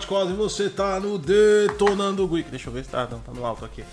Scott 0.00 0.32
você 0.32 0.68
tá 0.68 0.98
no 1.00 1.18
Detonando 1.18 2.26
Geek. 2.26 2.50
Deixa 2.50 2.68
eu 2.68 2.72
ver 2.72 2.84
se 2.84 2.90
tá, 2.90 3.06
não, 3.10 3.20
tá 3.20 3.32
no 3.32 3.44
alto 3.44 3.64
aqui. 3.64 3.84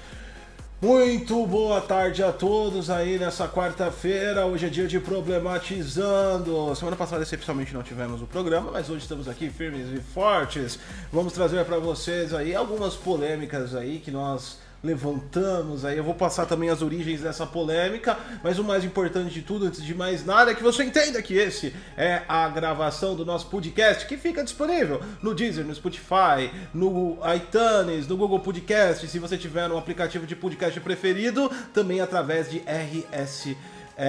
Muito 0.82 1.46
boa 1.48 1.82
tarde 1.82 2.22
a 2.22 2.32
todos 2.32 2.90
aí 2.90 3.18
nessa 3.18 3.48
quarta-feira. 3.48 4.46
Hoje 4.46 4.68
é 4.68 4.70
dia 4.70 4.88
de 4.88 5.00
problematizando. 5.00 6.76
Semana 6.76 6.96
passada, 6.96 7.24
excepcionalmente, 7.24 7.74
não 7.74 7.82
tivemos 7.82 8.22
o 8.22 8.28
programa, 8.28 8.72
mas 8.72 8.90
hoje 8.90 9.04
estamos 9.04 9.28
aqui 9.28 9.50
firmes 9.50 9.88
e 9.92 10.00
fortes. 10.00 10.78
Vamos 11.12 11.34
trazer 11.34 11.64
para 11.66 11.80
vocês 11.80 12.34
aí 12.34 12.54
algumas 12.54 12.94
polêmicas 12.94 13.74
aí 13.74 14.00
que 14.00 14.12
nós 14.12 14.60
levantamos 14.84 15.84
aí. 15.84 15.98
Eu 15.98 16.04
vou 16.04 16.14
passar 16.14 16.46
também 16.46 16.70
as 16.70 16.82
origens 16.82 17.22
dessa 17.22 17.46
polêmica, 17.46 18.18
mas 18.44 18.60
o 18.60 18.64
mais 18.64 18.84
importante 18.84 19.34
de 19.34 19.42
tudo, 19.42 19.66
antes 19.66 19.84
de 19.84 19.96
mais 19.96 20.26
nada, 20.26 20.52
é 20.52 20.56
que 20.56 20.64
você 20.64 20.84
entenda 20.84 21.22
que 21.22 21.36
esse 21.36 21.76
é 21.98 22.22
a 22.28 22.48
gravação 22.50 23.16
do 23.16 23.26
nosso 23.26 23.48
podcast 23.48 24.06
que 24.06 24.18
fica 24.18 24.44
disponível 24.44 25.02
no 25.22 25.34
Deezer, 25.34 25.66
no 25.66 25.74
Spotify, 25.74 26.52
no 26.74 27.18
iTunes, 27.36 28.08
no 28.08 28.18
Google 28.18 28.40
Podcast, 28.40 29.08
se 29.08 29.20
você 29.20 29.38
tiver 29.38 29.70
um 29.72 29.78
aplicativo 29.78 30.26
de 30.26 30.36
podcast 30.36 30.80
preferido, 30.80 31.52
também 31.74 32.02
através 32.02 32.50
de 32.50 32.60
RS 32.60 33.56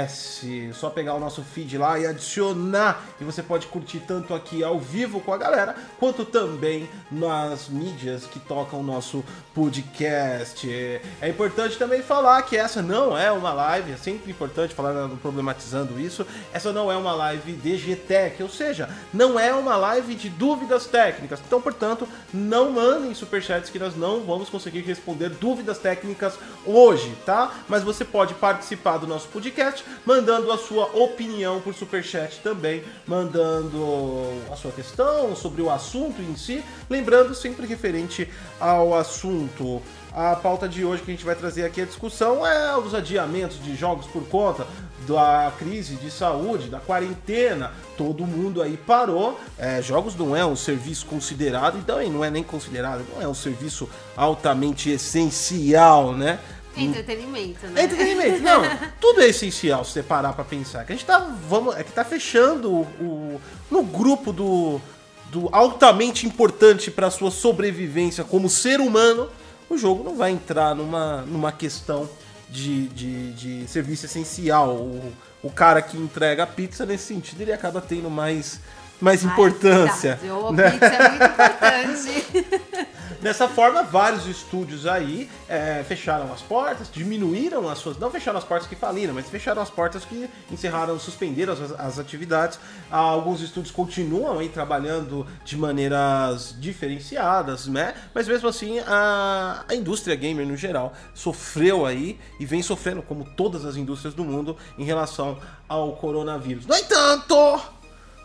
se 0.08 0.70
só 0.72 0.90
pegar 0.90 1.14
o 1.14 1.20
nosso 1.20 1.42
feed 1.42 1.78
lá 1.78 1.98
e 1.98 2.06
adicionar. 2.06 3.04
E 3.20 3.24
você 3.24 3.42
pode 3.42 3.66
curtir 3.68 4.00
tanto 4.00 4.34
aqui 4.34 4.64
ao 4.64 4.78
vivo 4.78 5.20
com 5.20 5.32
a 5.32 5.36
galera, 5.36 5.76
quanto 5.98 6.24
também 6.24 6.88
nas 7.10 7.68
mídias 7.68 8.26
que 8.26 8.38
tocam 8.40 8.80
o 8.80 8.82
nosso 8.82 9.24
podcast. 9.54 10.68
É 11.20 11.28
importante 11.28 11.78
também 11.78 12.02
falar 12.02 12.42
que 12.42 12.56
essa 12.56 12.82
não 12.82 13.16
é 13.16 13.30
uma 13.30 13.52
live, 13.52 13.92
é 13.92 13.96
sempre 13.96 14.30
importante 14.30 14.74
falar 14.74 15.08
problematizando 15.22 15.98
isso. 16.00 16.26
Essa 16.52 16.72
não 16.72 16.90
é 16.90 16.96
uma 16.96 17.12
live 17.14 17.52
DGTech, 17.52 18.42
ou 18.42 18.48
seja, 18.48 18.90
não 19.12 19.38
é 19.38 19.54
uma 19.54 19.76
live 19.76 20.14
de 20.14 20.28
dúvidas 20.28 20.86
técnicas. 20.86 21.40
Então, 21.46 21.60
portanto, 21.60 22.08
não 22.32 22.72
mandem 22.72 23.14
superchats 23.14 23.70
que 23.70 23.78
nós 23.78 23.96
não 23.96 24.24
vamos 24.24 24.48
conseguir 24.48 24.80
responder 24.80 25.30
dúvidas 25.30 25.78
técnicas 25.78 26.34
hoje, 26.64 27.16
tá? 27.24 27.54
Mas 27.68 27.82
você 27.82 28.04
pode 28.04 28.34
participar 28.34 28.98
do 28.98 29.06
nosso 29.06 29.28
podcast 29.28 29.75
Mandando 30.04 30.50
a 30.52 30.58
sua 30.58 30.86
opinião 30.94 31.60
por 31.60 31.74
Superchat 31.74 32.40
também, 32.40 32.82
mandando 33.06 34.32
a 34.52 34.56
sua 34.56 34.70
questão 34.70 35.34
sobre 35.34 35.62
o 35.62 35.70
assunto 35.70 36.20
em 36.22 36.36
si, 36.36 36.64
lembrando 36.88 37.34
sempre 37.34 37.66
referente 37.66 38.28
ao 38.60 38.94
assunto. 38.94 39.82
A 40.12 40.34
pauta 40.34 40.66
de 40.66 40.82
hoje 40.82 41.02
que 41.02 41.10
a 41.10 41.14
gente 41.14 41.26
vai 41.26 41.34
trazer 41.34 41.66
aqui 41.66 41.82
a 41.82 41.84
discussão 41.84 42.46
é 42.46 42.74
os 42.78 42.94
adiamentos 42.94 43.62
de 43.62 43.76
jogos 43.76 44.06
por 44.06 44.26
conta 44.28 44.66
da 45.06 45.52
crise 45.58 45.96
de 45.96 46.10
saúde, 46.10 46.68
da 46.68 46.80
quarentena, 46.80 47.72
todo 47.98 48.26
mundo 48.26 48.62
aí 48.62 48.78
parou. 48.78 49.38
É, 49.58 49.82
jogos 49.82 50.16
não 50.16 50.34
é 50.34 50.44
um 50.44 50.56
serviço 50.56 51.04
considerado, 51.04 51.76
então 51.78 52.02
não 52.10 52.24
é 52.24 52.30
nem 52.30 52.42
considerado, 52.42 53.04
não 53.14 53.20
é 53.20 53.28
um 53.28 53.34
serviço 53.34 53.88
altamente 54.16 54.90
essencial, 54.90 56.12
né? 56.12 56.40
Entretenimento, 56.76 57.66
né? 57.68 57.84
Entretenimento, 57.84 58.42
não. 58.42 58.62
tudo 59.00 59.22
é 59.22 59.28
essencial 59.28 59.84
se 59.84 59.92
você 59.92 60.02
parar 60.02 60.32
pra 60.32 60.44
pensar. 60.44 60.84
Que 60.84 60.92
a 60.92 60.96
gente 60.96 61.06
tá, 61.06 61.18
vamos, 61.48 61.76
é 61.76 61.82
que 61.82 61.92
tá 61.92 62.04
fechando 62.04 62.70
o, 62.70 62.82
o 63.00 63.40
no 63.70 63.82
grupo 63.82 64.32
do, 64.32 64.80
do 65.30 65.48
altamente 65.52 66.26
importante 66.26 66.90
para 66.90 67.10
sua 67.10 67.30
sobrevivência 67.30 68.24
como 68.24 68.48
ser 68.48 68.80
humano. 68.80 69.28
O 69.68 69.76
jogo 69.76 70.04
não 70.04 70.16
vai 70.16 70.30
entrar 70.30 70.74
numa, 70.74 71.22
numa 71.22 71.50
questão 71.50 72.08
de, 72.48 72.88
de, 72.88 73.32
de 73.32 73.68
serviço 73.68 74.06
essencial. 74.06 74.76
O, 74.76 75.12
o 75.42 75.50
cara 75.50 75.82
que 75.82 75.96
entrega 75.96 76.42
a 76.42 76.46
pizza, 76.46 76.84
nesse 76.86 77.04
sentido, 77.04 77.40
ele 77.40 77.52
acaba 77.52 77.80
tendo 77.80 78.10
mais 78.10 78.60
mais 79.00 79.24
importância. 79.24 80.18
Ai, 80.22 80.30
o 80.30 80.52
né? 80.52 80.66
é 80.66 81.08
muito 81.08 81.24
importante. 81.24 82.86
Dessa 83.26 83.48
forma, 83.48 83.82
vários 83.82 84.26
estúdios 84.26 84.86
aí 84.86 85.28
é, 85.48 85.82
fecharam 85.88 86.32
as 86.32 86.42
portas, 86.42 86.88
diminuíram 86.88 87.68
as 87.68 87.78
suas. 87.78 87.98
Não 87.98 88.08
fecharam 88.08 88.38
as 88.38 88.44
portas 88.44 88.68
que 88.68 88.76
faliram, 88.76 89.14
mas 89.14 89.28
fecharam 89.28 89.60
as 89.60 89.68
portas 89.68 90.04
que 90.04 90.30
encerraram, 90.48 90.96
suspenderam 90.96 91.52
as, 91.52 91.72
as 91.72 91.98
atividades. 91.98 92.58
Alguns 92.88 93.40
estúdios 93.40 93.74
continuam 93.74 94.38
aí 94.38 94.48
trabalhando 94.48 95.26
de 95.44 95.56
maneiras 95.56 96.54
diferenciadas, 96.58 97.66
né? 97.66 97.94
Mas 98.14 98.28
mesmo 98.28 98.48
assim, 98.48 98.78
a, 98.86 99.64
a 99.66 99.74
indústria 99.74 100.14
gamer 100.14 100.46
no 100.46 100.56
geral 100.56 100.92
sofreu 101.12 101.84
aí 101.84 102.20
e 102.38 102.46
vem 102.46 102.62
sofrendo, 102.62 103.02
como 103.02 103.24
todas 103.24 103.64
as 103.64 103.76
indústrias 103.76 104.14
do 104.14 104.24
mundo, 104.24 104.56
em 104.78 104.84
relação 104.84 105.38
ao 105.68 105.96
coronavírus. 105.96 106.66
No 106.66 106.76
entanto, 106.76 107.60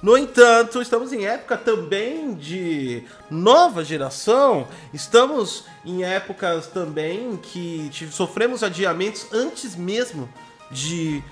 no 0.01 0.17
entanto, 0.17 0.81
estamos 0.81 1.13
em 1.13 1.25
época 1.25 1.57
também 1.57 2.33
de 2.33 3.03
nova 3.29 3.83
geração, 3.83 4.67
estamos 4.93 5.65
em 5.85 6.03
épocas 6.03 6.67
também 6.67 7.37
que 7.37 7.89
sofremos 8.11 8.63
adiamentos 8.63 9.27
antes 9.31 9.75
mesmo 9.75 10.27
de 10.71 11.23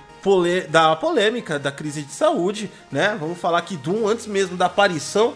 da 0.69 0.97
polêmica 0.97 1.57
da 1.57 1.71
crise 1.71 2.01
de 2.01 2.11
saúde, 2.11 2.69
né? 2.91 3.15
Vamos 3.17 3.39
falar 3.39 3.61
que 3.61 3.77
Doom, 3.77 4.05
antes 4.05 4.27
mesmo 4.27 4.57
da 4.57 4.65
aparição 4.65 5.33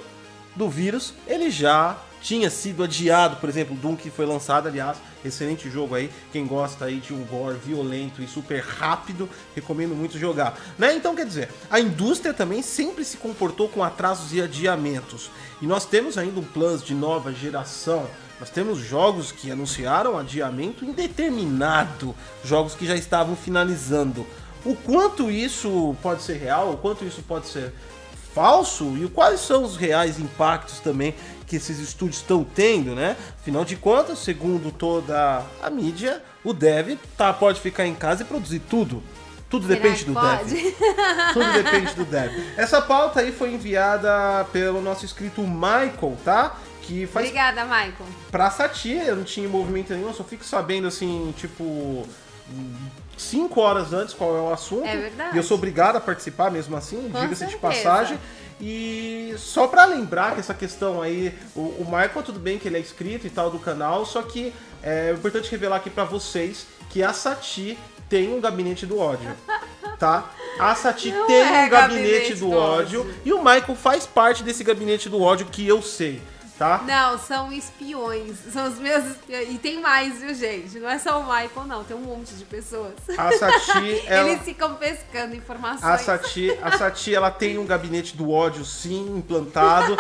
do 0.58 0.70
vírus, 0.70 1.14
ele 1.26 1.50
já 1.50 1.98
tinha 2.24 2.50
sido 2.50 2.86
adiado, 2.86 3.36
por 3.36 3.50
exemplo, 3.50 3.76
Doom 3.76 3.98
que 3.98 4.10
foi 4.10 4.26
lançado, 4.26 4.68
aliás, 4.68 4.98
excelente 5.26 5.70
jogo 5.70 5.94
aí, 5.94 6.10
quem 6.32 6.48
gosta 6.48 6.86
aí 6.86 7.02
de 7.02 7.14
um 7.14 7.24
gore 7.26 7.58
violento 7.58 8.22
e 8.24 8.28
super 8.28 8.64
rápido, 8.64 9.30
recomendo 9.54 9.94
muito 9.94 10.18
jogar, 10.18 10.58
né? 10.80 10.96
Então, 10.96 11.14
quer 11.14 11.26
dizer, 11.26 11.50
a 11.70 11.82
indústria 11.82 12.34
também 12.34 12.62
sempre 12.62 13.04
se 13.04 13.18
comportou 13.18 13.68
com 13.68 13.84
atrasos 13.84 14.34
e 14.34 14.42
adiamentos. 14.42 15.30
E 15.62 15.68
nós 15.68 15.86
temos 15.86 16.18
ainda 16.18 16.40
um 16.40 16.44
Plus 16.54 16.84
de 16.84 16.94
nova 16.94 17.34
geração. 17.34 18.08
Nós 18.40 18.50
temos 18.50 18.80
jogos 18.80 19.32
que 19.32 19.52
anunciaram 19.52 20.18
adiamento 20.18 20.86
indeterminado, 20.86 22.16
jogos 22.44 22.74
que 22.74 22.86
já 22.86 22.96
estavam 22.96 23.36
finalizando. 23.36 24.26
O 24.64 24.76
quanto 24.76 25.30
isso 25.30 25.96
pode 26.02 26.22
ser 26.22 26.38
real, 26.38 26.72
o 26.72 26.78
quanto 26.78 27.04
isso 27.04 27.22
pode 27.24 27.48
ser 27.48 27.74
falso 28.34 28.98
e 28.98 29.08
quais 29.10 29.42
são 29.42 29.64
os 29.64 29.76
reais 29.76 30.20
impactos 30.20 30.80
também 30.80 31.14
que 31.54 31.58
esses 31.58 31.78
estúdios 31.78 32.18
estão 32.18 32.44
tendo, 32.44 32.96
né? 32.96 33.16
Afinal 33.40 33.64
de 33.64 33.76
contas, 33.76 34.18
segundo 34.18 34.72
toda 34.72 35.44
a 35.62 35.70
mídia, 35.70 36.20
o 36.44 36.52
dev 36.52 36.98
tá, 37.16 37.32
pode 37.32 37.62
ficar 37.62 37.86
em 37.86 37.94
casa 37.94 38.24
e 38.24 38.26
produzir 38.26 38.60
tudo. 38.60 39.04
Tudo 39.52 39.68
Será 39.68 39.80
depende 39.80 40.04
do 40.06 40.14
pode? 40.14 40.46
dev. 40.46 40.74
Tudo 41.32 41.54
depende 41.54 41.94
do 41.94 42.06
dev. 42.06 42.32
Essa 42.58 42.82
pauta 42.82 43.20
aí 43.20 43.32
foi 43.32 43.54
enviada 43.54 44.46
pelo 44.46 44.82
nosso 44.82 45.06
inscrito 45.06 45.42
Michael, 45.42 46.18
tá? 46.26 46.58
Que 46.82 47.06
faz. 47.06 47.28
Obrigada, 47.28 47.64
Michael. 47.66 47.94
Pra 48.32 48.50
Satia, 48.50 49.04
eu 49.04 49.16
não 49.16 49.24
tinha 49.24 49.48
movimento 49.48 49.94
nenhum, 49.94 50.08
eu 50.08 50.14
só 50.16 50.24
fico 50.24 50.44
sabendo 50.44 50.88
assim, 50.88 51.32
tipo 51.38 52.04
cinco 53.16 53.62
horas 53.62 53.94
antes 53.94 54.16
qual 54.16 54.36
é 54.36 54.40
o 54.40 54.52
assunto. 54.52 54.88
É 54.88 54.98
verdade. 54.98 55.36
E 55.36 55.38
eu 55.38 55.44
sou 55.44 55.56
obrigado 55.56 55.98
a 55.98 56.02
participar 56.02 56.50
mesmo 56.50 56.76
assim, 56.76 57.12
diga-se 57.22 57.46
de 57.46 57.58
passagem. 57.58 58.18
E 58.66 59.36
só 59.38 59.68
para 59.68 59.84
lembrar 59.84 60.34
que 60.34 60.40
essa 60.40 60.54
questão 60.54 61.02
aí, 61.02 61.38
o, 61.54 61.60
o 61.60 61.84
Michael, 61.84 62.24
tudo 62.24 62.40
bem 62.40 62.58
que 62.58 62.66
ele 62.66 62.78
é 62.78 62.80
inscrito 62.80 63.28
e 63.28 63.30
tal 63.30 63.52
do 63.52 63.60
canal, 63.60 64.06
só 64.06 64.22
que 64.22 64.54
é 64.82 65.12
importante 65.12 65.52
revelar 65.52 65.76
aqui 65.76 65.90
para 65.90 66.06
vocês 66.06 66.66
que 66.90 67.04
a 67.04 67.12
Sati 67.12 67.78
tem 68.08 68.34
um 68.34 68.40
gabinete 68.40 68.86
do 68.86 69.00
ódio, 69.00 69.30
tá? 70.00 70.32
A 70.58 70.74
Sati 70.76 71.12
Não 71.12 71.28
tem 71.28 71.42
é 71.42 71.66
um 71.66 71.70
gabinete, 71.70 71.72
gabinete 71.72 72.34
do, 72.36 72.50
do 72.52 72.52
ódio, 72.52 73.02
ódio 73.02 73.16
e 73.26 73.34
o 73.34 73.40
Michael 73.40 73.76
faz 73.76 74.06
parte 74.06 74.44
desse 74.44 74.64
gabinete 74.64 75.10
do 75.10 75.22
ódio 75.22 75.46
que 75.48 75.68
eu 75.68 75.82
sei 75.82 76.22
tá? 76.58 76.84
Não, 76.86 77.18
são 77.18 77.52
espiões. 77.52 78.38
São 78.52 78.68
os 78.68 78.80
meus 78.80 79.06
espiões. 79.06 79.50
E 79.50 79.58
tem 79.58 79.82
mais, 79.82 80.20
viu, 80.20 80.34
gente? 80.34 80.80
Não 80.80 80.90
é 80.90 80.98
só 80.98 81.20
o 81.20 81.24
Michael, 81.24 81.68
não. 81.68 81.84
Tem 81.84 81.96
um 81.96 82.02
monte 82.02 82.34
de 82.34 82.46
pessoas. 82.46 82.94
A 83.18 83.32
Sati, 83.32 84.04
ela... 84.08 84.30
Eles 84.30 84.44
ficam 84.44 84.76
pescando 84.76 85.36
informações. 85.36 85.84
A 85.84 85.98
Sati, 85.98 86.58
a 86.62 86.78
Sati, 86.78 87.14
ela 87.14 87.32
tem 87.32 87.58
um 87.58 87.66
gabinete 87.66 88.16
do 88.16 88.32
ódio, 88.32 88.64
sim, 88.64 89.18
implantado. 89.18 89.98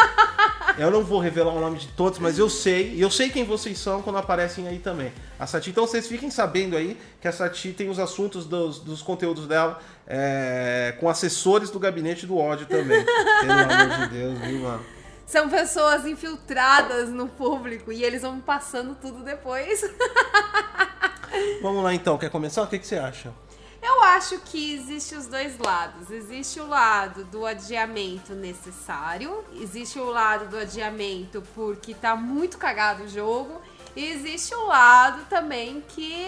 eu 0.77 0.89
não 0.91 1.03
vou 1.03 1.19
revelar 1.19 1.53
o 1.53 1.59
nome 1.59 1.79
de 1.79 1.87
todos, 1.89 2.19
mas 2.19 2.37
eu 2.37 2.49
sei. 2.49 2.93
E 2.93 3.01
eu 3.01 3.11
sei 3.11 3.29
quem 3.29 3.43
vocês 3.43 3.77
são 3.77 4.01
quando 4.01 4.17
aparecem 4.17 4.67
aí 4.67 4.79
também. 4.79 5.11
A 5.39 5.47
Sati, 5.47 5.69
então 5.69 5.85
vocês 5.85 6.07
fiquem 6.07 6.31
sabendo 6.31 6.77
aí 6.77 6.97
que 7.19 7.27
a 7.27 7.31
Sati 7.31 7.73
tem 7.73 7.89
os 7.89 7.99
assuntos 7.99 8.45
dos, 8.45 8.79
dos 8.79 9.01
conteúdos 9.01 9.47
dela 9.47 9.79
é, 10.07 10.95
com 10.99 11.09
assessores 11.09 11.69
do 11.69 11.79
gabinete 11.79 12.25
do 12.25 12.37
ódio 12.37 12.65
também. 12.65 13.03
Pelo 13.41 13.51
amor 13.51 13.97
de 13.97 14.07
Deus, 14.09 14.39
viu, 14.39 14.59
mano? 14.59 15.02
São 15.25 15.49
pessoas 15.49 16.05
infiltradas 16.05 17.09
no 17.09 17.27
público 17.27 17.91
e 17.91 18.03
eles 18.03 18.21
vão 18.21 18.39
passando 18.39 18.95
tudo 18.95 19.23
depois. 19.23 19.81
Vamos 21.61 21.83
lá 21.83 21.93
então, 21.93 22.17
quer 22.17 22.29
começar? 22.29 22.61
O 22.63 22.67
que, 22.67 22.77
que 22.77 22.85
você 22.85 22.97
acha? 22.97 23.33
Eu 23.81 24.01
acho 24.01 24.39
que 24.39 24.75
existe 24.75 25.13
os 25.13 25.27
dois 25.27 25.57
lados. 25.57 26.09
Existe 26.09 26.59
o 26.59 26.67
lado 26.67 27.25
do 27.25 27.45
adiamento 27.45 28.33
necessário, 28.33 29.43
existe 29.55 29.99
o 29.99 30.05
lado 30.05 30.47
do 30.49 30.57
adiamento 30.57 31.43
porque 31.53 31.93
tá 31.93 32.15
muito 32.15 32.57
cagado 32.57 33.03
o 33.03 33.07
jogo, 33.09 33.61
e 33.95 34.05
existe 34.05 34.55
o 34.55 34.67
lado 34.67 35.25
também 35.29 35.83
que 35.89 36.25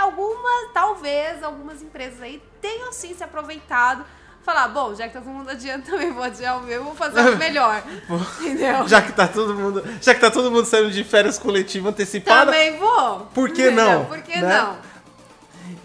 algumas, 0.00 0.72
talvez 0.74 1.42
algumas 1.42 1.80
empresas 1.80 2.20
aí 2.20 2.42
tenham 2.60 2.92
sim 2.92 3.14
se 3.14 3.22
aproveitado 3.22 4.04
falar, 4.46 4.68
bom, 4.68 4.94
já 4.94 5.08
que 5.08 5.14
tá 5.14 5.20
todo 5.20 5.30
mundo 5.32 5.50
adiando 5.50 5.84
também, 5.84 6.12
vou 6.12 6.22
adiar 6.22 6.56
o 6.56 6.62
meu, 6.62 6.84
vou 6.84 6.94
fazer 6.94 7.20
o 7.20 7.36
melhor. 7.36 7.82
Entendeu? 8.40 8.86
Já 8.88 9.02
que 9.02 9.12
tá 9.12 9.26
todo 9.26 9.52
mundo, 9.54 9.84
já 10.00 10.14
que 10.14 10.20
tá 10.20 10.30
todo 10.30 10.50
mundo 10.50 10.64
saindo 10.64 10.90
de 10.90 11.02
férias 11.04 11.36
coletiva 11.38 11.88
antecipada, 11.90 12.46
Também 12.52 12.78
vou. 12.78 13.26
Por 13.34 13.50
que 13.50 13.70
não? 13.70 14.04
Por 14.06 14.22
que 14.22 14.40
Né? 14.40 14.48
não? 14.56 14.76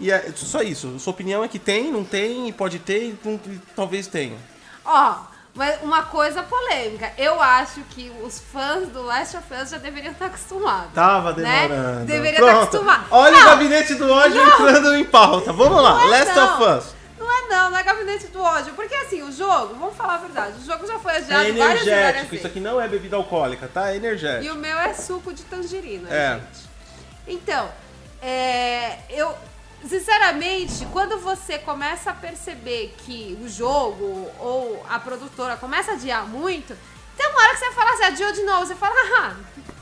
e 0.00 0.10
é 0.10 0.32
só 0.36 0.62
isso. 0.62 0.98
Sua 0.98 1.12
opinião 1.12 1.42
é 1.44 1.48
que 1.48 1.58
tem, 1.58 1.90
não 1.92 2.04
tem, 2.04 2.52
pode 2.52 2.78
ter 2.78 3.18
não- 3.24 3.38
talvez 3.76 4.06
tenha. 4.06 4.36
Ó, 4.84 5.14
mas 5.54 5.82
uma 5.82 6.04
coisa 6.04 6.42
polêmica. 6.42 7.12
Eu 7.18 7.40
acho 7.42 7.80
que 7.90 8.10
os 8.24 8.38
fãs 8.40 8.88
do 8.88 9.02
Last 9.02 9.36
of 9.36 9.46
Us 9.60 9.70
já 9.70 9.78
deveriam 9.78 10.12
estar 10.12 10.26
acostumados. 10.26 10.92
Tava 10.94 11.32
Né? 11.34 11.68
demorando. 11.68 12.04
Deveria 12.06 12.38
Pronto. 12.38 12.52
estar 12.52 12.62
acostumado. 12.64 13.04
Olha 13.10 13.36
o 13.36 13.40
Não. 13.40 13.46
gabinete 13.46 13.94
do 13.94 14.10
ódio 14.10 14.40
entrando 14.40 14.94
em 14.96 15.04
pauta. 15.04 15.52
Vamos 15.52 15.82
lá, 15.82 15.94
Não 15.98 16.14
é 16.14 16.18
Last 16.24 16.34
não. 16.36 16.54
of 16.54 16.78
Us. 16.78 16.94
Não 17.22 17.32
é 17.32 17.48
não, 17.48 17.70
não 17.70 17.78
é 17.78 17.82
gabinete 17.82 18.26
do 18.28 18.42
ódio. 18.42 18.74
Porque 18.74 18.94
assim, 18.94 19.22
o 19.22 19.30
jogo, 19.30 19.74
vamos 19.74 19.96
falar 19.96 20.14
a 20.14 20.18
verdade, 20.18 20.58
o 20.60 20.64
jogo 20.64 20.86
já 20.86 20.98
foi 20.98 21.16
adiado 21.16 21.44
É 21.48 21.52
várias 21.52 21.54
e 21.54 21.58
várias 21.58 21.86
energético. 21.86 22.20
vezes. 22.24 22.38
Isso 22.38 22.46
aqui 22.46 22.60
não 22.60 22.80
é 22.80 22.88
bebida 22.88 23.16
alcoólica, 23.16 23.68
tá? 23.72 23.92
É 23.92 23.96
energético. 23.96 24.44
E 24.44 24.50
o 24.50 24.56
meu 24.56 24.76
é 24.78 24.92
suco 24.92 25.32
de 25.32 25.42
tangerina, 25.44 26.08
É. 26.12 26.34
gente. 26.34 26.68
Então, 27.28 27.70
é, 28.20 28.98
eu. 29.10 29.34
Sinceramente, 29.88 30.86
quando 30.92 31.18
você 31.18 31.58
começa 31.58 32.10
a 32.10 32.14
perceber 32.14 32.94
que 32.98 33.36
o 33.42 33.48
jogo 33.48 34.30
ou 34.38 34.84
a 34.88 34.98
produtora 35.00 35.56
começa 35.56 35.90
a 35.90 35.94
adiar 35.94 36.24
muito, 36.26 36.76
tem 37.16 37.28
uma 37.28 37.40
hora 37.40 37.52
que 37.52 37.58
você 37.58 37.72
fala 37.72 37.90
assim, 37.94 38.04
adiou 38.04 38.32
de 38.32 38.42
novo, 38.44 38.64
você 38.66 38.76
fala, 38.76 38.94
ah, 39.20 39.34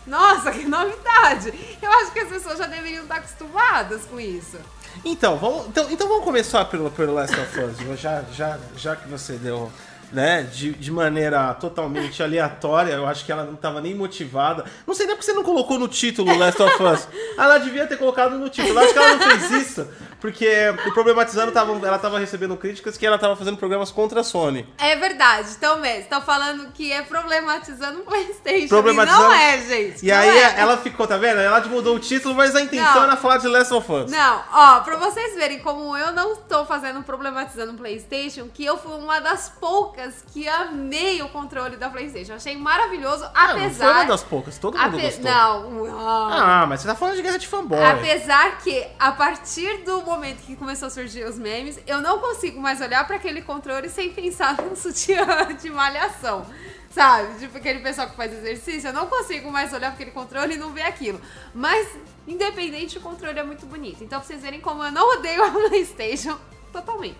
nossa, 0.07 0.51
que 0.53 0.65
novidade. 0.67 1.53
Eu 1.83 1.93
acho 1.93 2.13
que 2.13 2.21
as 2.21 2.29
pessoas 2.31 2.59
já 2.59 2.67
deveriam 2.67 3.03
estar 3.03 3.17
acostumadas 3.17 4.03
com 4.07 4.19
isso. 4.19 4.59
Então, 5.05 5.37
vamos, 5.37 5.67
então, 5.69 5.91
então 5.91 6.09
vamos 6.09 6.25
começar 6.25 6.65
pelo, 6.67 6.91
pelo 6.91 7.15
Last 7.15 7.35
of 7.39 7.61
Us. 7.61 8.01
Já, 8.01 8.23
já, 8.33 8.59
já 8.77 8.97
que 8.97 9.09
você 9.09 9.35
deu, 9.35 9.71
né, 10.13 10.43
de, 10.43 10.73
de 10.73 10.91
maneira 10.91 11.55
totalmente 11.55 12.23
aleatória, 12.23 12.93
eu 12.93 13.07
acho 13.07 13.25
que 13.25 13.33
ela 13.33 13.45
não 13.45 13.55
estava 13.55 13.81
nem 13.81 13.95
motivada. 13.95 14.65
Não 14.87 14.95
sei 14.95 15.07
nem 15.07 15.15
porque 15.17 15.27
você 15.31 15.33
não 15.33 15.43
colocou 15.45 15.79
no 15.79 15.89
título 15.89 16.37
Last 16.37 16.61
of 16.63 16.83
Us. 16.83 17.09
Ela 17.39 17.59
devia 17.59 17.87
ter 17.87 17.97
colocado 17.97 18.37
no 18.39 18.49
título. 18.49 18.75
Eu 18.75 18.85
acho 18.85 18.93
que 18.93 18.99
ela 18.99 19.17
não 19.17 19.31
fez 19.31 19.51
isso, 19.51 19.89
porque 20.21 20.47
o 20.87 20.93
Problematizando 20.93 21.53
tava, 21.53 21.73
ela 21.87 21.97
estava 21.97 22.19
recebendo 22.19 22.57
críticas 22.57 22.97
que 22.99 23.07
ela 23.07 23.17
estava 23.17 23.35
fazendo 23.35 23.57
programas 23.57 23.91
contra 23.91 24.21
a 24.21 24.25
Sony. 24.25 24.67
É 24.79 24.95
verdade, 24.97 25.49
então 25.57 25.79
mesmo, 25.79 26.01
estão 26.01 26.21
falando 26.21 26.71
que 26.73 26.93
é 26.93 27.03
problematizando 27.03 28.01
o 28.01 28.03
Playstation. 28.03 28.69
Problematizando- 28.69 29.25
E 29.25 29.29
não 29.29 29.33
é, 29.35 29.59
gente. 29.61 30.05
E 30.05 30.13
aí 30.13 30.29
é. 30.29 30.61
ela 30.61 30.77
ficou, 30.77 31.07
tá 31.07 31.17
vendo? 31.17 31.41
Ela 31.41 31.61
mudou 31.67 31.97
o 31.97 31.99
título, 31.99 32.35
mas 32.35 32.55
a 32.55 32.61
intenção 32.61 32.95
Não. 32.97 33.05
era 33.05 33.17
falar 33.17 33.39
de 33.39 33.49
Last 33.49 33.73
of 33.73 33.91
Us. 33.93 34.11
Não, 34.11 34.43
ó, 34.53 34.81
pra 34.81 34.97
vocês 34.97 35.35
verem 35.35 35.61
como 35.61 35.97
eu 35.97 36.13
não 36.13 36.33
estou 36.35 36.67
fazendo 36.67 37.03
problematizando 37.03 37.73
o 37.73 37.77
PlayStation, 37.77 38.49
que 38.53 38.65
eu 38.65 38.77
fui 38.77 38.93
uma 38.93 39.21
das 39.21 39.49
poucas 39.61 40.00
que 40.33 40.49
amei 40.49 41.21
o 41.23 41.29
controle 41.29 41.77
da 41.77 41.89
PlayStation. 41.91 42.35
Achei 42.35 42.57
maravilhoso, 42.57 43.25
Ah, 43.35 43.49
não 43.55 43.57
apesar. 43.65 43.85
foi 43.87 43.95
uma 43.95 44.05
das 44.05 44.23
poucas, 44.23 44.59
todo 44.59 44.77
mundo 44.79 44.97
ape- 44.97 45.03
gostou. 45.03 45.25
Não, 45.25 46.31
Ah, 46.33 46.67
mas 46.69 46.81
você 46.81 46.89
tá 46.89 46.95
falando 46.95 47.17
de 47.17 47.23
guerra 47.23 47.39
de 47.39 47.47
fanboy. 47.49 47.83
Apesar 47.85 48.59
que, 48.59 48.87
a 48.99 49.13
partir 49.13 49.85
do 49.85 50.03
momento 50.03 50.39
que 50.43 50.57
começou 50.57 50.87
a 50.87 50.91
surgir 50.91 51.25
os 51.25 51.37
memes, 51.39 51.79
eu 51.87 52.01
não 52.01 52.19
consigo 52.19 52.61
mais 52.61 52.81
olhar 52.81 53.07
pra 53.07 53.17
aquele 53.17 53.43
controle 53.43 53.89
sem 53.89 54.13
pensar 54.13 54.57
num 54.63 54.75
sutiã 54.77 55.25
de 55.61 55.71
malhação. 55.71 56.45
Sabe? 56.93 57.39
Tipo 57.39 57.57
aquele 57.57 57.79
pessoal 57.79 58.09
que 58.11 58.17
faz 58.17 58.33
exercício, 58.33 58.89
eu 58.89 58.93
não 58.93 59.07
consigo 59.07 59.49
mais 59.53 59.73
olhar 59.73 59.91
pra 59.93 59.95
aquele 59.95 60.11
controle 60.11 60.55
e 60.55 60.59
não 60.59 60.71
ver 60.73 60.83
aquilo. 60.83 61.21
Mas, 61.55 61.87
independente, 62.27 62.99
o 62.99 63.01
controle 63.01 63.39
é 63.39 63.45
muito 63.45 63.65
bonito. 63.65 64.03
Então, 64.03 64.19
pra 64.19 64.27
vocês 64.27 64.43
verem 64.43 64.61
como 64.61 64.83
eu 64.83 64.91
não 64.91 65.13
odeio 65.19 65.45
a 65.45 65.51
PlayStation 65.69 66.37
totalmente. 66.73 67.17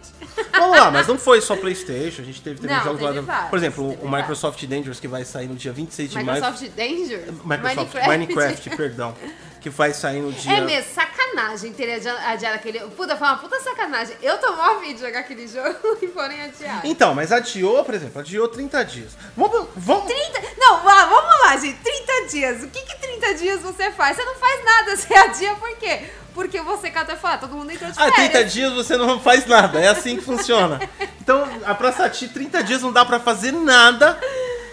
Vamos 0.53 0.79
lá, 0.79 0.91
mas 0.91 1.07
não 1.07 1.19
foi 1.19 1.41
só 1.41 1.57
PlayStation, 1.57 2.23
a 2.23 2.25
gente 2.25 2.41
teve 2.43 2.61
também 2.61 2.77
Não, 2.77 2.85
jogos 2.85 3.01
lá 3.01 3.09
teve 3.09 3.21
do- 3.21 3.27
vários, 3.27 3.51
Por 3.51 3.59
exemplo, 3.59 3.99
o 4.03 4.09
Microsoft 4.11 4.65
Dangerous 4.67 5.01
que 5.01 5.09
vai 5.09 5.25
sair 5.25 5.47
no 5.49 5.55
dia 5.55 5.73
26 5.73 6.11
de 6.11 6.23
maio. 6.23 6.43
Microsoft 6.43 6.71
Danger? 6.77 7.33
Microsoft 7.45 7.95
Minecraft, 8.07 8.77
perdão. 8.77 9.15
Que 9.61 9.69
vai 9.71 9.93
sair 9.93 10.21
no 10.21 10.33
dia. 10.33 10.53
É 10.57 10.61
mesmo, 10.63 10.91
sacanagem 10.95 11.73
ter 11.73 11.93
adi- 11.95 12.09
adiado 12.09 12.55
aquele. 12.57 12.81
Puta, 12.81 13.17
foi 13.17 13.27
uma 13.29 13.37
puta 13.37 13.61
sacanagem. 13.61 14.17
Eu 14.23 14.39
tô 14.39 14.53
mó 14.57 14.63
afim 14.79 14.95
de 14.95 15.01
jogar 15.01 15.21
aquele 15.21 15.47
jogo 15.47 15.77
e 16.01 16.09
forem 16.09 16.41
adiar. 16.43 16.81
Então, 16.85 17.15
mas 17.15 17.31
adiou, 17.31 17.85
por 17.85 17.95
exemplo, 17.95 18.21
adiou 18.21 18.49
30 18.49 18.85
dias. 18.85 19.13
Vamos. 19.37 19.69
vamos... 19.77 20.05
30. 20.07 20.43
Não, 20.57 20.81
vamos 20.83 21.41
lá, 21.45 21.57
gente. 21.59 21.79
30 21.79 22.27
dias. 22.31 22.63
O 22.63 22.69
que 22.69 22.81
que 22.83 22.97
30 22.99 23.35
dias 23.35 23.61
você 23.61 23.91
faz? 23.91 24.17
Você 24.17 24.25
não 24.25 24.35
faz 24.37 24.65
nada. 24.65 24.97
Você 24.97 25.15
adia 25.15 25.55
por 25.57 25.77
quê? 25.77 26.09
Porque 26.33 26.61
você 26.61 26.91
cata 26.91 27.13
e 27.13 27.17
fala, 27.17 27.39
todo 27.39 27.55
mundo 27.55 27.71
entrou 27.73 27.91
de 27.91 27.99
Ah, 27.99 28.05
férias. 28.05 28.31
30 28.31 28.45
dias 28.45 28.73
você 28.73 28.97
não 28.97 29.19
faz 29.21 29.47
nada, 29.47 29.81
é 29.81 29.89
assim 29.89 30.17
que 30.17 30.23
funciona. 30.25 30.81
Então, 31.21 31.47
a 31.65 31.75
pra 31.75 31.93
Sati, 31.93 32.29
30 32.29 32.63
dias 32.65 32.83
não 32.83 32.91
dá 32.93 33.05
pra 33.05 33.21
fazer 33.21 33.53
nada, 33.53 34.19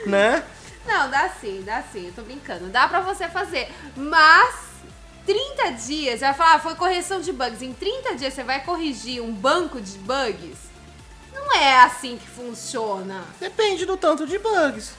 né? 0.07 0.43
Não, 0.87 1.09
dá 1.09 1.29
sim, 1.41 1.61
dá 1.65 1.83
sim. 1.91 2.07
Eu 2.07 2.13
tô 2.13 2.21
brincando. 2.23 2.67
Dá 2.67 2.87
pra 2.87 3.01
você 3.01 3.27
fazer. 3.27 3.69
Mas 3.95 4.55
30 5.27 5.71
dias, 5.73 6.19
você 6.19 6.25
vai 6.25 6.33
falar, 6.33 6.53
ah, 6.55 6.59
foi 6.59 6.73
correção 6.75 7.19
de 7.21 7.31
bugs. 7.31 7.61
Em 7.61 7.73
30 7.73 8.15
dias 8.15 8.33
você 8.33 8.43
vai 8.43 8.63
corrigir 8.63 9.21
um 9.21 9.31
banco 9.31 9.79
de 9.79 9.97
bugs? 9.99 10.57
Não 11.35 11.53
é 11.53 11.81
assim 11.83 12.17
que 12.17 12.27
funciona. 12.27 13.23
Depende 13.39 13.85
do 13.85 13.95
tanto 13.97 14.25
de 14.25 14.39
bugs. 14.39 14.93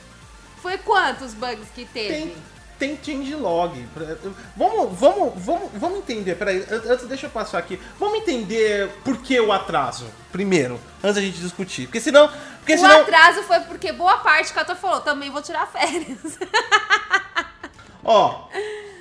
Foi 0.63 0.77
quantos 0.79 1.35
bugs 1.35 1.69
que 1.75 1.85
teve? 1.87 2.35
Tem, 2.79 2.97
tem 2.97 2.99
changelog. 3.03 3.89
Vamos, 4.57 4.99
vamos, 4.99 5.33
vamos, 5.37 5.71
vamos 5.75 5.99
entender. 5.99 6.35
Peraí, 6.37 6.59
an- 6.71 6.93
antes 6.93 7.07
deixa 7.09 7.27
eu 7.27 7.31
passar 7.31 7.59
aqui. 7.59 7.81
Vamos 7.99 8.19
entender 8.19 8.89
por 9.05 9.17
que 9.23 9.41
o 9.41 9.51
atraso, 9.51 10.07
primeiro, 10.31 10.79
antes 11.03 11.17
da 11.17 11.21
gente 11.23 11.39
discutir. 11.41 11.87
Porque 11.87 12.01
senão. 12.01 12.29
Porque 12.59 12.75
O 12.75 12.79
senão. 12.79 13.01
atraso 13.01 13.43
foi 13.45 13.61
porque 13.61 13.93
boa 13.93 14.19
parte 14.19 14.53
que 14.53 14.59
a 14.59 14.65
tua 14.65 14.77
falou, 14.77 15.01
também 15.01 15.31
vou 15.31 15.41
tirar 15.41 15.67
férias. 15.67 16.39
Ó, 18.05 18.49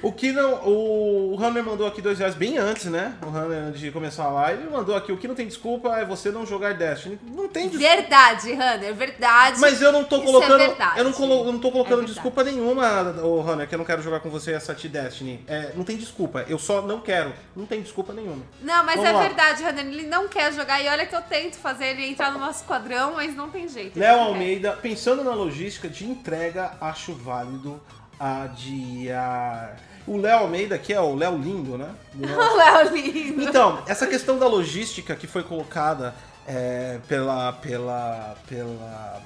o 0.02 0.12
que 0.12 0.32
não. 0.32 0.56
O, 0.66 1.36
o 1.36 1.44
Hammer 1.44 1.64
mandou 1.64 1.88
aqui 1.88 2.02
dois 2.02 2.20
reais 2.20 2.36
bem 2.36 2.58
antes, 2.58 2.86
né? 2.86 3.16
O 3.22 3.36
antes 3.36 3.80
de 3.80 3.92
começar 3.92 4.26
a 4.26 4.32
live, 4.32 4.70
mandou 4.70 4.96
aqui: 4.96 5.12
o 5.12 5.18
que 5.18 5.28
não 5.28 5.36
tem 5.36 5.48
desculpa 5.48 5.98
é 5.98 6.06
você 6.06 6.32
não 6.32 6.46
jogar 6.46 6.74
Destiny. 6.74 7.20
Não 7.32 7.48
tem 7.48 7.70
desculpa. 7.70 7.96
Verdade, 7.96 8.52
Hunter, 8.54 8.94
verdade. 8.94 9.60
Mas 9.60 9.82
eu 9.82 9.92
não 9.92 10.04
tô 10.04 10.18
Isso 10.18 10.26
colocando. 10.26 10.62
É 10.62 10.68
verdade. 10.68 11.00
eu 11.00 11.04
não, 11.04 11.14
colo, 11.14 11.46
eu 11.46 11.52
não 11.52 11.60
tô 11.60 11.72
colocando 11.72 12.04
É 12.04 12.06
desculpa 12.06 12.44
nenhuma, 12.44 13.02
o 13.24 13.42
Runner, 13.42 13.68
que 13.68 13.76
eu 13.76 13.80
não 13.80 13.86
quero 13.86 14.02
jogar 14.02 14.20
com 14.20 14.30
você 14.30 14.54
essa 14.54 14.74
T-Destiny. 14.74 15.44
É, 15.48 15.72
não 15.76 15.84
tem 15.84 15.98
desculpa. 15.98 16.46
Eu 16.48 16.60
só 16.60 16.82
não 16.82 17.00
quero. 17.00 17.34
Não 17.56 17.66
tem 17.66 17.82
desculpa 17.82 18.14
nenhuma. 18.14 18.44
Não, 18.62 18.84
mas 18.84 18.96
Vamos 18.96 19.10
é 19.10 19.14
lá. 19.14 19.22
verdade, 19.22 19.64
Hunter. 19.64 19.86
Ele 19.86 20.08
não 20.08 20.28
quer 20.28 20.54
jogar. 20.54 20.82
E 20.82 20.88
olha 20.88 21.06
que 21.06 21.16
eu 21.16 21.22
tento 21.22 21.58
fazer 21.58 21.88
ele 21.88 22.08
entrar 22.08 22.32
no 22.32 22.40
nosso 22.40 22.62
esquadrão, 22.62 23.14
mas 23.16 23.36
não 23.36 23.50
tem 23.50 23.68
jeito. 23.68 23.98
Léo 24.00 24.18
não 24.18 24.24
quer. 24.26 24.30
Almeida, 24.30 24.72
pensando 24.74 25.24
na 25.24 25.34
logística 25.34 25.88
de 25.88 26.06
entrega, 26.06 26.74
acho 26.80 27.14
válido 27.14 27.82
adiar. 28.20 29.78
O 30.08 30.18
Léo 30.18 30.40
Almeida, 30.40 30.78
que 30.78 30.94
é 30.94 31.02
o 31.02 31.14
Léo 31.16 31.38
Lindo, 31.38 31.78
né? 31.78 31.94
O 32.16 32.56
Léo 32.56 32.96
lindo. 32.96 33.44
Então, 33.44 33.84
essa 33.86 34.08
questão 34.08 34.40
da 34.40 34.48
logística 34.48 35.16
que 35.16 35.28
foi 35.28 35.44
colocada 35.44 36.16
é, 36.48 37.00
pela, 37.08 37.52
pela, 37.54 38.38
pela, 38.48 39.22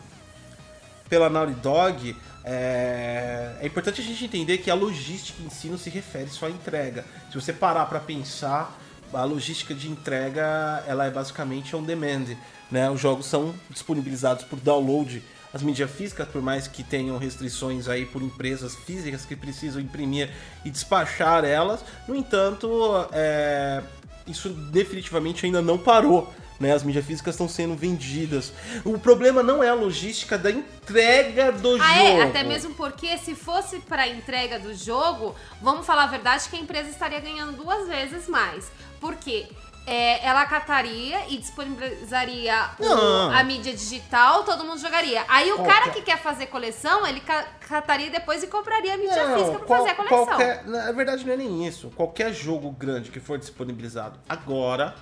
pela 1.07 1.29
Naughty 1.29 1.53
Dog, 1.53 2.15
é, 2.43 3.57
é 3.61 3.67
importante 3.67 4.01
a 4.01 4.03
gente 4.03 4.25
entender 4.25 4.57
que 4.57 4.71
a 4.71 4.73
logística 4.73 5.41
em 5.43 5.50
si 5.50 5.67
não 5.67 5.77
se 5.77 5.89
refere 5.89 6.29
só 6.29 6.47
à 6.47 6.50
entrega. 6.50 7.05
Se 7.29 7.35
você 7.35 7.53
parar 7.53 7.85
para 7.85 8.00
pensar, 8.00 8.75
a 9.13 9.23
logística 9.23 9.73
de 9.73 9.89
entrega 9.89 10.83
ela 10.88 11.05
é 11.05 11.11
basicamente 11.11 11.75
on 11.75 11.83
demand. 11.83 12.35
Né? 12.71 12.89
Os 12.89 13.00
jogos 13.00 13.27
são 13.27 13.53
disponibilizados 13.69 14.43
por 14.45 14.59
download. 14.59 15.21
As 15.53 15.62
mídias 15.62 15.91
físicas, 15.91 16.27
por 16.29 16.41
mais 16.41 16.67
que 16.67 16.81
tenham 16.84 17.17
restrições 17.17 17.88
aí 17.89 18.05
por 18.05 18.22
empresas 18.22 18.74
físicas 18.75 19.25
que 19.25 19.36
precisam 19.36 19.81
imprimir 19.81 20.29
e 20.63 20.70
despachar 20.70 21.43
elas, 21.43 21.84
no 22.08 22.15
entanto, 22.15 22.70
é, 23.12 23.81
isso 24.25 24.50
definitivamente 24.50 25.46
ainda 25.46 25.62
não 25.62 25.77
parou. 25.77 26.34
Né? 26.58 26.74
As 26.74 26.84
mídias 26.84 27.03
físicas 27.03 27.34
estão 27.34 27.50
sendo 27.50 27.75
vendidas. 27.75 28.53
O 28.86 28.98
problema 29.00 29.41
não 29.41 29.63
é 29.63 29.70
a 29.70 29.74
logística 29.74 30.38
da 30.38 30.51
entrega 30.51 31.51
do 31.51 31.74
Ah, 31.81 31.96
jogo. 31.96 32.08
é? 32.20 32.22
Até 32.22 32.43
mesmo 32.43 32.74
porque 32.75 33.17
se 33.17 33.34
fosse 33.34 33.79
pra 33.79 34.08
entrega 34.08 34.60
do 34.60 34.72
jogo, 34.75 35.36
vamos 35.60 35.86
falar 35.88 36.03
a 36.03 36.08
verdade 36.08 36.48
que 36.48 36.55
a 36.55 36.60
empresa 36.60 36.88
estaria 36.89 37.20
ganhando 37.20 37.58
duas 37.58 37.88
vezes 37.88 38.27
mais. 38.27 38.72
Por 39.00 39.15
quê? 39.15 39.48
É, 39.85 40.23
ela 40.25 40.45
cataria 40.45 41.27
e 41.27 41.38
disponibilizaria 41.39 42.69
o- 42.79 43.31
a 43.33 43.43
mídia 43.43 43.73
digital, 43.73 44.43
todo 44.43 44.63
mundo 44.63 44.79
jogaria. 44.79 45.25
Aí 45.27 45.51
o 45.51 45.55
Qualquer- 45.55 45.73
cara 45.79 45.89
que 45.91 46.01
quer 46.03 46.19
fazer 46.19 46.45
coleção, 46.47 47.05
ele 47.05 47.19
ca- 47.19 47.45
cataria 47.67 48.11
depois 48.11 48.43
e 48.43 48.47
compraria 48.47 48.93
a 48.93 48.97
mídia 48.97 49.27
Não, 49.27 49.38
física 49.39 49.57
pra 49.57 49.67
qual- 49.67 49.79
fazer 49.79 49.89
a 49.91 49.95
coleção. 49.95 50.25
Qualquer, 50.27 50.67
na 50.67 50.91
verdade, 50.91 51.25
não 51.25 51.33
é 51.33 51.38
nem 51.38 51.65
isso. 51.67 51.89
Qualquer 51.95 52.31
jogo 52.31 52.69
grande 52.71 53.09
que 53.09 53.19
for 53.19 53.39
disponibilizado 53.39 54.19
agora 54.29 54.93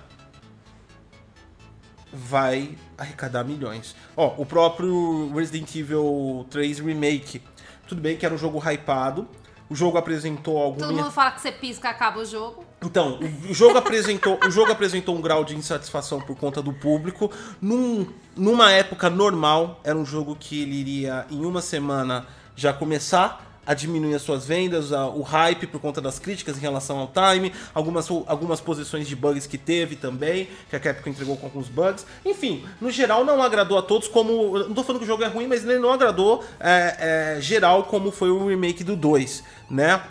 vai 2.12 2.76
arrecadar 2.98 3.44
milhões. 3.44 3.94
Ó, 4.16 4.34
o 4.38 4.46
próprio 4.46 5.32
Resident 5.34 5.74
Evil 5.76 6.46
3 6.50 6.78
Remake. 6.80 7.42
Tudo 7.86 8.00
bem 8.00 8.16
que 8.16 8.24
era 8.24 8.34
um 8.34 8.38
jogo 8.38 8.58
hypado, 8.58 9.28
o 9.68 9.74
jogo 9.76 9.98
apresentou 9.98 10.58
algum. 10.58 10.78
Todo 10.80 10.94
mundo 10.94 11.10
fala 11.10 11.32
que 11.32 11.40
você 11.40 11.52
pisca 11.52 11.88
acaba 11.88 12.18
o 12.20 12.24
jogo. 12.24 12.64
Então, 12.82 13.18
o 13.48 13.52
jogo 13.52 13.76
apresentou, 13.76 14.38
o 14.46 14.50
jogo 14.50 14.72
apresentou 14.72 15.14
um 15.14 15.20
grau 15.20 15.44
de 15.44 15.54
insatisfação 15.54 16.20
por 16.20 16.36
conta 16.36 16.62
do 16.62 16.72
público. 16.72 17.30
Num, 17.60 18.06
numa 18.34 18.72
época 18.72 19.10
normal, 19.10 19.80
era 19.84 19.96
um 19.96 20.04
jogo 20.04 20.34
que 20.34 20.62
ele 20.62 20.76
iria 20.76 21.26
em 21.30 21.44
uma 21.44 21.60
semana 21.60 22.26
já 22.56 22.72
começar 22.72 23.50
a 23.66 23.74
diminuir 23.74 24.14
as 24.14 24.22
suas 24.22 24.46
vendas, 24.46 24.92
a, 24.92 25.06
o 25.06 25.22
hype 25.22 25.66
por 25.66 25.80
conta 25.80 26.00
das 26.00 26.18
críticas 26.18 26.56
em 26.56 26.60
relação 26.60 26.98
ao 26.98 27.08
time, 27.08 27.52
algumas, 27.74 28.08
algumas 28.26 28.60
posições 28.60 29.06
de 29.06 29.14
bugs 29.14 29.46
que 29.46 29.58
teve 29.58 29.94
também, 29.94 30.48
que 30.68 30.74
a 30.74 30.80
Capcom 30.80 31.10
entregou 31.10 31.36
com 31.36 31.46
alguns 31.46 31.68
bugs. 31.68 32.06
Enfim, 32.24 32.64
no 32.80 32.90
geral 32.90 33.24
não 33.24 33.42
agradou 33.42 33.78
a 33.78 33.82
todos 33.82 34.08
como. 34.08 34.58
Não 34.58 34.74
tô 34.74 34.82
falando 34.82 35.00
que 35.00 35.04
o 35.04 35.06
jogo 35.06 35.22
é 35.22 35.28
ruim, 35.28 35.46
mas 35.46 35.64
ele 35.64 35.78
não 35.78 35.92
agradou 35.92 36.42
é, 36.58 37.36
é, 37.36 37.40
geral 37.40 37.84
como 37.84 38.10
foi 38.10 38.30
o 38.30 38.48
remake 38.48 38.82
do 38.82 38.96
2, 38.96 39.44
né? 39.70 40.02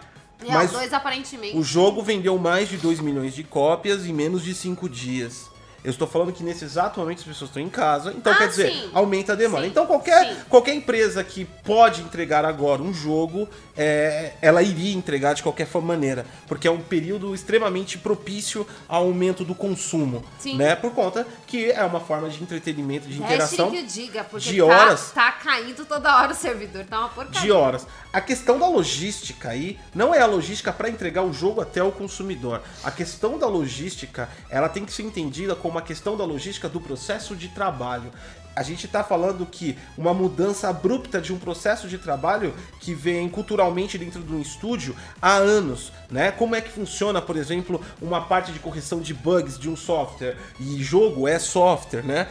É, 0.46 0.54
mas 0.54 0.72
o 0.72 0.74
2 0.74 0.94
aparentemente. 0.94 1.58
O 1.58 1.64
jogo 1.64 2.02
vendeu 2.02 2.38
mais 2.38 2.70
de 2.70 2.78
2 2.78 3.00
milhões 3.00 3.34
de 3.34 3.44
cópias 3.44 4.06
em 4.06 4.14
menos 4.14 4.44
de 4.44 4.54
5 4.54 4.88
dias. 4.88 5.49
Eu 5.84 5.92
estou 5.92 6.08
falando 6.08 6.32
que 6.34 6.44
nesse 6.44 6.66
exato 6.66 7.00
momento 7.00 7.20
as 7.20 7.24
pessoas 7.26 7.50
estão 7.50 7.62
em 7.62 7.70
casa, 7.70 8.12
então 8.16 8.34
Ah, 8.34 8.36
quer 8.38 8.48
dizer, 8.50 8.72
sim. 8.72 8.90
aumenta 8.94 9.34
a 9.34 9.36
demanda. 9.36 9.64
Sim, 9.64 9.70
Então 9.70 9.86
qualquer, 9.86 10.28
sim. 10.28 10.42
qualquer 10.50 10.74
empresa 10.74 11.24
que 11.24 11.46
pode 11.46 12.02
entregar 12.02 12.44
agora 12.46 12.82
um 12.82 12.94
jogo, 12.94 13.48
é, 13.78 14.34
ela 14.42 14.62
iria 14.62 14.94
entregar 14.96 15.34
de 15.34 15.44
qualquer 15.44 15.66
forma 15.68 15.90
maneira, 15.90 16.26
porque 16.48 16.68
é 16.68 16.72
um 16.72 16.82
período 16.82 17.34
extremamente 17.34 17.98
propício 17.98 18.68
ao 18.88 19.04
aumento 19.06 19.44
do 19.46 19.56
consumo, 19.56 20.24
Sim. 20.38 20.58
né? 20.58 20.76
Por 20.76 20.92
conta 20.92 21.26
que 21.48 21.72
é 21.72 21.84
uma 21.84 22.00
forma 22.00 22.30
de 22.30 22.42
entretenimento, 22.42 23.08
de 23.08 23.18
interação 23.22 23.70
Hashtag 23.70 23.88
que 23.88 23.94
diga, 23.94 24.24
porque 24.24 24.50
de 24.50 24.58
tá, 24.60 24.66
horas. 24.66 25.12
tá 25.12 25.32
caindo 25.32 25.86
toda 25.86 26.16
hora 26.16 26.32
o 26.32 26.36
servidor, 26.36 26.84
tá 26.86 27.00
uma 27.00 27.10
porcaria. 27.10 27.42
de 27.42 27.52
horas. 27.52 27.88
A 28.12 28.20
questão 28.22 28.58
da 28.60 28.68
logística 28.68 29.50
aí 29.50 29.80
não 29.94 30.14
é 30.14 30.20
a 30.22 30.26
logística 30.26 30.72
para 30.74 30.90
entregar 30.90 31.24
o 31.24 31.32
jogo 31.32 31.62
até 31.62 31.82
o 31.84 31.92
consumidor. 31.92 32.62
A 32.84 32.92
questão 32.92 33.38
da 33.38 33.48
logística, 33.48 34.28
ela 34.50 34.68
tem 34.68 34.84
que 34.86 34.92
ser 34.92 35.04
entendida 35.04 35.56
como 35.56 35.69
a 35.78 35.82
questão 35.82 36.18
da 36.18 36.24
logística 36.24 36.70
do 36.70 36.80
processo 36.80 37.36
de 37.36 37.50
trabalho. 37.50 38.12
A 38.56 38.64
gente 38.64 38.86
está 38.88 39.04
falando 39.04 39.46
que 39.46 39.78
uma 39.98 40.14
mudança 40.14 40.68
abrupta 40.68 41.22
de 41.22 41.32
um 41.32 41.40
processo 41.40 41.88
de 41.88 41.98
trabalho 41.98 42.54
que 42.80 42.94
vem 42.94 43.30
culturalmente 43.30 43.98
dentro 43.98 44.22
de 44.22 44.34
um 44.34 44.42
estúdio 44.42 44.96
há 45.22 45.36
anos, 45.36 45.94
né? 46.10 46.32
Como 46.32 46.56
é 46.56 46.62
que 46.62 46.70
funciona, 46.70 47.22
por 47.22 47.38
exemplo, 47.38 47.80
uma 48.02 48.22
parte 48.22 48.52
de 48.52 48.60
correção 48.60 49.00
de 49.00 49.14
bugs 49.14 49.58
de 49.58 49.70
um 49.70 49.78
software 49.78 50.36
e 50.60 50.84
jogo 50.84 51.28
é 51.28 51.40
software, 51.40 52.04
né? 52.04 52.28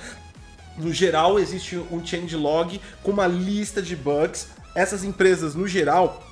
No 0.76 0.92
geral, 0.92 1.38
existe 1.38 1.76
um 1.90 2.04
changelog 2.04 2.80
com 3.02 3.10
uma 3.10 3.26
lista 3.26 3.80
de 3.80 3.96
bugs. 3.96 4.48
Essas 4.74 5.02
empresas, 5.04 5.54
no 5.54 5.66
geral, 5.66 6.22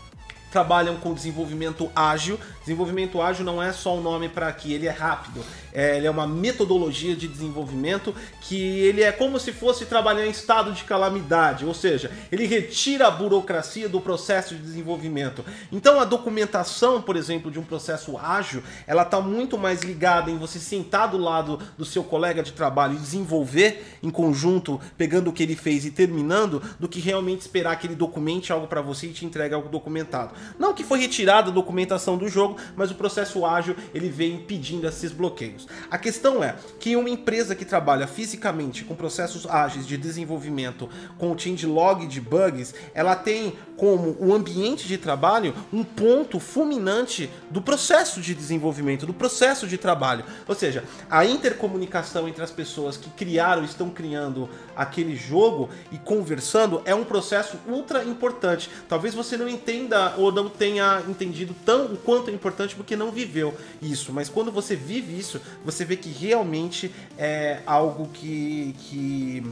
trabalham 0.50 0.96
com 0.96 1.12
desenvolvimento 1.14 1.90
ágil. 1.94 2.38
Desenvolvimento 2.60 3.20
ágil 3.20 3.44
não 3.44 3.62
é 3.62 3.72
só 3.72 3.96
um 3.96 4.00
nome 4.00 4.28
para 4.28 4.50
que 4.52 4.72
ele 4.72 4.86
é 4.86 4.90
rápido. 4.90 5.44
É, 5.72 5.98
ele 5.98 6.06
é 6.06 6.10
uma 6.10 6.26
metodologia 6.26 7.14
de 7.14 7.28
desenvolvimento 7.28 8.14
que 8.40 8.56
ele 8.56 9.02
é 9.02 9.12
como 9.12 9.38
se 9.38 9.52
fosse 9.52 9.84
trabalhar 9.84 10.26
em 10.26 10.30
estado 10.30 10.72
de 10.72 10.84
calamidade, 10.84 11.66
ou 11.66 11.74
seja, 11.74 12.10
ele 12.32 12.46
retira 12.46 13.08
a 13.08 13.10
burocracia 13.10 13.88
do 13.88 14.00
processo 14.00 14.54
de 14.54 14.62
desenvolvimento. 14.62 15.44
Então 15.70 16.00
a 16.00 16.04
documentação, 16.04 17.02
por 17.02 17.14
exemplo, 17.14 17.50
de 17.50 17.58
um 17.58 17.62
processo 17.62 18.16
ágil, 18.16 18.62
ela 18.86 19.02
está 19.02 19.20
muito 19.20 19.58
mais 19.58 19.82
ligada 19.82 20.30
em 20.30 20.38
você 20.38 20.58
sentar 20.58 21.10
do 21.10 21.18
lado 21.18 21.60
do 21.76 21.84
seu 21.84 22.02
colega 22.02 22.42
de 22.42 22.52
trabalho 22.52 22.94
e 22.94 22.98
desenvolver 22.98 23.98
em 24.02 24.10
conjunto, 24.10 24.80
pegando 24.96 25.28
o 25.28 25.32
que 25.32 25.42
ele 25.42 25.56
fez 25.56 25.84
e 25.84 25.90
terminando, 25.90 26.62
do 26.80 26.88
que 26.88 27.00
realmente 27.00 27.42
esperar 27.42 27.78
que 27.78 27.86
ele 27.86 27.94
documente 27.94 28.52
algo 28.52 28.66
para 28.66 28.80
você 28.80 29.08
e 29.08 29.12
te 29.12 29.26
entregue 29.26 29.54
algo 29.54 29.68
documentado. 29.68 30.34
Não 30.58 30.74
que 30.74 30.84
foi 30.84 31.00
retirada 31.00 31.50
a 31.50 31.54
documentação 31.54 32.16
do 32.16 32.28
jogo, 32.28 32.56
mas 32.74 32.90
o 32.90 32.94
processo 32.94 33.44
ágil 33.44 33.76
ele 33.94 34.08
vem 34.08 34.34
impedindo 34.34 34.86
esses 34.86 35.12
bloqueios. 35.12 35.66
A 35.90 35.98
questão 35.98 36.42
é 36.42 36.56
que 36.78 36.96
uma 36.96 37.10
empresa 37.10 37.54
que 37.54 37.64
trabalha 37.64 38.06
fisicamente 38.06 38.84
com 38.84 38.94
processos 38.94 39.46
ágeis 39.46 39.86
de 39.86 39.96
desenvolvimento, 39.96 40.88
com 41.18 41.32
o 41.32 41.38
changelog 41.38 42.06
de 42.06 42.20
bugs, 42.20 42.74
ela 42.94 43.14
tem 43.14 43.54
como 43.76 44.16
o 44.18 44.32
ambiente 44.32 44.88
de 44.88 44.96
trabalho 44.96 45.54
um 45.72 45.84
ponto 45.84 46.40
fulminante 46.40 47.30
do 47.50 47.60
processo 47.60 48.20
de 48.20 48.34
desenvolvimento, 48.34 49.06
do 49.06 49.14
processo 49.14 49.66
de 49.66 49.76
trabalho. 49.76 50.24
Ou 50.48 50.54
seja, 50.54 50.84
a 51.10 51.24
intercomunicação 51.24 52.28
entre 52.28 52.42
as 52.42 52.50
pessoas 52.50 52.96
que 52.96 53.10
criaram, 53.10 53.64
estão 53.64 53.90
criando 53.90 54.48
aquele 54.74 55.14
jogo 55.14 55.68
e 55.90 55.98
conversando 55.98 56.82
é 56.84 56.94
um 56.94 57.04
processo 57.04 57.58
ultra 57.68 58.04
importante. 58.04 58.70
Talvez 58.88 59.14
você 59.14 59.36
não 59.36 59.48
entenda 59.48 60.14
não 60.30 60.48
tenha 60.48 61.02
entendido 61.08 61.54
tão 61.64 61.86
o 61.86 61.96
quanto 61.96 62.30
é 62.30 62.32
importante 62.32 62.74
porque 62.74 62.96
não 62.96 63.10
viveu 63.10 63.54
isso, 63.80 64.12
mas 64.12 64.28
quando 64.28 64.50
você 64.50 64.74
vive 64.76 65.18
isso, 65.18 65.40
você 65.64 65.84
vê 65.84 65.96
que 65.96 66.08
realmente 66.08 66.92
é 67.18 67.60
algo 67.66 68.08
que, 68.12 68.74
que 68.78 69.42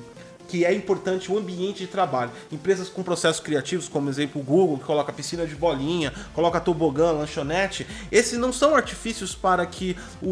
que 0.48 0.64
é 0.64 0.72
importante 0.72 1.30
o 1.30 1.38
ambiente 1.38 1.80
de 1.80 1.86
trabalho. 1.86 2.30
Empresas 2.50 2.88
com 2.88 3.02
processos 3.02 3.40
criativos, 3.40 3.88
como 3.88 4.08
exemplo 4.08 4.40
o 4.40 4.44
Google, 4.44 4.78
que 4.78 4.84
coloca 4.84 5.12
piscina 5.12 5.46
de 5.46 5.54
bolinha, 5.54 6.12
coloca 6.32 6.60
tobogã, 6.60 7.12
lanchonete, 7.12 7.86
esses 8.10 8.38
não 8.38 8.52
são 8.52 8.74
artifícios 8.74 9.34
para 9.34 9.64
que 9.66 9.96
o, 10.22 10.28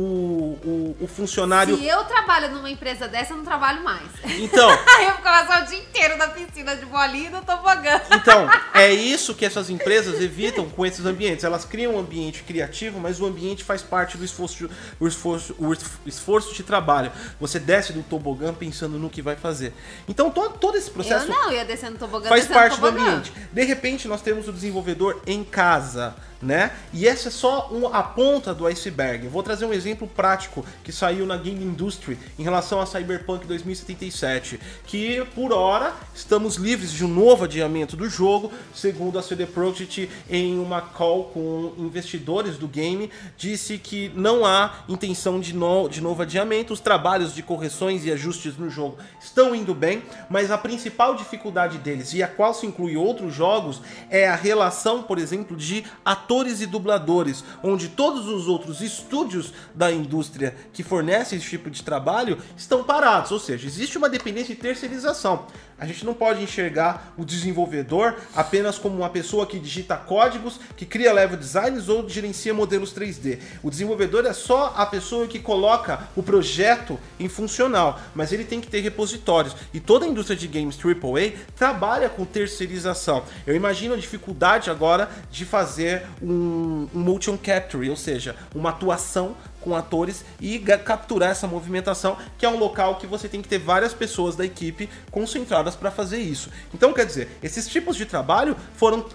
o, 0.64 0.96
o 1.00 1.06
funcionário. 1.06 1.76
Se 1.76 1.86
eu 1.86 2.04
trabalho 2.04 2.50
numa 2.50 2.70
empresa 2.70 3.08
dessa, 3.08 3.32
eu 3.32 3.38
não 3.38 3.44
trabalho 3.44 3.82
mais. 3.82 4.08
Então, 4.38 4.70
eu 5.04 5.14
ficava 5.16 5.64
o 5.64 5.66
dia 5.66 5.78
inteiro 5.78 6.16
na 6.16 6.28
piscina 6.28 6.76
de 6.76 6.86
bolinha 6.86 7.28
e 7.28 7.30
no 7.30 7.42
tobogã. 7.42 8.00
Então, 8.12 8.48
é 8.74 8.92
isso 8.92 9.34
que 9.34 9.44
essas 9.44 9.70
empresas 9.70 10.20
evitam 10.20 10.68
com 10.68 10.84
esses 10.84 11.04
ambientes. 11.04 11.44
Elas 11.44 11.64
criam 11.64 11.94
um 11.94 11.98
ambiente 11.98 12.42
criativo, 12.42 13.00
mas 13.00 13.20
o 13.20 13.26
ambiente 13.26 13.64
faz 13.64 13.82
parte 13.82 14.16
do 14.16 14.24
esforço, 14.24 14.68
o 14.98 15.06
esforço, 15.06 15.54
o 15.58 15.72
esforço 16.06 16.54
de 16.54 16.62
trabalho. 16.62 17.12
Você 17.40 17.58
desce 17.58 17.92
do 17.92 18.02
tobogã 18.02 18.52
pensando 18.54 18.98
no 18.98 19.10
que 19.10 19.22
vai 19.22 19.36
fazer. 19.36 19.72
Então, 20.08 20.30
todo, 20.30 20.58
todo 20.58 20.76
esse 20.76 20.90
processo 20.90 21.26
Eu 21.26 21.34
não, 21.34 21.52
ia 21.52 21.64
descendo 21.64 21.98
tobogã, 21.98 22.28
faz 22.28 22.42
descendo 22.42 22.58
parte 22.60 22.80
do 22.80 22.86
ambiente. 22.86 23.32
De 23.52 23.64
repente, 23.64 24.08
nós 24.08 24.20
temos 24.20 24.48
o 24.48 24.52
desenvolvedor 24.52 25.22
em 25.26 25.44
casa, 25.44 26.14
né? 26.42 26.72
E 26.92 27.06
essa 27.06 27.28
é 27.28 27.30
só 27.30 27.68
um- 27.72 27.86
a 27.86 28.02
ponta 28.02 28.52
do 28.52 28.66
iceberg. 28.66 29.28
Vou 29.28 29.42
trazer 29.42 29.64
um 29.64 29.72
exemplo 29.72 30.08
prático 30.08 30.64
que 30.82 30.90
saiu 30.90 31.24
na 31.24 31.36
Game 31.36 31.62
Industry 31.64 32.18
em 32.38 32.42
relação 32.42 32.80
a 32.80 32.86
Cyberpunk 32.86 33.46
2077, 33.46 34.58
que 34.84 35.24
por 35.34 35.52
hora 35.52 35.94
estamos 36.14 36.56
livres 36.56 36.90
de 36.92 37.04
um 37.04 37.08
novo 37.08 37.44
adiamento 37.44 37.96
do 37.96 38.08
jogo, 38.08 38.52
segundo 38.74 39.18
a 39.18 39.22
CD 39.22 39.46
Projekt 39.46 40.10
em 40.28 40.58
uma 40.58 40.80
call 40.80 41.24
com 41.26 41.72
investidores 41.78 42.56
do 42.58 42.66
game, 42.66 43.08
disse 43.38 43.78
que 43.78 44.10
não 44.14 44.44
há 44.44 44.82
intenção 44.88 45.38
de, 45.38 45.54
no- 45.54 45.88
de 45.88 46.00
novo 46.00 46.22
adiamento, 46.22 46.72
os 46.72 46.80
trabalhos 46.80 47.34
de 47.34 47.42
correções 47.42 48.04
e 48.04 48.10
ajustes 48.10 48.56
no 48.56 48.68
jogo 48.68 48.98
estão 49.20 49.54
indo 49.54 49.74
bem, 49.74 50.02
mas 50.28 50.50
a 50.50 50.58
principal 50.58 51.14
dificuldade 51.14 51.78
deles, 51.78 52.12
e 52.14 52.22
a 52.22 52.26
qual 52.28 52.52
se 52.52 52.66
inclui 52.66 52.96
outros 52.96 53.32
jogos, 53.34 53.80
é 54.10 54.28
a 54.28 54.34
relação, 54.34 55.02
por 55.02 55.18
exemplo, 55.18 55.56
de 55.56 55.84
atores 56.04 56.31
e 56.60 56.66
dubladores, 56.66 57.44
onde 57.62 57.88
todos 57.88 58.26
os 58.26 58.48
outros 58.48 58.80
estúdios 58.80 59.52
da 59.74 59.92
indústria 59.92 60.56
que 60.72 60.82
fornecem 60.82 61.38
esse 61.38 61.48
tipo 61.48 61.68
de 61.68 61.82
trabalho 61.82 62.38
estão 62.56 62.82
parados, 62.82 63.30
ou 63.30 63.38
seja, 63.38 63.66
existe 63.66 63.98
uma 63.98 64.08
dependência 64.08 64.54
de 64.54 64.60
terceirização. 64.60 65.46
A 65.82 65.84
gente 65.84 66.06
não 66.06 66.14
pode 66.14 66.40
enxergar 66.40 67.12
o 67.18 67.24
desenvolvedor 67.24 68.14
apenas 68.36 68.78
como 68.78 68.98
uma 68.98 69.10
pessoa 69.10 69.44
que 69.44 69.58
digita 69.58 69.96
códigos, 69.96 70.60
que 70.76 70.86
cria 70.86 71.12
level 71.12 71.36
designs 71.36 71.88
ou 71.88 72.08
gerencia 72.08 72.54
modelos 72.54 72.94
3D. 72.94 73.40
O 73.64 73.68
desenvolvedor 73.68 74.24
é 74.24 74.32
só 74.32 74.72
a 74.76 74.86
pessoa 74.86 75.26
que 75.26 75.40
coloca 75.40 76.08
o 76.14 76.22
projeto 76.22 77.00
em 77.18 77.28
funcional, 77.28 78.00
mas 78.14 78.32
ele 78.32 78.44
tem 78.44 78.60
que 78.60 78.68
ter 78.68 78.78
repositórios. 78.78 79.56
E 79.74 79.80
toda 79.80 80.04
a 80.04 80.08
indústria 80.08 80.38
de 80.38 80.46
games 80.46 80.78
AAA 80.78 81.32
trabalha 81.56 82.08
com 82.08 82.24
terceirização. 82.24 83.24
Eu 83.44 83.56
imagino 83.56 83.94
a 83.94 83.96
dificuldade 83.96 84.70
agora 84.70 85.10
de 85.32 85.44
fazer 85.44 86.06
um, 86.22 86.86
um 86.94 87.00
motion 87.00 87.36
capture, 87.36 87.90
ou 87.90 87.96
seja, 87.96 88.36
uma 88.54 88.70
atuação 88.70 89.34
com 89.62 89.74
atores 89.74 90.24
e 90.40 90.58
capturar 90.58 91.30
essa 91.30 91.46
movimentação, 91.46 92.16
que 92.36 92.44
é 92.44 92.48
um 92.48 92.58
local 92.58 92.96
que 92.96 93.06
você 93.06 93.28
tem 93.28 93.40
que 93.40 93.48
ter 93.48 93.58
várias 93.58 93.94
pessoas 93.94 94.36
da 94.36 94.44
equipe 94.44 94.88
concentradas 95.10 95.74
para 95.74 95.90
fazer 95.90 96.18
isso. 96.18 96.50
Então, 96.74 96.92
quer 96.92 97.06
dizer, 97.06 97.38
esses 97.42 97.68
tipos 97.68 97.96
de 97.96 98.04
trabalho 98.04 98.56
foram 98.76 99.06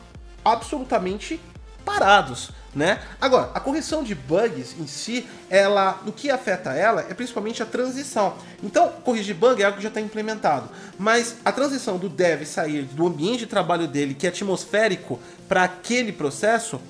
absolutamente 0.44 1.40
parados, 1.84 2.52
né? 2.76 3.00
Agora, 3.20 3.50
a 3.54 3.62
correção 3.62 4.04
de 4.04 4.14
bugs 4.14 4.76
em 4.78 4.86
si, 4.86 5.26
ela, 5.50 6.02
o 6.06 6.12
que 6.12 6.30
afeta 6.30 6.74
ela 6.74 7.06
é 7.10 7.14
principalmente 7.14 7.64
a 7.64 7.66
transição. 7.66 8.36
Então, 8.62 8.90
corrigir 9.04 9.34
bug 9.34 9.62
é 9.62 9.66
algo 9.66 9.78
que 9.78 9.84
já 9.84 9.88
está 9.88 10.02
implementado, 10.02 10.70
mas 11.00 11.38
a 11.46 11.52
transição 11.52 11.98
do 11.98 12.10
dev 12.10 12.44
sair 12.44 12.84
do 12.84 13.08
ambiente 13.08 13.40
de 13.40 13.48
trabalho 13.48 13.88
dele, 13.88 14.14
que 14.14 14.28
é 14.28 14.30
atmosférico, 14.30 15.18
para 15.48 15.64
aquele 15.64 16.12
processo, 16.12 16.82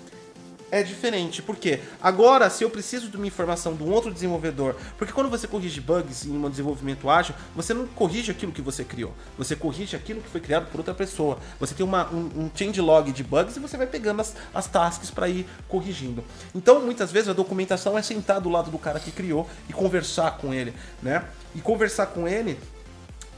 é 0.71 0.83
diferente. 0.83 1.41
Por 1.41 1.55
quê? 1.55 1.79
Agora, 2.01 2.50
se 2.50 2.63
eu 2.63 2.69
preciso 2.69 3.09
de 3.09 3.17
uma 3.17 3.27
informação 3.27 3.75
de 3.75 3.83
um 3.83 3.91
outro 3.91 4.13
desenvolvedor, 4.13 4.75
porque 4.97 5.13
quando 5.13 5.29
você 5.29 5.47
corrige 5.47 5.79
bugs 5.79 6.25
em 6.25 6.31
um 6.31 6.50
desenvolvimento 6.50 7.09
ágil, 7.09 7.33
você 7.55 7.74
não 7.74 7.88
corrige 7.88 8.31
aquilo 8.31 8.51
que 8.51 8.62
você 8.62 8.83
criou, 8.83 9.13
você 9.38 9.55
corrige 9.55 9.95
aquilo 9.95 10.21
que 10.21 10.29
foi 10.29 10.41
criado 10.41 10.69
por 10.69 10.79
outra 10.79 10.93
pessoa. 10.93 11.39
Você 11.59 11.74
tem 11.74 11.86
uma, 11.86 12.07
um, 12.09 12.29
um 12.36 12.51
change 12.53 12.81
log 12.81 13.12
de 13.12 13.24
bugs 13.24 13.55
e 13.55 13.59
você 13.59 13.77
vai 13.77 13.88
pegando 13.88 14.21
as, 14.21 14.36
as 14.53 14.67
tasks 14.67 15.12
para 15.12 15.29
ir 15.29 15.47
corrigindo. 15.67 16.24
Então, 16.53 16.81
muitas 16.81 17.12
vezes 17.12 17.29
a 17.29 17.33
documentação 17.33 17.97
é 17.97 18.01
sentar 18.01 18.41
do 18.41 18.50
lado 18.50 18.69
do 18.69 18.77
cara 18.77 19.00
que 19.00 19.12
criou 19.12 19.47
e 19.69 19.74
conversar 19.74 20.38
com 20.38 20.53
ele, 20.53 20.74
né? 21.01 21.24
E 21.55 21.62
conversar 21.62 22.07
com 22.07 22.27
ele 22.27 22.59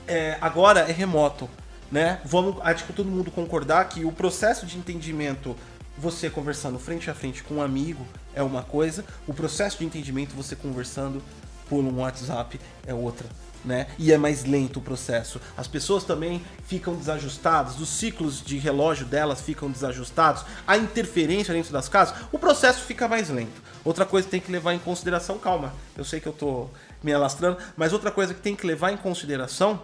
é, 0.07 0.37
agora 0.41 0.81
é 0.81 0.91
remoto. 0.91 1.49
Né? 1.91 2.19
Vamos, 2.23 2.57
acho 2.61 2.85
que 2.85 2.93
todo 2.93 3.09
mundo 3.09 3.31
concordar 3.31 3.89
que 3.89 4.05
o 4.05 4.11
processo 4.11 4.63
de 4.63 4.77
entendimento 4.77 5.55
você 5.99 6.29
conversando 6.29 6.79
frente 6.79 7.09
a 7.09 7.13
frente 7.13 7.43
com 7.43 7.55
um 7.55 7.61
amigo 7.61 8.05
é 8.33 8.41
uma 8.41 8.63
coisa, 8.63 9.03
o 9.27 9.33
processo 9.33 9.79
de 9.79 9.85
entendimento 9.85 10.33
você 10.33 10.55
conversando 10.55 11.21
por 11.67 11.83
um 11.83 11.99
WhatsApp 11.99 12.59
é 12.87 12.93
outra. 12.93 13.27
Né? 13.65 13.87
E 13.99 14.13
é 14.13 14.17
mais 14.17 14.45
lento 14.45 14.79
o 14.79 14.81
processo. 14.81 15.41
As 15.57 15.67
pessoas 15.67 16.05
também 16.05 16.41
ficam 16.65 16.95
desajustadas, 16.95 17.77
os 17.77 17.89
ciclos 17.89 18.41
de 18.41 18.57
relógio 18.57 19.05
delas 19.05 19.41
ficam 19.41 19.69
desajustados, 19.69 20.45
a 20.65 20.77
interferência 20.77 21.53
dentro 21.53 21.73
das 21.73 21.89
casas, 21.89 22.15
o 22.31 22.39
processo 22.39 22.85
fica 22.85 23.05
mais 23.05 23.29
lento. 23.29 23.61
Outra 23.83 24.05
coisa 24.05 24.25
que 24.25 24.31
tem 24.31 24.39
que 24.39 24.49
levar 24.49 24.73
em 24.73 24.79
consideração, 24.79 25.37
calma, 25.37 25.73
eu 25.97 26.05
sei 26.05 26.21
que 26.21 26.27
eu 26.27 26.33
tô 26.33 26.69
me 27.03 27.11
alastrando, 27.11 27.57
mas 27.75 27.91
outra 27.91 28.11
coisa 28.11 28.33
que 28.33 28.39
tem 28.39 28.55
que 28.55 28.65
levar 28.65 28.93
em 28.93 28.97
consideração 28.97 29.81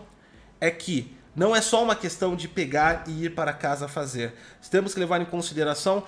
é 0.62 0.72
que 0.72 1.14
não 1.36 1.56
é 1.56 1.62
só 1.62 1.84
uma 1.84 1.96
questão 1.96 2.36
de 2.36 2.48
pegar 2.48 3.04
e 3.08 3.26
ir 3.26 3.36
para 3.36 3.52
casa 3.52 3.88
fazer. 3.88 4.34
Temos 4.72 4.94
que 4.94 5.00
levar 5.00 5.22
em 5.22 5.26
consideração 5.26 6.04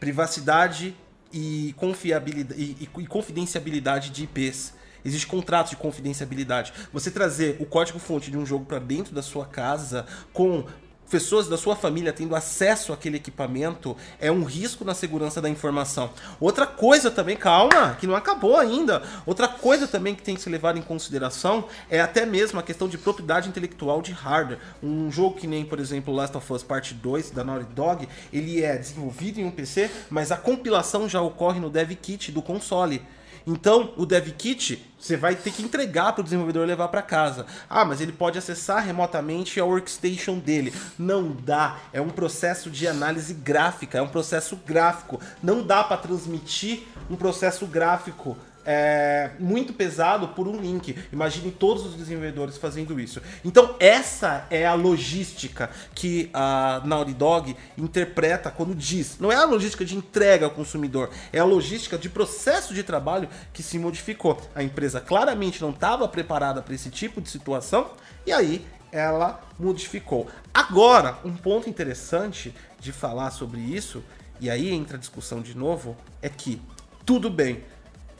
privacidade 0.00 0.96
e, 1.32 1.74
confiabilidade, 1.76 2.60
e, 2.60 2.76
e, 2.80 3.02
e 3.02 3.06
confidenciabilidade 3.06 4.10
de 4.10 4.24
IPs. 4.24 4.74
Existe 5.04 5.26
contrato 5.26 5.70
de 5.70 5.76
confidenciabilidade. 5.76 6.72
Você 6.92 7.10
trazer 7.10 7.56
o 7.60 7.66
código-fonte 7.66 8.30
de 8.30 8.38
um 8.38 8.46
jogo 8.46 8.64
para 8.64 8.78
dentro 8.78 9.14
da 9.14 9.22
sua 9.22 9.46
casa 9.46 10.06
com 10.32 10.64
pessoas 11.12 11.46
da 11.46 11.58
sua 11.58 11.76
família 11.76 12.10
tendo 12.10 12.34
acesso 12.34 12.90
àquele 12.90 13.18
equipamento 13.18 13.94
é 14.18 14.32
um 14.32 14.44
risco 14.44 14.82
na 14.82 14.94
segurança 14.94 15.42
da 15.42 15.48
informação. 15.50 16.08
Outra 16.40 16.66
coisa 16.66 17.10
também, 17.10 17.36
calma, 17.36 17.94
que 18.00 18.06
não 18.06 18.16
acabou 18.16 18.56
ainda. 18.56 19.02
Outra 19.26 19.46
coisa 19.46 19.86
também 19.86 20.14
que 20.14 20.22
tem 20.22 20.34
que 20.34 20.40
ser 20.40 20.48
levada 20.48 20.78
em 20.78 20.82
consideração 20.82 21.66
é 21.90 22.00
até 22.00 22.24
mesmo 22.24 22.58
a 22.58 22.62
questão 22.62 22.88
de 22.88 22.96
propriedade 22.96 23.46
intelectual 23.46 24.00
de 24.00 24.10
hardware. 24.10 24.58
Um 24.82 25.12
jogo 25.12 25.36
que 25.36 25.46
nem, 25.46 25.66
por 25.66 25.78
exemplo, 25.78 26.14
Last 26.14 26.34
of 26.34 26.50
Us 26.50 26.62
Part 26.62 26.94
2 26.94 27.30
da 27.30 27.44
Naughty 27.44 27.66
Dog, 27.74 28.08
ele 28.32 28.62
é 28.62 28.78
desenvolvido 28.78 29.38
em 29.38 29.44
um 29.44 29.50
PC, 29.50 29.90
mas 30.08 30.32
a 30.32 30.36
compilação 30.38 31.06
já 31.06 31.20
ocorre 31.20 31.60
no 31.60 31.68
dev 31.68 31.90
kit 31.92 32.32
do 32.32 32.40
console. 32.40 33.02
Então, 33.46 33.92
o 33.96 34.06
dev 34.06 34.28
kit 34.30 34.92
você 35.02 35.16
vai 35.16 35.34
ter 35.34 35.50
que 35.50 35.62
entregar 35.62 36.12
para 36.12 36.20
o 36.20 36.24
desenvolvedor 36.24 36.64
levar 36.64 36.86
para 36.86 37.02
casa. 37.02 37.44
Ah, 37.68 37.84
mas 37.84 38.00
ele 38.00 38.12
pode 38.12 38.38
acessar 38.38 38.84
remotamente 38.84 39.58
a 39.58 39.64
workstation 39.64 40.38
dele. 40.38 40.72
Não 40.96 41.32
dá. 41.32 41.78
É 41.92 42.00
um 42.00 42.08
processo 42.08 42.70
de 42.70 42.86
análise 42.86 43.34
gráfica, 43.34 43.98
é 43.98 44.02
um 44.02 44.06
processo 44.06 44.56
gráfico. 44.64 45.20
Não 45.42 45.60
dá 45.66 45.82
para 45.82 45.96
transmitir 45.96 46.84
um 47.10 47.16
processo 47.16 47.66
gráfico 47.66 48.36
é, 48.64 49.30
muito 49.38 49.72
pesado 49.72 50.28
por 50.28 50.46
um 50.46 50.60
link. 50.60 50.96
Imagine 51.12 51.50
todos 51.50 51.84
os 51.86 51.94
desenvolvedores 51.94 52.56
fazendo 52.56 52.98
isso. 53.00 53.20
Então, 53.44 53.76
essa 53.78 54.46
é 54.50 54.66
a 54.66 54.74
logística 54.74 55.70
que 55.94 56.30
a 56.32 56.80
Naughty 56.84 57.14
Dog 57.14 57.56
interpreta 57.76 58.50
quando 58.50 58.74
diz. 58.74 59.18
Não 59.18 59.30
é 59.30 59.36
a 59.36 59.44
logística 59.44 59.84
de 59.84 59.96
entrega 59.96 60.46
ao 60.46 60.50
consumidor, 60.50 61.10
é 61.32 61.38
a 61.38 61.44
logística 61.44 61.98
de 61.98 62.08
processo 62.08 62.74
de 62.74 62.82
trabalho 62.82 63.28
que 63.52 63.62
se 63.62 63.78
modificou. 63.78 64.40
A 64.54 64.62
empresa 64.62 65.00
claramente 65.00 65.60
não 65.60 65.70
estava 65.70 66.06
preparada 66.08 66.62
para 66.62 66.74
esse 66.74 66.90
tipo 66.90 67.20
de 67.20 67.28
situação 67.28 67.90
e 68.26 68.32
aí 68.32 68.64
ela 68.92 69.40
modificou. 69.58 70.28
Agora, 70.52 71.18
um 71.24 71.34
ponto 71.34 71.68
interessante 71.68 72.54
de 72.78 72.92
falar 72.92 73.30
sobre 73.30 73.58
isso, 73.60 74.04
e 74.38 74.50
aí 74.50 74.70
entra 74.70 74.96
a 74.96 75.00
discussão 75.00 75.40
de 75.40 75.56
novo, 75.56 75.96
é 76.20 76.28
que 76.28 76.60
tudo 77.06 77.30
bem, 77.30 77.64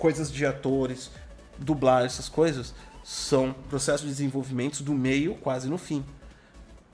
coisas 0.02 0.32
de 0.32 0.44
atores, 0.44 1.12
dublar, 1.56 2.04
essas 2.04 2.28
coisas, 2.28 2.74
são 3.04 3.54
processos 3.70 4.00
de 4.00 4.08
desenvolvimento 4.08 4.82
do 4.82 4.92
meio 4.92 5.36
quase 5.36 5.68
no 5.68 5.78
fim. 5.78 6.04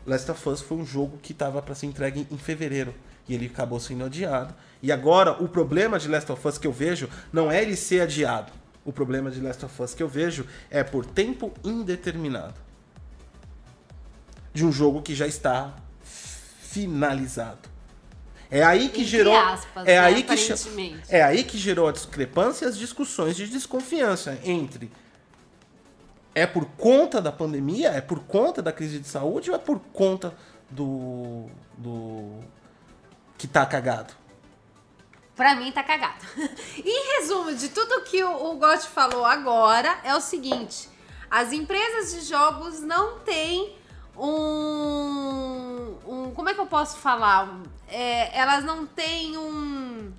Last 0.06 0.30
of 0.30 0.46
Us 0.46 0.60
foi 0.60 0.76
um 0.76 0.84
jogo 0.84 1.16
que 1.16 1.32
estava 1.32 1.62
para 1.62 1.74
ser 1.74 1.86
entregue 1.86 2.26
em 2.30 2.36
fevereiro 2.36 2.94
e 3.26 3.34
ele 3.34 3.46
acabou 3.46 3.80
sendo 3.80 4.04
adiado. 4.04 4.54
E 4.82 4.92
agora 4.92 5.42
o 5.42 5.48
problema 5.48 5.98
de 5.98 6.06
Last 6.06 6.30
of 6.30 6.46
Us 6.46 6.58
que 6.58 6.66
eu 6.66 6.72
vejo 6.72 7.08
não 7.32 7.50
é 7.50 7.62
ele 7.62 7.76
ser 7.76 8.02
adiado. 8.02 8.52
O 8.84 8.92
problema 8.92 9.30
de 9.30 9.40
Last 9.40 9.64
of 9.64 9.82
Us 9.82 9.94
que 9.94 10.02
eu 10.02 10.08
vejo 10.08 10.46
é 10.70 10.84
por 10.84 11.06
tempo 11.06 11.50
indeterminado. 11.64 12.60
De 14.52 14.66
um 14.66 14.70
jogo 14.70 15.00
que 15.00 15.14
já 15.14 15.26
está 15.26 15.74
finalizado. 16.02 17.70
É 18.50 18.62
aí 18.62 18.88
que 18.88 19.00
Entre 19.00 19.04
gerou. 19.04 19.36
aspas, 19.36 19.86
é, 19.86 19.94
né, 19.94 19.98
aí 19.98 20.22
que, 20.22 20.34
é 21.10 21.22
aí 21.22 21.44
que 21.44 21.58
gerou 21.58 21.86
a 21.86 21.92
discrepância 21.92 22.64
e 22.64 22.68
as 22.68 22.78
discussões 22.78 23.36
de 23.36 23.46
desconfiança 23.46 24.38
entre. 24.42 24.90
É 26.34 26.46
por 26.46 26.64
conta 26.64 27.20
da 27.20 27.30
pandemia? 27.30 27.90
É 27.90 28.00
por 28.00 28.20
conta 28.20 28.62
da 28.62 28.72
crise 28.72 29.00
de 29.00 29.06
saúde 29.06 29.50
ou 29.50 29.56
é 29.56 29.58
por 29.58 29.78
conta 29.92 30.34
do. 30.70 31.46
do. 31.76 32.40
que 33.36 33.46
tá 33.46 33.66
cagado? 33.66 34.14
Pra 35.36 35.54
mim 35.54 35.70
tá 35.70 35.82
cagado. 35.82 36.24
em 36.84 37.18
resumo 37.18 37.54
de 37.54 37.68
tudo 37.68 38.02
que 38.02 38.24
o, 38.24 38.50
o 38.50 38.56
Gotti 38.56 38.88
falou 38.88 39.26
agora, 39.26 39.98
é 40.04 40.14
o 40.14 40.20
seguinte: 40.20 40.88
as 41.30 41.52
empresas 41.52 42.14
de 42.14 42.26
jogos 42.26 42.80
não 42.80 43.18
têm 43.18 43.77
um. 44.18 45.96
um 46.06 46.30
como 46.34 46.48
é 46.48 46.54
que 46.54 46.60
eu 46.60 46.66
posso 46.66 46.98
falar? 46.98 47.60
É, 47.88 48.36
elas 48.38 48.64
não 48.64 48.86
têm 48.86 49.36
um. 49.36 50.12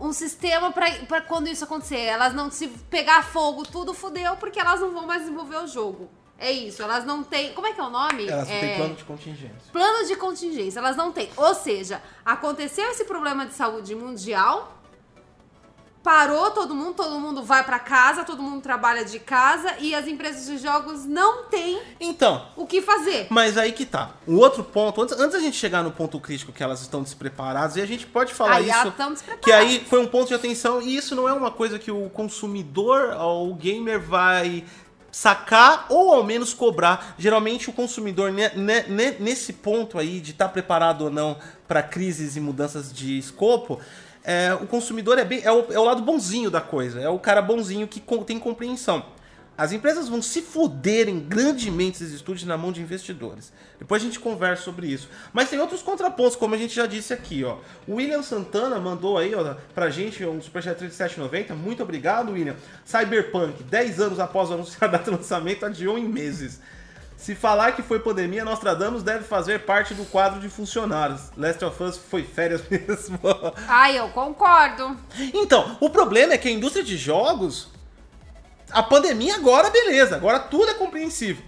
Um 0.00 0.12
sistema 0.12 0.72
pra 0.72 1.20
quando 1.22 1.48
isso 1.48 1.64
acontecer. 1.64 1.98
Elas 1.98 2.32
não, 2.32 2.50
se 2.52 2.68
pegar 2.88 3.24
fogo, 3.24 3.64
tudo 3.64 3.92
fudeu, 3.92 4.36
porque 4.36 4.60
elas 4.60 4.80
não 4.80 4.92
vão 4.92 5.06
mais 5.06 5.22
desenvolver 5.22 5.56
o 5.56 5.66
jogo. 5.66 6.08
É 6.38 6.52
isso, 6.52 6.80
elas 6.80 7.04
não 7.04 7.24
têm. 7.24 7.52
Como 7.52 7.66
é 7.66 7.72
que 7.72 7.80
é 7.80 7.82
o 7.82 7.90
nome? 7.90 8.28
Elas 8.28 8.46
não 8.46 8.54
é... 8.54 8.60
têm 8.60 8.76
plano 8.76 8.94
de 8.94 9.04
contingência. 9.04 9.72
Plano 9.72 10.06
de 10.06 10.14
contingência, 10.14 10.78
elas 10.78 10.96
não 10.96 11.10
têm. 11.10 11.28
Ou 11.36 11.52
seja, 11.52 12.00
aconteceu 12.24 12.88
esse 12.92 13.04
problema 13.04 13.44
de 13.44 13.54
saúde 13.54 13.92
mundial, 13.96 14.77
parou 16.02 16.50
todo 16.52 16.74
mundo, 16.74 16.94
todo 16.94 17.18
mundo 17.18 17.42
vai 17.42 17.62
pra 17.64 17.78
casa, 17.78 18.24
todo 18.24 18.42
mundo 18.42 18.62
trabalha 18.62 19.04
de 19.04 19.18
casa 19.18 19.74
e 19.78 19.94
as 19.94 20.06
empresas 20.06 20.46
de 20.46 20.56
jogos 20.58 21.04
não 21.04 21.44
têm 21.44 21.80
Então, 22.00 22.46
o 22.56 22.66
que 22.66 22.80
fazer. 22.80 23.26
mas 23.30 23.58
aí 23.58 23.72
que 23.72 23.84
tá. 23.84 24.12
O 24.26 24.36
outro 24.36 24.62
ponto, 24.64 25.02
antes, 25.02 25.18
antes 25.18 25.32
da 25.34 25.40
gente 25.40 25.56
chegar 25.56 25.82
no 25.82 25.90
ponto 25.90 26.18
crítico 26.20 26.52
que 26.52 26.62
elas 26.62 26.80
estão 26.80 27.02
despreparadas, 27.02 27.76
e 27.76 27.80
a 27.82 27.86
gente 27.86 28.06
pode 28.06 28.32
falar 28.32 28.56
Aí 28.56 28.70
isso. 28.70 28.92
Que 29.42 29.52
aí 29.52 29.84
foi 29.88 30.00
um 30.00 30.06
ponto 30.06 30.28
de 30.28 30.34
atenção, 30.34 30.80
e 30.80 30.96
isso 30.96 31.14
não 31.14 31.28
é 31.28 31.32
uma 31.32 31.50
coisa 31.50 31.78
que 31.78 31.90
o 31.90 32.08
consumidor 32.10 33.14
ou 33.18 33.50
o 33.50 33.54
gamer 33.54 34.00
vai 34.00 34.64
sacar 35.10 35.86
ou 35.88 36.12
ao 36.14 36.22
menos 36.22 36.54
cobrar. 36.54 37.14
Geralmente 37.18 37.68
o 37.70 37.72
consumidor 37.72 38.30
ne- 38.30 38.50
ne- 38.54 39.16
nesse 39.18 39.52
ponto 39.54 39.98
aí 39.98 40.20
de 40.20 40.30
estar 40.32 40.48
preparado 40.50 41.02
ou 41.04 41.10
não 41.10 41.36
para 41.66 41.82
crises 41.82 42.36
e 42.36 42.40
mudanças 42.40 42.92
de 42.92 43.18
escopo, 43.18 43.80
é, 44.28 44.52
o 44.60 44.66
consumidor 44.66 45.16
é 45.18 45.24
bem 45.24 45.40
é 45.42 45.50
o, 45.50 45.72
é 45.72 45.78
o 45.78 45.84
lado 45.84 46.02
bonzinho 46.02 46.50
da 46.50 46.60
coisa, 46.60 47.00
é 47.00 47.08
o 47.08 47.18
cara 47.18 47.40
bonzinho 47.40 47.88
que 47.88 47.98
com- 48.00 48.22
tem 48.22 48.38
compreensão. 48.38 49.02
As 49.56 49.72
empresas 49.72 50.08
vão 50.08 50.22
se 50.22 50.40
fuderem 50.40 51.18
grandemente 51.18 51.96
esses 51.96 52.12
estúdios 52.14 52.46
na 52.46 52.56
mão 52.56 52.70
de 52.70 52.80
investidores. 52.80 53.52
Depois 53.76 54.00
a 54.00 54.04
gente 54.04 54.20
conversa 54.20 54.62
sobre 54.62 54.86
isso. 54.86 55.08
Mas 55.32 55.50
tem 55.50 55.58
outros 55.58 55.82
contrapontos, 55.82 56.36
como 56.36 56.54
a 56.54 56.58
gente 56.58 56.72
já 56.76 56.86
disse 56.86 57.12
aqui, 57.12 57.42
ó. 57.42 57.56
O 57.84 57.94
William 57.96 58.22
Santana 58.22 58.78
mandou 58.78 59.18
aí, 59.18 59.34
ó, 59.34 59.54
pra 59.74 59.90
gente 59.90 60.24
um 60.24 60.40
superchat 60.40 60.78
de 60.78 60.92
7,90. 60.92 61.54
Muito 61.56 61.82
obrigado, 61.82 62.30
William. 62.30 62.54
Cyberpunk, 62.84 63.64
10 63.64 63.98
anos 64.00 64.20
após 64.20 64.48
o 64.50 64.54
anúncio 64.54 64.78
da 64.78 64.86
data 64.86 65.10
de 65.10 65.16
lançamento, 65.16 65.66
adiou 65.66 65.98
em 65.98 66.06
meses. 66.06 66.60
Se 67.18 67.34
falar 67.34 67.72
que 67.72 67.82
foi 67.82 67.98
pandemia, 67.98 68.44
Nostradamus 68.44 69.02
deve 69.02 69.24
fazer 69.24 69.64
parte 69.66 69.92
do 69.92 70.04
quadro 70.04 70.38
de 70.38 70.48
funcionários. 70.48 71.32
Last 71.36 71.64
of 71.64 71.82
Us 71.82 71.98
foi 71.98 72.22
férias 72.22 72.62
mesmo. 72.70 73.18
Ai, 73.66 73.98
eu 73.98 74.08
concordo. 74.10 74.96
Então, 75.34 75.76
o 75.80 75.90
problema 75.90 76.32
é 76.34 76.38
que 76.38 76.46
a 76.46 76.50
indústria 76.52 76.84
de 76.84 76.96
jogos. 76.96 77.70
A 78.70 78.82
pandemia 78.84 79.34
agora, 79.34 79.68
beleza, 79.68 80.14
agora 80.14 80.38
tudo 80.38 80.70
é 80.70 80.74
compreensível. 80.74 81.42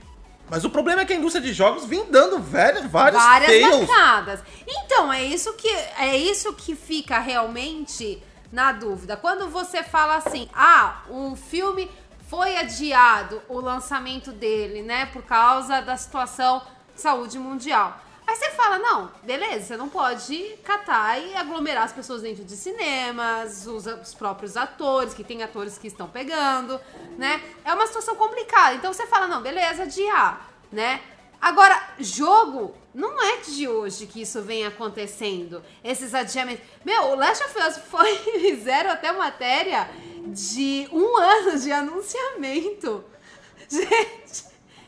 Mas 0.50 0.64
o 0.64 0.70
problema 0.70 1.02
é 1.02 1.04
que 1.04 1.12
a 1.12 1.16
indústria 1.16 1.44
de 1.44 1.52
jogos 1.52 1.84
vem 1.84 2.10
dando 2.10 2.40
vários 2.40 2.90
Várias 2.90 3.48
fails. 3.48 3.86
bancadas. 3.86 4.40
Então, 4.66 5.12
é 5.12 5.22
isso 5.22 5.52
que 5.52 5.68
é 5.68 6.16
isso 6.16 6.52
que 6.54 6.74
fica 6.74 7.20
realmente 7.20 8.20
na 8.50 8.72
dúvida. 8.72 9.16
Quando 9.16 9.48
você 9.48 9.84
fala 9.84 10.16
assim, 10.16 10.48
ah, 10.52 11.02
um 11.08 11.36
filme 11.36 11.88
foi 12.30 12.56
adiado 12.56 13.42
o 13.48 13.60
lançamento 13.60 14.30
dele, 14.30 14.82
né, 14.82 15.06
por 15.06 15.22
causa 15.24 15.80
da 15.80 15.96
situação 15.96 16.62
de 16.94 17.00
saúde 17.00 17.36
mundial. 17.40 18.00
Aí 18.24 18.36
você 18.36 18.50
fala, 18.50 18.78
não, 18.78 19.10
beleza, 19.24 19.66
você 19.66 19.76
não 19.76 19.88
pode 19.88 20.38
catar 20.62 21.20
e 21.20 21.34
aglomerar 21.34 21.82
as 21.82 21.92
pessoas 21.92 22.22
dentro 22.22 22.44
de 22.44 22.56
cinemas, 22.56 23.66
os, 23.66 23.84
os, 23.84 24.14
próprios 24.14 24.56
atores, 24.56 25.12
que 25.12 25.24
tem 25.24 25.42
atores 25.42 25.76
que 25.76 25.88
estão 25.88 26.08
pegando, 26.08 26.80
né? 27.18 27.42
É 27.64 27.74
uma 27.74 27.88
situação 27.88 28.14
complicada. 28.14 28.76
Então 28.76 28.92
você 28.92 29.08
fala, 29.08 29.26
não, 29.26 29.42
beleza, 29.42 29.82
adiar, 29.82 30.48
né? 30.70 31.00
Agora, 31.40 31.82
jogo, 31.98 32.76
não 32.94 33.20
é 33.20 33.38
de 33.38 33.66
hoje 33.66 34.06
que 34.06 34.22
isso 34.22 34.40
vem 34.42 34.64
acontecendo, 34.64 35.64
esses 35.82 36.14
adiamentos. 36.14 36.64
Meu, 36.84 37.06
o 37.06 37.14
Last 37.16 37.42
of 37.42 37.58
Us 37.58 37.78
foi, 37.78 38.14
fizeram 38.38 38.90
até 38.90 39.10
matéria 39.10 39.88
de 40.30 40.88
um 40.92 41.16
ano 41.16 41.58
de 41.58 41.72
anunciamento. 41.72 43.04
Gente, 43.68 44.44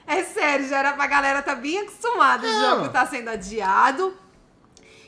é 0.06 0.24
sério, 0.24 0.68
já 0.68 0.78
era 0.78 0.92
pra 0.94 1.06
galera 1.06 1.42
tá 1.42 1.54
bem 1.54 1.78
acostumada. 1.78 2.46
O 2.46 2.60
jogo 2.60 2.88
tá 2.88 3.06
sendo 3.06 3.28
adiado. 3.28 4.16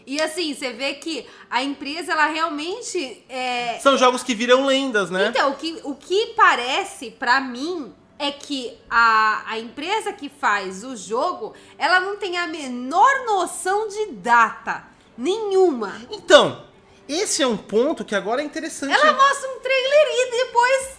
E 0.06 0.20
assim, 0.20 0.54
você 0.54 0.72
vê 0.72 0.94
que 0.94 1.26
a 1.50 1.62
empresa, 1.62 2.12
ela 2.12 2.26
realmente. 2.26 3.24
É... 3.28 3.78
São 3.80 3.96
jogos 3.96 4.22
que 4.22 4.34
viram 4.34 4.66
lendas, 4.66 5.10
né? 5.10 5.28
Então, 5.28 5.50
o 5.50 5.56
que, 5.56 5.80
o 5.82 5.94
que 5.94 6.34
parece 6.36 7.10
para 7.10 7.40
mim 7.40 7.92
é 8.18 8.30
que 8.30 8.76
a, 8.88 9.42
a 9.46 9.58
empresa 9.58 10.12
que 10.12 10.28
faz 10.28 10.84
o 10.84 10.96
jogo, 10.96 11.54
ela 11.78 12.00
não 12.00 12.16
tem 12.16 12.36
a 12.36 12.46
menor 12.46 13.24
noção 13.26 13.88
de 13.88 14.12
data. 14.12 14.84
Nenhuma. 15.16 16.00
Então, 16.10 16.64
esse 17.08 17.42
é 17.42 17.46
um 17.46 17.56
ponto 17.56 18.04
que 18.04 18.14
agora 18.14 18.40
é 18.40 18.44
interessante. 18.44 18.92
Ela 18.92 19.12
mostra 19.12 19.50
um 19.50 19.60
trailer 19.60 20.06
e 20.10 20.30
depois 20.30 20.98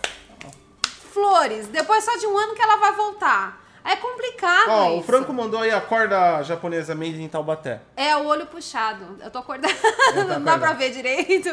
flores. 1.13 1.67
Depois 1.67 2.03
só 2.03 2.15
de 2.17 2.27
um 2.27 2.37
ano 2.37 2.53
que 2.53 2.61
ela 2.61 2.77
vai 2.77 2.93
voltar. 2.93 3.64
É 3.85 3.95
complicado 3.97 4.67
Ó, 4.67 4.89
isso. 4.89 4.99
o 4.99 5.03
Franco 5.03 5.31
mandou 5.31 5.59
aí 5.59 5.69
a 5.69 5.79
corda 5.79 6.41
japonesa 6.41 6.95
made 6.95 7.21
em 7.21 7.29
Taubaté. 7.29 7.81
É, 7.95 8.17
o 8.17 8.25
olho 8.25 8.47
puxado. 8.47 9.17
Eu 9.23 9.29
tô 9.29 9.37
acordada. 9.37 9.75
não 10.27 10.43
dá 10.43 10.57
pra 10.57 10.73
ver 10.73 10.89
direito. 10.89 11.49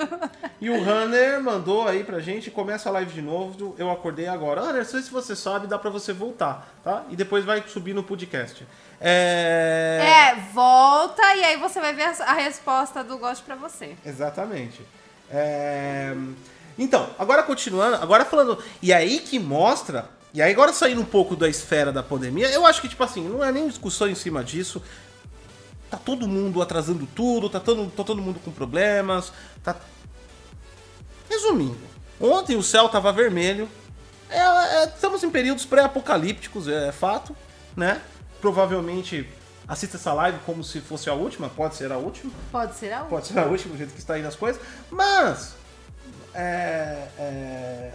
E 0.59 0.71
o 0.71 0.83
Runner 0.83 1.43
mandou 1.43 1.87
aí 1.87 2.03
pra 2.03 2.21
gente, 2.21 2.51
começa 2.51 2.89
a 2.89 2.93
live 2.93 3.13
de 3.13 3.21
novo, 3.21 3.75
eu 3.77 3.91
acordei 3.91 4.29
agora. 4.29 4.63
Runner, 4.63 4.83
se 4.87 5.03
você 5.11 5.37
sabe, 5.37 5.67
dá 5.67 5.79
pra 5.79 5.91
você 5.91 6.15
voltar, 6.15 6.67
tá? 6.83 7.05
E 7.11 7.17
depois 7.17 7.45
vai 7.45 7.63
subir 7.69 7.93
no 7.93 8.03
podcast. 8.03 8.67
É... 8.99 10.33
É, 10.33 10.41
volta 10.55 11.23
e 11.35 11.45
aí 11.45 11.57
você 11.59 11.81
vai 11.81 11.93
ver 11.93 12.05
a 12.05 12.33
resposta 12.33 13.05
do 13.05 13.19
Gosto 13.19 13.45
pra 13.45 13.57
você. 13.57 13.95
Exatamente. 14.07 14.81
É... 15.31 16.15
Então, 16.79 17.11
agora 17.19 17.43
continuando, 17.43 17.97
agora 17.97 18.25
falando... 18.25 18.63
E 18.81 18.91
aí 18.91 19.19
que 19.19 19.39
mostra 19.39 20.09
e 20.35 20.41
aí, 20.41 20.51
agora 20.53 20.73
saindo 20.73 21.01
um 21.01 21.05
pouco 21.05 21.37
da 21.37 21.49
esfera 21.49 21.93
da 21.93 22.03
pandemia, 22.03 22.49
eu 22.51 22.65
acho 22.65 22.81
que, 22.81 22.89
tipo 22.89 23.05
assim, 23.05 23.29
não 23.29 23.45
é 23.45 23.53
nem 23.53 23.69
discussão 23.69 24.09
em 24.09 24.15
cima 24.15 24.43
disso. 24.43 24.83
Tá 25.91 25.99
todo 25.99 26.27
mundo 26.27 26.63
atrasando 26.63 27.07
tudo, 27.15 27.51
tá 27.51 27.61
todo, 27.61 27.91
tá 27.91 28.03
todo 28.03 28.23
mundo 28.23 28.41
com 28.43 28.51
problemas, 28.51 29.31
tá. 29.63 29.77
Resumindo, 31.29 31.81
ontem 32.19 32.57
o 32.57 32.63
céu 32.63 32.89
tava 32.89 33.13
vermelho. 33.13 33.69
É, 34.31 34.39
é, 34.39 34.85
estamos 34.85 35.23
em 35.23 35.29
períodos 35.29 35.67
pré-apocalípticos, 35.67 36.67
é, 36.67 36.89
é 36.89 36.93
fato, 36.93 37.37
né? 37.77 38.01
Provavelmente 38.41 39.29
assista 39.69 39.99
essa 39.99 40.15
live 40.15 40.39
como 40.47 40.65
se 40.65 40.81
fosse 40.81 41.11
a 41.11 41.15
última, 41.15 41.51
pode 41.51 41.75
ser 41.75 41.93
a 41.93 41.99
última. 41.99 42.33
Pode 42.51 42.75
ser 42.75 42.93
a 42.93 43.01
última. 43.01 43.11
Pode 43.11 43.27
ser 43.27 43.39
a 43.39 43.45
última, 43.45 43.73
do 43.73 43.79
jeito 43.79 43.93
que 43.93 44.01
está 44.01 44.15
aí 44.15 44.25
as 44.25 44.35
coisas. 44.35 44.63
Mas. 44.91 45.55
É, 46.35 47.09
é, 47.19 47.93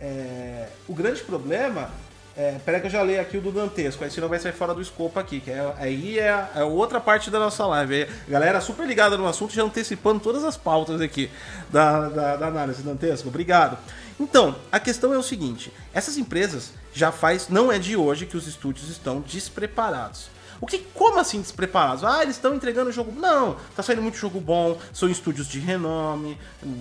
é, 0.00 0.66
o 0.88 0.94
grande 0.94 1.22
problema. 1.22 1.90
É, 2.36 2.58
peraí 2.64 2.80
que 2.80 2.86
eu 2.86 2.90
já 2.90 3.02
leio 3.02 3.20
aqui 3.20 3.36
o 3.36 3.40
do 3.40 3.50
Dantesco, 3.50 4.02
aí 4.04 4.10
senão 4.10 4.28
vai 4.28 4.38
sair 4.38 4.52
fora 4.52 4.72
do 4.72 4.80
escopo 4.80 5.18
aqui, 5.18 5.40
que 5.40 5.50
é, 5.50 5.74
aí 5.76 6.18
é, 6.18 6.48
é 6.54 6.64
outra 6.64 7.00
parte 7.00 7.28
da 7.30 7.38
nossa 7.38 7.66
live. 7.66 8.06
Galera 8.28 8.60
super 8.60 8.86
ligada 8.86 9.18
no 9.18 9.26
assunto, 9.26 9.52
já 9.52 9.62
antecipando 9.62 10.20
todas 10.20 10.44
as 10.44 10.56
pautas 10.56 11.00
aqui 11.00 11.28
da, 11.70 12.08
da, 12.08 12.36
da 12.36 12.46
análise 12.46 12.82
Dantesco. 12.82 13.28
Obrigado. 13.28 13.76
Então, 14.18 14.54
a 14.70 14.78
questão 14.78 15.12
é 15.12 15.18
o 15.18 15.22
seguinte: 15.22 15.72
essas 15.92 16.16
empresas 16.16 16.72
já 16.94 17.10
faz. 17.10 17.48
Não 17.48 17.70
é 17.70 17.78
de 17.78 17.96
hoje 17.96 18.26
que 18.26 18.36
os 18.36 18.46
estúdios 18.46 18.88
estão 18.88 19.20
despreparados. 19.20 20.30
O 20.60 20.66
que, 20.66 20.78
como 20.94 21.18
assim 21.18 21.40
despreparados? 21.40 22.04
Ah, 22.04 22.22
eles 22.22 22.36
estão 22.36 22.54
entregando 22.54 22.92
jogo. 22.92 23.12
Não, 23.18 23.56
tá 23.74 23.82
saindo 23.82 24.02
muito 24.02 24.18
jogo 24.18 24.40
bom, 24.40 24.78
são 24.92 25.08
estúdios 25.08 25.48
de 25.48 25.58
renome, 25.58 26.36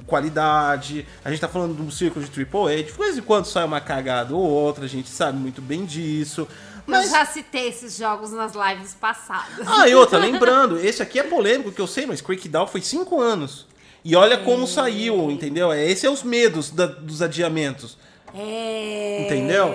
qualidade. 0.06 1.08
A 1.24 1.30
gente 1.30 1.40
tá 1.40 1.48
falando 1.48 1.76
de 1.76 1.82
um 1.82 1.90
círculo 1.90 2.26
de 2.26 2.42
AAA. 2.42 2.84
De 2.84 2.92
vez 2.92 3.18
em 3.18 3.22
quando 3.22 3.46
sai 3.46 3.64
uma 3.64 3.80
cagada 3.80 4.36
ou 4.36 4.42
outra, 4.42 4.84
a 4.84 4.88
gente 4.88 5.10
sabe 5.10 5.38
muito 5.38 5.62
bem 5.62 5.86
disso. 5.86 6.48
Mas... 6.86 7.06
Eu 7.06 7.12
já 7.12 7.26
citei 7.26 7.70
esses 7.70 7.96
jogos 7.96 8.32
nas 8.32 8.54
lives 8.54 8.96
passadas. 8.96 9.66
Ah, 9.66 9.88
e 9.88 9.96
outra, 9.96 10.18
lembrando, 10.20 10.78
esse 10.80 11.02
aqui 11.02 11.20
é 11.20 11.24
polêmico, 11.24 11.72
que 11.72 11.80
eu 11.80 11.88
sei, 11.88 12.06
mas 12.06 12.20
Crackdown 12.20 12.68
foi 12.68 12.82
5 12.82 13.22
anos. 13.22 13.66
E 14.04 14.16
olha 14.16 14.38
como 14.38 14.66
saiu, 14.66 15.30
entendeu? 15.30 15.74
Esses 15.74 16.00
são 16.00 16.14
os 16.14 16.24
medos 16.24 16.72
da, 16.72 16.86
dos 16.86 17.22
adiamentos. 17.22 17.98
É. 18.34 19.26
Entendeu? 19.26 19.68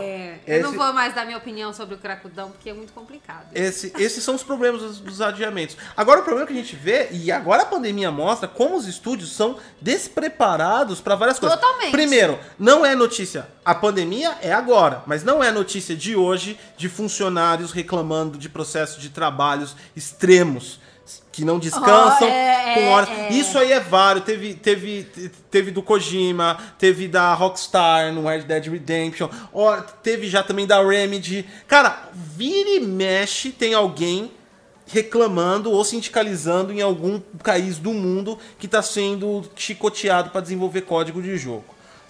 Eu 0.46 0.54
Esse... 0.54 0.62
não 0.62 0.72
vou 0.72 0.92
mais 0.92 1.14
dar 1.14 1.24
minha 1.24 1.38
opinião 1.38 1.72
sobre 1.72 1.94
o 1.94 1.98
cracudão, 1.98 2.50
porque 2.50 2.70
é 2.70 2.74
muito 2.74 2.92
complicado. 2.92 3.46
Esse, 3.54 3.92
esses 3.98 4.22
são 4.22 4.34
os 4.34 4.42
problemas 4.42 4.82
dos, 4.82 5.00
dos, 5.00 5.20
adiamentos. 5.20 5.76
Agora, 5.96 6.20
o 6.20 6.22
problema 6.22 6.46
que 6.46 6.52
a 6.52 6.56
gente 6.56 6.76
vê, 6.76 7.08
e 7.10 7.32
agora 7.32 7.62
a 7.62 7.66
pandemia 7.66 8.10
mostra 8.10 8.46
como 8.46 8.76
os 8.76 8.86
estúdios 8.86 9.34
são 9.34 9.58
despreparados 9.80 11.00
para 11.00 11.14
várias 11.14 11.38
coisas. 11.38 11.58
Totalmente. 11.58 11.92
Primeiro, 11.92 12.38
não 12.58 12.84
é 12.84 12.94
notícia. 12.94 13.48
A 13.64 13.74
pandemia 13.74 14.36
é 14.42 14.52
agora, 14.52 15.02
mas 15.06 15.24
não 15.24 15.42
é 15.42 15.50
notícia 15.50 15.96
de 15.96 16.14
hoje 16.14 16.58
de 16.76 16.88
funcionários 16.88 17.72
reclamando 17.72 18.36
de 18.36 18.48
processos 18.48 19.00
de 19.00 19.08
trabalhos 19.08 19.74
extremos 19.96 20.78
que 21.34 21.44
não 21.44 21.58
descansam 21.58 22.28
oh, 22.28 22.30
é, 22.30 22.74
com 22.74 22.88
horas. 22.90 23.08
É, 23.08 23.26
é. 23.26 23.32
Isso 23.32 23.58
aí 23.58 23.72
é 23.72 23.80
vário. 23.80 24.22
Teve, 24.22 24.54
teve, 24.54 25.02
teve 25.50 25.70
do 25.72 25.82
Kojima, 25.82 26.58
teve 26.78 27.08
da 27.08 27.34
Rockstar 27.34 28.12
no 28.12 28.28
Red 28.28 28.42
Dead 28.42 28.66
Redemption, 28.68 29.28
teve 30.02 30.28
já 30.28 30.44
também 30.44 30.64
da 30.64 30.80
Remedy. 30.80 31.44
Cara, 31.66 32.08
vira 32.14 32.70
e 32.70 32.80
mexe 32.80 33.50
tem 33.50 33.74
alguém 33.74 34.30
reclamando 34.86 35.72
ou 35.72 35.84
sindicalizando 35.84 36.72
em 36.72 36.80
algum 36.80 37.18
país 37.42 37.78
do 37.78 37.92
mundo 37.92 38.38
que 38.58 38.66
está 38.66 38.80
sendo 38.80 39.42
chicoteado 39.56 40.30
para 40.30 40.40
desenvolver 40.40 40.82
código 40.82 41.20
de 41.20 41.36
jogo, 41.36 41.64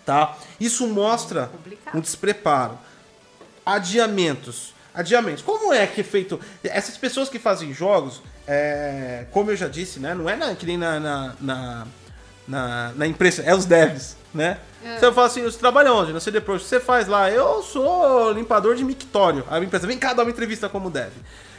tá? 0.05 0.37
Isso 0.61 0.87
mostra 0.87 1.51
um 1.95 2.01
despreparo. 2.01 2.79
Adiamentos. 3.65 4.75
Adiamentos. 4.93 5.43
Como 5.43 5.73
é 5.73 5.87
que 5.87 6.03
é 6.03 6.05
feito? 6.05 6.39
Essas 6.63 6.99
pessoas 6.99 7.29
que 7.29 7.39
fazem 7.39 7.73
jogos, 7.73 8.21
é, 8.47 9.27
como 9.31 9.51
eu 9.51 9.57
já 9.57 9.69
disse, 9.69 9.99
né? 9.99 10.15
Não 10.15 10.29
é 10.29 10.37
na, 10.37 10.55
que 10.55 10.67
nem 10.67 10.77
na, 10.77 11.01
na, 11.01 11.35
na, 11.41 11.87
na, 12.47 12.93
na 12.95 13.07
imprensa, 13.07 13.43
é 13.43 13.55
os 13.55 13.65
devs, 13.65 14.17
né? 14.33 14.59
É. 14.85 14.99
Você 14.99 15.13
fala 15.13 15.27
assim, 15.27 15.43
você 15.43 15.59
trabalha 15.59 15.93
onde? 15.93 16.13
Na 16.13 16.21
CD 16.21 16.41
Projekt. 16.41 16.69
Você 16.69 16.79
faz 16.79 17.09
lá, 17.09 17.31
eu 17.31 17.63
sou 17.63 18.33
limpador 18.33 18.75
de 18.75 18.85
mictório. 18.85 19.45
A 19.51 19.59
empresa 19.59 19.87
vem 19.87 19.99
cá 19.99 20.13
dar 20.13 20.25
uma 20.25 20.31
entrevista 20.31 20.69
como 20.69 20.91
dev. 20.91 21.13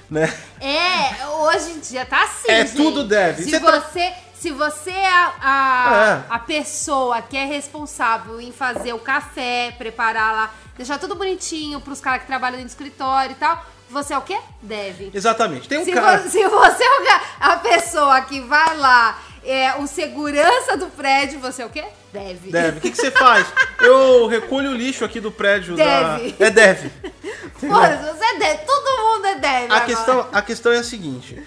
Né? 0.10 0.32
É, 0.62 1.26
hoje 1.28 1.72
em 1.72 1.80
dia 1.80 2.06
tá 2.06 2.24
assim. 2.24 2.52
É 2.52 2.64
gente. 2.64 2.78
tudo 2.78 3.04
deve. 3.04 3.44
Se 3.44 3.50
você, 3.50 3.60
tá 3.60 3.80
você, 3.80 4.12
tá... 4.12 4.16
se 4.36 4.52
você 4.52 4.92
é 4.92 5.08
a, 5.08 5.34
a, 5.42 6.24
é 6.30 6.34
a, 6.36 6.40
pessoa 6.40 7.24
que 7.24 7.36
é 7.36 7.46
responsável 7.46 8.40
em 8.40 8.52
fazer 8.52 8.94
o 8.94 9.00
café, 9.00 9.74
preparar 9.76 10.32
lá, 10.32 10.54
deixar 10.78 11.00
tudo 11.00 11.16
bonitinho 11.16 11.82
pros 11.82 12.00
caras 12.00 12.22
que 12.22 12.28
trabalham 12.28 12.60
no 12.60 12.68
escritório 12.68 13.32
e 13.32 13.36
tal, 13.36 13.66
você 13.90 14.14
é 14.14 14.18
o 14.18 14.22
quê? 14.22 14.38
Deve. 14.62 15.12
Exatamente. 15.14 15.68
Tem 15.68 15.78
um 15.78 15.86
se 15.86 15.92
cara. 15.92 16.18
Vo 16.18 16.30
se 16.30 16.48
você 16.48 16.84
é 16.84 17.20
a 17.40 17.58
pessoa 17.58 18.22
que 18.22 18.42
vai 18.42 18.78
lá, 18.78 19.20
é 19.44 19.76
o 19.76 19.88
segurança 19.88 20.76
do 20.76 20.88
prédio, 20.88 21.40
você 21.40 21.62
é 21.62 21.66
o 21.66 21.70
quê? 21.70 21.86
Deve. 22.12 22.52
Deve. 22.52 22.78
O 22.78 22.82
que, 22.82 22.92
que 22.92 22.98
você 22.98 23.12
faz? 23.12 23.46
Eu 23.80 24.28
recolho 24.28 24.72
o 24.72 24.74
lixo 24.74 25.06
aqui 25.06 25.20
do 25.20 25.32
prédio 25.32 25.76
deve. 25.76 26.32
da. 26.32 26.46
É 26.46 26.50
deve. 26.50 26.92
Foda, 27.60 28.14
você 28.14 28.26
é 28.26 28.40
deve. 28.40 28.58
Todo 28.66 29.04
mundo 29.04 29.26
é 29.28 29.36
deve. 29.36 29.74
A 29.74 29.82
questão, 29.82 30.28
a 30.32 30.42
questão 30.42 30.72
é 30.72 30.78
a 30.78 30.84
seguinte. 30.84 31.42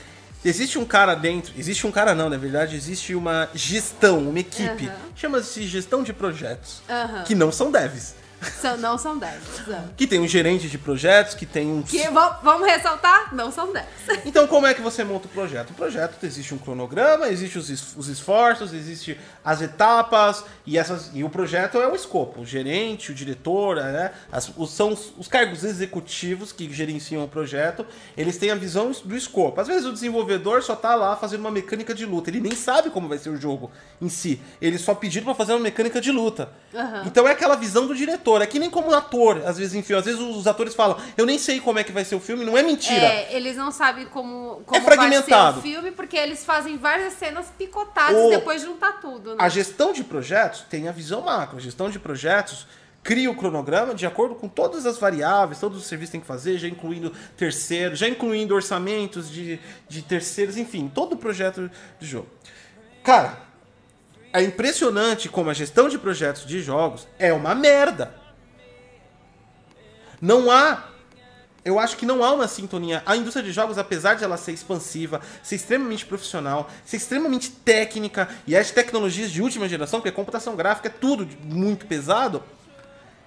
Existe 0.44 0.78
um 0.78 0.84
cara 0.84 1.14
dentro, 1.14 1.52
existe 1.58 1.84
um 1.86 1.90
cara 1.90 2.14
não, 2.14 2.30
na 2.30 2.36
verdade, 2.36 2.76
existe 2.76 3.12
uma 3.14 3.48
gestão, 3.52 4.18
uma 4.18 4.38
equipe, 4.38 4.86
uhum. 4.86 4.94
chama-se 5.16 5.66
gestão 5.66 6.02
de 6.02 6.12
projetos, 6.12 6.80
uhum. 6.88 7.24
que 7.24 7.34
não 7.34 7.50
são 7.50 7.72
devs. 7.72 8.14
São, 8.40 8.76
não 8.76 8.96
são 8.96 9.18
10. 9.18 9.34
Que 9.96 10.06
tem 10.06 10.20
um 10.20 10.26
gerente 10.26 10.68
de 10.68 10.78
projetos, 10.78 11.34
que 11.34 11.44
tem 11.44 11.66
um. 11.66 11.82
Que 11.82 12.08
vamos 12.42 12.66
ressaltar, 12.66 13.34
não 13.34 13.50
são 13.50 13.72
10. 13.72 13.86
Então, 14.24 14.46
como 14.46 14.66
é 14.66 14.74
que 14.74 14.80
você 14.80 15.02
monta 15.02 15.26
o 15.26 15.30
projeto? 15.30 15.70
O 15.70 15.74
projeto 15.74 16.16
existe 16.22 16.54
um 16.54 16.58
cronograma, 16.58 17.28
existe 17.28 17.58
os, 17.58 17.96
os 17.96 18.08
esforços, 18.08 18.72
existe 18.72 19.18
as 19.44 19.60
etapas, 19.60 20.44
e, 20.64 20.78
essas, 20.78 21.10
e 21.14 21.24
o 21.24 21.30
projeto 21.30 21.78
é 21.78 21.88
o 21.88 21.94
escopo. 21.94 22.42
O 22.42 22.46
gerente, 22.46 23.10
o 23.10 23.14
diretor, 23.14 23.76
né? 23.76 24.12
As, 24.30 24.50
os, 24.56 24.70
são 24.70 24.92
os, 24.92 25.12
os 25.18 25.26
cargos 25.26 25.64
executivos 25.64 26.52
que 26.52 26.72
gerenciam 26.72 27.24
o 27.24 27.28
projeto, 27.28 27.84
eles 28.16 28.36
têm 28.36 28.50
a 28.50 28.54
visão 28.54 28.92
do 29.04 29.16
escopo. 29.16 29.60
Às 29.60 29.66
vezes 29.66 29.84
o 29.84 29.92
desenvolvedor 29.92 30.62
só 30.62 30.76
tá 30.76 30.94
lá 30.94 31.16
fazendo 31.16 31.40
uma 31.40 31.50
mecânica 31.50 31.92
de 31.92 32.06
luta, 32.06 32.30
ele 32.30 32.40
nem 32.40 32.54
sabe 32.54 32.90
como 32.90 33.08
vai 33.08 33.18
ser 33.18 33.30
o 33.30 33.36
jogo 33.36 33.70
em 34.00 34.08
si. 34.08 34.40
Ele 34.60 34.78
só 34.78 34.94
pediu 34.94 35.22
para 35.22 35.34
fazer 35.34 35.52
uma 35.52 35.60
mecânica 35.60 36.00
de 36.00 36.12
luta. 36.12 36.50
Uhum. 36.72 37.02
Então 37.06 37.26
é 37.26 37.32
aquela 37.32 37.56
visão 37.56 37.86
do 37.86 37.94
diretor 37.94 38.27
produtor, 38.28 38.42
é 38.42 38.46
que 38.46 38.58
nem 38.58 38.68
como 38.70 38.92
ator, 38.92 39.42
às 39.46 39.58
vezes, 39.58 39.74
enfim, 39.74 39.94
às 39.94 40.04
vezes 40.04 40.20
os 40.20 40.46
atores 40.46 40.74
falam, 40.74 40.98
eu 41.16 41.24
nem 41.24 41.38
sei 41.38 41.60
como 41.60 41.78
é 41.78 41.84
que 41.84 41.92
vai 41.92 42.04
ser 42.04 42.14
o 42.14 42.20
filme, 42.20 42.44
não 42.44 42.56
é 42.56 42.62
mentira. 42.62 43.04
É, 43.04 43.34
eles 43.34 43.56
não 43.56 43.70
sabem 43.70 44.06
como, 44.06 44.62
como 44.66 44.80
É 44.80 44.84
fragmentado. 44.84 45.26
vai 45.26 45.52
ser 45.54 45.58
o 45.58 45.62
filme, 45.62 45.90
porque 45.92 46.16
eles 46.16 46.44
fazem 46.44 46.76
várias 46.76 47.14
cenas 47.14 47.46
picotadas 47.56 48.16
O- 48.16 48.28
e 48.28 48.36
depois 48.36 48.62
juntar 48.62 49.00
tudo, 49.00 49.30
né? 49.30 49.36
A 49.38 49.48
gestão 49.48 49.92
de 49.92 50.04
projetos 50.04 50.64
tem 50.68 50.88
a 50.88 50.92
visão 50.92 51.22
macro. 51.22 51.56
A 51.56 51.60
gestão 51.60 51.88
de 51.90 51.98
projetos 51.98 52.66
cria 53.02 53.30
o 53.30 53.34
cronograma 53.34 53.94
de 53.94 54.04
acordo 54.06 54.34
com 54.34 54.48
todas 54.48 54.84
as 54.84 54.98
variáveis, 54.98 55.58
todos 55.60 55.78
os 55.78 55.86
serviços 55.86 56.10
que 56.10 56.12
tem 56.12 56.20
que 56.20 56.26
fazer, 56.26 56.58
já 56.58 56.68
incluindo 56.68 57.10
terceiros, 57.36 57.98
já 57.98 58.08
incluindo 58.08 58.54
orçamentos 58.54 59.30
de, 59.30 59.58
de 59.88 60.02
terceiros, 60.02 60.56
enfim, 60.56 60.90
todo 60.94 61.14
o 61.14 61.16
projeto 61.16 61.70
de 61.98 62.06
jogo. 62.06 62.26
Cara, 63.02 63.38
é 64.38 64.42
impressionante 64.42 65.28
como 65.28 65.50
a 65.50 65.54
gestão 65.54 65.88
de 65.88 65.98
projetos 65.98 66.46
de 66.46 66.60
jogos 66.60 67.06
é 67.18 67.32
uma 67.32 67.54
merda. 67.54 68.14
Não 70.20 70.50
há. 70.50 70.84
Eu 71.64 71.78
acho 71.78 71.96
que 71.96 72.06
não 72.06 72.24
há 72.24 72.32
uma 72.32 72.48
sintonia. 72.48 73.02
A 73.04 73.16
indústria 73.16 73.44
de 73.44 73.52
jogos, 73.52 73.78
apesar 73.78 74.14
de 74.14 74.24
ela 74.24 74.36
ser 74.36 74.52
expansiva, 74.52 75.20
ser 75.42 75.56
extremamente 75.56 76.06
profissional, 76.06 76.70
ser 76.84 76.96
extremamente 76.96 77.50
técnica, 77.50 78.28
e 78.46 78.56
as 78.56 78.70
tecnologias 78.70 79.30
de 79.30 79.42
última 79.42 79.68
geração, 79.68 80.00
porque 80.00 80.12
computação 80.12 80.56
gráfica 80.56 80.88
é 80.88 80.90
tudo 80.90 81.28
muito 81.44 81.86
pesado, 81.86 82.42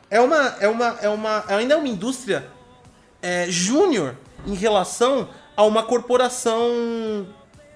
é 0.09 0.19
uma. 0.19 0.55
É 0.59 0.67
uma, 0.67 0.97
é 1.01 1.09
uma 1.09 1.45
ainda 1.47 1.75
é 1.75 1.77
uma 1.77 1.87
indústria 1.87 2.47
é, 3.21 3.45
júnior 3.49 4.17
em 4.45 4.55
relação 4.55 5.29
a 5.55 5.63
uma 5.63 5.83
corporação 5.83 7.27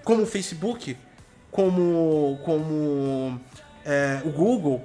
como 0.03 0.23
o 0.23 0.25
Facebook, 0.25 0.97
como, 1.55 2.37
como 2.43 3.39
é, 3.85 4.21
o 4.25 4.29
Google, 4.29 4.83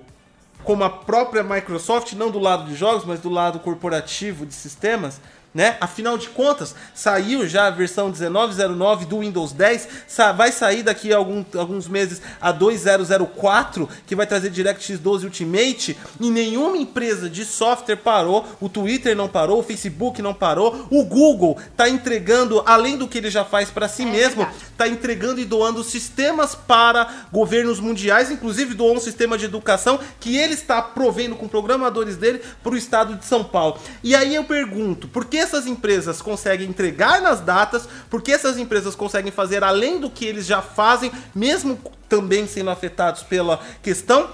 como 0.62 0.84
a 0.84 0.90
própria 0.90 1.42
Microsoft, 1.42 2.12
não 2.12 2.30
do 2.30 2.38
lado 2.38 2.66
de 2.66 2.76
jogos, 2.76 3.04
mas 3.04 3.18
do 3.18 3.28
lado 3.28 3.58
corporativo 3.58 4.46
de 4.46 4.54
sistemas, 4.54 5.20
né? 5.54 5.76
Afinal 5.80 6.16
de 6.16 6.28
contas, 6.28 6.74
saiu 6.94 7.46
já 7.48 7.66
a 7.66 7.70
versão 7.70 8.08
1909 8.10 9.04
do 9.06 9.18
Windows 9.20 9.52
10, 9.52 9.88
sa- 10.06 10.32
vai 10.32 10.52
sair 10.52 10.82
daqui 10.82 11.12
a 11.12 11.16
algum- 11.16 11.44
alguns 11.56 11.88
meses 11.88 12.22
a 12.40 12.52
2004, 12.52 13.88
que 14.06 14.14
vai 14.14 14.26
trazer 14.26 14.50
DirectX 14.50 14.98
12 14.98 15.24
Ultimate, 15.26 15.96
e 16.20 16.30
nenhuma 16.30 16.76
empresa 16.76 17.28
de 17.28 17.44
software 17.44 17.96
parou, 17.96 18.46
o 18.60 18.68
Twitter 18.68 19.16
não 19.16 19.28
parou, 19.28 19.60
o 19.60 19.62
Facebook 19.62 20.22
não 20.22 20.32
parou, 20.34 20.86
o 20.90 21.04
Google 21.04 21.58
tá 21.76 21.88
entregando, 21.88 22.62
além 22.66 22.96
do 22.96 23.08
que 23.08 23.18
ele 23.18 23.30
já 23.30 23.44
faz 23.44 23.70
para 23.70 23.88
si 23.88 24.02
É 24.02 24.06
mesmo, 24.06 24.46
está 24.72 24.86
entregando 24.88 25.40
e 25.40 25.44
doando 25.44 25.82
sistemas 25.84 26.54
para 26.54 27.26
governos 27.32 27.80
mundiais, 27.80 28.30
inclusive 28.30 28.74
doou 28.74 28.94
um 28.96 29.00
sistema 29.00 29.36
de 29.36 29.44
educação 29.44 29.98
que 30.20 30.36
ele 30.36 30.54
está 30.54 30.80
provendo 30.80 31.34
com 31.36 31.48
programadores 31.48 32.16
dele 32.16 32.40
para 32.62 32.72
o 32.72 32.76
estado 32.76 33.14
de 33.16 33.24
São 33.24 33.42
Paulo. 33.44 33.78
E 34.02 34.14
aí 34.14 34.34
eu 34.34 34.44
pergunto, 34.44 35.08
por 35.08 35.24
que 35.24 35.39
essas 35.40 35.66
empresas 35.66 36.22
conseguem 36.22 36.68
entregar 36.68 37.20
nas 37.20 37.40
datas? 37.40 37.88
Por 38.08 38.22
que 38.22 38.30
essas 38.32 38.58
empresas 38.58 38.94
conseguem 38.94 39.32
fazer 39.32 39.64
além 39.64 39.98
do 39.98 40.08
que 40.10 40.24
eles 40.24 40.46
já 40.46 40.62
fazem, 40.62 41.10
mesmo 41.34 41.80
também 42.08 42.46
sendo 42.46 42.70
afetados 42.70 43.22
pela 43.22 43.58
questão? 43.82 44.30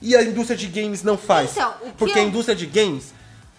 E 0.00 0.14
a 0.16 0.22
indústria 0.22 0.56
de 0.56 0.66
games 0.68 1.02
não 1.02 1.18
faz? 1.18 1.52
Então, 1.52 1.74
porque 1.98 2.18
a 2.18 2.22
eu- 2.22 2.28
indústria 2.28 2.54
de 2.56 2.66
games 2.66 3.12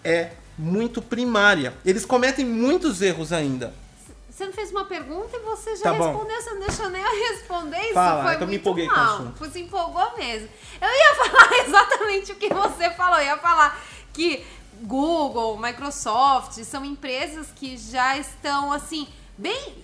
é 0.04 0.30
muito 0.56 1.00
primária. 1.02 1.74
Eles 1.84 2.04
cometem 2.04 2.44
muitos 2.44 3.00
erros 3.02 3.32
ainda. 3.32 3.72
Você 4.30 4.46
me 4.46 4.52
fez 4.52 4.70
uma 4.70 4.84
pergunta 4.84 5.36
e 5.36 5.40
você 5.40 5.74
já 5.74 5.82
Tá 5.84 5.92
respondeu, 5.92 6.40
você 6.42 6.50
não 6.50 6.60
deixou 6.60 6.90
nem 6.90 7.02
eu 7.02 7.10
responder. 7.32 7.80
Isso 7.86 7.94
Fala, 7.94 8.22
foi 8.22 8.36
que 8.36 8.42
eu 8.44 8.46
me 8.46 8.52
muito 8.52 8.60
empolguei 8.60 8.86
com 8.86 8.94
mal. 8.94 9.14
assunto. 9.16 9.38
Você 9.40 9.58
empolgou 9.58 10.16
mesmo. 10.16 10.48
Eu 10.80 10.88
ia 10.88 11.14
falar 11.26 11.58
exatamente 11.66 12.32
o 12.32 12.36
que 12.36 12.48
você 12.48 12.88
falou. 12.90 13.18
Eu 13.18 13.24
ia 13.26 13.36
falar 13.38 13.80
que 14.12 14.46
Google, 14.82 15.58
Microsoft 15.58 16.52
são 16.64 16.84
empresas 16.84 17.48
que 17.54 17.76
já 17.76 18.16
estão 18.18 18.72
assim 18.72 19.06
bem 19.36 19.74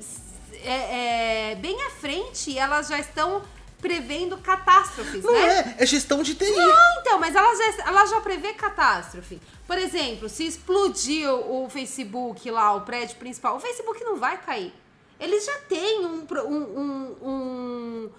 é, 0.63 1.51
é, 1.53 1.55
bem 1.57 1.81
à 1.87 1.91
frente. 1.91 2.51
e 2.51 2.59
Elas 2.59 2.89
já 2.89 2.99
estão 2.99 3.43
prevendo 3.81 4.39
catástrofes, 4.39 5.23
Não 5.23 5.33
né? 5.33 5.75
é, 5.79 5.83
é 5.83 5.87
gestão 5.87 6.23
de 6.23 6.35
TI. 6.35 6.51
Não, 6.51 7.01
então, 7.01 7.19
mas 7.19 7.35
ela 7.35 7.55
já, 7.55 7.83
ela 7.85 8.07
já 8.07 8.21
prevê 8.23 8.55
catástrofe. 8.55 9.39
Por 9.67 9.77
exemplo, 9.77 10.29
se 10.29 10.47
explodir 10.47 11.31
o 11.31 11.69
Facebook 11.69 12.51
lá, 12.51 12.73
o 12.75 12.81
prédio 12.81 13.17
principal, 13.17 13.57
o 13.57 13.61
Facebook 13.61 14.03
não 14.03 14.17
vai 14.17 14.39
cair. 14.39 14.73
Eles 15.21 15.45
já 15.45 15.59
têm 15.69 16.05
um. 16.07 16.27
um, 16.47 16.55
um, 16.81 17.17
um- 17.29 18.11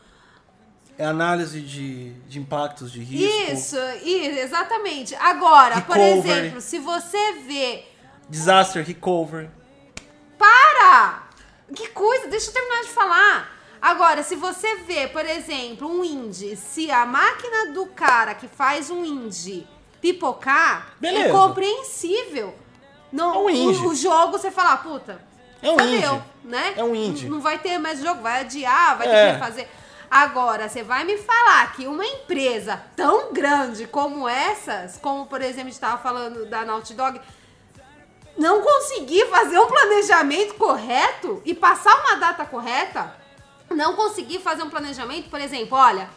É 0.97 1.05
análise 1.05 1.59
de, 1.61 2.11
de 2.27 2.39
impactos 2.39 2.91
de 2.91 2.99
risco. 3.03 3.51
Isso, 3.53 3.75
isso, 4.03 4.39
exatamente. 4.39 5.13
Agora, 5.15 5.81
por 5.81 5.97
Recovery. 5.97 6.29
exemplo, 6.39 6.61
se 6.61 6.79
você 6.79 7.33
vê. 7.45 7.83
Disaster 8.29 8.83
recovery. 8.85 9.49
Para! 10.37 11.23
Que 11.75 11.87
coisa, 11.89 12.27
deixa 12.27 12.49
eu 12.49 12.53
terminar 12.53 12.81
de 12.83 12.89
falar. 12.89 13.51
Agora, 13.81 14.23
se 14.23 14.35
você 14.35 14.77
vê, 14.77 15.07
por 15.07 15.25
exemplo, 15.25 15.87
um 15.89 16.03
indie, 16.03 16.55
se 16.55 16.89
a 16.89 17.05
máquina 17.05 17.71
do 17.73 17.85
cara 17.87 18.33
que 18.33 18.47
faz 18.47 18.89
um 18.89 19.03
indie 19.03 19.67
pipocar, 20.01 20.93
Beleza. 20.99 21.29
é 21.29 21.31
compreensível. 21.31 22.55
Não, 23.11 23.33
É 23.33 23.37
um 23.39 23.49
indie. 23.49 23.85
O, 23.85 23.89
o 23.89 23.95
jogo 23.95 24.37
você 24.37 24.49
fala, 24.51 24.77
puta, 24.77 25.21
É 25.61 25.69
um 25.69 25.73
fodeu, 25.77 26.13
indie. 26.15 26.23
né? 26.43 26.73
É 26.77 26.83
um 26.83 26.95
indie. 26.95 27.25
Não, 27.25 27.35
não 27.35 27.41
vai 27.41 27.59
ter 27.59 27.77
mais 27.77 27.99
jogo, 28.01 28.21
vai 28.21 28.41
adiar, 28.41 28.97
vai 28.97 29.07
É. 29.07 29.27
ter 29.27 29.33
que 29.33 29.39
fazer. 29.39 29.69
Agora, 30.09 30.69
você 30.69 30.83
vai 30.83 31.03
me 31.03 31.17
falar 31.17 31.73
que 31.75 31.87
uma 31.87 32.05
empresa 32.05 32.81
tão 32.95 33.33
grande 33.33 33.87
como 33.87 34.27
essas, 34.27 34.97
como 34.97 35.25
por 35.25 35.41
exemplo, 35.41 35.61
a 35.61 35.63
gente 35.65 35.73
estava 35.73 36.01
falando 36.01 36.45
da 36.45 36.63
Naughty 36.65 36.93
Dog, 36.93 37.19
não 38.37 38.61
conseguir 38.61 39.25
fazer 39.29 39.57
um 39.59 39.67
planejamento 39.67 40.55
correto 40.55 41.41
e 41.45 41.53
passar 41.53 41.95
uma 42.01 42.15
data 42.15 42.45
correta, 42.45 43.15
não 43.69 43.95
conseguir 43.95 44.39
fazer 44.39 44.63
um 44.63 44.69
planejamento, 44.69 45.29
por 45.29 45.39
exemplo, 45.39 45.77
olha, 45.77 46.09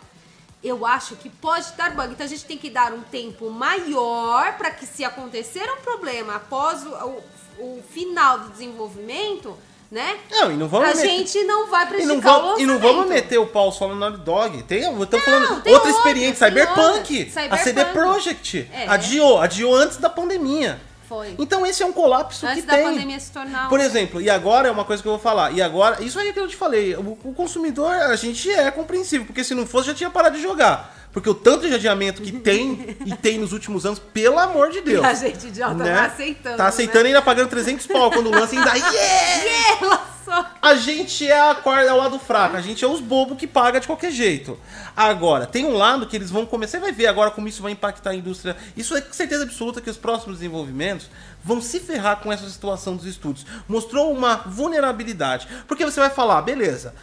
eu 0.63 0.85
acho 0.85 1.15
que 1.17 1.31
pode 1.31 1.73
dar 1.73 1.93
bug, 1.93 2.13
então 2.13 2.27
a 2.27 2.29
gente 2.29 2.45
tem 2.45 2.59
que 2.59 2.69
dar 2.69 2.93
um 2.93 3.03
tempo 3.03 3.49
maior 3.51 4.57
para 4.59 4.71
que 4.73 4.85
se 4.85 5.05
acontecer 5.05 5.71
um 5.73 5.81
problema 5.81 6.35
após 6.37 6.85
o, 6.85 6.91
o- 6.91 7.25
o 7.61 7.83
final 7.91 8.41
do 8.41 8.49
desenvolvimento, 8.51 9.57
né? 9.91 10.17
Não, 10.31 10.53
e 10.53 10.57
não 10.57 10.69
vamos 10.69 10.91
a 10.91 10.95
meter- 10.95 11.09
gente 11.09 11.45
não 11.45 11.67
vai 11.71 11.85
E 11.85 11.89
prejudicar 11.89 12.31
não, 12.33 12.39
o 12.39 12.43
vamos, 12.43 12.61
e 12.61 12.67
não 12.67 12.79
vamos 12.79 13.07
meter 13.09 13.39
o 13.39 13.47
pau 13.47 13.73
só 13.73 13.89
no 13.89 13.95
Naughty 13.97 14.19
Dog. 14.19 14.63
Tem, 14.65 14.81
estamos 14.81 15.25
falando 15.25 15.47
tem 15.63 15.73
outra 15.73 15.73
outras, 15.73 15.97
experiência, 15.97 16.51
tem 16.51 16.59
Cyberpunk. 16.65 17.19
outras. 17.25 17.37
A 17.53 17.57
CD 17.57 17.81
Cyberpunk. 17.81 17.93
Projekt. 17.95 18.71
É. 18.73 18.87
Adiou, 18.89 19.41
adiou 19.41 19.75
antes 19.75 19.97
da 19.97 20.11
pandemia. 20.11 20.81
Foi. 21.09 21.35
Então 21.39 21.65
esse 21.65 21.83
é 21.83 21.87
um 21.87 21.93
colapso 21.93 22.47
Antes 22.47 22.61
que 22.61 22.67
da 22.67 22.75
tem. 22.75 22.85
pandemia 22.85 23.19
se 23.19 23.33
tornar 23.33 23.71
Por 23.71 23.81
exemplo, 23.81 24.21
e 24.21 24.29
agora 24.29 24.69
é 24.69 24.71
uma 24.71 24.85
coisa 24.85 25.03
que 25.03 25.09
eu 25.09 25.13
vou 25.13 25.19
falar. 25.19 25.53
E 25.53 25.63
agora, 25.63 26.03
isso 26.05 26.19
aí 26.19 26.35
que 26.35 26.39
eu 26.39 26.47
te 26.47 26.55
falei. 26.55 26.95
O, 26.97 27.17
o 27.25 27.33
consumidor, 27.33 27.91
a 27.91 28.15
gente 28.15 28.51
é 28.53 28.71
compreensível, 28.71 29.25
porque 29.25 29.43
se 29.43 29.55
não 29.55 29.65
fosse, 29.67 29.87
já 29.87 29.95
tinha 29.95 30.11
parado 30.11 30.37
de 30.37 30.43
jogar. 30.43 30.95
Porque 31.13 31.29
o 31.29 31.35
tanto 31.35 31.67
de 31.67 31.75
adiamento 31.75 32.23
que 32.23 32.33
tem 32.33 32.97
e 33.05 33.17
tem 33.17 33.39
nos 33.39 33.53
últimos 33.53 33.87
anos, 33.87 33.99
pelo 33.99 34.39
amor 34.39 34.71
de 34.71 34.81
Deus. 34.83 35.05
a 35.05 35.15
gente 35.15 35.49
idiota 35.49 35.75
né? 35.75 35.95
tá 35.95 36.05
aceitando. 36.07 36.57
Tá 36.57 36.67
aceitando 36.67 37.05
e 37.05 37.09
ainda 37.09 37.23
pagando 37.23 37.49
300 37.49 37.87
pau 37.87 38.11
quando 38.11 38.31
lança 38.31 38.55
e 38.55 38.59
ainda. 38.59 38.69
Yeah! 38.79 39.37
Né? 39.39 39.45
Yeah, 39.45 39.87
lançou. 39.87 40.47
A 40.61 40.75
gente 40.75 41.27
é 41.27 41.51
a 41.51 41.55
corda, 41.55 41.85
é 41.85 41.93
o 41.93 41.97
lado 41.97 42.19
fraco, 42.19 42.57
a 42.57 42.61
gente 42.61 42.85
é 42.85 42.89
os 42.89 43.01
bobos 43.01 43.39
que 43.39 43.47
paga 43.47 43.81
de 43.81 43.87
qualquer 43.87 44.11
jeito. 44.11 44.59
Agora, 44.97 45.47
tem 45.47 45.65
um 45.65 45.75
lado 45.75 46.07
que 46.07 46.15
eles 46.15 46.31
vão 46.31 46.45
começar, 46.45 46.79
você 46.79 46.85
vai 46.85 46.93
ver 46.93 47.07
agora 47.07 47.31
como 47.31 47.49
isso 47.49 47.63
vai 47.63 47.73
impactar 47.73 48.11
a 48.11 48.15
indústria. 48.15 48.57
Isso 48.77 48.97
é 48.97 49.01
com 49.01 49.13
certeza 49.13 49.45
absoluta 49.45 49.81
que 49.81 49.89
os 49.89 49.97
próximos 49.97 50.39
desenvolvimentos 50.39 51.09
vão 51.43 51.61
se 51.61 51.81
ferrar 51.81 52.21
com 52.21 52.33
essa 52.33 52.49
situação 52.49 52.97
dos 52.97 53.07
estúdios. 53.07 53.47
Mostrou 53.67 54.13
uma 54.13 54.37
vulnerabilidade. 54.47 55.49
Porque 55.67 55.85
você 55.85 56.01
vai 56.01 56.11
falar, 56.11 56.43
beleza, 56.43 56.95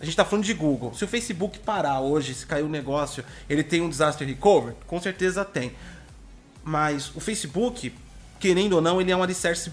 a 0.00 0.04
gente 0.04 0.16
tá 0.16 0.24
falando 0.24 0.44
de 0.44 0.54
Google. 0.54 0.94
Se 0.94 1.04
o 1.04 1.08
Facebook 1.08 1.58
parar 1.58 2.00
hoje, 2.00 2.34
se 2.34 2.46
cair 2.46 2.62
o 2.62 2.68
negócio, 2.68 3.22
ele 3.48 3.62
tem 3.62 3.82
um 3.82 3.88
disaster 3.88 4.26
recovery? 4.26 4.74
Com 4.86 5.00
certeza 5.00 5.44
tem. 5.44 5.72
Mas 6.64 7.14
o 7.14 7.20
Facebook, 7.20 7.92
querendo 8.38 8.74
ou 8.74 8.80
não, 8.80 9.00
ele 9.00 9.12
é 9.12 9.16
um 9.16 9.22
alicerce 9.22 9.70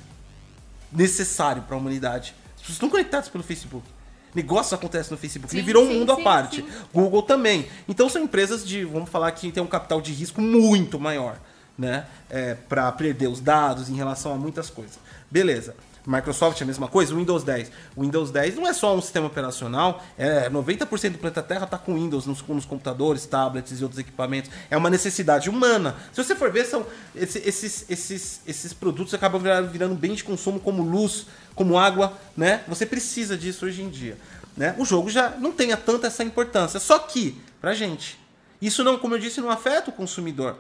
necessário 0.92 1.62
para 1.62 1.76
a 1.76 1.80
humanidade. 1.80 2.36
As 2.56 2.62
pessoas 2.62 2.76
estão 2.76 2.90
conectadas 2.90 3.30
pelo 3.30 3.44
Facebook. 3.44 3.88
Negócios 4.36 4.74
acontecem 4.74 5.12
no 5.12 5.18
Facebook. 5.18 5.54
ele 5.56 5.62
Sim, 5.62 5.66
virou 5.66 5.86
um 5.86 5.88
sim, 5.88 6.00
mundo 6.00 6.14
sim, 6.14 6.22
à 6.22 6.24
parte. 6.24 6.66
Google 6.94 7.24
também. 7.24 7.68
Então 7.88 8.10
são 8.10 8.22
empresas 8.22 8.66
de, 8.66 8.84
vamos 8.84 9.10
falar 9.10 9.32
que 9.32 9.50
tem 9.52 9.64
um 9.64 9.68
capital 9.68 10.02
de 10.02 10.12
risco 10.12 10.42
muito 10.42 11.00
maior, 11.00 11.40
né? 11.78 12.06
É, 12.30 12.54
para 12.54 12.92
perder 12.92 13.28
os 13.28 13.40
dados 13.40 13.90
em 13.90 13.96
relação 13.96 14.34
a 14.34 14.36
muitas 14.36 14.70
coisas. 14.70 15.00
Beleza. 15.32 15.74
Microsoft 16.10 16.60
é 16.62 16.64
a 16.64 16.68
mesma 16.68 16.88
coisa, 16.88 17.14
Windows 17.14 17.44
10. 17.44 17.72
O 17.96 18.02
Windows 18.02 18.32
10 18.32 18.56
não 18.56 18.66
é 18.66 18.74
só 18.74 18.96
um 18.96 19.02
sistema 19.02 19.28
operacional, 19.28 20.04
é 20.18 20.50
90% 20.50 21.12
do 21.12 21.18
planeta 21.18 21.44
Terra 21.44 21.66
está 21.66 21.78
com 21.78 21.96
Windows 21.96 22.26
nos, 22.26 22.42
nos 22.48 22.66
computadores, 22.66 23.26
tablets 23.26 23.80
e 23.80 23.84
outros 23.84 24.00
equipamentos. 24.00 24.50
É 24.70 24.78
uma 24.78 24.90
necessidade 24.90 25.50
humana. 25.50 25.96
Se 26.14 26.24
você 26.24 26.34
for 26.36 26.52
ver, 26.52 26.66
são 26.66 26.86
esse- 27.14 27.40
esses, 27.40 27.86
esses, 27.90 28.42
esses 28.48 28.72
produtos 28.74 29.14
acabam 29.14 29.42
virando, 29.42 29.70
virando 29.70 29.96
bem 29.96 30.14
de 30.14 30.24
consumo 30.24 30.60
como 30.60 30.82
luz, 30.82 31.26
como 31.54 31.78
água, 31.78 32.14
né? 32.36 32.64
Você 32.68 32.86
precisa 32.86 33.38
disso 33.38 33.66
hoje 33.66 33.82
em 33.82 33.90
dia. 33.90 34.18
Né? 34.56 34.74
O 34.78 34.86
jogo 34.86 35.10
já 35.10 35.32
não 35.32 35.52
tenha 35.52 35.76
tanta 35.76 36.08
essa 36.08 36.24
importância. 36.24 36.80
Só 36.80 36.98
que, 37.00 37.40
pra 37.62 37.74
gente, 37.76 38.18
isso 38.62 38.84
não, 38.84 38.98
como 38.98 39.14
eu 39.16 39.20
disse, 39.20 39.42
não 39.42 39.52
afeta 39.52 39.90
o 39.90 39.94
consumidor 39.94 40.56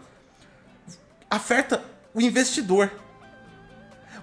afeta 1.30 1.84
o 2.14 2.22
investidor. 2.22 2.92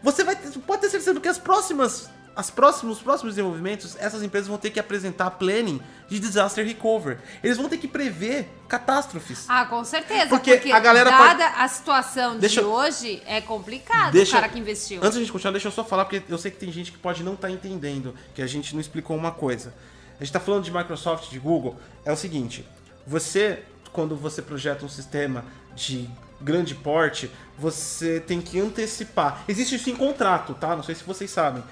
Você 0.05 0.23
vai 0.23 0.37
ter, 0.37 0.51
pode 0.61 0.83
ter 0.83 0.91
certeza 0.91 1.19
que 1.19 1.27
as 1.29 1.39
próximas 1.39 2.11
as 2.37 2.51
próximos, 2.51 2.97
os 2.97 3.03
próximos 3.03 3.35
desenvolvimentos, 3.35 3.97
essas 3.97 4.21
empresas 4.23 4.49
vão 4.49 4.59
ter 4.59 4.71
que 4.71 4.81
apresentar 4.81 5.31
planning 5.31 5.81
de 6.09 6.19
disaster 6.19 6.67
recovery. 6.67 7.19
Eles 7.45 7.57
vão 7.57 7.69
ter 7.69 7.79
que 7.79 7.87
prever 7.87 8.49
catástrofes. 8.67 9.47
Ah, 9.49 9.65
com 9.67 9.85
certeza. 9.85 10.27
Porque 10.31 10.57
Porque, 10.57 10.73
a 10.73 10.81
galera 10.81 11.11
dada 11.11 11.47
a 11.47 11.69
situação 11.69 12.37
Deixa 12.37 12.61
de 12.61 12.67
hoje, 12.67 13.23
é 13.25 13.41
complicado 13.41 14.13
Deixa- 14.13 14.33
o 14.37 14.41
cara 14.41 14.49
que 14.49 14.59
investiu. 14.59 14.99
Antes 14.99 15.15
da 15.15 15.21
gente 15.21 15.31
continuar, 15.31 15.53
deixa 15.53 15.69
eu 15.69 15.73
só 15.73 15.85
falar, 15.85 16.07
porque 16.07 16.23
eu 16.29 16.37
sei 16.37 16.51
que 16.51 16.57
tem 16.57 16.73
gente 16.73 16.91
que 16.91 16.99
pode 16.99 17.23
não 17.23 17.35
estar 17.35 17.51
entendendo, 17.51 18.15
que 18.35 18.43
a 18.43 18.49
gente 18.49 18.75
não 18.75 18.81
explicou 18.81 19.17
uma 19.17 19.31
coisa. 19.31 19.73
A 20.17 20.19
gente 20.19 20.25
está 20.25 20.41
falando 20.41 20.65
de 20.65 20.73
Microsoft, 20.73 21.31
de 21.31 21.39
Google, 21.39 21.79
é 22.05 22.13
o 22.13 22.17
seguinte, 22.17 22.67
você, 23.07 23.63
quando 23.93 24.17
você 24.17 24.43
projeta 24.43 24.85
um 24.85 24.89
sistema 24.89 25.45
de 25.77 26.11
grande 26.45 26.75
porte, 26.75 27.31
você 27.59 28.21
tem 28.21 28.41
que 28.41 28.61
antecipar. 28.61 29.43
Existe 29.49 29.77
isso 29.77 29.89
em 29.89 29.97
contrato, 29.97 30.55
tá? 30.55 30.77
Não 30.77 30.83
sei 30.83 30.95
se 30.95 31.03
vocês 31.03 31.31
sabem. 31.31 31.65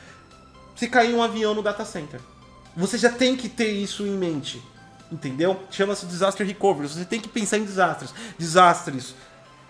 Se 0.75 0.89
cair 0.89 1.15
um 1.15 1.23
avião 1.23 1.55
no 1.55 1.63
data 1.63 1.85
center, 1.85 2.19
você 2.75 2.97
já 2.97 3.11
tem 3.11 3.37
que 3.37 3.49
ter 3.49 3.71
isso 3.71 4.07
em 4.07 4.13
mente. 4.13 4.61
Entendeu? 5.11 5.61
Chama-se 5.71 6.07
disaster 6.07 6.47
recovery. 6.47 6.89
Você 6.89 7.05
tem 7.05 7.21
que 7.21 7.29
pensar 7.29 7.59
em 7.59 7.65
desastres. 7.65 8.15
Desastres 8.39 9.15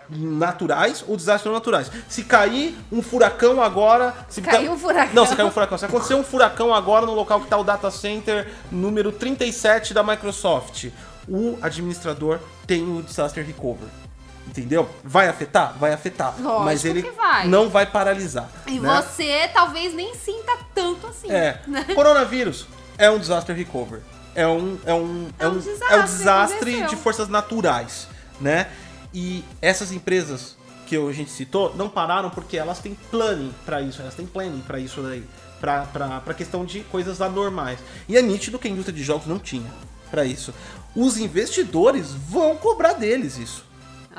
naturais 0.08 1.04
ou 1.08 1.16
desastres 1.16 1.46
não 1.46 1.54
naturais. 1.54 1.90
Se 2.08 2.22
cair 2.22 2.76
um 2.92 3.02
furacão 3.02 3.60
agora. 3.60 4.14
Se 4.28 4.40
Caiu 4.40 4.72
um 4.72 4.78
furacão. 4.78 5.14
Não, 5.14 5.26
se 5.26 5.34
cair 5.34 5.46
um 5.46 5.50
furacão. 5.50 5.78
Se 5.78 5.84
acontecer 5.84 6.14
um 6.14 6.22
furacão 6.22 6.72
agora 6.72 7.06
no 7.06 7.14
local 7.14 7.40
que 7.40 7.46
está 7.46 7.56
o 7.56 7.64
data 7.64 7.90
center 7.90 8.52
número 8.70 9.10
37 9.10 9.92
da 9.92 10.04
Microsoft, 10.04 10.90
o 11.28 11.58
administrador 11.60 12.38
tem 12.66 12.82
o 12.82 13.02
disaster 13.02 13.44
recovery. 13.44 14.01
Entendeu? 14.46 14.88
Vai 15.02 15.28
afetar? 15.28 15.76
Vai 15.78 15.92
afetar. 15.92 16.34
Lógico 16.38 16.64
mas 16.64 16.84
ele 16.84 17.02
que 17.02 17.10
vai. 17.10 17.46
não 17.46 17.68
vai 17.68 17.86
paralisar. 17.86 18.50
E 18.66 18.78
né? 18.78 19.02
você 19.02 19.48
talvez 19.52 19.94
nem 19.94 20.14
sinta 20.14 20.58
tanto 20.74 21.06
assim. 21.06 21.30
É. 21.30 21.60
né? 21.66 21.84
Coronavírus 21.94 22.66
é 22.98 23.10
um 23.10 23.18
disaster 23.18 23.56
recovery. 23.56 24.02
É 24.34 24.46
um, 24.46 24.78
é 24.84 24.94
um, 24.94 25.28
É 25.38 25.46
um 25.46 25.50
é 25.50 25.54
um 25.54 25.58
desastre, 25.58 26.02
desastre 26.02 26.70
aconteceu. 26.70 26.88
de 26.88 26.96
forças 26.96 27.28
naturais, 27.28 28.08
né? 28.40 28.68
E 29.12 29.44
essas 29.60 29.92
empresas 29.92 30.56
que 30.86 30.96
a 30.96 31.12
gente 31.12 31.30
citou 31.30 31.74
não 31.76 31.88
pararam 31.88 32.30
porque 32.30 32.56
elas 32.56 32.78
têm 32.78 32.94
planning 33.10 33.52
para 33.64 33.80
isso, 33.80 34.00
elas 34.00 34.14
têm 34.14 34.26
planning 34.26 34.62
para 34.66 34.78
isso 34.78 35.02
daí, 35.02 35.24
pra 35.60 36.34
questão 36.34 36.64
de 36.64 36.80
coisas 36.80 37.20
anormais. 37.20 37.78
E 38.08 38.16
é 38.16 38.22
nítido 38.22 38.58
que 38.58 38.68
a 38.68 38.70
indústria 38.70 38.96
de 38.96 39.02
jogos 39.02 39.26
não 39.26 39.38
tinha 39.38 39.70
para 40.10 40.24
isso. 40.24 40.52
Os 40.94 41.16
investidores 41.16 42.12
vão 42.12 42.56
cobrar 42.56 42.92
deles 42.92 43.38
isso. 43.38 43.64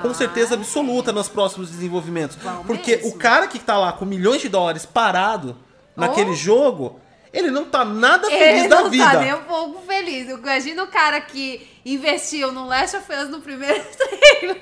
Com 0.01 0.09
Ah, 0.09 0.13
certeza 0.13 0.55
é. 0.55 0.57
absoluta 0.57 1.11
nos 1.11 1.27
próximos 1.29 1.69
desenvolvimentos. 1.69 2.35
Vão 2.37 2.63
porque 2.63 2.95
mesmo. 2.97 3.09
o 3.11 3.17
cara 3.17 3.47
que 3.47 3.59
tá 3.59 3.77
lá 3.77 3.91
com 3.93 4.05
milhões 4.05 4.41
de 4.41 4.49
dólares 4.49 4.85
parado 4.85 5.55
naquele 5.95 6.31
Oh. 6.31 6.35
jogo, 6.35 6.99
ele 7.31 7.49
não 7.51 7.65
tá 7.65 7.83
nada 7.85 8.27
feliz 8.27 8.59
Ele 8.61 8.67
da 8.67 8.81
não 8.81 8.89
vida. 8.89 9.09
tá 9.11 9.19
nem 9.19 9.33
um 9.33 9.43
pouco 9.43 9.81
feliz. 9.85 10.29
Imagina 10.29 10.83
o 10.83 10.87
cara 10.87 11.19
que 11.21 11.67
investiu 11.85 12.51
no 12.51 12.65
Last 12.67 12.95
of 12.97 13.11
Us 13.11 13.29
no 13.29 13.41
primeiro 13.41 13.83
trailer. 13.95 14.61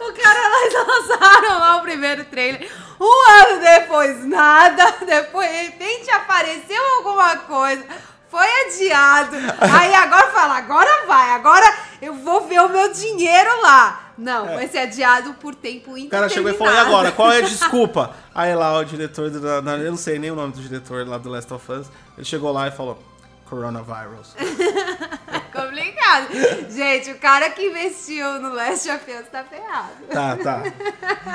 o 0.00 0.12
cara, 0.12 0.48
nós 0.48 0.86
lançaram 1.08 1.58
lá 1.58 1.76
o 1.76 1.82
primeiro 1.82 2.24
trailer. 2.24 2.68
Um 3.00 3.30
ano 3.42 3.60
depois, 3.60 4.24
nada. 4.26 4.94
Depois, 5.06 5.48
de 5.48 5.56
repente, 5.62 6.10
apareceu 6.10 6.82
alguma 6.98 7.36
coisa. 7.38 7.84
Foi 8.30 8.46
adiado. 8.66 9.36
Aí 9.60 9.92
agora 9.94 10.28
fala, 10.28 10.56
agora 10.56 11.06
vai. 11.06 11.30
Agora 11.32 11.66
eu 12.00 12.14
vou 12.14 12.46
ver 12.46 12.60
o 12.60 12.68
meu 12.68 12.92
dinheiro 12.92 13.60
lá. 13.62 14.12
Não, 14.16 14.46
vai 14.46 14.68
ser 14.68 14.78
adiado 14.80 15.32
por 15.34 15.54
tempo 15.54 15.92
O 15.92 15.98
indeterminado. 15.98 16.10
cara 16.10 16.28
chegou 16.28 16.50
e 16.50 16.54
falou, 16.54 16.72
e 16.72 16.78
agora, 16.78 17.10
qual 17.12 17.32
é 17.32 17.38
a 17.38 17.40
desculpa? 17.48 18.14
Aí 18.34 18.54
lá 18.54 18.76
o 18.78 18.84
diretor, 18.84 19.30
do, 19.30 19.46
eu 19.46 19.62
não 19.90 19.96
sei 19.96 20.18
nem 20.18 20.30
o 20.30 20.34
nome 20.36 20.52
do 20.52 20.60
diretor 20.60 21.06
lá 21.08 21.16
do 21.18 21.30
Last 21.30 21.52
of 21.52 21.72
Us, 21.72 21.86
ele 22.16 22.24
chegou 22.26 22.52
lá 22.52 22.68
e 22.68 22.70
falou, 22.70 23.02
coronavirus. 23.48 24.36
Complicado. 25.52 26.28
Gente, 26.70 27.10
o 27.12 27.18
cara 27.18 27.50
que 27.50 27.66
investiu 27.66 28.40
no 28.40 28.54
Last 28.54 28.88
of 28.90 29.10
Us 29.10 29.26
tá 29.32 29.42
ferrado. 29.42 29.88
Tá, 30.10 30.36
tá. 30.36 30.62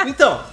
Então, 0.08 0.43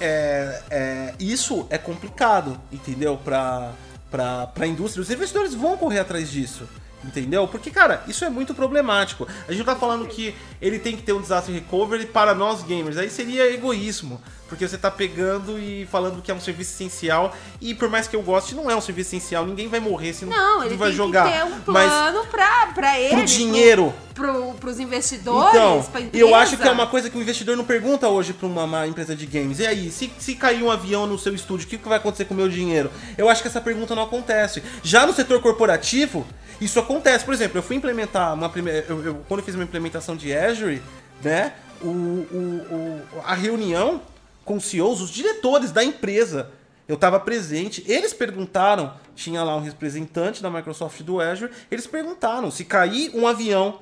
é, 0.00 0.62
é, 0.70 1.14
isso 1.18 1.66
é 1.70 1.78
complicado, 1.78 2.60
entendeu? 2.70 3.18
Pra, 3.24 3.72
pra, 4.16 4.46
pra 4.46 4.66
indústria. 4.66 5.02
Os 5.02 5.10
investidores 5.10 5.52
vão 5.52 5.76
correr 5.76 5.98
atrás 5.98 6.30
disso. 6.30 6.66
Entendeu? 7.04 7.46
Porque, 7.46 7.70
cara, 7.70 8.02
isso 8.08 8.24
é 8.24 8.30
muito 8.30 8.54
problemático. 8.54 9.28
A 9.46 9.52
gente 9.52 9.64
tá 9.64 9.76
falando 9.76 10.08
que 10.08 10.34
ele 10.60 10.78
tem 10.78 10.96
que 10.96 11.02
ter 11.02 11.12
um 11.12 11.20
desastre 11.20 11.52
recovery 11.52 12.06
para 12.06 12.34
nós 12.34 12.62
gamers. 12.62 12.96
Aí 12.96 13.10
seria 13.10 13.52
egoísmo. 13.52 14.20
Porque 14.48 14.66
você 14.68 14.78
tá 14.78 14.90
pegando 14.90 15.58
e 15.58 15.86
falando 15.86 16.22
que 16.22 16.30
é 16.30 16.34
um 16.34 16.40
serviço 16.40 16.72
essencial. 16.72 17.34
E 17.60 17.74
por 17.74 17.88
mais 17.88 18.06
que 18.06 18.14
eu 18.14 18.22
goste, 18.22 18.54
não 18.54 18.70
é 18.70 18.76
um 18.76 18.80
serviço 18.80 19.08
essencial. 19.16 19.44
Ninguém 19.44 19.66
vai 19.66 19.80
morrer 19.80 20.12
se 20.12 20.24
não, 20.24 20.36
Não, 20.36 20.64
ele 20.64 20.76
vai 20.76 20.88
tem 20.90 20.96
jogar. 20.96 21.24
que 21.26 21.32
ter 21.38 21.44
um 21.44 21.50
Mas 21.66 21.88
plano 21.90 22.26
pra, 22.26 22.66
pra 22.74 23.00
ele. 23.00 23.16
pro 23.16 23.24
dinheiro. 23.24 23.92
Pro, 24.14 24.54
pros 24.54 24.78
investidores, 24.80 25.50
Então, 25.50 25.82
pra 25.92 26.00
empresa. 26.00 26.24
eu 26.24 26.34
acho 26.34 26.56
que 26.56 26.66
é 26.66 26.70
uma 26.70 26.86
coisa 26.86 27.10
que 27.10 27.18
o 27.18 27.20
investidor 27.20 27.54
não 27.54 27.64
pergunta 27.66 28.08
hoje 28.08 28.32
pra 28.32 28.46
uma, 28.46 28.64
uma 28.64 28.86
empresa 28.86 29.14
de 29.14 29.26
games. 29.26 29.58
E 29.58 29.66
aí, 29.66 29.90
se, 29.90 30.10
se 30.18 30.34
cair 30.36 30.62
um 30.62 30.70
avião 30.70 31.06
no 31.06 31.18
seu 31.18 31.34
estúdio, 31.34 31.66
o 31.66 31.68
que, 31.68 31.76
que 31.76 31.86
vai 31.88 31.98
acontecer 31.98 32.24
com 32.24 32.32
o 32.32 32.36
meu 32.36 32.48
dinheiro? 32.48 32.90
Eu 33.18 33.28
acho 33.28 33.42
que 33.42 33.48
essa 33.48 33.60
pergunta 33.60 33.94
não 33.94 34.04
acontece. 34.04 34.62
Já 34.82 35.04
no 35.06 35.12
setor 35.12 35.42
corporativo, 35.42 36.26
isso 36.60 36.78
acontece. 36.78 37.24
Por 37.26 37.34
exemplo, 37.34 37.58
eu 37.58 37.62
fui 37.62 37.76
implementar 37.76 38.32
uma 38.32 38.48
primeira. 38.48 38.86
Eu, 38.88 39.04
eu- 39.04 39.14
quando 39.28 39.40
eu 39.40 39.44
fiz 39.44 39.54
uma 39.54 39.64
implementação 39.64 40.16
de 40.16 40.32
Azure, 40.34 40.80
né? 41.22 41.52
O, 41.82 41.88
o- 41.88 42.66
o- 42.70 43.02
a 43.22 43.34
reunião 43.34 44.00
com 44.46 44.56
os 44.56 44.64
CEOs, 44.64 45.02
os 45.02 45.10
diretores 45.10 45.70
da 45.70 45.84
empresa. 45.84 46.50
Eu 46.88 46.94
estava 46.94 47.18
presente, 47.18 47.84
eles 47.86 48.14
perguntaram, 48.14 48.94
tinha 49.14 49.42
lá 49.42 49.56
um 49.56 49.60
representante 49.60 50.40
da 50.40 50.48
Microsoft 50.48 51.02
do 51.02 51.20
Azure, 51.20 51.52
eles 51.68 51.86
perguntaram 51.86 52.48
se 52.48 52.64
cair 52.64 53.10
um 53.12 53.26
avião 53.26 53.80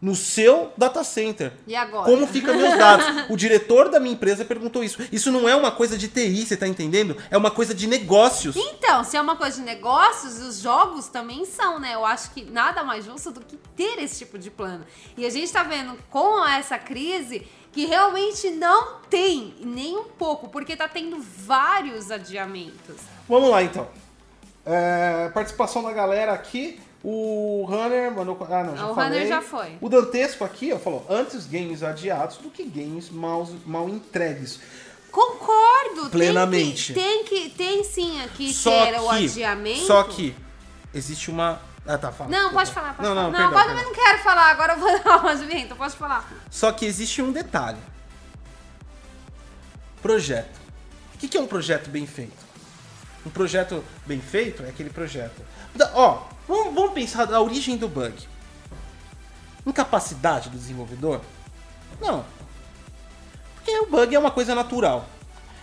no 0.00 0.14
seu 0.14 0.72
data 0.76 1.02
center. 1.02 1.52
E 1.66 1.74
agora? 1.74 2.04
Como 2.04 2.26
fica 2.26 2.54
meus 2.54 2.78
dados? 2.78 3.04
O 3.28 3.36
diretor 3.36 3.88
da 3.88 3.98
minha 3.98 4.14
empresa 4.14 4.44
perguntou 4.44 4.82
isso. 4.82 4.98
Isso 5.10 5.30
não 5.30 5.48
é 5.48 5.54
uma 5.54 5.72
coisa 5.72 5.98
de 5.98 6.08
TI, 6.08 6.46
você 6.46 6.56
tá 6.56 6.66
entendendo? 6.66 7.16
É 7.30 7.36
uma 7.36 7.50
coisa 7.50 7.74
de 7.74 7.86
negócios. 7.86 8.56
Então, 8.56 9.02
se 9.02 9.16
é 9.16 9.20
uma 9.20 9.36
coisa 9.36 9.56
de 9.56 9.62
negócios, 9.62 10.38
os 10.38 10.60
jogos 10.60 11.08
também 11.08 11.44
são, 11.44 11.78
né? 11.80 11.94
Eu 11.94 12.06
acho 12.06 12.30
que 12.30 12.44
nada 12.44 12.84
mais 12.84 13.04
justo 13.04 13.32
do 13.32 13.40
que 13.40 13.58
ter 13.76 13.98
esse 14.00 14.18
tipo 14.18 14.38
de 14.38 14.50
plano. 14.50 14.86
E 15.16 15.26
a 15.26 15.30
gente 15.30 15.52
tá 15.52 15.64
vendo 15.64 15.98
com 16.08 16.46
essa 16.46 16.78
crise 16.78 17.46
que 17.78 17.86
realmente 17.86 18.50
não 18.50 18.96
tem 19.08 19.54
nem 19.60 19.96
um 19.96 20.02
pouco, 20.02 20.48
porque 20.48 20.74
tá 20.74 20.88
tendo 20.88 21.16
vários 21.20 22.10
adiamentos. 22.10 22.96
Vamos 23.28 23.50
lá 23.50 23.62
então. 23.62 23.86
É, 24.66 25.28
participação 25.28 25.84
da 25.84 25.92
galera 25.92 26.32
aqui. 26.32 26.80
O 27.04 27.64
Runner 27.68 28.10
mandou. 28.10 28.36
Ah, 28.50 28.64
não, 28.64 28.76
já 28.76 28.90
O 28.90 28.94
falei. 28.96 29.10
Runner 29.20 29.28
já 29.28 29.40
foi. 29.40 29.78
O 29.80 29.88
Dantesco 29.88 30.42
aqui, 30.42 30.72
ó, 30.72 30.78
falou: 30.80 31.06
antes 31.08 31.46
games 31.46 31.84
adiados 31.84 32.38
do 32.38 32.50
que 32.50 32.64
games 32.64 33.10
mal, 33.10 33.48
mal 33.64 33.88
entregues. 33.88 34.58
Concordo. 35.12 36.10
Plenamente. 36.10 36.92
Tem 36.92 37.22
que, 37.22 37.42
tem 37.42 37.50
que 37.50 37.56
tem 37.56 37.84
sim 37.84 38.20
aqui 38.22 38.52
Só 38.52 38.86
que, 38.86 38.98
o 38.98 39.08
adiamento. 39.08 39.86
Só 39.86 40.02
que 40.02 40.34
existe 40.92 41.30
uma. 41.30 41.62
Ah, 41.90 41.96
tá, 41.96 42.12
fala. 42.12 42.28
Não, 42.30 42.52
pode 42.52 42.70
falar, 42.70 42.92
pode 42.94 43.08
não, 43.08 43.14
falar. 43.16 43.22
Não, 43.22 43.30
Não, 43.30 43.38
perdão, 43.38 43.48
agora 43.58 43.64
perdão. 43.74 43.82
eu 43.82 43.88
não 43.88 43.94
quero 44.04 44.18
falar, 44.22 44.50
agora 44.50 44.72
eu 44.74 44.78
vou 44.78 44.98
dar 45.02 45.24
um 45.24 45.28
adiamento, 45.28 45.74
pode 45.74 45.96
falar. 45.96 46.30
Só 46.50 46.70
que 46.70 46.84
existe 46.84 47.22
um 47.22 47.32
detalhe. 47.32 47.78
Projeto. 50.02 50.58
O 51.14 51.18
que 51.18 51.36
é 51.36 51.40
um 51.40 51.46
projeto 51.46 51.88
bem 51.90 52.06
feito? 52.06 52.46
Um 53.26 53.30
projeto 53.30 53.82
bem 54.06 54.20
feito 54.20 54.62
é 54.62 54.68
aquele 54.68 54.90
projeto. 54.90 55.42
Da- 55.74 55.90
Ó, 55.94 56.24
vamos, 56.46 56.74
vamos 56.74 56.92
pensar 56.92 57.24
da 57.24 57.40
origem 57.40 57.76
do 57.76 57.88
bug. 57.88 58.14
Incapacidade 59.66 60.48
do 60.50 60.56
desenvolvedor? 60.58 61.20
Não. 62.00 62.24
Porque 63.56 63.76
o 63.80 63.86
bug 63.86 64.14
é 64.14 64.18
uma 64.18 64.30
coisa 64.30 64.54
natural. 64.54 65.08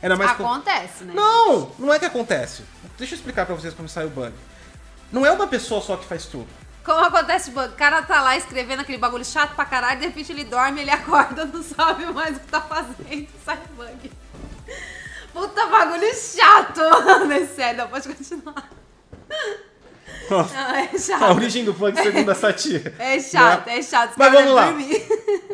Era 0.01 0.15
mais 0.15 0.31
com- 0.33 0.45
Acontece, 0.45 1.03
né? 1.05 1.13
Não, 1.15 1.71
não 1.79 1.93
é 1.93 1.97
que 1.97 2.05
acontece. 2.05 2.63
Deixa 2.97 3.13
eu 3.13 3.17
explicar 3.17 3.45
pra 3.45 3.55
vocês 3.55 3.73
como 3.73 3.87
sai 3.87 4.05
o 4.05 4.09
bug. 4.09 4.33
Não 5.11 5.25
é 5.25 5.31
uma 5.31 5.47
pessoa 5.47 5.81
só 5.81 5.95
que 5.97 6.05
faz 6.05 6.25
tudo. 6.25 6.47
Como 6.83 7.03
acontece 7.03 7.49
o 7.49 7.53
bug? 7.53 7.69
O 7.73 7.75
cara 7.75 8.01
tá 8.03 8.21
lá 8.21 8.37
escrevendo 8.37 8.81
aquele 8.81 8.97
bagulho 8.99 9.25
chato 9.25 9.55
pra 9.55 9.65
caralho, 9.65 9.99
de 9.99 10.05
repente 10.05 10.31
ele 10.31 10.43
dorme, 10.43 10.81
ele 10.81 10.91
acorda, 10.91 11.45
não 11.45 11.63
sabe 11.63 12.05
mais 12.07 12.37
o 12.37 12.39
que 12.39 12.47
tá 12.47 12.61
fazendo, 12.61 13.27
sai 13.43 13.59
bug. 13.75 14.11
Puta 15.33 15.65
bagulho 15.67 16.13
chato! 16.13 16.79
Não 17.25 17.31
é 17.31 17.45
sério, 17.45 17.79
não, 17.81 17.87
pode 17.89 18.07
continuar. 18.07 18.69
Nossa, 20.29 20.53
Não, 20.55 20.75
é 20.75 20.89
a 20.93 20.97
chato. 20.99 21.35
origem 21.35 21.65
do 21.65 21.73
bug 21.73 22.01
segundo 22.01 22.29
a 22.31 22.35
Satir. 22.35 22.93
É 22.97 23.19
chato, 23.19 23.67
é 23.67 23.81
chato. 23.81 24.13
Mas 24.17 24.31
vamos 24.31 24.53
lá. 24.53 24.65
dormir. 24.65 25.07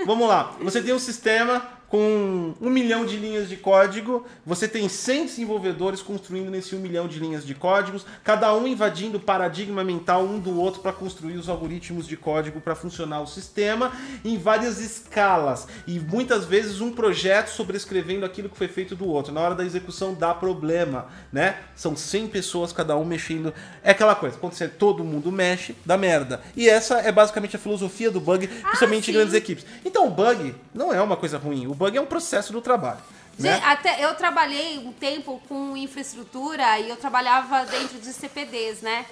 Vamos 0.06 0.28
lá. 0.28 0.54
Você 0.62 0.82
tem 0.82 0.94
um 0.94 1.00
sistema 1.00 1.66
com 1.92 2.54
um 2.62 2.70
milhão 2.70 3.06
de 3.06 3.18
linhas 3.18 3.50
de 3.50 3.58
código, 3.58 4.26
você 4.46 4.66
tem 4.66 4.88
100 4.88 5.26
desenvolvedores 5.26 6.02
construindo 6.02 6.50
nesse 6.50 6.74
um 6.74 6.80
milhão 6.80 7.06
de 7.06 7.20
linhas 7.20 7.46
de 7.46 7.54
códigos, 7.54 8.06
cada 8.24 8.56
um 8.56 8.66
invadindo 8.66 9.18
o 9.18 9.20
paradigma 9.20 9.84
mental 9.84 10.24
um 10.24 10.40
do 10.40 10.58
outro 10.58 10.80
para 10.80 10.94
construir 10.94 11.36
os 11.36 11.50
algoritmos 11.50 12.08
de 12.08 12.16
código 12.16 12.62
para 12.62 12.76
funcionar 12.76 13.20
o 13.20 13.28
sistema 13.28 13.92
em 14.24 14.38
várias 14.38 14.80
escalas 14.80 15.68
e 15.86 16.00
muitas 16.00 16.46
vezes 16.46 16.80
um 16.80 16.94
projeto 16.94 17.50
sobrescrevendo 17.50 18.26
aquilo 18.26 18.48
que 18.48 18.58
foi 18.58 18.70
feito 18.70 18.96
do 18.96 19.06
outro. 19.06 19.34
Na 19.34 19.42
hora 19.42 19.54
da 19.54 19.66
execução 19.66 20.14
dá 20.14 20.34
problema, 20.34 21.08
né? 21.30 21.58
São 21.76 21.94
100 21.94 22.30
pessoas 22.30 22.72
cada 22.72 22.96
um 22.96 23.04
mexendo. 23.04 23.54
É 23.84 23.92
aquela 23.92 24.16
coisa, 24.16 24.38
quando 24.38 24.54
você, 24.54 24.70
todo 24.70 25.04
mundo 25.04 25.30
mexe, 25.30 25.76
dá 25.86 25.98
merda. 25.98 26.40
E 26.56 26.70
essa 26.70 27.00
é 27.00 27.12
basicamente 27.12 27.58
a 27.58 27.60
filosofia 27.60 28.10
do 28.10 28.22
bug, 28.22 28.48
principalmente 28.48 29.10
Ah, 29.10 29.12
em 29.12 29.14
grandes 29.14 29.34
equipes. 29.34 29.66
Então 29.84 30.08
o 30.08 30.10
bug 30.10 30.56
não 30.74 30.94
é 30.94 31.02
uma 31.02 31.18
coisa 31.18 31.38
ruim, 31.38 31.68
o 31.68 31.81
bug 31.82 31.98
é 31.98 32.02
um 32.02 32.06
processo 32.06 32.54
do 32.54 32.62
trabalho. 32.62 33.00
né? 33.40 33.56
Gente, 33.56 33.66
até 33.66 34.06
eu 34.06 34.14
trabalhei 34.14 34.78
um 34.78 34.94
tempo 34.94 35.42
com 35.50 35.76
infraestrutura 35.76 36.80
e 36.80 36.90
eu 36.90 36.96
trabalhava 36.96 37.66
dentro 37.66 37.98
de 37.98 38.14
CPDs, 38.14 38.82
né? 38.82 39.06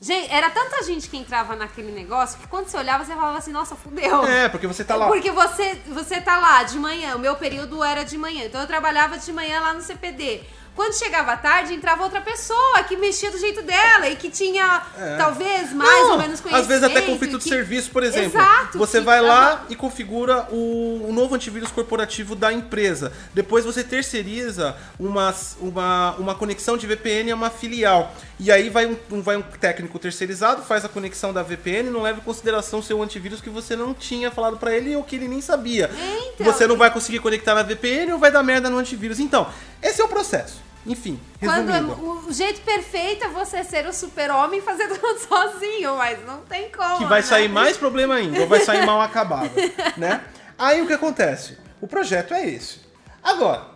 Gente, 0.00 0.30
era 0.32 0.50
tanta 0.50 0.82
gente 0.82 1.08
que 1.08 1.16
entrava 1.16 1.54
naquele 1.54 1.92
negócio 1.92 2.38
que 2.38 2.46
quando 2.48 2.66
você 2.66 2.76
olhava, 2.76 3.04
você 3.04 3.14
falava 3.14 3.38
assim, 3.38 3.52
nossa, 3.52 3.74
fudeu. 3.74 4.24
É, 4.26 4.48
porque 4.48 4.66
você 4.66 4.84
tá 4.84 4.96
lá. 4.96 5.06
Porque 5.06 5.30
você, 5.30 5.74
você 5.86 6.20
tá 6.20 6.38
lá 6.38 6.62
de 6.62 6.78
manhã, 6.78 7.14
o 7.14 7.18
meu 7.18 7.36
período 7.36 7.82
era 7.82 8.04
de 8.04 8.16
manhã, 8.18 8.44
então 8.44 8.60
eu 8.60 8.66
trabalhava 8.66 9.16
de 9.18 9.32
manhã 9.32 9.60
lá 9.60 9.72
no 9.72 9.82
CPD. 9.82 10.42
Quando 10.74 10.92
chegava 10.98 11.32
à 11.32 11.36
tarde, 11.36 11.72
entrava 11.72 12.02
outra 12.02 12.20
pessoa 12.20 12.82
que 12.82 12.96
mexia 12.96 13.30
do 13.30 13.38
jeito 13.38 13.62
dela 13.62 14.08
e 14.10 14.16
que 14.16 14.28
tinha, 14.28 14.82
É. 14.98 15.16
talvez, 15.16 15.72
mais 15.72 16.02
Não, 16.02 16.10
ou 16.12 16.18
menos 16.18 16.40
conhecimento. 16.40 16.56
Às 16.62 16.66
vezes 16.66 16.82
até 16.82 17.00
conflito 17.02 17.38
de 17.38 17.44
que- 17.44 17.48
serviço, 17.48 17.90
por 17.92 18.02
exemplo. 18.02 18.38
Exato, 18.40 18.76
você 18.78 18.98
que- 18.98 19.04
vai 19.04 19.20
lá 19.20 19.52
aham. 19.52 19.60
e 19.68 19.76
configura 19.76 20.48
o, 20.50 21.06
o 21.08 21.12
novo 21.12 21.34
antivírus 21.36 21.70
corporativo 21.70 22.34
da 22.34 22.52
empresa. 22.52 23.12
Depois 23.32 23.64
você 23.64 23.84
terceiriza 23.84 24.76
uma, 24.98 25.32
uma, 25.60 26.12
uma 26.18 26.34
conexão 26.34 26.76
de 26.76 26.86
VPN 26.88 27.30
a 27.30 27.34
uma 27.36 27.50
filial. 27.50 28.12
E 28.40 28.50
aí 28.50 28.68
vai 28.68 28.86
um, 28.86 28.96
um- 29.12 29.22
vai 29.22 29.36
um 29.36 29.42
técnico 29.42 29.96
terceirizado, 30.00 30.62
faz 30.62 30.84
a 30.84 30.88
conexão 30.88 31.32
da 31.32 31.42
VPN, 31.44 31.88
não 31.88 32.02
leva 32.02 32.18
em 32.18 32.22
consideração 32.24 32.82
seu 32.82 33.00
antivírus 33.00 33.40
que 33.40 33.48
você 33.48 33.76
não 33.76 33.94
tinha 33.94 34.28
falado 34.30 34.56
pra 34.56 34.74
ele 34.74 34.96
ou 34.96 35.04
que 35.04 35.14
ele 35.14 35.28
nem 35.28 35.40
sabia. 35.40 35.88
então. 36.34 36.52
você 36.52 36.66
não 36.66 36.76
vai 36.76 36.90
conseguir 36.90 37.20
conectar 37.20 37.54
na 37.54 37.62
VPN 37.62 38.12
ou 38.12 38.18
vai 38.18 38.32
dar 38.32 38.42
merda 38.42 38.68
no 38.68 38.76
antivírus. 38.78 39.20
Então, 39.20 39.46
esse 39.80 40.00
é 40.00 40.04
o 40.04 40.08
processo. 40.08 40.63
Enfim, 40.86 41.18
Quando 41.40 41.70
resumindo. 41.70 42.28
o 42.28 42.32
jeito 42.32 42.60
perfeito 42.60 43.24
é 43.24 43.28
você 43.28 43.64
ser 43.64 43.86
o 43.86 43.92
super-homem 43.92 44.58
e 44.58 44.62
fazer 44.62 44.86
tudo 44.98 45.18
sozinho, 45.18 45.96
mas 45.96 46.24
não 46.26 46.40
tem 46.42 46.70
como. 46.70 46.98
que 46.98 47.04
vai 47.06 47.20
né? 47.20 47.26
sair 47.26 47.48
mais 47.48 47.76
problema 47.76 48.16
ainda, 48.16 48.40
ou 48.40 48.46
vai 48.46 48.60
sair 48.60 48.84
mal 48.84 49.00
acabado, 49.00 49.50
né? 49.96 50.22
Aí 50.58 50.82
o 50.82 50.86
que 50.86 50.92
acontece? 50.92 51.56
O 51.80 51.86
projeto 51.86 52.34
é 52.34 52.46
esse. 52.48 52.80
Agora, 53.22 53.66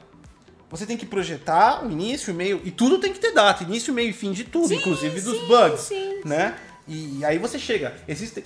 você 0.70 0.84
tem 0.84 0.98
que 0.98 1.06
projetar 1.06 1.82
o 1.84 1.90
início, 1.90 2.32
o 2.32 2.36
meio, 2.36 2.60
e 2.62 2.70
tudo 2.70 2.98
tem 2.98 3.10
que 3.12 3.18
ter 3.18 3.32
data, 3.32 3.62
início, 3.64 3.92
meio 3.94 4.10
e 4.10 4.12
fim 4.12 4.32
de 4.32 4.44
tudo, 4.44 4.68
Sim, 4.68 4.76
inclusive 4.76 5.20
dos 5.20 5.38
sim, 5.38 5.46
bugs, 5.46 5.80
sim, 5.80 6.20
né? 6.26 6.56
E 6.86 7.24
aí 7.24 7.38
você 7.38 7.58
chega, 7.58 7.94
existe 8.06 8.44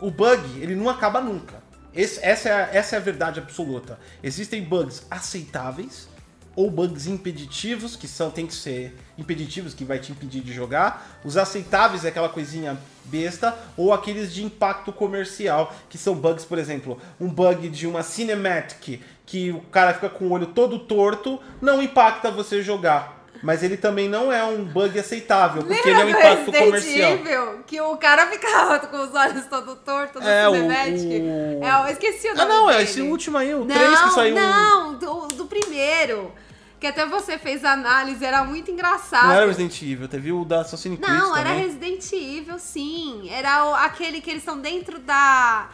o 0.00 0.10
bug, 0.10 0.42
ele 0.60 0.74
não 0.74 0.88
acaba 0.88 1.20
nunca. 1.20 1.62
Esse- 1.94 2.18
essa, 2.24 2.48
é 2.48 2.52
a, 2.52 2.68
essa 2.72 2.96
é 2.96 2.98
a 2.98 3.02
verdade 3.02 3.38
absoluta. 3.38 3.98
Existem 4.22 4.62
bugs 4.64 5.06
aceitáveis 5.10 6.08
ou 6.54 6.70
bugs 6.70 7.06
impeditivos, 7.06 7.96
que 7.96 8.06
são 8.06 8.30
tem 8.30 8.46
que 8.46 8.54
ser 8.54 8.96
impeditivos, 9.16 9.74
que 9.74 9.84
vai 9.84 9.98
te 9.98 10.12
impedir 10.12 10.42
de 10.42 10.52
jogar. 10.52 11.20
Os 11.24 11.36
aceitáveis 11.36 12.04
aquela 12.04 12.28
coisinha 12.28 12.78
besta, 13.04 13.56
ou 13.76 13.92
aqueles 13.92 14.32
de 14.32 14.44
impacto 14.44 14.92
comercial, 14.92 15.74
que 15.88 15.96
são 15.96 16.14
bugs, 16.14 16.44
por 16.44 16.58
exemplo, 16.58 17.00
um 17.20 17.28
bug 17.28 17.68
de 17.68 17.86
uma 17.86 18.02
cinematic, 18.02 19.00
que 19.24 19.50
o 19.50 19.60
cara 19.60 19.94
fica 19.94 20.08
com 20.08 20.26
o 20.26 20.30
olho 20.30 20.46
todo 20.48 20.78
torto, 20.78 21.40
não 21.60 21.82
impacta 21.82 22.30
você 22.30 22.62
jogar. 22.62 23.21
Mas 23.42 23.62
ele 23.62 23.76
também 23.76 24.08
não 24.08 24.32
é 24.32 24.44
um 24.44 24.64
bug 24.64 24.96
aceitável, 24.98 25.64
porque 25.64 25.88
ele 25.88 26.00
é 26.00 26.04
um 26.04 26.06
Lembra 26.06 26.20
impacto 26.20 26.50
Resident 26.52 26.64
comercial. 26.66 27.12
Evil, 27.12 27.64
que 27.66 27.80
o 27.80 27.96
cara 27.96 28.26
ficava 28.28 28.78
com 28.78 28.96
os 28.98 29.12
olhos 29.14 29.46
todo 29.46 29.74
torto 29.76 30.20
no 30.20 30.28
É, 30.28 30.48
o- 30.48 30.52
Cinematic. 30.52 31.22
o- 31.22 31.64
É, 31.64 31.80
eu 31.88 31.92
esqueci 31.92 32.28
o 32.28 32.32
Ah, 32.32 32.34
nome 32.36 32.48
não, 32.48 32.70
é 32.70 32.72
dele. 32.74 32.84
esse 32.84 33.00
último 33.02 33.38
aí, 33.38 33.52
o 33.54 33.64
não, 33.64 33.74
3 33.74 34.00
que 34.00 34.10
saiu. 34.10 34.34
Não, 34.36 34.94
do, 34.94 35.26
do 35.28 35.46
primeiro. 35.46 36.32
Que 36.78 36.86
até 36.88 37.06
você 37.06 37.38
fez 37.38 37.64
análise, 37.64 38.24
era 38.24 38.42
muito 38.44 38.68
engraçado. 38.70 39.26
Não 39.28 39.34
era 39.34 39.46
Resident 39.46 39.80
Evil, 39.82 40.08
teve 40.08 40.32
o 40.32 40.44
da 40.44 40.62
Assassin's 40.62 40.98
Creed 40.98 41.16
Não, 41.18 41.36
era 41.36 41.50
também. 41.50 41.64
Resident 41.66 42.12
Evil, 42.12 42.58
sim. 42.58 43.28
Era 43.30 43.66
o- 43.70 43.74
aquele 43.74 44.20
que 44.20 44.28
eles 44.30 44.42
estão 44.42 44.58
dentro 44.60 44.98
da. 44.98 45.68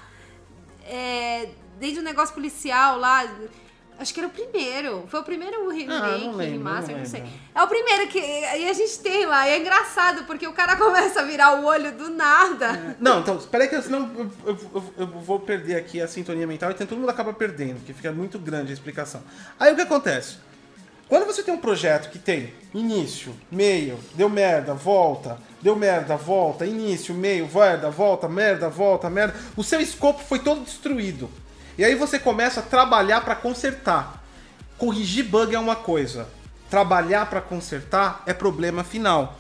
É, 0.87 1.49
dentro 1.79 1.97
do 1.97 2.03
negócio 2.03 2.35
policial 2.35 2.99
lá. 2.99 3.27
Acho 3.99 4.15
que 4.15 4.21
era 4.21 4.29
o 4.29 4.31
primeiro. 4.31 5.05
Foi 5.09 5.21
o 5.21 5.25
primeiro 5.25 5.69
remake, 5.71 5.91
Ah, 5.91 6.19
não 6.19 6.33
lembro, 6.37 6.53
remaster, 6.59 6.93
não 6.95 6.99
não 7.03 7.11
sei. 7.11 7.25
É 7.55 7.63
o 7.63 7.67
primeiro 7.67 8.07
que. 8.09 8.19
E 8.19 8.69
a 8.69 8.73
gente 8.73 8.99
tem 9.01 9.27
lá. 9.27 9.49
E 9.49 9.53
é 9.53 9.59
engraçado, 9.59 10.25
porque 10.25 10.47
o 10.47 10.53
cara 10.53 10.77
começa 10.79 11.21
a 11.21 11.25
virar 11.25 11.61
o 11.61 11.65
olho 11.65 11.91
do 11.93 12.09
nada. 12.11 12.97
Não, 13.01 13.21
então, 13.21 13.37
espera 13.37 13.65
aí 13.65 13.69
que 13.71 13.83
senão 13.83 14.09
eu, 14.17 14.31
eu- 14.47 14.59
eu- 14.75 14.95
eu 14.99 15.07
vou 15.07 15.41
perder 15.41 15.77
aqui 15.77 16.01
a 16.01 16.07
sintonia 16.07 16.47
mental 16.47 16.71
e 16.71 16.75
então 16.75 16.87
todo 16.87 16.99
mundo 16.99 17.11
acaba 17.11 17.33
perdendo, 17.33 17.77
porque 17.79 17.93
fica 17.93 18.13
muito 18.13 18.39
grande 18.39 18.71
a 18.71 18.75
explicação. 18.75 19.21
Aí 19.59 19.73
o 19.73 19.75
que 19.77 19.83
acontece? 19.83 20.37
Quando 21.09 21.25
você 21.25 21.43
tem 21.43 21.55
um 21.55 21.59
projeto 21.59 22.11
que 22.11 22.19
tem 22.19 22.53
início, 22.75 23.35
meio, 23.51 23.99
deu 24.15 24.29
merda, 24.29 24.75
volta, 24.75 25.39
deu 25.63 25.75
merda, 25.75 26.17
volta, 26.17 26.67
início, 26.67 27.15
meio, 27.15 27.49
merda, 27.53 27.89
volta, 27.91 28.29
merda, 28.29 28.69
volta, 28.69 29.09
merda, 29.09 29.35
o 29.57 29.65
seu 29.65 29.81
escopo 29.81 30.23
foi 30.23 30.39
todo 30.39 30.61
destruído. 30.61 31.31
E 31.79 31.85
aí 31.85 31.95
você 31.95 32.19
começa 32.19 32.59
a 32.59 32.63
trabalhar 32.65 33.21
para 33.21 33.37
consertar. 33.37 34.21
Corrigir 34.77 35.25
bug 35.25 35.55
é 35.55 35.59
uma 35.61 35.77
coisa, 35.77 36.29
trabalhar 36.69 37.27
para 37.27 37.41
consertar 37.41 38.21
é 38.27 38.35
problema 38.35 38.83
final. 38.83 39.39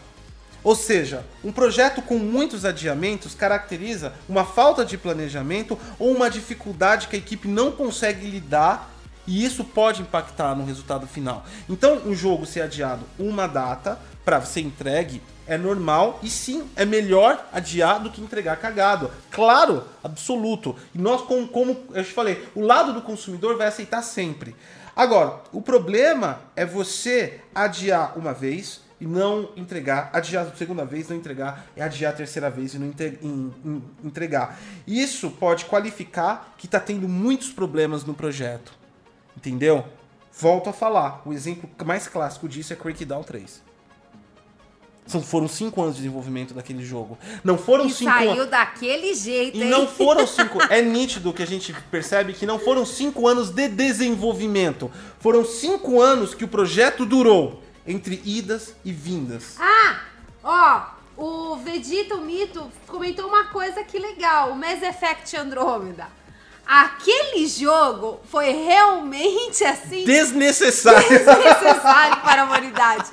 Ou 0.62 0.76
seja, 0.76 1.24
um 1.43 1.51
projeto 1.51 2.01
com 2.01 2.16
muitos 2.16 2.64
adiamentos 2.64 3.34
caracteriza 3.34 4.12
uma 4.28 4.45
falta 4.45 4.84
de 4.84 4.97
planejamento 4.97 5.76
ou 5.99 6.14
uma 6.14 6.30
dificuldade 6.30 7.09
que 7.09 7.16
a 7.16 7.18
equipe 7.18 7.49
não 7.49 7.72
consegue 7.72 8.30
lidar 8.30 8.89
e 9.26 9.45
isso 9.45 9.64
pode 9.64 10.03
impactar 10.03 10.55
no 10.55 10.64
resultado 10.64 11.09
final. 11.09 11.45
Então, 11.68 12.03
um 12.07 12.14
jogo 12.14 12.47
ser 12.47 12.62
adiado 12.62 13.05
uma 13.18 13.49
data 13.49 13.99
para 14.29 14.43
ser 14.43 14.61
entregue 14.61 15.22
é 15.47 15.57
normal 15.57 16.20
e 16.22 16.29
sim, 16.29 16.68
é 16.76 16.85
melhor 16.85 17.49
adiar 17.51 17.99
do 17.99 18.11
que 18.11 18.20
entregar 18.20 18.57
cagado. 18.57 19.11
Claro, 19.31 19.85
absoluto. 20.05 20.76
E 20.95 20.99
nós, 20.99 21.22
como, 21.22 21.49
como 21.49 21.74
eu 21.95 22.05
te 22.05 22.12
falei, 22.12 22.47
o 22.55 22.61
lado 22.61 22.93
do 22.93 23.01
consumidor 23.01 23.57
vai 23.57 23.68
aceitar 23.68 24.03
sempre. 24.03 24.55
Agora, 24.95 25.41
o 25.51 25.62
problema 25.62 26.41
é 26.55 26.66
você 26.66 27.41
adiar 27.55 28.18
uma 28.18 28.35
vez 28.35 28.83
e 29.01 29.07
não 29.07 29.49
entregar, 29.57 30.11
adiar 30.12 30.47
a 30.47 30.55
segunda 30.55 30.85
vez, 30.85 31.09
não 31.09 31.16
entregar, 31.16 31.64
e 31.74 31.81
adiar 31.81 32.12
a 32.12 32.16
terceira 32.16 32.51
vez 32.51 32.74
e 32.74 32.79
não 32.79 32.93
entregar. 34.05 34.59
Isso 34.87 35.31
pode 35.31 35.64
qualificar 35.64 36.53
que 36.59 36.66
está 36.66 36.79
tendo 36.79 37.09
muitos 37.09 37.49
problemas 37.49 38.05
no 38.05 38.12
projeto. 38.12 38.74
Entendeu? 39.35 39.87
Volto 40.31 40.68
a 40.68 40.72
falar, 40.74 41.22
o 41.24 41.33
exemplo 41.33 41.70
mais 41.83 42.07
clássico 42.07 42.47
disso 42.47 42.74
é 42.74 42.76
Crackdown 42.76 43.22
3. 43.22 43.67
São, 45.09 45.22
foram 45.22 45.48
cinco 45.48 45.80
anos 45.82 45.96
de 45.96 46.02
desenvolvimento 46.02 46.52
daquele 46.54 46.84
jogo. 46.84 47.18
Não 47.42 47.56
foram 47.59 47.86
E 47.86 47.90
cinco 47.90 48.11
saiu 48.12 48.30
anos. 48.32 48.46
daquele 48.50 49.14
jeito, 49.14 49.56
E 49.56 49.62
hein? 49.62 49.68
não 49.70 49.88
foram 49.88 50.26
cinco. 50.28 50.62
É 50.70 50.80
nítido 50.82 51.32
que 51.32 51.42
a 51.42 51.46
gente 51.46 51.72
percebe 51.90 52.32
que 52.34 52.44
não 52.46 52.59
foram 52.59 52.84
cinco 52.84 53.26
anos 53.26 53.50
de 53.50 53.68
desenvolvimento. 53.68 54.90
Foram 55.18 55.44
cinco 55.44 56.00
anos 56.00 56.34
que 56.34 56.44
o 56.44 56.48
projeto 56.48 57.06
durou 57.06 57.62
entre 57.86 58.20
idas 58.24 58.74
e 58.84 58.92
vindas. 58.92 59.56
Ah, 59.59 60.00
ó, 60.44 60.82
o 61.16 61.56
Vegeta, 61.56 62.14
o 62.14 62.20
Mito, 62.20 62.70
comentou 62.86 63.26
uma 63.28 63.44
coisa 63.44 63.82
que 63.82 63.98
legal, 63.98 64.52
o 64.52 64.56
Mass 64.56 64.82
Effect 64.82 65.34
Andromeda. 65.36 66.06
Aquele 66.68 67.46
jogo 67.46 68.20
foi 68.30 68.50
realmente 68.50 69.64
assim 69.64 70.04
Desnecessário. 70.04 71.08
desnecessário 71.08 72.20
para 72.20 72.42
a 72.42 72.44
humanidade. 72.44 73.10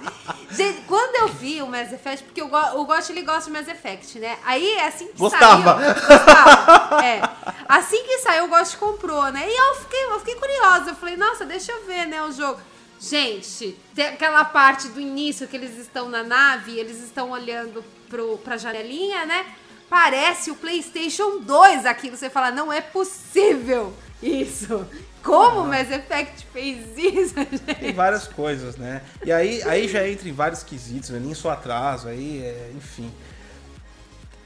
Gente, 0.51 0.81
quando 0.81 1.15
eu 1.15 1.27
vi 1.29 1.61
o 1.61 1.67
Mass 1.67 1.89
Effect, 1.93 2.25
porque 2.25 2.41
o, 2.41 2.49
Go- 2.49 2.57
o 2.57 2.87
ele 3.09 3.21
gosta 3.21 3.49
de 3.49 3.57
Mass 3.57 3.69
Effect, 3.69 4.19
né? 4.19 4.37
Aí 4.45 4.77
assim 4.79 5.07
que 5.07 5.17
Gostava. 5.17 5.79
saiu. 5.79 5.93
Gostava. 5.93 7.05
É. 7.05 7.21
Assim 7.69 8.03
que 8.03 8.17
saiu, 8.19 8.43
o 8.43 8.47
Gost 8.49 8.75
comprou, 8.75 9.23
né? 9.31 9.45
E 9.47 9.55
eu 9.57 9.75
fiquei, 9.75 10.03
eu 10.03 10.19
fiquei 10.19 10.35
curiosa. 10.35 10.89
Eu 10.91 10.95
falei, 10.95 11.15
nossa, 11.15 11.45
deixa 11.45 11.71
eu 11.71 11.85
ver, 11.85 12.07
né, 12.07 12.21
o 12.23 12.33
jogo. 12.33 12.59
Gente, 12.99 13.77
tem 13.93 14.07
aquela 14.07 14.43
parte 14.43 14.89
do 14.89 14.99
início 14.99 15.47
que 15.47 15.55
eles 15.55 15.77
estão 15.77 16.09
na 16.09 16.23
nave, 16.23 16.77
eles 16.77 17.01
estão 17.03 17.31
olhando 17.31 17.83
pro, 18.09 18.37
pra 18.39 18.57
janelinha, 18.57 19.25
né? 19.25 19.45
Parece 19.89 20.51
o 20.51 20.55
PlayStation 20.55 21.39
2 21.39 21.86
aquilo. 21.86 22.17
Você 22.17 22.29
fala, 22.29 22.51
não 22.51 22.71
é 22.71 22.81
possível 22.81 23.93
isso. 24.21 24.86
Como 25.23 25.61
o 25.61 25.67
Mass 25.67 25.89
Effect 25.89 26.45
fez 26.53 26.86
isso, 26.97 27.33
gente? 27.49 27.59
Tem 27.59 27.93
várias 27.93 28.27
coisas, 28.27 28.75
né? 28.77 29.01
E 29.23 29.31
aí, 29.31 29.61
aí 29.63 29.88
já 29.88 30.07
entra 30.07 30.29
em 30.29 30.33
vários 30.33 30.61
quesitos, 30.63 31.09
né? 31.09 31.19
nem 31.19 31.33
só 31.33 31.49
atraso, 31.51 32.07
aí, 32.07 32.43
é, 32.43 32.71
enfim. 32.75 33.11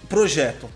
Projeto. 0.08 0.70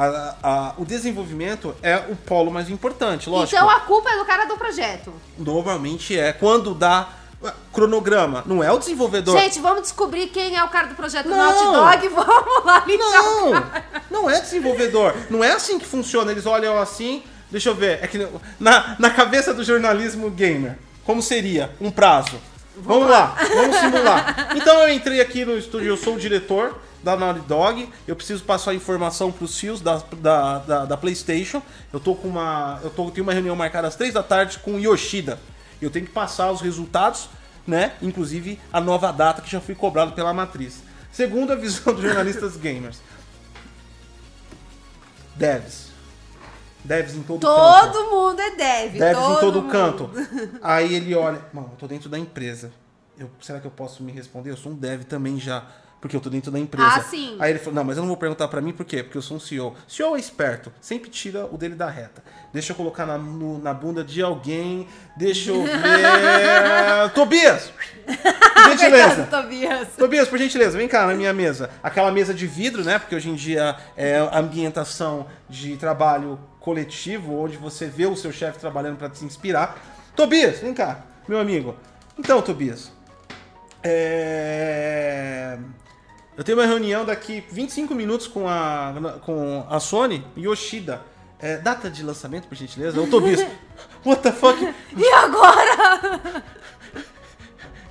a- 0.00 0.36
a- 0.44 0.74
o 0.78 0.84
desenvolvimento 0.84 1.74
é 1.82 1.96
o 1.96 2.14
polo 2.14 2.52
mais 2.52 2.70
importante, 2.70 3.28
lógico. 3.28 3.56
Então 3.56 3.68
a 3.68 3.80
culpa 3.80 4.08
é 4.10 4.16
do 4.16 4.24
cara 4.24 4.44
do 4.44 4.56
projeto. 4.56 5.12
Normalmente 5.36 6.16
é 6.16 6.32
quando 6.32 6.72
dá 6.72 7.08
cronograma, 7.72 8.42
não 8.46 8.62
é 8.62 8.72
o 8.72 8.78
desenvolvedor. 8.78 9.38
Gente, 9.38 9.60
vamos 9.60 9.82
descobrir 9.82 10.28
quem 10.28 10.56
é 10.56 10.64
o 10.64 10.68
cara 10.68 10.88
do 10.88 10.94
projeto 10.94 11.28
Não. 11.28 11.36
Naughty 11.36 12.08
Dog. 12.08 12.08
Vamos 12.26 12.64
lá 12.64 12.84
Não, 12.88 14.22
não 14.22 14.30
é 14.30 14.40
desenvolvedor. 14.40 15.14
Não 15.30 15.44
é 15.44 15.52
assim 15.52 15.78
que 15.78 15.86
funciona. 15.86 16.32
Eles 16.32 16.46
olham 16.46 16.78
assim. 16.80 17.22
Deixa 17.50 17.68
eu 17.68 17.74
ver. 17.74 18.00
É 18.02 18.06
que 18.06 18.26
na, 18.58 18.96
na 18.98 19.10
cabeça 19.10 19.54
do 19.54 19.62
jornalismo 19.62 20.30
gamer, 20.30 20.76
como 21.04 21.22
seria 21.22 21.70
um 21.80 21.90
prazo? 21.90 22.40
Vamos 22.76 23.08
lá, 23.08 23.36
vamos 23.54 23.76
simular. 23.76 24.50
Então 24.54 24.82
eu 24.82 24.92
entrei 24.92 25.20
aqui 25.20 25.44
no 25.44 25.58
estúdio, 25.58 25.88
eu 25.88 25.96
sou 25.96 26.14
o 26.14 26.18
diretor 26.18 26.78
da 27.02 27.16
Naughty 27.16 27.40
Dog. 27.40 27.88
Eu 28.06 28.14
preciso 28.14 28.44
passar 28.44 28.72
a 28.72 28.74
informação 28.74 29.32
para 29.32 29.44
os 29.44 29.58
fios 29.58 29.80
da, 29.80 30.02
da, 30.20 30.58
da, 30.58 30.84
da 30.84 30.96
PlayStation. 30.96 31.62
Eu 31.92 31.98
tô 31.98 32.14
com 32.14 32.28
uma, 32.28 32.80
eu 32.82 32.90
tô 32.90 33.10
tenho 33.10 33.24
uma 33.24 33.32
reunião 33.32 33.56
marcada 33.56 33.88
às 33.88 33.96
3 33.96 34.14
da 34.14 34.22
tarde 34.22 34.58
com 34.58 34.74
o 34.74 34.78
Yoshida. 34.78 35.38
Eu 35.80 35.90
tenho 35.90 36.06
que 36.06 36.12
passar 36.12 36.50
os 36.50 36.60
resultados, 36.60 37.28
né? 37.66 37.94
Inclusive 38.02 38.60
a 38.72 38.80
nova 38.80 39.12
data 39.12 39.42
que 39.42 39.50
já 39.50 39.60
foi 39.60 39.74
cobrada 39.74 40.12
pela 40.12 40.32
matriz. 40.32 40.82
Segundo 41.12 41.52
a 41.52 41.56
visão 41.56 41.94
dos 41.94 42.02
jornalistas 42.02 42.56
gamers. 42.58 43.00
Devs. 45.36 45.88
Devs 46.84 47.14
em 47.14 47.22
todo, 47.22 47.40
canto. 47.40 47.92
Todo 47.92 48.10
mundo 48.10 48.40
é 48.40 48.56
dev. 48.56 48.98
Devs 48.98 49.18
em 49.18 49.40
todo 49.40 49.62
mundo. 49.62 49.70
canto. 49.70 50.10
Aí 50.62 50.94
ele 50.94 51.14
olha, 51.14 51.40
mano, 51.52 51.70
eu 51.72 51.76
tô 51.76 51.86
dentro 51.86 52.08
da 52.08 52.18
empresa. 52.18 52.72
Eu, 53.18 53.30
será 53.40 53.60
que 53.60 53.66
eu 53.66 53.70
posso 53.70 54.02
me 54.02 54.12
responder? 54.12 54.50
Eu 54.50 54.56
sou 54.56 54.72
um 54.72 54.74
dev 54.74 55.02
também 55.02 55.38
já. 55.38 55.66
Porque 56.00 56.14
eu 56.14 56.20
tô 56.20 56.30
dentro 56.30 56.50
da 56.52 56.58
empresa. 56.60 56.88
Ah, 56.88 57.00
sim. 57.02 57.36
Aí 57.40 57.50
ele 57.50 57.58
falou, 57.58 57.74
não, 57.74 57.82
mas 57.84 57.96
eu 57.96 58.02
não 58.02 58.08
vou 58.08 58.16
perguntar 58.16 58.46
pra 58.46 58.60
mim 58.60 58.72
por 58.72 58.86
quê? 58.86 59.02
Porque 59.02 59.18
eu 59.18 59.22
sou 59.22 59.36
um 59.36 59.40
CEO. 59.40 59.74
CEO 59.88 60.14
é 60.16 60.20
esperto, 60.20 60.72
sempre 60.80 61.10
tira 61.10 61.46
o 61.46 61.58
dele 61.58 61.74
da 61.74 61.90
reta. 61.90 62.22
Deixa 62.52 62.70
eu 62.72 62.76
colocar 62.76 63.04
na, 63.04 63.18
no- 63.18 63.58
na 63.58 63.74
bunda 63.74 64.04
de 64.04 64.22
alguém. 64.22 64.86
Deixa 65.16 65.50
eu 65.50 65.62
ver. 65.64 67.10
Tobias! 67.14 67.72
Por 68.06 68.70
gentileza. 68.70 69.26
Tobias. 69.30 69.88
Tobias, 69.98 70.28
por 70.28 70.38
gentileza, 70.38 70.78
vem 70.78 70.86
cá 70.88 71.04
na 71.06 71.14
minha 71.14 71.32
mesa. 71.32 71.68
Aquela 71.82 72.12
mesa 72.12 72.32
de 72.32 72.46
vidro, 72.46 72.84
né? 72.84 72.98
Porque 72.98 73.14
hoje 73.16 73.28
em 73.28 73.34
dia 73.34 73.76
é 73.96 74.18
ambientação 74.32 75.26
de 75.48 75.76
trabalho 75.76 76.38
coletivo, 76.60 77.38
onde 77.40 77.56
você 77.56 77.86
vê 77.86 78.06
o 78.06 78.14
seu 78.16 78.30
chefe 78.32 78.58
trabalhando 78.58 78.96
para 78.98 79.08
te 79.10 79.24
inspirar. 79.24 79.76
Tobias, 80.14 80.60
vem 80.60 80.72
cá, 80.74 81.00
meu 81.28 81.38
amigo. 81.40 81.74
Então, 82.18 82.40
Tobias, 82.42 82.90
é... 83.82 85.58
eu 86.38 86.44
tenho 86.44 86.56
uma 86.56 86.64
reunião 86.64 87.04
daqui 87.04 87.44
25 87.50 87.96
minutos 87.96 88.28
com 88.28 88.48
a, 88.48 88.94
com 89.22 89.66
a 89.68 89.80
Sony 89.80 90.24
Yoshida. 90.36 91.02
É, 91.40 91.56
data 91.56 91.90
de 91.90 92.04
lançamento, 92.04 92.46
por 92.46 92.54
gentileza? 92.54 93.04
Tobias, 93.08 93.44
what 94.06 94.22
the 94.22 94.30
fuck? 94.30 94.72
E 94.96 95.12
agora? 95.14 96.42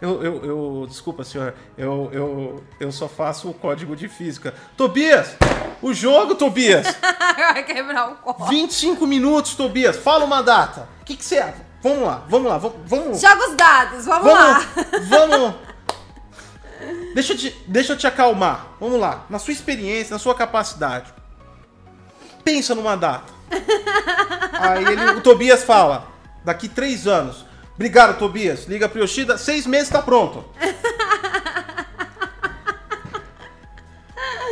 Eu, 0.01 0.23
eu, 0.23 0.45
eu- 0.45 0.85
desculpa, 0.87 1.25
senhor. 1.25 1.53
Eu, 1.77 2.09
eu, 2.13 2.63
eu 2.79 2.91
só 2.91 3.09
faço 3.09 3.49
o 3.49 3.53
código 3.53 3.97
de 3.97 4.07
física. 4.07 4.53
Tobias! 4.77 5.35
O 5.81 5.93
jogo, 5.93 6.35
Tobias! 6.35 6.87
Vai 7.37 7.63
quebrar 7.63 8.11
o 8.11 8.15
copo. 8.15 8.45
25 8.45 9.05
minutos, 9.05 9.55
Tobias. 9.55 9.97
Fala 9.97 10.23
uma 10.23 10.41
data. 10.41 10.87
O 11.01 11.05
que 11.05 11.17
que 11.17 11.25
você... 11.25 11.53
Vamos 11.81 12.03
lá, 12.03 12.23
vamos 12.29 12.49
lá, 12.49 12.57
vamos... 12.57 13.21
Joga 13.21 13.49
os 13.49 13.55
dados, 13.55 14.05
vamos, 14.05 14.33
lá. 14.33 14.59
vamos, 15.09 15.29
vamos... 15.29 15.55
Deixa 17.13 17.33
eu, 17.33 17.37
te, 17.37 17.55
deixa 17.67 17.93
eu 17.93 17.97
te 17.97 18.05
acalmar. 18.07 18.67
Vamos 18.79 18.99
lá. 18.99 19.25
Na 19.29 19.39
sua 19.39 19.53
experiência, 19.53 20.13
na 20.13 20.19
sua 20.19 20.35
capacidade. 20.35 21.13
Pensa 22.43 22.73
numa 22.75 22.95
data. 22.95 23.33
Aí 24.53 24.83
ele- 24.85 25.11
o 25.11 25.21
Tobias 25.21 25.63
fala, 25.63 26.07
daqui 26.45 26.67
três 26.69 27.07
anos. 27.07 27.45
Obrigado, 27.75 28.17
Tobias. 28.17 28.65
Liga 28.65 28.87
pro 28.89 28.99
Yoshida, 29.01 29.37
seis 29.37 29.65
meses 29.67 29.89
tá 29.89 30.01
pronto. 30.01 30.43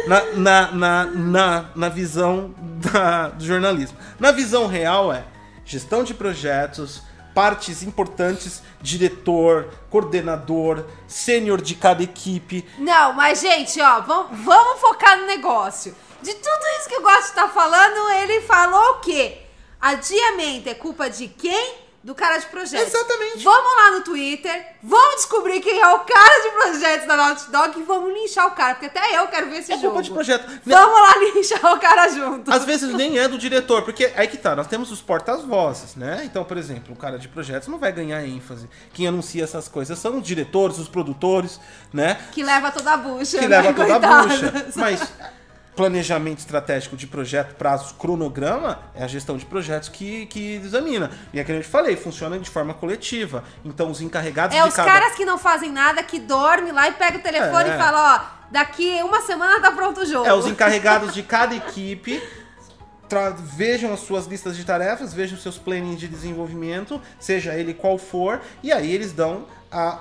Na, 0.08 0.22
na, 0.36 0.72
na, 0.72 1.06
na, 1.06 1.66
na 1.76 1.90
visão 1.90 2.54
da- 2.60 3.30
do 3.30 3.44
jornalismo. 3.44 3.98
Na 4.20 4.32
visão 4.32 4.68
real 4.68 5.12
é 5.12 5.24
gestão 5.66 6.04
de 6.04 6.14
projetos, 6.14 7.02
partes 7.36 7.84
importantes, 7.84 8.64
diretor, 8.82 9.70
coordenador, 9.90 10.86
sênior 11.06 11.62
de 11.62 11.76
cada 11.76 12.02
equipe. 12.02 12.66
Não, 12.80 13.12
mas 13.12 13.42
gente, 13.42 13.80
ó, 13.82 14.00
vamos, 14.00 14.80
focar 14.80 15.20
no 15.20 15.28
negócio. 15.28 15.94
De 16.22 16.34
tudo 16.34 16.66
isso 16.80 16.88
que 16.90 16.98
o 16.98 17.02
Gosto 17.02 17.36
tá 17.36 17.50
falando, 17.50 18.10
ele 18.24 18.40
falou 18.42 18.92
o 18.92 19.00
quê? 19.02 19.40
Adiamento 19.82 20.70
é 20.70 20.74
culpa 20.74 21.10
de 21.10 21.28
quem? 21.28 21.85
Do 22.06 22.14
cara 22.14 22.38
de 22.38 22.46
projetos. 22.46 22.94
Exatamente. 22.94 23.44
Vamos 23.44 23.76
lá 23.78 23.92
no 23.98 24.02
Twitter, 24.04 24.68
vamos 24.84 25.16
descobrir 25.16 25.60
quem 25.60 25.80
é 25.82 25.88
o 25.88 26.00
cara 26.02 26.44
de 26.44 26.50
projetos 26.52 27.08
da 27.08 27.18
Naughty 27.18 27.50
Dog 27.50 27.80
e 27.80 27.82
vamos 27.82 28.14
linchar 28.14 28.46
o 28.46 28.52
cara, 28.52 28.76
porque 28.76 28.86
até 28.96 29.18
eu 29.18 29.26
quero 29.28 29.50
ver 29.50 29.58
esse 29.58 29.74
É 29.74 29.78
jogo. 29.80 30.00
de 30.04 30.12
projeto. 30.12 30.46
Vamos 30.64 31.02
lá 31.02 31.16
linchar 31.34 31.74
o 31.74 31.80
cara 31.80 32.08
junto. 32.10 32.54
Às 32.54 32.64
vezes 32.64 32.94
nem 32.94 33.18
é 33.18 33.28
do 33.28 33.40
diretor, 33.40 33.82
porque 33.82 34.14
aí 34.16 34.28
que 34.28 34.38
tá, 34.38 34.56
nós 34.56 34.68
temos 34.68 34.92
os 34.92 35.02
porta-vozes, 35.02 35.96
né? 35.96 36.22
Então, 36.24 36.44
por 36.44 36.58
exemplo, 36.58 36.94
o 36.94 36.96
cara 36.96 37.18
de 37.18 37.28
projetos 37.28 37.68
não 37.70 37.80
vai 37.80 37.92
ganhar 37.92 38.24
ênfase. 38.24 38.70
Quem 38.94 39.08
anuncia 39.08 39.44
essas 39.44 39.68
coisas 39.68 39.98
são 39.98 40.20
os 40.20 40.24
diretores, 40.28 40.78
os 40.78 40.88
produtores, 40.88 41.60
né? 41.92 42.20
Que 42.32 42.44
leva 42.44 42.70
toda 42.72 42.94
a 42.94 42.98
bucha. 42.98 43.40
Que 43.40 43.48
né? 43.48 43.62
leva 43.62 43.74
toda 43.74 43.96
a 43.96 44.00
Coitados. 44.00 44.42
bucha. 44.42 44.66
Mas 44.76 45.02
planejamento 45.76 46.40
estratégico 46.40 46.96
de 46.96 47.06
projeto, 47.06 47.56
prazos, 47.56 47.92
cronograma, 47.92 48.80
é 48.96 49.04
a 49.04 49.08
gestão 49.08 49.38
de 49.38 49.46
projetos 49.46 49.90
que, 49.90 50.26
que 50.28 50.56
examina. 50.56 51.12
E 51.34 51.40
é 51.40 51.44
que 51.44 51.52
eu 51.52 51.62
te 51.62 51.68
falei, 51.68 51.96
funciona 51.96 52.40
de 52.40 52.50
forma 52.50 52.74
coletiva. 52.74 53.44
Então, 53.64 53.92
os 53.92 54.02
encarregados 54.02 54.56
É 54.56 54.62
de 54.62 54.68
os 54.68 54.76
cada... 54.76 54.92
caras 54.92 55.16
que 55.16 55.26
não 55.26 55.38
fazem 55.38 55.72
nada, 55.72 56.02
que 56.02 56.20
dormem 56.20 56.72
lá 56.72 56.88
e 56.88 56.94
pega 56.94 57.18
o 57.18 57.22
telefone 57.22 57.70
É. 57.70 57.76
e 57.76 57.78
fala, 57.78 58.16
ó, 58.16 58.48
daqui 58.52 59.02
uma 59.04 59.22
semana 59.22 59.60
tá 59.60 59.72
pronto 59.72 60.02
o 60.02 60.06
jogo. 60.06 60.26
É, 60.26 60.34
os 60.34 60.48
encarregados 60.48 61.14
de 61.14 61.22
cada 61.24 61.56
equipe 61.56 62.22
vejam 63.38 63.94
as 63.94 64.00
suas 64.00 64.26
listas 64.26 64.58
de 64.58 64.64
tarefas, 64.66 65.14
vejam 65.14 65.38
seus 65.38 65.58
plannings 65.58 66.00
de 66.00 66.08
desenvolvimento, 66.08 67.00
seja 67.20 67.54
ele 67.54 67.74
qual 67.74 67.98
for, 67.98 68.42
e 68.64 68.72
aí 68.72 68.92
eles 68.92 69.12
dão 69.12 69.46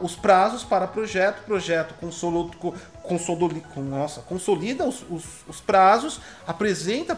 os 0.00 0.14
prazos 0.14 0.62
para 0.64 0.86
projeto, 0.86 1.44
projeto 1.44 1.94
consolo, 1.94 2.50
co- 2.58 2.74
consolo- 3.02 3.60
com, 3.74 3.82
nossa, 3.82 4.20
consolida 4.22 4.84
os, 4.86 5.02
os- 5.10 5.24
os 5.48 5.60
prazos, 5.60 6.20
apresenta 6.46 7.16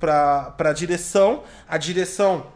para 0.00 0.54
a 0.58 0.72
direção, 0.72 1.42
a 1.68 1.76
direção 1.78 2.46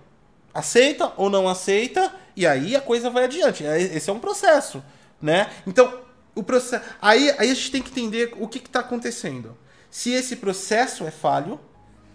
aceita 0.53 1.13
ou 1.17 1.29
não 1.31 1.49
aceita, 1.49 2.13
e 2.37 2.47
aí 2.47 2.75
a 2.77 2.81
coisa 2.81 3.11
vai 3.11 3.25
adiante. 3.25 3.65
É- 3.65 3.81
Esse 3.81 4.11
é 4.11 4.13
um 4.13 4.19
processo, 4.21 4.83
né? 5.21 5.51
Então, 5.67 6.01
o 6.35 6.43
processo. 6.43 6.85
Aí, 7.01 7.31
aí 7.39 7.51
a 7.51 7.55
gente 7.55 7.71
tem 7.71 7.83
que 7.83 7.91
entender 7.91 8.35
o 8.39 8.49
que 8.49 8.59
está 8.59 8.81
acontecendo. 8.81 9.57
Se 9.91 10.11
esse 10.13 10.37
processo 10.37 11.07
é 11.07 11.11
falho 11.11 11.61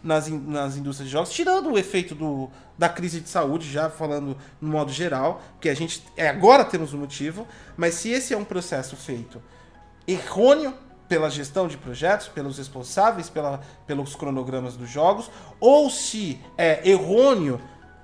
nas, 0.04 0.28
in- 0.28 0.40
nas 0.48 0.76
indústrias 0.78 1.08
de 1.10 1.14
jogos, 1.14 1.30
tirando 1.32 1.72
o 1.72 1.78
efeito 1.78 2.16
do, 2.16 2.50
da 2.78 2.88
crise 2.90 3.20
de 3.22 3.30
saúde, 3.30 3.70
já 3.72 3.90
falando 3.90 4.38
no 4.62 4.70
modo 4.72 4.92
geral, 4.92 5.42
que 5.60 5.68
a 5.70 5.74
gente 5.76 6.04
é, 6.16 6.30
agora 6.30 6.64
temos 6.66 6.94
um 6.94 6.98
motivo, 7.00 7.48
mas 7.76 7.96
se 7.96 8.10
esse 8.10 8.34
é 8.34 8.38
um 8.38 8.46
processo 8.46 8.96
feito 8.96 9.42
errôneo 10.08 10.74
pela 11.08 11.30
gestão 11.30 11.68
de 11.68 11.76
projetos, 11.78 12.28
pelos 12.28 12.58
responsáveis 12.58 13.30
pela, 13.30 13.62
pelos 13.88 14.16
cronogramas 14.16 14.76
dos 14.78 14.90
jogos, 14.90 15.30
ou 15.60 15.90
se 15.90 16.40
é 16.58 16.88
errôneo 16.88 17.60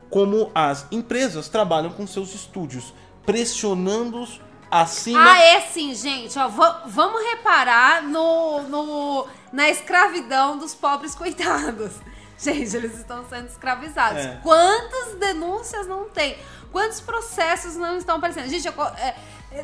como 0.10 0.52
as 0.56 0.88
empresas 0.91 1.48
trabalham 1.50 1.91
com 1.91 2.06
seus 2.08 2.34
estúdios, 2.34 2.93
pressionando-os 3.26 4.41
acima. 4.72 5.20
Ah, 5.32 5.39
é 5.39 5.62
sim, 5.62 5.93
gente. 5.93 6.38
Ó, 6.39 6.48
va- 6.48 6.84
vamos 6.88 7.22
reparar 7.32 8.02
no, 8.04 8.64
no- 8.64 9.28
na 9.56 9.70
escravidão 9.70 10.58
dos 10.58 10.76
pobres 10.76 11.16
coitados. 11.16 11.93
Gente, 12.38 12.76
eles 12.76 12.97
estão 12.97 13.24
sendo 13.30 13.47
escravizados. 13.47 14.20
É. 14.20 14.39
Quantas 14.43 15.16
denúncias 15.18 15.88
não 15.88 16.10
tem? 16.10 16.38
Quantos 16.70 16.99
processos 16.99 17.78
não 17.78 17.97
estão 17.97 18.18
aparecendo? 18.18 18.49
Gente, 18.49 18.68
eu 18.68 18.74
é, 18.84 19.16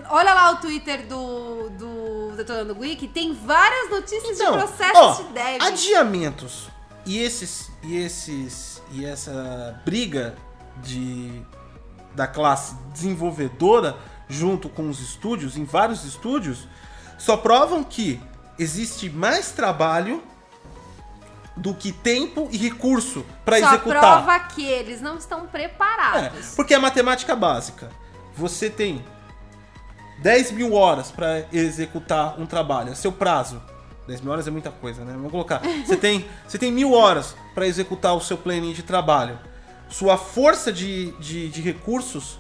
olha 0.10 0.34
lá 0.34 0.52
o 0.52 0.58
Twitter 0.62 1.06
do, 1.06 1.70
do 1.72 2.34
Detonando 2.38 2.80
Wiki, 2.80 3.10
tem 3.10 3.34
várias 3.34 3.90
notícias 3.90 4.40
Então, 4.40 4.54
de 4.54 4.58
processos 4.60 4.96
ó, 4.96 5.14
de 5.16 5.24
dev. 5.34 5.62
Adiamentos 5.62 6.70
e 7.06 7.20
esses 7.20 7.70
e 7.84 7.98
esses 7.98 8.82
e 8.92 9.06
essa 9.06 9.82
briga 9.84 10.36
de 10.78 11.42
da 12.16 12.28
classe 12.28 12.76
desenvolvedora 12.94 13.98
junto 14.30 14.70
com 14.70 14.90
os 14.90 15.02
estúdios, 15.02 15.58
em 15.58 15.66
vários 15.66 16.06
estúdios, 16.06 16.66
só 17.18 17.36
provam 17.36 17.84
que 17.84 18.22
existe 18.62 19.10
mais 19.10 19.52
trabalho 19.52 20.24
do 21.56 21.74
que 21.74 21.92
tempo 21.92 22.48
e 22.52 22.58
recurso 22.58 23.26
para 23.44 23.60
Só 23.60 23.68
executar. 23.68 24.00
prova 24.00 24.40
que 24.40 24.64
eles 24.66 25.02
não 25.02 25.18
estão 25.18 25.44
É, 25.46 25.48
preparados. 25.48 26.54
porque 26.56 26.74
é 26.74 26.78
matemática 26.78 27.36
básica. 27.36 27.90
Você 28.36 28.70
tem 28.70 29.04
10 30.20 30.52
mil 30.52 30.74
horas 30.74 31.12
para 31.12 31.46
executar 31.52 32.40
um 32.40 32.46
trabalho, 32.46 32.92
é 32.92 32.96
seu 32.96 33.12
prazo. 33.12 33.62
10 34.08 34.22
mil 34.22 34.32
horas 34.32 34.48
é 34.48 34.52
muita 34.52 34.72
coisa, 34.72 35.04
né? 35.04 35.14
Vamos 35.14 35.32
colocar. 35.32 35.62
Você 35.86 35.96
tem, 35.98 36.26
você 36.48 36.58
tem 36.58 36.72
mil 36.72 36.92
horas 36.94 37.36
para 37.54 37.68
executar 37.68 38.16
o 38.16 38.20
seu 38.22 38.38
planning 38.38 38.74
de 38.74 38.82
trabalho. 38.84 39.40
Sua 39.90 40.18
força 40.18 40.72
de, 40.72 41.12
de, 41.20 41.50
de 41.50 41.62
recursos 41.62 42.40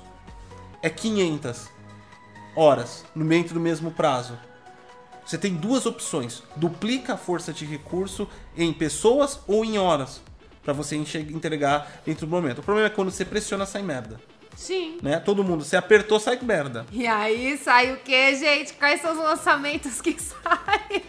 é 0.81 0.89
500 0.89 1.67
horas 2.55 3.05
no 3.13 3.23
meio 3.23 3.43
do 3.49 3.59
mesmo 3.59 3.91
prazo. 3.91 4.37
Você 5.25 5.37
tem 5.37 5.55
duas 5.55 5.85
opções: 5.85 6.43
duplica 6.55 7.13
a 7.13 7.17
força 7.17 7.53
de 7.53 7.65
recurso 7.65 8.27
em 8.55 8.71
pessoas 8.73 9.39
ou 9.47 9.63
em 9.63 9.77
horas 9.77 10.21
para 10.63 10.73
você 10.73 10.95
entregar 10.95 12.01
dentro 12.05 12.25
do 12.25 12.29
momento. 12.29 12.59
O 12.59 12.63
problema 12.63 12.87
é 12.87 12.91
quando 12.91 13.11
você 13.11 13.25
pressiona 13.25 13.65
sai 13.65 13.81
merda. 13.81 14.19
Sim. 14.55 14.97
Né? 15.01 15.19
Todo 15.19 15.43
mundo, 15.43 15.63
você 15.63 15.75
apertou, 15.75 16.19
sai 16.19 16.37
merda. 16.41 16.85
E 16.91 17.07
aí 17.07 17.57
sai 17.57 17.93
o 17.93 17.97
que, 17.97 18.35
gente? 18.35 18.73
Quais 18.73 19.01
são 19.01 19.13
os 19.13 19.17
lançamentos 19.17 20.01
que 20.01 20.15
saem? 20.21 21.03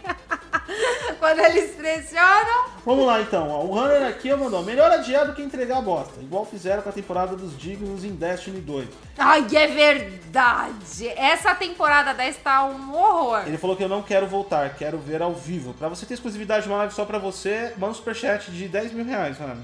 Quando 1.19 1.39
eles 1.39 1.71
pressionam. 1.75 2.65
Vamos 2.85 3.05
lá 3.05 3.21
então, 3.21 3.49
ó. 3.49 3.63
o 3.63 3.73
Runner 3.73 4.07
aqui 4.07 4.33
mandou 4.35 4.63
melhor 4.63 4.91
adiado 4.91 5.33
que 5.33 5.41
entregar 5.41 5.77
a 5.77 5.81
bosta. 5.81 6.19
Igual 6.21 6.45
fizeram 6.45 6.81
com 6.81 6.89
a 6.89 6.91
temporada 6.91 7.35
dos 7.35 7.57
Dignos 7.57 8.03
em 8.03 8.15
Destiny 8.15 8.59
2. 8.59 8.89
Ai, 9.17 9.45
é 9.55 9.67
verdade. 9.67 11.07
Essa 11.15 11.55
temporada 11.55 12.13
10 12.13 12.37
tá 12.37 12.65
um 12.65 12.93
horror. 12.95 13.43
Ele 13.45 13.57
falou 13.57 13.75
que 13.75 13.83
eu 13.83 13.89
não 13.89 14.01
quero 14.01 14.27
voltar, 14.27 14.73
quero 14.75 14.97
ver 14.97 15.21
ao 15.21 15.33
vivo. 15.33 15.73
Pra 15.73 15.87
você 15.87 16.05
ter 16.05 16.15
exclusividade 16.15 16.63
de 16.63 16.69
uma 16.69 16.79
live 16.79 16.93
só 16.93 17.05
pra 17.05 17.17
você, 17.17 17.73
manda 17.77 17.91
um 17.91 17.95
superchat 17.95 18.51
de 18.51 18.67
10 18.67 18.93
mil 18.93 19.05
reais, 19.05 19.37
Runner. 19.37 19.57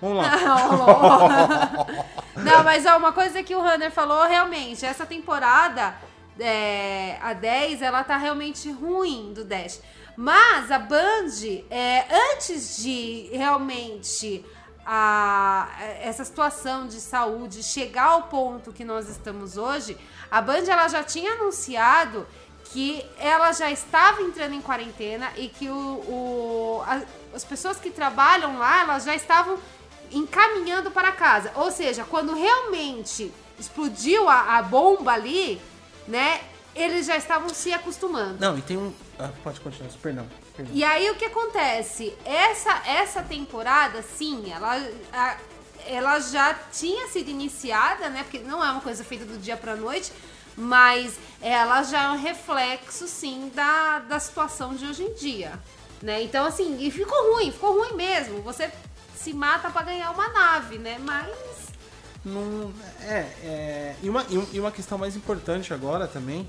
Vamos 0.00 0.18
lá. 0.18 0.32
não, 2.36 2.64
mas 2.64 2.84
ó, 2.86 2.96
uma 2.96 3.12
coisa 3.12 3.42
que 3.42 3.54
o 3.54 3.60
Runner 3.60 3.90
falou, 3.90 4.26
realmente, 4.26 4.84
essa 4.84 5.06
temporada, 5.06 5.94
é, 6.40 7.18
a 7.22 7.32
10, 7.32 7.82
ela 7.82 8.02
tá 8.02 8.16
realmente 8.16 8.70
ruim 8.70 9.32
do 9.32 9.44
Dash. 9.44 9.80
Mas 10.16 10.70
a 10.70 10.78
Band, 10.78 11.28
é, 11.70 12.06
antes 12.34 12.76
de 12.76 13.30
realmente 13.32 14.44
a, 14.84 15.68
essa 16.02 16.24
situação 16.24 16.86
de 16.86 17.00
saúde 17.00 17.62
chegar 17.62 18.08
ao 18.08 18.22
ponto 18.24 18.72
que 18.72 18.84
nós 18.84 19.08
estamos 19.08 19.56
hoje, 19.56 19.96
a 20.30 20.40
Band 20.40 20.64
ela 20.68 20.88
já 20.88 21.02
tinha 21.02 21.32
anunciado 21.32 22.26
que 22.64 23.04
ela 23.18 23.52
já 23.52 23.70
estava 23.70 24.22
entrando 24.22 24.54
em 24.54 24.60
quarentena 24.60 25.30
e 25.36 25.48
que 25.48 25.68
o, 25.68 25.74
o 25.74 26.82
a, 26.86 27.02
as 27.34 27.44
pessoas 27.44 27.78
que 27.78 27.90
trabalham 27.90 28.58
lá 28.58 28.80
elas 28.80 29.04
já 29.04 29.14
estavam 29.14 29.58
encaminhando 30.10 30.90
para 30.90 31.12
casa. 31.12 31.52
Ou 31.56 31.70
seja, 31.70 32.04
quando 32.04 32.34
realmente 32.34 33.32
explodiu 33.58 34.28
a, 34.28 34.58
a 34.58 34.62
bomba 34.62 35.12
ali, 35.12 35.60
né? 36.06 36.40
Eles 36.74 37.06
já 37.06 37.16
estavam 37.16 37.50
se 37.50 37.72
acostumando. 37.72 38.38
Não, 38.40 38.56
e 38.56 38.62
tem 38.62 38.76
um. 38.76 38.92
Ah, 39.18 39.30
pode 39.42 39.60
continuar, 39.60 39.90
perdão, 40.00 40.26
perdão. 40.56 40.74
E 40.74 40.82
aí 40.82 41.10
o 41.10 41.16
que 41.16 41.26
acontece? 41.26 42.16
Essa, 42.24 42.82
essa 42.86 43.22
temporada, 43.22 44.02
sim, 44.02 44.50
ela, 44.50 44.82
a, 45.12 45.36
ela 45.86 46.18
já 46.20 46.54
tinha 46.72 47.08
sido 47.08 47.28
iniciada, 47.28 48.08
né? 48.08 48.22
Porque 48.22 48.38
não 48.38 48.64
é 48.64 48.70
uma 48.70 48.80
coisa 48.80 49.04
feita 49.04 49.24
do 49.24 49.36
dia 49.38 49.56
pra 49.56 49.76
noite, 49.76 50.10
mas 50.56 51.18
ela 51.40 51.82
já 51.82 52.04
é 52.04 52.08
um 52.10 52.18
reflexo, 52.18 53.06
sim, 53.06 53.50
da, 53.54 53.98
da 54.00 54.18
situação 54.18 54.74
de 54.74 54.86
hoje 54.86 55.02
em 55.02 55.12
dia. 55.14 55.58
Né? 56.00 56.22
Então, 56.22 56.44
assim, 56.44 56.78
e 56.80 56.90
ficou 56.90 57.34
ruim, 57.34 57.52
ficou 57.52 57.78
ruim 57.78 57.94
mesmo. 57.94 58.42
Você 58.42 58.70
se 59.14 59.32
mata 59.32 59.70
para 59.70 59.82
ganhar 59.82 60.10
uma 60.10 60.28
nave, 60.28 60.78
né? 60.78 60.98
Mas. 60.98 61.61
Não, 62.24 62.72
é, 63.02 63.26
é 63.42 63.96
e, 64.02 64.08
uma, 64.08 64.24
e 64.52 64.60
uma 64.60 64.70
questão 64.70 64.96
mais 64.96 65.16
importante 65.16 65.74
agora 65.74 66.06
também. 66.06 66.48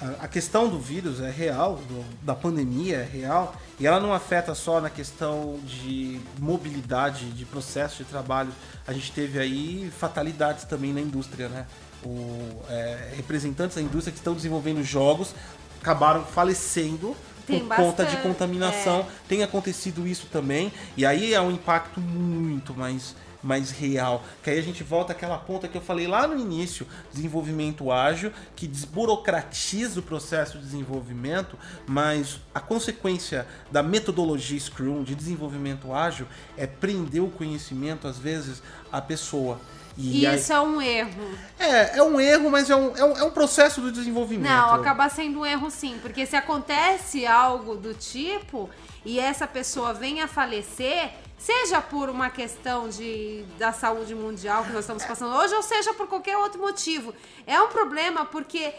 A, 0.00 0.24
a 0.24 0.28
questão 0.28 0.68
do 0.68 0.78
vírus 0.78 1.20
é 1.20 1.30
real, 1.30 1.76
do, 1.76 2.04
da 2.24 2.34
pandemia 2.34 2.98
é 2.98 3.04
real, 3.04 3.54
e 3.78 3.86
ela 3.86 4.00
não 4.00 4.14
afeta 4.14 4.54
só 4.54 4.80
na 4.80 4.88
questão 4.88 5.58
de 5.64 6.20
mobilidade, 6.38 7.30
de 7.32 7.44
processo 7.44 7.98
de 7.98 8.04
trabalho. 8.04 8.52
A 8.86 8.92
gente 8.92 9.12
teve 9.12 9.38
aí 9.38 9.92
fatalidades 9.98 10.64
também 10.64 10.92
na 10.92 11.00
indústria, 11.00 11.48
né? 11.48 11.66
O, 12.02 12.62
é, 12.70 13.12
representantes 13.16 13.76
da 13.76 13.82
indústria 13.82 14.10
que 14.10 14.18
estão 14.18 14.32
desenvolvendo 14.32 14.82
jogos 14.82 15.34
acabaram 15.82 16.24
falecendo 16.24 17.14
tem 17.46 17.60
por 17.60 17.68
bastante, 17.68 17.86
conta 17.86 18.04
de 18.06 18.16
contaminação. 18.18 19.00
É. 19.00 19.06
Tem 19.28 19.42
acontecido 19.42 20.06
isso 20.06 20.26
também. 20.30 20.72
E 20.96 21.04
aí 21.04 21.34
é 21.34 21.40
um 21.40 21.50
impacto 21.50 22.00
muito 22.00 22.74
mais 22.74 23.14
mais 23.42 23.70
real. 23.70 24.22
Que 24.42 24.50
aí 24.50 24.58
a 24.58 24.62
gente 24.62 24.82
volta 24.82 25.12
àquela 25.12 25.38
ponta 25.38 25.68
que 25.68 25.76
eu 25.76 25.80
falei 25.80 26.06
lá 26.06 26.26
no 26.26 26.38
início, 26.38 26.86
desenvolvimento 27.12 27.90
ágil, 27.90 28.32
que 28.54 28.66
desburocratiza 28.66 30.00
o 30.00 30.02
processo 30.02 30.58
de 30.58 30.64
desenvolvimento, 30.64 31.58
mas 31.86 32.40
a 32.54 32.60
consequência 32.60 33.46
da 33.70 33.82
metodologia 33.82 34.58
Scrum 34.58 35.02
de 35.02 35.14
desenvolvimento 35.14 35.92
ágil 35.92 36.26
é 36.56 36.66
prender 36.66 37.22
o 37.22 37.30
conhecimento 37.30 38.06
às 38.06 38.18
vezes 38.18 38.62
à 38.90 39.00
pessoa. 39.00 39.60
E 39.96 40.24
Isso 40.24 40.52
aí... 40.52 40.58
é 40.58 40.62
um 40.62 40.80
erro. 40.80 41.38
É, 41.58 41.98
é 41.98 42.02
um 42.02 42.20
erro, 42.20 42.50
mas 42.50 42.70
é 42.70 42.76
um, 42.76 42.96
é 42.96 43.04
um, 43.04 43.16
é 43.18 43.24
um 43.24 43.30
processo 43.30 43.80
do 43.80 43.92
desenvolvimento. 43.92 44.50
Não, 44.50 44.74
acaba 44.74 45.08
sendo 45.08 45.40
um 45.40 45.46
erro 45.46 45.70
sim, 45.70 45.98
porque 46.00 46.24
se 46.24 46.36
acontece 46.36 47.26
algo 47.26 47.76
do 47.76 47.92
tipo 47.92 48.70
e 49.04 49.18
essa 49.18 49.46
pessoa 49.46 49.92
vem 49.92 50.20
a 50.20 50.28
falecer, 50.28 51.10
seja 51.40 51.80
por 51.80 52.10
uma 52.10 52.28
questão 52.28 52.88
de, 52.88 53.44
da 53.58 53.72
saúde 53.72 54.14
mundial 54.14 54.62
que 54.62 54.72
nós 54.72 54.80
estamos 54.80 55.04
passando 55.04 55.34
hoje, 55.34 55.54
ou 55.54 55.62
seja 55.62 55.94
por 55.94 56.06
qualquer 56.06 56.36
outro 56.36 56.60
motivo. 56.60 57.14
É 57.46 57.60
um 57.60 57.68
problema 57.68 58.26
porque 58.26 58.72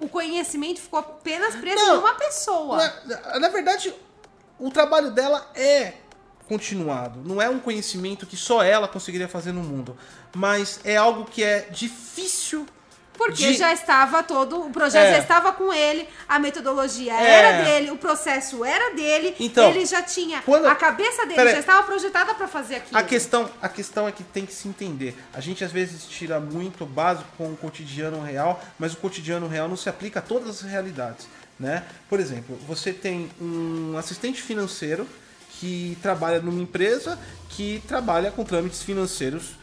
o 0.00 0.08
conhecimento 0.08 0.80
ficou 0.80 0.98
apenas 0.98 1.54
preso 1.54 1.84
Não, 1.84 1.96
numa 1.96 2.14
pessoa. 2.14 2.92
Na, 3.04 3.38
na 3.38 3.48
verdade, 3.50 3.94
o 4.58 4.70
trabalho 4.70 5.10
dela 5.10 5.50
é 5.54 5.92
continuado. 6.48 7.20
Não 7.22 7.40
é 7.40 7.48
um 7.48 7.60
conhecimento 7.60 8.26
que 8.26 8.36
só 8.36 8.62
ela 8.62 8.88
conseguiria 8.88 9.28
fazer 9.28 9.52
no 9.52 9.62
mundo, 9.62 9.96
mas 10.34 10.80
é 10.84 10.96
algo 10.96 11.24
que 11.26 11.44
é 11.44 11.60
difícil 11.70 12.66
porque 13.16 13.52
de... 13.52 13.54
já 13.54 13.72
estava 13.72 14.22
todo, 14.22 14.66
o 14.66 14.70
projeto 14.70 15.06
é. 15.06 15.12
já 15.12 15.18
estava 15.18 15.52
com 15.52 15.72
ele, 15.72 16.08
a 16.28 16.38
metodologia 16.38 17.14
é. 17.14 17.30
era 17.30 17.64
dele, 17.64 17.90
o 17.90 17.96
processo 17.96 18.64
era 18.64 18.94
dele, 18.94 19.34
então, 19.38 19.70
ele 19.70 19.86
já 19.86 20.02
tinha, 20.02 20.42
quando... 20.42 20.66
a 20.66 20.74
cabeça 20.74 21.24
dele 21.26 21.52
já 21.52 21.60
estava 21.60 21.82
projetada 21.84 22.34
para 22.34 22.48
fazer 22.48 22.76
aquilo. 22.76 22.98
A 22.98 23.02
questão, 23.02 23.50
a 23.62 23.68
questão 23.68 24.08
é 24.08 24.12
que 24.12 24.22
tem 24.22 24.44
que 24.44 24.52
se 24.52 24.68
entender. 24.68 25.16
A 25.32 25.40
gente 25.40 25.64
às 25.64 25.72
vezes 25.72 26.04
tira 26.06 26.40
muito 26.40 26.84
básico 26.84 27.28
com 27.38 27.52
o 27.52 27.56
cotidiano 27.56 28.22
real, 28.22 28.62
mas 28.78 28.92
o 28.92 28.96
cotidiano 28.96 29.46
real 29.46 29.68
não 29.68 29.76
se 29.76 29.88
aplica 29.88 30.18
a 30.18 30.22
todas 30.22 30.48
as 30.48 30.60
realidades, 30.62 31.28
né? 31.58 31.84
Por 32.08 32.18
exemplo, 32.20 32.58
você 32.66 32.92
tem 32.92 33.30
um 33.40 33.96
assistente 33.96 34.42
financeiro 34.42 35.06
que 35.60 35.96
trabalha 36.02 36.40
numa 36.40 36.60
empresa 36.60 37.18
que 37.48 37.82
trabalha 37.86 38.30
com 38.30 38.44
trâmites 38.44 38.82
financeiros 38.82 39.54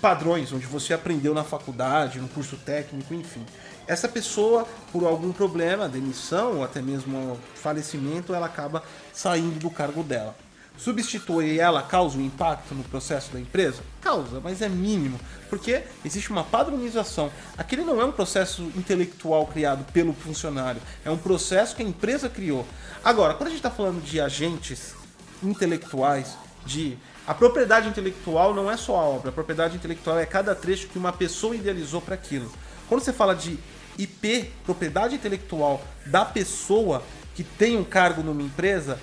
padrões, 0.00 0.52
onde 0.52 0.66
você 0.66 0.94
aprendeu 0.94 1.34
na 1.34 1.44
faculdade, 1.44 2.18
no 2.18 2.28
curso 2.28 2.56
técnico, 2.56 3.12
enfim. 3.14 3.44
Essa 3.86 4.08
pessoa, 4.08 4.66
por 4.92 5.04
algum 5.04 5.32
problema, 5.32 5.88
demissão 5.88 6.58
ou 6.58 6.64
até 6.64 6.80
mesmo 6.80 7.38
falecimento, 7.54 8.34
ela 8.34 8.46
acaba 8.46 8.82
saindo 9.12 9.58
do 9.58 9.70
cargo 9.70 10.02
dela. 10.02 10.34
Substituir 10.78 11.60
ela 11.60 11.82
causa 11.82 12.16
um 12.16 12.24
impacto 12.24 12.74
no 12.74 12.82
processo 12.84 13.30
da 13.32 13.38
empresa? 13.38 13.82
Causa, 14.00 14.40
mas 14.40 14.62
é 14.62 14.68
mínimo, 14.68 15.20
porque 15.50 15.82
existe 16.02 16.30
uma 16.30 16.42
padronização. 16.42 17.30
Aquele 17.58 17.84
não 17.84 18.00
é 18.00 18.04
um 18.04 18.12
processo 18.12 18.62
intelectual 18.74 19.46
criado 19.46 19.84
pelo 19.92 20.14
funcionário, 20.14 20.80
é 21.04 21.10
um 21.10 21.18
processo 21.18 21.76
que 21.76 21.82
a 21.82 21.86
empresa 21.86 22.30
criou. 22.30 22.66
Agora, 23.04 23.34
quando 23.34 23.48
a 23.48 23.50
gente 23.50 23.58
está 23.58 23.70
falando 23.70 24.02
de 24.02 24.18
agentes 24.18 24.94
intelectuais, 25.42 26.38
de 26.64 26.96
a 27.30 27.34
propriedade 27.34 27.88
intelectual 27.88 28.52
não 28.52 28.68
é 28.68 28.76
só 28.76 28.96
a 28.96 29.04
obra, 29.04 29.28
a 29.28 29.32
propriedade 29.32 29.76
intelectual 29.76 30.18
é 30.18 30.26
cada 30.26 30.52
trecho 30.52 30.88
que 30.88 30.98
uma 30.98 31.12
pessoa 31.12 31.54
idealizou 31.54 32.00
para 32.00 32.16
aquilo. 32.16 32.50
Quando 32.88 33.02
você 33.02 33.12
fala 33.12 33.36
de 33.36 33.56
IP, 33.96 34.50
propriedade 34.64 35.14
intelectual 35.14 35.80
da 36.04 36.24
pessoa 36.24 37.04
que 37.36 37.44
tem 37.44 37.76
um 37.76 37.84
cargo 37.84 38.20
numa 38.20 38.42
empresa, 38.42 38.98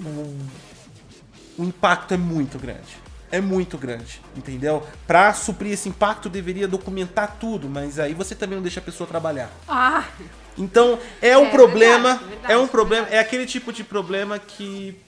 o, 0.00 0.34
o 1.58 1.64
impacto 1.64 2.14
é 2.14 2.16
muito 2.16 2.58
grande. 2.58 2.96
É 3.30 3.38
muito 3.38 3.76
grande, 3.76 4.22
entendeu? 4.34 4.82
Para 5.06 5.34
suprir 5.34 5.72
esse 5.72 5.90
impacto, 5.90 6.30
deveria 6.30 6.66
documentar 6.66 7.36
tudo, 7.38 7.68
mas 7.68 7.98
aí 7.98 8.14
você 8.14 8.34
também 8.34 8.56
não 8.56 8.62
deixa 8.62 8.80
a 8.80 8.82
pessoa 8.82 9.06
trabalhar. 9.06 9.50
Ah. 9.68 10.04
Então, 10.56 10.98
é 11.20 11.36
um 11.36 11.48
é, 11.48 11.50
problema, 11.50 12.14
verdade, 12.14 12.30
verdade, 12.30 12.52
é 12.54 12.56
um 12.56 12.66
problema, 12.66 13.02
verdade. 13.02 13.22
é 13.22 13.26
aquele 13.26 13.44
tipo 13.44 13.74
de 13.74 13.84
problema 13.84 14.38
que 14.38 14.98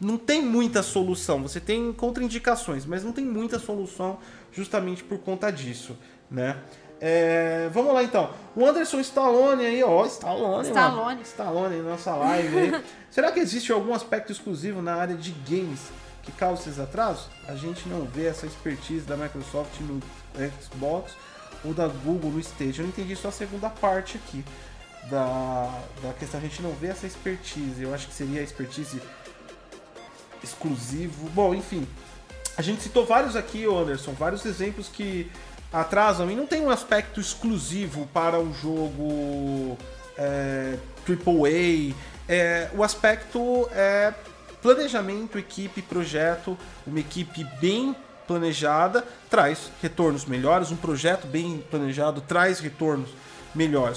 não 0.00 0.16
tem 0.16 0.42
muita 0.42 0.82
solução. 0.82 1.42
Você 1.42 1.60
tem 1.60 1.92
contraindicações, 1.92 2.84
mas 2.84 3.02
não 3.02 3.12
tem 3.12 3.24
muita 3.24 3.58
solução 3.58 4.18
justamente 4.52 5.02
por 5.02 5.18
conta 5.18 5.50
disso, 5.50 5.96
né? 6.30 6.58
É, 7.00 7.70
vamos 7.72 7.94
lá 7.94 8.02
então. 8.02 8.30
O 8.56 8.66
Anderson 8.66 8.98
Stallone 9.00 9.64
aí, 9.64 9.82
ó, 9.84 10.04
Stallone, 10.06 10.66
Stallone, 10.66 11.04
mano. 11.04 11.22
Stallone 11.22 11.82
nossa 11.82 12.14
live 12.16 12.58
aí. 12.58 12.84
Será 13.10 13.30
que 13.30 13.38
existe 13.38 13.72
algum 13.72 13.94
aspecto 13.94 14.32
exclusivo 14.32 14.82
na 14.82 14.96
área 14.96 15.14
de 15.14 15.30
games 15.48 15.80
que 16.22 16.32
causa 16.32 16.62
esses 16.62 16.80
atrasos? 16.80 17.28
A 17.46 17.54
gente 17.54 17.88
não 17.88 18.04
vê 18.04 18.26
essa 18.26 18.46
expertise 18.46 19.06
da 19.06 19.16
Microsoft 19.16 19.80
no 19.80 20.00
Xbox 20.60 21.12
ou 21.64 21.72
da 21.72 21.86
Google 21.86 22.32
no 22.32 22.40
Stage. 22.40 22.80
Eu 22.80 22.84
não 22.84 22.88
entendi 22.90 23.14
só 23.14 23.28
a 23.28 23.32
segunda 23.32 23.70
parte 23.70 24.16
aqui 24.16 24.44
da, 25.08 25.70
da 26.02 26.12
questão. 26.14 26.40
A 26.40 26.42
gente 26.42 26.60
não 26.62 26.72
vê 26.72 26.88
essa 26.88 27.06
expertise. 27.06 27.82
Eu 27.82 27.94
acho 27.94 28.08
que 28.08 28.14
seria 28.14 28.40
a 28.40 28.44
expertise 28.44 29.00
exclusivo. 30.42 31.28
Bom, 31.30 31.54
enfim. 31.54 31.86
A 32.56 32.62
gente 32.62 32.82
citou 32.82 33.06
vários 33.06 33.36
aqui, 33.36 33.64
Anderson, 33.64 34.12
vários 34.12 34.44
exemplos 34.44 34.88
que 34.88 35.30
atrasam 35.72 36.30
e 36.30 36.34
não 36.34 36.46
tem 36.46 36.60
um 36.60 36.70
aspecto 36.70 37.20
exclusivo 37.20 38.08
para 38.12 38.38
um 38.38 38.52
jogo 38.52 39.78
é, 40.16 40.76
AAA. 41.06 41.94
É, 42.28 42.68
o 42.74 42.82
aspecto 42.82 43.68
é 43.72 44.12
planejamento, 44.60 45.38
equipe, 45.38 45.80
projeto, 45.82 46.58
uma 46.86 46.98
equipe 46.98 47.44
bem 47.60 47.94
planejada 48.26 49.04
traz 49.30 49.70
retornos 49.80 50.26
melhores, 50.26 50.70
um 50.70 50.76
projeto 50.76 51.26
bem 51.26 51.64
planejado 51.70 52.20
traz 52.20 52.60
retornos 52.60 53.08
melhores, 53.08 53.27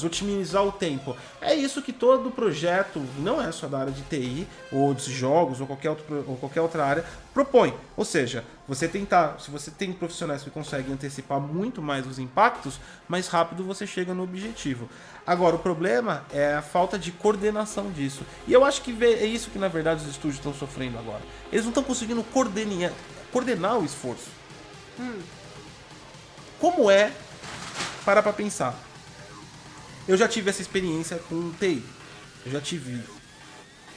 otimizar 0.04 0.66
o 0.66 0.72
tempo. 0.72 1.16
É 1.42 1.54
isso 1.54 1.82
que 1.82 1.92
todo 1.92 2.32
projeto, 2.32 3.02
não 3.20 3.42
é 3.42 3.52
só 3.52 3.68
da 3.68 3.80
área 3.80 3.92
de 3.92 4.02
TI, 4.04 4.48
ou 4.72 4.94
de 4.94 5.12
jogos, 5.12 5.62
ou 5.62 5.68
qualquer, 5.68 5.90
outro, 5.90 6.26
ou 6.28 6.38
qualquer 6.38 6.62
outra 6.62 6.86
área, 6.86 7.06
propõe. 7.34 7.74
Ou 7.96 8.06
seja, 8.06 8.44
você 8.68 8.88
tentar, 8.88 9.40
se 9.40 9.52
você 9.52 9.72
tem 9.72 9.92
profissionais 9.92 10.44
que 10.44 10.50
conseguem 10.50 10.94
antecipar 10.94 11.40
muito 11.40 11.82
mais 11.82 12.06
os 12.08 12.20
impactos, 12.20 12.80
mais 13.08 13.28
rápido 13.28 13.64
você 13.64 13.86
chega 13.86 14.14
no 14.14 14.24
objetivo. 14.24 14.90
Agora, 15.26 15.56
o 15.56 15.60
problema 15.60 16.26
é 16.32 16.56
a 16.56 16.62
falta 16.62 16.98
de 16.98 17.12
coordenação 17.12 17.92
disso. 17.92 18.24
E 18.48 18.54
eu 18.54 18.66
acho 18.66 18.82
que 18.82 18.92
é 19.04 19.26
isso 19.26 19.50
que, 19.52 19.60
na 19.60 19.68
verdade, 19.68 20.02
os 20.04 20.10
estúdios 20.10 20.36
estão 20.36 20.54
sofrendo 20.54 20.98
agora. 20.98 21.22
Eles 21.52 21.64
não 21.64 21.72
estão 21.72 21.84
conseguindo 21.84 22.24
coordenar, 22.24 22.92
coordenar 23.32 23.78
o 23.78 23.86
esforço. 23.86 24.30
Hum. 25.00 25.20
Como 26.60 26.92
é, 26.92 27.12
para 28.06 28.22
pra 28.22 28.34
pensar, 28.34 28.78
eu 30.08 30.18
já 30.18 30.28
tive 30.28 30.50
essa 30.50 30.62
experiência 30.62 31.18
com 31.30 31.52
TI. 31.52 31.84
Eu 32.46 32.52
já 32.52 32.62
tive. 32.62 33.02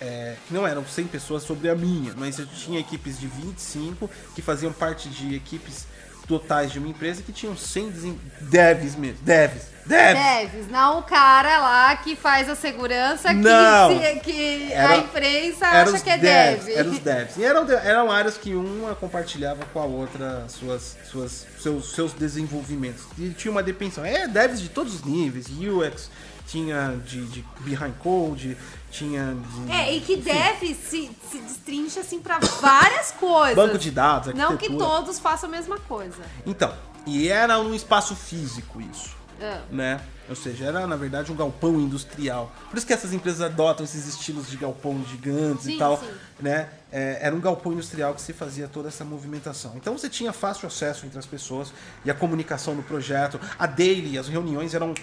É, 0.00 0.36
não 0.50 0.66
eram 0.66 0.84
100 0.84 1.06
pessoas 1.06 1.42
sobre 1.44 1.68
a 1.68 1.74
minha, 1.74 2.12
mas 2.16 2.38
eu 2.38 2.46
tinha 2.46 2.80
equipes 2.80 3.18
de 3.18 3.26
25 3.26 4.10
que 4.34 4.42
faziam 4.42 4.72
parte 4.72 5.08
de 5.08 5.34
equipes 5.34 5.86
totais 6.26 6.72
de 6.72 6.78
uma 6.78 6.88
empresa 6.88 7.22
que 7.22 7.32
tinham 7.32 7.56
100 7.56 8.18
devs 8.40 8.96
mesmo. 8.96 9.18
Devs. 9.22 9.74
Devs. 9.86 10.18
Devs. 10.18 10.70
Não 10.70 11.00
o 11.00 11.02
cara 11.02 11.58
lá 11.58 11.96
que 11.96 12.16
faz 12.16 12.48
a 12.48 12.54
segurança 12.54 13.32
não. 13.32 13.98
que, 13.98 14.20
que 14.20 14.72
era, 14.72 14.94
a 14.94 14.96
imprensa 14.96 15.66
acha 15.66 16.00
que 16.00 16.10
é 16.10 16.16
devs, 16.16 16.64
dev. 16.64 16.78
Eram 16.78 16.90
os 16.90 16.98
devs. 16.98 17.36
E 17.36 17.44
eram, 17.44 17.70
eram 17.70 18.10
áreas 18.10 18.38
que 18.38 18.54
uma 18.54 18.94
compartilhava 18.94 19.64
com 19.72 19.80
a 19.80 19.84
outra 19.84 20.46
suas, 20.48 20.96
suas, 21.10 21.46
seus, 21.58 21.92
seus 21.92 22.12
desenvolvimentos. 22.14 23.04
E 23.18 23.30
tinha 23.30 23.52
uma 23.52 23.62
depensão. 23.62 24.04
É, 24.04 24.26
devs 24.26 24.60
de 24.60 24.70
todos 24.70 24.94
os 24.94 25.04
níveis. 25.04 25.46
UX, 25.48 26.10
tinha 26.46 27.00
de, 27.06 27.24
de 27.26 27.44
behind 27.60 27.94
code, 27.98 28.56
tinha 28.90 29.34
de, 29.34 29.72
É, 29.72 29.94
e 29.94 30.00
que 30.00 30.14
enfim. 30.14 30.32
deve 30.32 30.74
se, 30.74 31.10
se 31.30 31.38
destrincha 31.38 32.00
assim 32.00 32.20
para 32.20 32.38
várias 32.38 33.10
coisas. 33.12 33.56
Banco 33.56 33.78
de 33.78 33.90
dados, 33.90 34.34
Não 34.34 34.56
que 34.56 34.68
todos 34.68 35.18
façam 35.18 35.48
a 35.48 35.52
mesma 35.52 35.78
coisa. 35.80 36.22
Então, 36.46 36.72
e 37.06 37.28
era 37.28 37.56
num 37.58 37.74
espaço 37.74 38.14
físico 38.14 38.80
isso. 38.80 39.14
É. 39.40 39.60
Né? 39.70 40.00
Ou 40.28 40.34
seja, 40.34 40.66
era 40.66 40.86
na 40.86 40.96
verdade 40.96 41.30
um 41.30 41.36
galpão 41.36 41.78
industrial. 41.80 42.52
Por 42.70 42.78
isso 42.78 42.86
que 42.86 42.92
essas 42.92 43.12
empresas 43.12 43.42
adotam 43.42 43.84
esses 43.84 44.06
estilos 44.06 44.48
de 44.48 44.56
galpão 44.56 45.04
gigantes 45.10 45.64
sim, 45.64 45.74
e 45.74 45.78
tal. 45.78 45.98
Sim. 45.98 46.06
Né? 46.40 46.68
É, 46.90 47.18
era 47.20 47.34
um 47.34 47.40
galpão 47.40 47.72
industrial 47.72 48.14
que 48.14 48.22
se 48.22 48.32
fazia 48.32 48.68
toda 48.68 48.88
essa 48.88 49.04
movimentação. 49.04 49.72
Então 49.76 49.98
você 49.98 50.08
tinha 50.08 50.32
fácil 50.32 50.66
acesso 50.66 51.04
entre 51.04 51.18
as 51.18 51.26
pessoas 51.26 51.72
e 52.04 52.10
a 52.10 52.14
comunicação 52.14 52.74
no 52.74 52.82
projeto. 52.82 53.40
A 53.58 53.66
daily, 53.66 54.16
as 54.16 54.28
reuniões 54.28 54.72
eram 54.72 54.94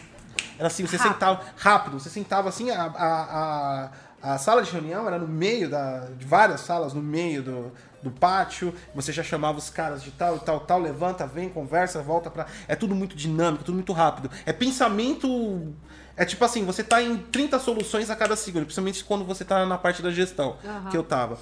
era 0.57 0.67
assim, 0.67 0.85
você 0.85 0.97
rápido. 0.97 1.13
sentava 1.13 1.41
rápido, 1.57 1.99
você 1.99 2.09
sentava 2.09 2.49
assim, 2.49 2.69
a, 2.69 2.83
a, 2.83 3.89
a, 4.23 4.33
a, 4.33 4.37
sala 4.37 4.61
de 4.61 4.71
reunião 4.71 5.07
era 5.07 5.17
no 5.17 5.27
meio 5.27 5.69
da, 5.69 6.07
de 6.17 6.25
várias 6.25 6.61
salas, 6.61 6.93
no 6.93 7.01
meio 7.01 7.41
do, 7.41 7.71
do 8.03 8.11
pátio, 8.11 8.73
você 8.93 9.11
já 9.11 9.23
chamava 9.23 9.57
os 9.57 9.69
caras 9.69 10.03
de 10.03 10.11
tal 10.11 10.37
e 10.37 10.39
tal, 10.39 10.59
tal, 10.61 10.79
levanta, 10.79 11.25
vem, 11.25 11.49
conversa, 11.49 12.01
volta 12.01 12.29
pra. 12.29 12.45
É 12.67 12.75
tudo 12.75 12.95
muito 12.95 13.15
dinâmico, 13.15 13.63
tudo 13.63 13.75
muito 13.75 13.93
rápido. 13.93 14.29
É 14.45 14.53
pensamento. 14.53 15.73
É 16.15 16.25
tipo 16.25 16.43
assim, 16.43 16.65
você 16.65 16.83
tá 16.83 17.01
em 17.01 17.17
30 17.17 17.57
soluções 17.57 18.09
a 18.09 18.15
cada 18.15 18.35
segundo, 18.35 18.63
principalmente 18.63 19.03
quando 19.03 19.25
você 19.25 19.43
tá 19.45 19.65
na 19.65 19.77
parte 19.77 20.01
da 20.01 20.11
gestão, 20.11 20.57
uhum. 20.63 20.89
que 20.91 20.97
eu 20.97 21.03
tava. 21.03 21.39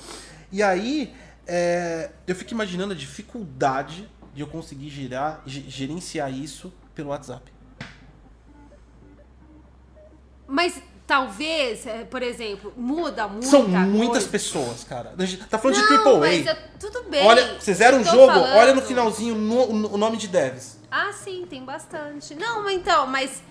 E 0.52 0.64
aí, 0.64 1.14
é, 1.46 2.12
eu 2.28 2.36
fico 2.36 2.54
imaginando 2.54 2.94
a 2.94 2.96
dificuldade 2.96 4.08
de 4.34 4.42
eu 4.42 4.48
conseguir 4.48 4.90
gerar, 4.90 5.42
gerenciar 5.46 6.32
isso 6.32 6.72
pelo 6.94 7.10
WhatsApp. 7.10 7.52
Mas 10.50 10.82
talvez, 11.06 11.86
é, 11.86 12.04
por 12.04 12.24
exemplo, 12.24 12.74
muda 12.76 13.28
muito. 13.28 13.46
São 13.46 13.68
muitas 13.68 14.24
coisa. 14.24 14.30
pessoas, 14.30 14.84
cara. 14.84 15.14
A 15.14 15.48
tá 15.48 15.60
falando 15.60 15.78
não, 15.78 15.88
de 15.88 15.94
AAA. 15.94 16.20
Mas 16.20 16.46
eu, 16.46 16.56
tudo 16.80 17.10
bem. 17.10 17.26
Olha, 17.26 17.60
vocês 17.60 17.80
eram 17.80 18.00
um 18.00 18.04
jogo, 18.04 18.34
falando... 18.34 18.56
olha 18.56 18.74
no 18.74 18.82
finalzinho 18.82 19.36
no, 19.36 19.94
o 19.94 19.98
nome 19.98 20.18
de 20.18 20.28
devs. 20.28 20.80
Ah, 20.92 21.12
sim, 21.14 21.46
tem 21.48 21.64
bastante. 21.64 22.34
Não, 22.36 22.70
então, 22.70 23.06
mas. 23.08 23.44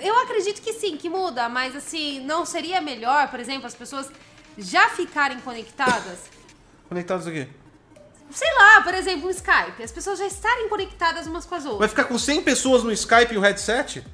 Eu 0.00 0.18
acredito 0.18 0.60
que 0.60 0.72
sim, 0.72 0.96
que 0.96 1.08
muda, 1.08 1.48
mas 1.48 1.76
assim, 1.76 2.18
não 2.24 2.44
seria 2.44 2.80
melhor, 2.80 3.28
por 3.28 3.38
exemplo, 3.38 3.68
as 3.68 3.74
pessoas 3.74 4.10
já 4.58 4.88
ficarem 4.90 5.38
conectadas? 5.40 6.18
Conectadas 6.88 7.24
o 7.28 7.30
quê? 7.30 7.46
Sei 8.32 8.52
lá, 8.54 8.80
por 8.82 8.94
exemplo, 8.94 9.28
o 9.28 9.30
Skype. 9.30 9.80
As 9.80 9.92
pessoas 9.92 10.18
já 10.18 10.26
estarem 10.26 10.68
conectadas 10.68 11.28
umas 11.28 11.46
com 11.46 11.54
as 11.54 11.64
outras. 11.64 11.78
Vai 11.78 11.88
ficar 11.88 12.04
com 12.04 12.18
100 12.18 12.42
pessoas 12.42 12.82
no 12.82 12.90
Skype 12.90 13.32
e 13.32 13.38
o 13.38 13.40
headset? 13.40 14.04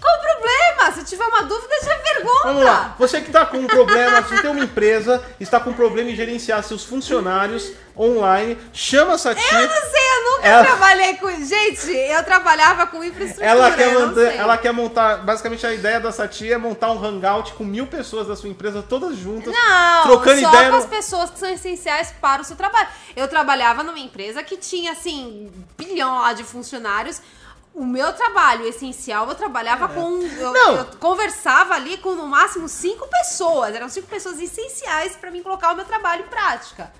Qual 0.00 0.16
o 0.16 0.20
problema? 0.20 0.92
Se 0.92 1.04
tiver 1.04 1.24
uma 1.24 1.42
dúvida, 1.42 1.74
já 1.84 1.96
pergunta. 1.96 2.42
Vamos 2.44 2.64
lá. 2.64 2.94
Você 2.98 3.20
que 3.20 3.28
está 3.28 3.46
com 3.46 3.58
um 3.58 3.66
problema, 3.66 4.22
você 4.22 4.40
tem 4.40 4.50
uma 4.50 4.64
empresa, 4.64 5.22
está 5.40 5.60
com 5.60 5.70
um 5.70 5.74
problema 5.74 6.10
em 6.10 6.14
gerenciar 6.14 6.62
seus 6.62 6.84
funcionários 6.84 7.72
online, 7.96 8.58
chama 8.72 9.14
essa 9.14 9.34
tia. 9.34 9.58
Eu 9.58 9.68
não 9.68 9.90
sei, 9.90 10.00
eu 10.00 10.30
nunca 10.30 10.48
ela... 10.48 10.64
trabalhei 10.64 11.14
com. 11.16 11.30
Gente, 11.44 11.90
eu 11.90 12.24
trabalhava 12.24 12.86
com 12.86 13.04
infraestrutura. 13.04 13.46
Ela 13.46 13.70
quer, 13.72 13.94
manter, 13.94 14.36
ela 14.36 14.58
quer 14.58 14.72
montar. 14.72 15.16
Basicamente, 15.18 15.66
a 15.66 15.72
ideia 15.72 16.00
dessa 16.00 16.26
tia 16.26 16.54
é 16.54 16.58
montar 16.58 16.90
um 16.92 17.04
hangout 17.04 17.52
com 17.54 17.64
mil 17.64 17.86
pessoas 17.86 18.26
da 18.26 18.36
sua 18.36 18.48
empresa, 18.48 18.82
todas 18.82 19.16
juntas. 19.16 19.52
Não, 19.52 20.02
trocando 20.04 20.40
só 20.40 20.48
ideia. 20.48 20.70
com 20.70 20.76
as 20.76 20.86
pessoas 20.86 21.30
que 21.30 21.38
são 21.38 21.48
essenciais 21.48 22.14
para 22.20 22.42
o 22.42 22.44
seu 22.44 22.56
trabalho. 22.56 22.88
Eu 23.14 23.28
trabalhava 23.28 23.82
numa 23.82 23.98
empresa 23.98 24.42
que 24.42 24.56
tinha, 24.56 24.92
assim, 24.92 25.50
bilhão 25.76 26.20
lá 26.20 26.32
de 26.32 26.44
funcionários 26.44 27.20
o 27.74 27.86
meu 27.86 28.12
trabalho 28.12 28.66
essencial, 28.66 29.28
eu 29.28 29.34
trabalhava 29.34 29.86
é. 29.86 29.88
com. 29.88 30.22
Eu, 30.22 30.54
eu, 30.54 30.84
conversava 30.98 31.74
ali 31.74 31.96
com 31.98 32.14
no 32.14 32.26
máximo 32.26 32.68
cinco 32.68 33.08
pessoas. 33.08 33.74
Eram 33.74 33.88
cinco 33.88 34.08
pessoas 34.08 34.38
essenciais 34.38 35.16
para 35.16 35.30
mim 35.30 35.42
colocar 35.42 35.72
o 35.72 35.76
meu 35.76 35.84
trabalho 35.84 36.24
em 36.24 36.28
prática. 36.28 36.92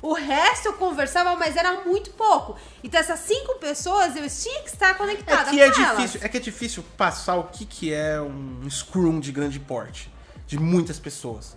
O 0.00 0.12
resto 0.12 0.66
eu 0.66 0.72
conversava, 0.74 1.34
mas 1.34 1.56
era 1.56 1.80
muito 1.84 2.10
pouco. 2.10 2.56
Então 2.84 3.00
essas 3.00 3.20
cinco 3.20 3.54
pessoas 3.56 4.14
eu 4.14 4.28
tinha 4.28 4.62
que 4.62 4.68
estar 4.68 4.96
conectada 4.96 5.50
é 5.50 5.52
que 5.52 5.60
é 5.60 5.70
difícil, 5.70 6.20
É 6.22 6.28
que 6.28 6.36
é 6.36 6.40
difícil 6.40 6.84
passar 6.96 7.36
o 7.36 7.44
que, 7.44 7.64
que 7.64 7.92
é 7.92 8.20
um 8.20 8.68
scrum 8.70 9.18
de 9.18 9.32
grande 9.32 9.58
porte. 9.58 10.12
De 10.46 10.58
muitas 10.58 10.98
pessoas. 10.98 11.56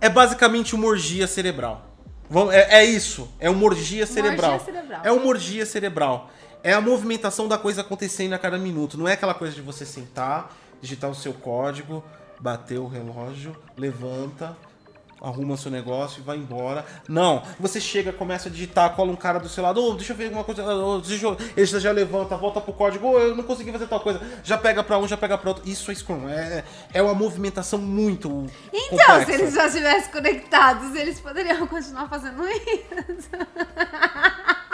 É 0.00 0.08
basicamente 0.08 0.74
uma 0.74 0.86
orgia 0.86 1.26
cerebral. 1.26 1.86
É, 2.52 2.78
é 2.78 2.84
isso. 2.84 3.30
É 3.38 3.48
uma 3.48 3.64
orgia 3.64 4.06
cerebral. 4.06 4.50
Uma 4.50 4.58
orgia 4.58 4.72
cerebral. 4.72 5.00
É 5.04 5.12
uma 5.12 5.26
orgia 5.26 5.66
cerebral 5.66 6.30
é 6.66 6.72
a 6.72 6.80
movimentação 6.80 7.46
da 7.46 7.56
coisa 7.56 7.82
acontecendo 7.82 8.32
a 8.32 8.38
cada 8.40 8.58
minuto. 8.58 8.98
Não 8.98 9.06
é 9.06 9.12
aquela 9.12 9.34
coisa 9.34 9.54
de 9.54 9.62
você 9.62 9.86
sentar, 9.86 10.52
digitar 10.82 11.08
o 11.08 11.14
seu 11.14 11.32
código, 11.32 12.02
bater 12.40 12.80
o 12.80 12.88
relógio, 12.88 13.56
levanta, 13.76 14.56
arruma 15.22 15.56
seu 15.56 15.70
negócio 15.70 16.18
e 16.18 16.22
vai 16.24 16.36
embora. 16.36 16.84
Não, 17.08 17.40
você 17.60 17.80
chega, 17.80 18.12
começa 18.12 18.48
a 18.48 18.52
digitar, 18.52 18.96
cola 18.96 19.12
um 19.12 19.16
cara 19.16 19.38
do 19.38 19.48
seu 19.48 19.62
lado, 19.62 19.80
oh, 19.80 19.94
deixa 19.94 20.12
eu 20.12 20.16
ver 20.16 20.24
alguma 20.24 20.42
coisa, 20.42 20.64
oh, 20.64 21.00
eu... 21.08 21.36
ele 21.56 21.66
já 21.66 21.92
levanta, 21.92 22.36
volta 22.36 22.60
pro 22.60 22.72
código, 22.72 23.12
oh, 23.12 23.18
eu 23.20 23.36
não 23.36 23.44
consegui 23.44 23.70
fazer 23.70 23.86
tal 23.86 24.00
coisa, 24.00 24.20
já 24.42 24.58
pega 24.58 24.82
pra 24.82 24.98
um, 24.98 25.06
já 25.06 25.16
pega 25.16 25.38
pra 25.38 25.50
outro. 25.50 25.70
Isso 25.70 25.92
é 25.92 25.94
Scrum, 25.94 26.28
é, 26.28 26.64
é 26.92 27.00
uma 27.00 27.14
movimentação 27.14 27.78
muito 27.78 28.50
Então, 28.72 29.20
complexa. 29.20 29.24
se 29.26 29.32
eles 29.32 29.54
já 29.54 29.66
estivessem 29.68 30.10
conectados, 30.10 30.96
eles 30.96 31.20
poderiam 31.20 31.64
continuar 31.68 32.08
fazendo 32.08 32.42
isso. 32.48 33.30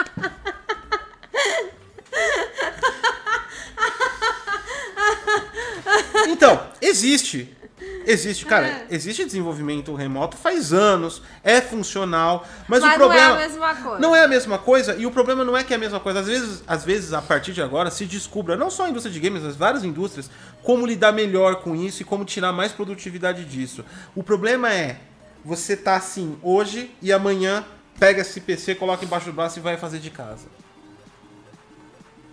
Então, 6.29 6.67
existe. 6.81 7.57
Existe, 8.05 8.45
cara, 8.47 8.67
é. 8.67 8.87
existe 8.91 9.25
desenvolvimento 9.25 9.95
remoto 9.95 10.37
faz 10.37 10.73
anos, 10.73 11.23
é 11.43 11.61
funcional, 11.61 12.47
mas, 12.67 12.81
mas 12.81 12.95
o 12.95 12.97
problema 12.97 13.29
não 13.29 13.39
é 13.39 13.45
a 13.45 13.49
mesma 13.49 13.75
coisa. 13.75 14.01
Não 14.01 14.17
é 14.17 14.25
a 14.25 14.29
mesma 14.29 14.59
coisa 14.59 14.97
e 14.97 15.07
o 15.07 15.11
problema 15.11 15.45
não 15.45 15.57
é 15.57 15.63
que 15.63 15.73
é 15.73 15.77
a 15.77 15.79
mesma 15.79 16.01
coisa. 16.01 16.21
Às 16.21 16.27
vezes, 16.27 16.63
às 16.67 16.85
vezes 16.85 17.13
a 17.13 17.23
partir 17.23 17.53
de 17.53 17.63
agora 17.63 17.91
se 17.91 18.05
descubra, 18.05 18.57
não 18.57 18.71
só 18.71 18.87
a 18.87 18.91
indústria 18.91 19.13
de 19.13 19.21
games, 19.21 19.43
mas 19.43 19.57
várias 19.57 19.85
indústrias, 19.85 20.31
como 20.63 20.87
lidar 20.87 21.13
melhor 21.13 21.57
com 21.57 21.77
isso 21.77 22.03
e 22.03 22.05
como 22.05 22.25
tirar 22.25 22.53
mais 22.53 22.73
produtividade 22.73 23.45
disso. 23.45 23.85
O 24.15 24.23
problema 24.23 24.73
é 24.73 24.99
você 25.45 25.77
tá 25.77 25.97
assim 25.97 26.39
hoje 26.43 26.91
e 27.01 27.13
amanhã 27.13 27.65
pega 27.99 28.23
esse 28.23 28.41
PC, 28.41 28.75
coloca 28.75 29.05
embaixo 29.05 29.27
do 29.27 29.33
braço 29.33 29.59
e 29.59 29.63
vai 29.63 29.77
fazer 29.77 29.99
de 29.99 30.11
casa. 30.11 30.47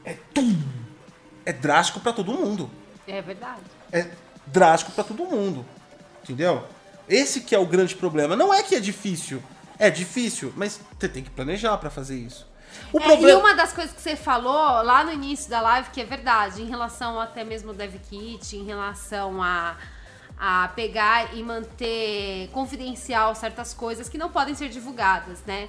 É 0.03 0.15
tum. 0.33 0.55
É 1.45 1.53
drástico 1.53 1.99
para 1.99 2.13
todo 2.13 2.33
mundo. 2.33 2.69
É 3.07 3.21
verdade. 3.21 3.78
É 3.91 4.07
drástico 4.45 4.91
pra 4.91 5.03
todo 5.03 5.25
mundo. 5.25 5.65
Entendeu? 6.23 6.65
Esse 7.07 7.41
que 7.41 7.55
é 7.55 7.59
o 7.59 7.65
grande 7.65 7.95
problema. 7.95 8.35
Não 8.35 8.53
é 8.53 8.61
que 8.63 8.75
é 8.75 8.79
difícil. 8.79 9.41
É 9.77 9.89
difícil, 9.89 10.53
mas 10.55 10.79
você 10.99 11.07
tem 11.07 11.23
que 11.23 11.29
planejar 11.29 11.77
pra 11.77 11.89
fazer 11.89 12.17
isso. 12.17 12.45
O 12.93 12.99
É, 12.99 13.03
problema... 13.03 13.39
E 13.39 13.41
uma 13.41 13.53
das 13.55 13.73
coisas 13.73 13.93
que 13.95 14.01
você 14.01 14.15
falou 14.15 14.83
lá 14.83 15.03
no 15.03 15.11
início 15.11 15.49
da 15.49 15.61
live, 15.61 15.89
que 15.89 16.01
é 16.01 16.05
verdade, 16.05 16.61
em 16.61 16.67
relação 16.67 17.19
até 17.19 17.43
mesmo 17.43 17.69
ao 17.69 17.75
Dev 17.75 17.95
Kit, 18.09 18.55
em 18.55 18.65
relação 18.65 19.41
a, 19.41 19.75
a 20.37 20.67
pegar 20.75 21.35
e 21.35 21.41
manter 21.41 22.49
confidencial 22.51 23.33
certas 23.33 23.73
coisas 23.73 24.07
que 24.09 24.17
não 24.17 24.29
podem 24.29 24.53
ser 24.53 24.69
divulgadas, 24.69 25.39
né? 25.45 25.67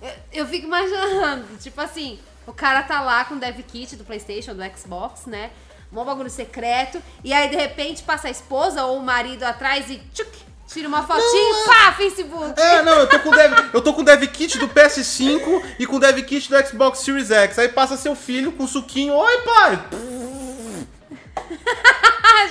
Eu, 0.00 0.12
eu 0.32 0.46
fico 0.46 0.66
imaginando, 0.68 1.56
tipo 1.58 1.80
assim, 1.80 2.18
o 2.46 2.52
cara 2.52 2.82
tá 2.82 3.00
lá 3.00 3.24
com 3.24 3.34
o 3.34 3.38
Dev 3.40 3.58
Kit 3.62 3.96
do 3.96 4.04
Playstation, 4.04 4.54
do 4.54 4.62
Xbox, 4.78 5.26
né? 5.26 5.50
Um 5.92 6.04
bagulho 6.04 6.28
secreto, 6.30 7.00
e 7.24 7.32
aí 7.32 7.48
de 7.48 7.56
repente 7.56 8.02
passa 8.02 8.28
a 8.28 8.30
esposa 8.30 8.84
ou 8.84 8.98
o 8.98 9.02
marido 9.02 9.44
atrás 9.44 9.88
e 9.88 9.96
tchuc, 10.12 10.28
tira 10.66 10.88
uma 10.88 11.06
fotinho, 11.06 11.64
pá, 11.64 11.92
Facebook. 11.96 12.60
É, 12.60 12.82
não, 12.82 12.98
eu 12.98 13.08
tô 13.08 13.18
com 13.20 13.30
o 13.30 13.34
Dev, 13.34 13.52
eu 13.72 13.80
tô 13.80 13.94
com 13.94 14.04
Dev 14.04 14.22
Kit 14.26 14.58
do 14.58 14.68
PS5 14.68 15.62
e 15.78 15.86
com 15.86 15.96
o 15.96 16.00
Dev 16.00 16.18
Kit 16.24 16.50
do 16.50 16.66
Xbox 16.66 16.98
Series 16.98 17.30
X. 17.30 17.58
Aí 17.58 17.68
passa 17.68 17.96
seu 17.96 18.14
filho 18.16 18.52
com 18.52 18.66
suquinho. 18.66 19.14
Oi, 19.14 19.38
pai! 19.42 19.84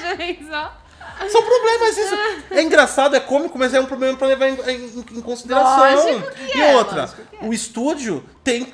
Já 0.01 0.15
pensou? 0.15 1.29
São 1.29 1.41
problemas 1.43 1.97
isso. 1.97 2.15
É 2.51 2.61
engraçado, 2.61 3.15
é 3.15 3.19
cômico, 3.19 3.57
mas 3.57 3.73
é 3.73 3.79
um 3.79 3.85
problema 3.85 4.17
pra 4.17 4.27
levar 4.27 4.49
em, 4.49 4.55
em- 4.71 5.05
em 5.17 5.21
consideração. 5.21 6.23
E 6.53 6.61
é, 6.61 6.75
outra, 6.75 7.09
é. 7.41 7.45
o 7.45 7.53
estúdio 7.53 8.23
tem, 8.43 8.73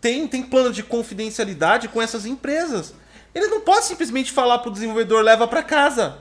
tem, 0.00 0.26
tem 0.28 0.42
plano 0.42 0.72
de 0.72 0.82
confidencialidade 0.82 1.88
com 1.88 2.00
essas 2.00 2.26
empresas. 2.26 2.94
Ele 3.34 3.48
não 3.48 3.60
pode 3.60 3.84
simplesmente 3.86 4.30
falar 4.32 4.58
pro 4.60 4.70
desenvolvedor, 4.70 5.22
leva 5.22 5.46
pra 5.48 5.62
casa. 5.62 6.18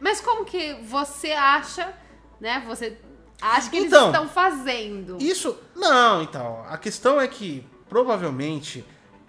Mas 0.00 0.20
como 0.20 0.44
que 0.44 0.74
você 0.84 1.32
acha, 1.32 1.92
né? 2.40 2.62
Você 2.66 2.96
acha 3.40 3.68
que 3.70 3.76
eles 3.76 3.88
Então, 3.88 4.06
estão 4.06 4.28
fazendo? 4.28 5.16
Isso. 5.20 5.56
Não, 5.74 6.22
então. 6.22 6.64
A 6.68 6.76
questão 6.78 7.20
é 7.20 7.26
que, 7.26 7.66
provavelmente, 7.88 8.84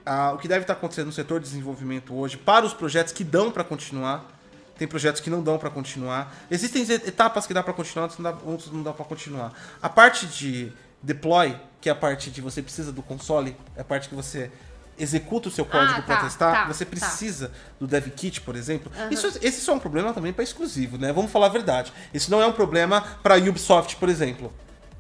ah, 0.06 0.34
o 0.34 0.38
que 0.38 0.48
deve 0.48 0.62
estar 0.62 0.74
acontecendo 0.74 1.08
no 1.08 1.12
setor 1.12 1.40
de 1.40 1.46
desenvolvimento 1.46 2.14
hoje, 2.16 2.38
para 2.38 2.66
os 2.66 2.74
projetos 2.74 3.14
que 3.14 3.24
dão 3.24 3.50
para 3.52 3.64
continuar, 3.64 4.26
tem 4.78 4.88
projetos 4.88 5.22
que 5.22 5.30
não 5.30 5.42
dão 5.42 5.58
para 5.58 5.70
continuar. 5.70 6.34
Existem 6.52 6.84
et- 6.84 7.08
etapas 7.08 7.46
que 7.48 7.54
dá 7.54 7.64
para 7.64 7.74
continuar, 7.74 8.04
outras 8.04 8.20
não 8.20 8.32
dá, 8.32 8.38
outros 8.46 8.72
não 8.72 8.84
dá 8.84 8.94
para 8.94 9.06
continuar. 9.06 9.54
A 9.82 9.90
parte 9.90 10.26
de 10.28 10.72
deploy, 11.02 11.56
que 11.82 11.90
é 11.90 11.92
a 11.92 11.96
parte 11.96 12.30
de 12.30 12.42
você 12.42 12.62
precisa 12.62 12.92
do 12.92 13.02
console, 13.02 13.58
é 13.76 13.82
a 13.82 13.84
parte 13.84 14.08
que 14.08 14.16
você 14.16 14.52
executa 15.00 15.48
o 15.48 15.52
seu 15.52 15.66
código 15.66 16.00
Ah, 16.00 16.02
para 16.02 16.16
tá, 16.18 16.24
testar, 16.24 16.52
tá, 16.52 16.66
você 16.68 16.84
tá. 16.86 16.90
precisa 16.92 17.52
do 17.80 17.88
dev 17.88 18.08
kit, 18.10 18.42
por 18.42 18.56
exemplo. 18.56 18.92
Isso, 19.10 19.28
esse 19.42 19.62
só 19.62 19.72
é 19.72 19.76
um 19.76 19.80
problema 19.80 20.14
também 20.14 20.34
para 20.34 20.44
exclusivo, 20.44 20.98
né? 20.98 21.12
Vamos 21.14 21.32
falar 21.32 21.46
a 21.48 21.50
verdade. 21.50 21.94
Isso 22.14 22.30
não 22.30 22.42
é 22.42 22.46
um 22.46 22.52
problema 22.52 23.02
para 23.24 23.36
Ubisoft, 23.38 23.96
por 23.96 24.10
exemplo. 24.10 24.52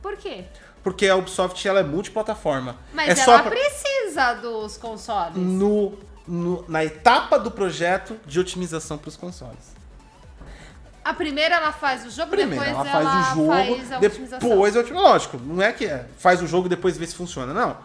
Por 0.01 0.15
quê? 0.17 0.45
Porque 0.81 1.07
a 1.07 1.15
Ubisoft 1.15 1.67
ela 1.67 1.81
é 1.81 1.83
multiplataforma. 1.83 2.77
Mas 2.93 3.19
é 3.19 3.21
ela 3.23 3.39
pra- 3.43 3.51
precisa 3.51 4.33
dos 4.35 4.77
consoles. 4.77 5.35
no, 5.35 5.97
no- 6.27 6.63
na 6.69 6.83
etapa 6.85 7.37
do 7.37 7.51
projeto 7.51 8.15
de 8.25 8.39
otimização 8.39 8.97
para 8.97 9.09
os 9.09 9.17
consoles. 9.17 9.77
A 11.03 11.13
primeira 11.13 11.55
ela 11.55 11.71
faz 11.71 12.05
o 12.05 12.09
jogo, 12.11 12.29
Primeiro, 12.29 12.63
depois 12.63 12.69
ela 12.69 12.85
faz 12.85 13.07
o 13.07 13.35
jogo, 13.35 13.47
faz 13.47 13.67
a 13.69 13.71
otimização. 13.97 13.99
depois 14.49 14.75
otimização. 14.75 15.11
Lógico, 15.11 15.37
não 15.37 15.63
é 15.63 15.71
que 15.71 15.85
é, 15.85 16.05
faz 16.17 16.41
o 16.41 16.45
jogo 16.47 16.67
e 16.67 16.69
depois 16.69 16.97
vê 16.97 17.07
se 17.07 17.15
funciona. 17.15 17.53
Não. 17.53 17.77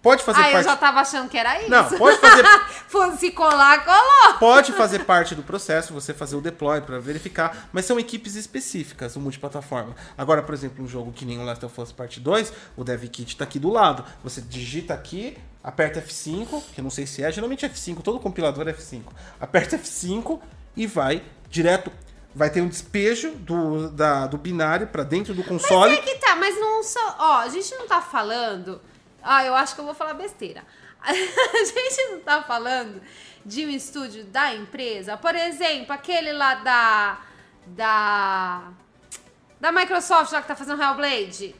Pode 0.00 0.22
fazer 0.22 0.40
Ah, 0.40 0.46
eu 0.48 0.52
parte. 0.52 0.64
já 0.66 0.76
tava 0.76 1.00
achando 1.00 1.28
que 1.28 1.36
era 1.36 1.60
isso. 1.60 1.70
Não, 1.70 1.84
pode 1.98 2.18
fazer, 2.18 2.44
Se 3.18 3.30
colar, 3.32 3.84
colou. 3.84 4.34
pode 4.38 4.72
fazer 4.72 5.00
parte 5.04 5.34
do 5.34 5.42
processo, 5.42 5.92
você 5.92 6.14
fazer 6.14 6.36
o 6.36 6.40
deploy 6.40 6.80
para 6.80 6.98
verificar, 7.00 7.68
mas 7.72 7.84
são 7.84 7.98
equipes 7.98 8.36
específicas, 8.36 9.16
o 9.16 9.20
multiplataforma. 9.20 9.94
Agora, 10.16 10.42
por 10.42 10.54
exemplo, 10.54 10.84
um 10.84 10.88
jogo 10.88 11.12
que 11.12 11.24
nem 11.24 11.38
o 11.38 11.44
Last 11.44 11.64
of 11.66 11.80
Us 11.80 11.90
Part 11.92 12.20
2, 12.20 12.52
o 12.76 12.84
Dev 12.84 13.02
Kit 13.08 13.36
tá 13.36 13.42
aqui 13.44 13.58
do 13.58 13.70
lado. 13.70 14.04
Você 14.22 14.40
digita 14.40 14.94
aqui, 14.94 15.36
aperta 15.64 16.00
F5, 16.00 16.62
que 16.72 16.80
eu 16.80 16.84
não 16.84 16.90
sei 16.90 17.04
se 17.06 17.22
é, 17.24 17.30
geralmente 17.32 17.66
é 17.66 17.68
F5, 17.68 18.00
todo 18.00 18.20
compilador 18.20 18.68
é 18.68 18.72
F5. 18.72 19.02
Aperta 19.40 19.76
F5 19.76 20.38
e 20.76 20.86
vai 20.86 21.22
direto. 21.50 21.90
Vai 22.34 22.50
ter 22.50 22.60
um 22.60 22.68
despejo 22.68 23.30
do, 23.32 23.88
da- 23.90 24.26
do 24.28 24.38
binário 24.38 24.86
para 24.86 25.02
dentro 25.02 25.34
do 25.34 25.42
console. 25.42 25.96
Mas 25.96 25.98
é 25.98 26.02
que 26.02 26.18
tá, 26.20 26.36
mas 26.36 26.54
não 26.60 26.84
só. 26.84 27.16
Ó, 27.18 27.38
a 27.38 27.48
gente 27.48 27.74
não 27.74 27.88
tá 27.88 28.00
falando. 28.00 28.80
Ah, 29.30 29.44
eu 29.44 29.54
acho 29.54 29.74
que 29.74 29.80
eu 29.82 29.84
vou 29.84 29.92
falar 29.94 30.14
besteira. 30.14 30.64
A 31.04 31.12
gente 31.12 32.10
não 32.10 32.20
tá 32.20 32.42
falando 32.42 33.02
de 33.44 33.66
um 33.66 33.68
estúdio 33.68 34.24
da 34.24 34.54
empresa. 34.54 35.18
Por 35.18 35.34
exemplo, 35.34 35.92
aquele 35.92 36.32
lá 36.32 36.54
da. 36.54 37.20
Da. 37.66 38.72
Da 39.60 39.70
Microsoft 39.70 40.32
lá 40.32 40.40
que 40.40 40.48
tá 40.48 40.56
fazendo 40.56 40.82
Hellblade. 40.82 41.54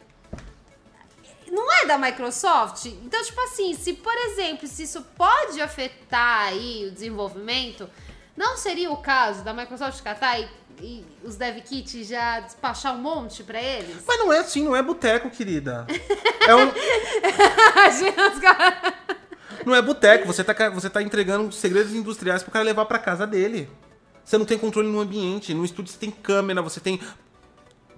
Não 1.50 1.70
é 1.70 1.84
da 1.84 1.98
Microsoft? 1.98 2.86
Então, 2.86 3.22
tipo 3.22 3.40
assim, 3.42 3.74
se 3.74 3.92
por 3.92 4.14
exemplo, 4.14 4.66
se 4.66 4.84
isso 4.84 5.02
pode 5.14 5.60
afetar 5.60 6.48
aí 6.48 6.86
o 6.86 6.90
desenvolvimento, 6.90 7.90
não 8.34 8.56
seria 8.56 8.90
o 8.90 8.96
caso 8.96 9.42
da 9.44 9.52
Microsoft 9.52 10.02
catar 10.02 10.40
e, 10.40 10.48
e 10.80 11.04
os 11.24 11.36
dev 11.36 11.60
kits 11.62 12.06
já 12.06 12.40
despachar 12.40 12.94
um 12.94 12.98
monte 12.98 13.42
pra 13.42 13.60
eles? 13.60 13.96
Mas 14.06 14.18
não 14.18 14.32
é 14.32 14.38
assim, 14.38 14.64
não 14.64 14.76
é 14.76 14.82
boteco, 14.82 15.30
querida. 15.30 15.86
É 16.46 16.54
um. 16.54 16.72
Não 19.66 19.74
é 19.74 19.82
boteco, 19.82 20.26
você 20.26 20.42
tá, 20.42 20.70
você 20.70 20.88
tá 20.88 21.02
entregando 21.02 21.52
segredos 21.52 21.92
industriais 21.92 22.42
pro 22.42 22.52
cara 22.52 22.64
levar 22.64 22.86
pra 22.86 22.98
casa 22.98 23.26
dele. 23.26 23.68
Você 24.24 24.38
não 24.38 24.46
tem 24.46 24.56
controle 24.56 24.88
no 24.88 25.00
ambiente. 25.00 25.52
No 25.52 25.64
estúdio 25.64 25.92
você 25.92 25.98
tem 25.98 26.10
câmera, 26.10 26.62
você 26.62 26.80
tem 26.80 27.00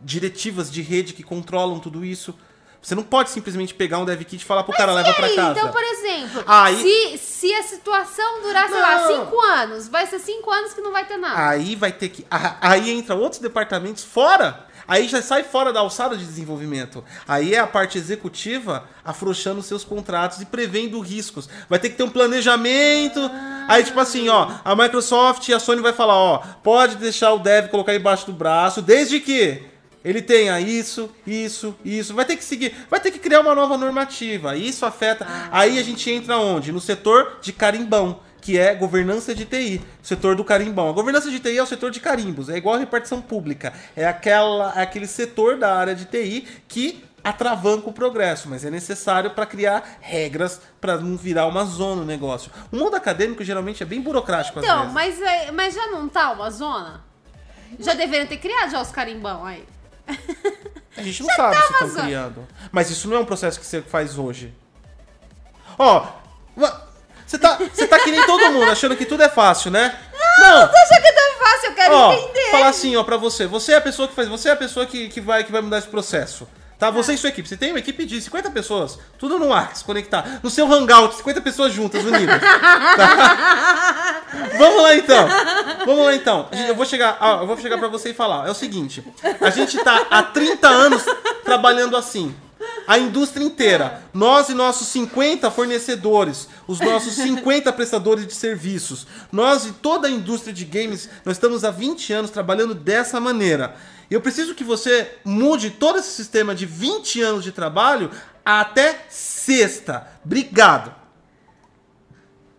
diretivas 0.03 0.71
de 0.71 0.83
rede 0.83 1.13
que 1.13 1.23
controlam 1.23 1.79
tudo 1.79 2.05
isso. 2.05 2.35
Você 2.83 2.95
não 2.95 3.03
pode 3.03 3.29
simplesmente 3.31 3.75
pegar 3.75 3.99
um 3.99 4.05
dev 4.07 4.23
kit 4.25 4.41
e 4.43 4.45
falar 4.45 4.63
pro 4.65 4.73
cara 4.75 4.93
leva 4.93 5.13
pra 5.13 5.27
aí, 5.27 5.37
casa. 5.37 5.59
então, 5.59 5.71
por 5.71 5.83
exemplo, 5.83 6.43
Aí- 6.47 6.83
se, 6.83 7.19
se 7.19 7.55
a 7.55 7.63
situação 7.63 8.41
durar, 8.43 8.69
sei 8.69 8.81
lá, 8.81 8.99
Não. 9.03 9.07
cinco 9.25 9.41
anos, 9.41 9.87
vai 9.89 10.07
ser 10.07 10.19
cinco 10.19 10.51
anos 10.51 10.73
que 10.73 10.81
não 10.81 10.91
vai 10.91 11.05
ter 11.05 11.19
nada. 11.19 11.49
Aí 11.51 11.77
vai 11.77 11.93
ter 11.93 12.09
que. 12.09 12.27
a- 12.31 12.57
Aí 12.61 12.91
entra 12.91 13.15
outros 13.15 13.41
departamentos 13.41 14.03
fora. 14.03 14.67
Aí 14.89 15.07
já 15.07 15.23
sai 15.23 15.45
fora 15.45 15.73
da 15.73 15.79
alçada 15.81 16.17
de 16.17 16.25
desenvolvimento. 16.25 17.05
Aí 17.29 17.55
é 17.55 17.61
a 17.61 17.67
parte 17.67 17.97
executiva 17.97 18.85
afrouxando 19.05 19.63
seus 19.63 19.85
contratos 19.85 20.41
e 20.41 20.47
prevendo 20.47 20.99
riscos. 21.01 21.49
Vai 21.69 21.79
ter 21.79 21.91
que 21.91 21.97
ter 21.97 22.03
um 22.03 22.11
planejamento. 22.11 23.21
Aí, 23.69 23.85
tipo 23.85 24.01
assim, 24.01 24.29
ó, 24.29 24.51
a 24.65 24.75
Microsoft 24.75 25.47
e 25.49 25.55
a 25.55 25.61
Sony 25.61 25.81
vai 25.81 25.93
falar, 25.93 26.15
ó, 26.17 26.39
pode 26.63 26.97
deixar 26.97 27.33
o 27.33 27.39
dev 27.39 27.69
colocar 27.69 27.95
embaixo 27.95 28.27
do 28.27 28.33
braço, 28.33 28.83
desde 28.83 29.21
que 29.21 29.63
ele 30.05 30.23
tenha 30.23 30.61
isso, 30.61 31.11
isso, 31.27 31.75
isso. 31.85 32.15
Vai 32.15 32.25
ter 32.25 32.37
que 32.37 32.45
seguir, 32.45 32.75
vai 32.89 33.01
ter 33.01 33.11
que 33.11 33.19
criar 33.19 33.41
uma 33.41 33.55
nova 33.55 33.77
normativa. 33.77 34.57
Isso 34.57 34.85
afeta. 34.87 35.27
Aí 35.51 35.79
a 35.79 35.83
gente 35.83 36.11
entra 36.11 36.37
onde? 36.39 36.73
No 36.73 36.81
setor 36.81 37.39
de 37.43 37.53
carimbão 37.53 38.21
que 38.41 38.59
é 38.59 38.75
governança 38.75 39.35
de 39.35 39.45
TI, 39.45 39.83
setor 40.03 40.35
do 40.35 40.43
carimbão. 40.43 40.89
A 40.89 40.93
governança 40.93 41.31
de 41.31 41.39
TI 41.39 41.59
é 41.59 41.63
o 41.63 41.67
setor 41.67 41.91
de 41.91 42.01
carimbos, 42.01 42.49
é 42.49 42.57
igual 42.57 42.77
a 42.77 42.79
repartição 42.79 43.21
pública. 43.21 43.71
É, 43.95 44.07
aquela, 44.07 44.73
é 44.77 44.83
aquele 44.83 45.07
setor 45.07 45.59
da 45.59 45.77
área 45.77 45.95
de 45.95 46.07
TI 46.07 46.49
que 46.67 47.05
atravanca 47.23 47.91
o 47.91 47.93
progresso, 47.93 48.49
mas 48.49 48.65
é 48.65 48.71
necessário 48.71 49.33
para 49.33 49.45
criar 49.45 49.99
regras 50.01 50.59
para 50.81 50.97
não 50.97 51.19
virar 51.19 51.47
uma 51.49 51.67
zona 51.67 52.01
o 52.01 52.05
negócio. 52.07 52.51
O 52.73 52.77
mundo 52.77 52.97
acadêmico 52.97 53.45
geralmente 53.45 53.83
é 53.83 53.87
bem 53.87 54.01
burocrático 54.01 54.59
às 54.59 54.65
Então, 54.65 54.79
vezes. 54.79 54.95
mas, 54.95 55.21
é- 55.21 55.53
mas 55.53 55.75
já 55.75 55.89
não 55.89 56.09
tá 56.09 56.33
uma 56.33 56.51
zona? 56.51 57.05
Já 57.79 57.93
deveriam 57.93 58.27
ter 58.27 58.39
criado 58.39 58.71
já 58.71 58.81
os 58.81 58.91
carimbão 58.91 59.45
aí. 59.45 59.65
A 60.97 61.03
gente 61.03 61.23
não 61.25 61.35
sabe 61.35 61.57
se 61.57 61.73
estão 61.73 61.91
criando. 62.03 62.49
Mas 62.71 62.91
isso 62.91 63.09
não 63.09 63.17
é 63.17 63.21
um 63.21 63.25
processo 63.25 63.59
que 63.59 63.67
você 63.67 63.81
faz 63.83 64.19
hoje. 64.19 64.53
Ó, 65.79 66.07
você 67.27 67.39
tá, 67.39 67.57
você 67.57 67.87
tá 67.87 67.99
que 68.01 68.11
nem 68.11 68.25
todo 68.27 68.51
mundo, 68.53 68.69
achando 68.73 68.97
que 68.97 69.07
tudo 69.07 69.23
é 69.23 69.29
fácil, 69.29 69.71
né? 69.71 69.99
Não! 70.39 70.67
Você 70.69 70.77
acha 70.95 71.01
que 71.01 71.09
é 71.09 71.13
tão 71.13 71.39
fácil? 71.39 71.71
Eu 71.71 71.75
quero 71.75 71.95
Ó, 71.95 72.13
entender. 72.13 72.51
falar 72.51 72.69
assim, 72.69 72.97
ó, 72.97 73.05
pra 73.05 73.17
você. 73.17 73.47
Você 73.47 73.73
é 73.73 73.77
a 73.77 73.81
pessoa 73.81 74.09
que 74.09 74.15
faz. 74.15 74.29
Você 74.29 74.49
é 74.49 74.53
a 74.53 74.57
pessoa 74.57 74.85
que, 74.87 75.09
que, 75.09 75.21
vai, 75.21 75.45
que 75.45 75.53
vai 75.53 75.61
mudar 75.61 75.79
esse 75.79 75.89
processo. 75.89 76.49
Tá? 76.81 76.91
Você 76.91 77.13
e 77.13 77.19
sua 77.19 77.29
equipe. 77.29 77.47
Você 77.47 77.59
tem 77.59 77.73
uma 77.73 77.79
equipe 77.79 78.07
de 78.07 78.19
50 78.23 78.51
pessoas, 78.51 78.99
tudo 79.19 79.39
no 79.39 79.53
ar, 79.53 79.77
se 79.77 79.85
conectar. 79.85 80.41
No 80.43 80.49
seu 80.49 80.67
hangout, 80.73 81.15
50 81.15 81.43
pessoas 81.43 81.75
juntas, 81.75 82.03
unidas. 82.03 82.41
Tá? 82.41 84.23
Vamos 84.57 84.83
lá 84.83 84.95
então. 84.95 85.29
Vamos 85.85 86.07
lá 86.07 86.15
então. 86.15 86.49
Eu 86.67 86.75
vou 86.75 86.87
chegar, 86.87 87.19
eu 87.41 87.47
vou 87.47 87.59
chegar 87.59 87.77
para 87.77 87.89
você 87.89 88.11
e 88.11 88.15
falar. 88.15 88.49
É 88.49 88.51
o 88.51 88.55
seguinte: 88.55 89.05
a 89.43 89.51
gente 89.51 89.77
tá 89.85 90.07
há 90.11 90.23
30 90.23 90.67
anos 90.69 91.05
trabalhando 91.45 91.99
assim. 91.99 92.35
A 92.87 92.99
indústria 92.99 93.45
inteira. 93.45 94.03
Nós 94.13 94.49
e 94.49 94.55
nossos 94.55 94.89
50 94.89 95.51
fornecedores, 95.51 96.49
os 96.67 96.81
nossos 96.81 97.15
50 97.15 97.73
prestadores 97.73 98.27
de 98.27 98.35
serviços. 98.35 99.07
Nós 99.31 99.67
e 99.67 99.73
toda 99.73 100.09
a 100.09 100.11
indústria 100.11 100.53
de 100.53 100.65
games, 100.65 101.09
nós 101.25 101.37
estamos 101.37 101.65
há 101.65 101.71
20 101.71 102.13
anos 102.13 102.31
trabalhando 102.31 102.75
dessa 102.75 103.21
maneira. 103.21 103.77
Eu 104.11 104.21
preciso 104.21 104.55
que 104.55 104.65
você 104.65 105.19
mude 105.25 105.71
todo 105.71 105.99
esse 105.99 106.11
sistema 106.11 106.55
de 106.55 106.67
20 106.67 107.23
anos 107.23 107.45
de 107.45 107.53
trabalho 107.53 108.11
até 108.45 109.05
sexta. 109.09 110.09
Obrigado. 110.25 110.93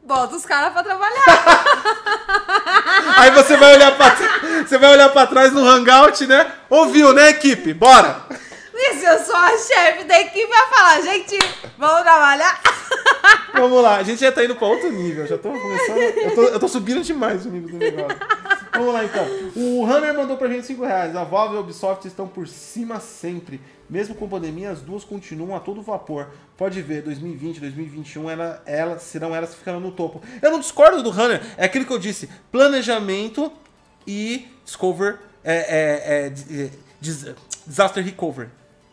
bota 0.04 0.36
os 0.36 0.46
caras 0.46 0.72
pra 0.72 0.84
trabalhar. 0.84 1.24
Aí 3.18 3.32
você 3.32 3.58
vai 3.58 3.76
olhar 3.76 3.98
pra 3.98 4.16
você 4.66 4.78
vai 4.78 4.92
olhar 4.94 5.10
pra 5.10 5.28
trás 5.28 5.52
no 5.52 5.68
hangout, 5.68 6.26
né? 6.26 6.50
Ouviu, 6.70 7.14
né, 7.14 7.30
equipe? 7.30 7.74
Bora! 7.74 8.26
Se 9.00 9.06
eu 9.06 9.20
sou 9.26 9.36
a 9.36 9.58
chefe 9.58 10.04
da 10.06 10.20
equipe, 10.20 10.46
vai 10.48 10.68
falar, 10.70 11.02
gente, 11.02 11.38
vamos 11.78 12.02
trabalhar? 12.02 12.62
Vamos 13.54 13.82
lá, 13.84 13.98
a 13.98 14.04
gente 14.04 14.20
já 14.22 14.32
tá 14.32 14.44
indo 14.44 14.56
pra 14.56 14.68
outro 14.68 14.92
nível. 14.92 15.28
Já 15.28 15.38
tô 15.38 15.50
começando. 15.52 15.98
Eu 15.98 16.36
tô, 16.36 16.42
eu 16.44 16.60
tô 16.60 16.68
subindo 16.68 17.04
demais 17.04 17.46
o 17.46 17.50
nível 17.50 17.70
do 17.70 17.78
negócio. 17.78 18.18
Vamos 18.74 18.94
lá 18.94 19.04
então. 19.06 19.26
O 19.56 19.86
Hammer 19.86 20.14
mandou 20.16 20.36
pra 20.38 20.48
gente 20.48 20.66
5 20.66 20.84
reais. 20.84 21.16
A 21.16 21.24
Valve 21.24 21.56
e 21.56 21.58
a 21.58 21.62
Ubisoft 21.62 22.08
estão 22.08 22.28
por 22.28 22.48
cima 22.48 23.00
sempre. 23.00 23.62
Mesmo 23.90 24.16
com 24.16 24.28
pandemia, 24.28 24.72
as 24.72 24.80
duas 24.82 25.04
continuam 25.04 25.56
a 25.56 25.60
todo 25.60 25.82
vapor. 25.82 26.28
Pode 26.58 26.82
ver, 26.82 27.02
2020, 27.04 27.60
2021, 27.60 28.30
ela, 28.30 28.64
ela, 28.66 28.98
serão 29.00 29.36
elas 29.36 29.54
ficando 29.54 29.80
no 29.80 29.92
topo. 29.92 30.22
Eu 30.42 30.50
não 30.52 30.60
discordo 30.60 31.04
do 31.04 31.12
Hammer, 31.12 31.42
é 31.58 31.66
aquilo 31.66 31.86
que 31.86 31.94
eu 31.94 32.00
disse: 32.00 32.30
planejamento 32.52 33.52
e 34.08 34.48
discover. 34.66 35.20
É, 35.44 35.56
é, 35.56 36.14
é, 36.14 36.66
é, 36.66 36.70
dis- 37.00 37.28
disaster 37.68 38.04
recovery. 38.04 38.50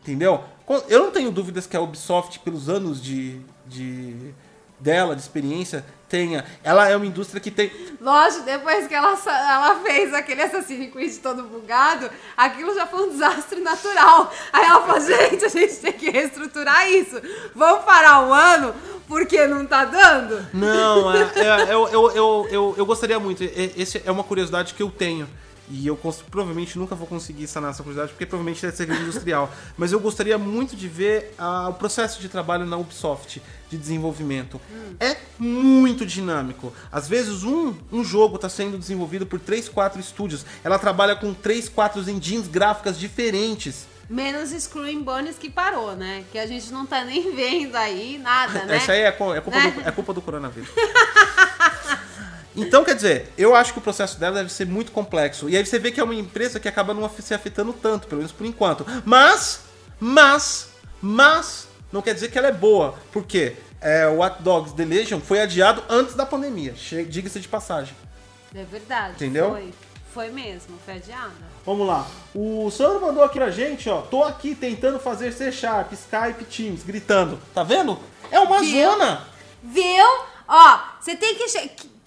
Entendeu? 0.09 0.43
Eu 0.89 1.01
não 1.05 1.11
tenho 1.11 1.31
dúvidas 1.31 1.67
que 1.67 1.77
a 1.77 1.81
Ubisoft, 1.81 2.39
pelos 2.41 2.69
anos 2.69 3.03
de, 3.03 3.41
de 3.67 4.33
dela, 4.81 5.15
de 5.15 5.21
experiência, 5.21 5.85
tenha. 6.09 6.45
Ela 6.65 6.89
é 6.89 6.97
uma 6.97 7.05
indústria 7.05 7.41
que 7.41 7.51
tem. 7.51 7.71
Lógico, 8.01 8.45
depois 8.45 8.87
que 8.87 8.95
ela, 8.95 9.19
ela 9.27 9.81
fez 9.83 10.15
aquele 10.15 10.43
Assassin's 10.43 10.91
Creed 10.91 11.17
todo 11.23 11.43
bugado, 11.43 12.11
aquilo 12.37 12.75
já 12.75 12.87
foi 12.87 13.07
um 13.07 13.11
desastre 13.11 13.61
natural. 13.61 14.33
Aí 14.53 14.65
ela 14.65 14.81
falou, 14.87 15.01
gente, 15.01 15.45
a 15.45 15.49
gente 15.49 15.75
tem 15.77 15.93
que 15.93 16.11
reestruturar 16.11 16.89
isso. 16.91 17.21
Vamos 17.55 17.85
parar 17.85 18.27
um 18.27 18.33
ano, 18.33 18.75
porque 19.07 19.47
não 19.47 19.67
tá 19.67 19.85
dando? 19.85 20.47
Não, 20.55 21.15
é, 21.15 21.23
é, 21.37 21.75
eu, 21.75 21.87
eu, 21.89 22.11
eu, 22.13 22.49
eu, 22.51 22.75
eu 22.79 22.87
gostaria 22.87 23.19
muito. 23.21 23.43
E- 23.45 23.73
Esse 23.77 24.03
é 24.07 24.11
uma 24.11 24.25
curiosidade 24.25 24.73
que 24.75 24.83
eu 24.83 24.91
tenho. 24.91 25.29
E 25.71 25.87
eu 25.87 25.97
provavelmente 26.31 26.79
nunca 26.79 26.95
vou 26.95 27.07
conseguir 27.07 27.47
sanar 27.47 27.71
essa 27.71 27.83
curiosidade, 27.83 28.13
porque 28.13 28.25
provavelmente 28.27 28.63
deve 28.63 28.73
ser 28.77 28.85
segredo 28.85 29.03
industrial. 29.03 29.53
Mas 29.77 29.93
eu 29.93 30.01
gostaria 30.01 30.39
muito 30.39 30.75
de 30.75 30.89
ver 30.89 31.35
ah, 31.39 31.69
o 31.69 31.75
processo 31.75 32.21
de 32.21 32.29
trabalho 32.29 32.65
na 32.65 32.77
Ubisoft, 32.77 33.43
de 33.71 33.77
desenvolvimento. 33.77 34.61
É 34.99 35.17
muito 35.39 36.07
dinâmico. 36.07 36.73
Às 36.91 37.07
vezes 37.07 37.45
um, 37.45 37.75
um 37.93 38.03
jogo 38.03 38.37
está 38.37 38.49
sendo 38.49 38.79
desenvolvido 38.79 39.27
por 39.27 39.39
3, 39.39 39.69
4 39.69 40.01
estúdios. 40.01 40.45
Ela 40.65 40.79
trabalha 40.79 41.15
com 41.15 41.35
3, 41.35 41.69
4 41.69 42.09
engines 42.11 42.49
gráficas 42.49 42.99
diferentes. 42.99 43.87
Menos 44.09 44.51
Screwing 44.51 45.03
Bones 45.03 45.37
que 45.37 45.51
parou, 45.51 45.95
né? 45.95 46.25
Que 46.33 46.39
a 46.39 46.47
gente 46.47 46.73
não 46.73 46.87
tá 46.87 47.05
nem 47.05 47.31
vendo 47.37 47.77
aí 47.77 48.17
nada, 48.19 48.65
né? 48.67 48.77
Essa 48.77 48.93
aí 48.93 49.01
é, 49.01 49.09
é 49.09 49.13
culpa, 49.13 49.51
Né? 49.51 49.71
do, 49.71 49.81
é 49.89 49.93
culpa 49.93 50.15
do 50.15 50.23
coronavírus. 50.23 50.71
Então, 52.59 52.85
quer 52.85 52.95
dizer, 52.95 53.33
eu 53.39 53.55
acho 53.55 53.73
que 53.73 53.79
o 53.79 53.83
processo 53.83 54.19
dela 54.19 54.37
deve 54.37 54.53
ser 54.53 54.67
muito 54.67 54.93
complexo. 54.93 55.49
E 55.49 55.57
aí 55.57 55.65
você 55.65 55.79
vê 55.79 55.91
que 55.91 56.01
é 56.01 56.05
uma 56.05 56.15
empresa 56.15 56.59
que 56.59 56.69
acaba 56.69 56.93
não 56.93 57.09
se 57.09 57.35
afetando 57.35 57.73
tanto, 57.73 58.07
pelo 58.07 58.21
menos 58.21 58.33
por 58.33 58.47
enquanto. 58.47 58.85
Mas, 59.05 59.61
mas, 60.01 60.71
mas, 61.01 61.69
não 61.93 62.03
quer 62.03 62.15
dizer 62.15 62.31
que 62.31 62.39
ela 62.39 62.49
é 62.49 62.53
boa. 62.53 62.95
Por 63.13 63.25
quê? 63.25 63.57
É, 63.81 64.07
o 64.09 64.17
Watch 64.17 64.43
Dogs 64.43 64.75
The 64.75 64.85
Legion 64.85 65.21
foi 65.21 65.41
adiado 65.41 65.83
antes 65.89 66.15
da 66.15 66.27
pandemia. 66.27 66.75
Diga-se 67.09 67.39
de 67.39 67.49
passagem. 67.49 67.95
É 68.55 68.65
verdade. 68.65 69.13
Entendeu? 69.15 69.51
Foi. 69.51 69.73
Foi 70.13 70.31
mesmo, 70.31 70.77
foi 70.85 70.95
adiada. 70.95 71.31
Vamos 71.65 71.87
lá. 71.87 72.07
O 72.35 72.71
Sandro 72.71 73.01
mandou 73.01 73.23
aqui 73.23 73.39
pra 73.39 73.51
gente, 73.51 73.89
ó. 73.91 74.01
Tô 74.01 74.25
aqui 74.25 74.55
tentando 74.55 74.99
fazer 74.99 75.33
C 75.33 75.53
Sharp, 75.53 75.93
Skype, 75.93 76.45
Teams, 76.45 76.83
gritando. 76.83 77.39
Tá 77.55 77.63
vendo? 77.63 77.99
É 78.31 78.41
uma 78.41 78.61
Viu? 78.61 78.91
zona. 78.91 79.29
Viu? 79.63 80.07
Ó, 80.49 80.79
você 80.99 81.15
tem 81.15 81.37
que. 81.37 81.45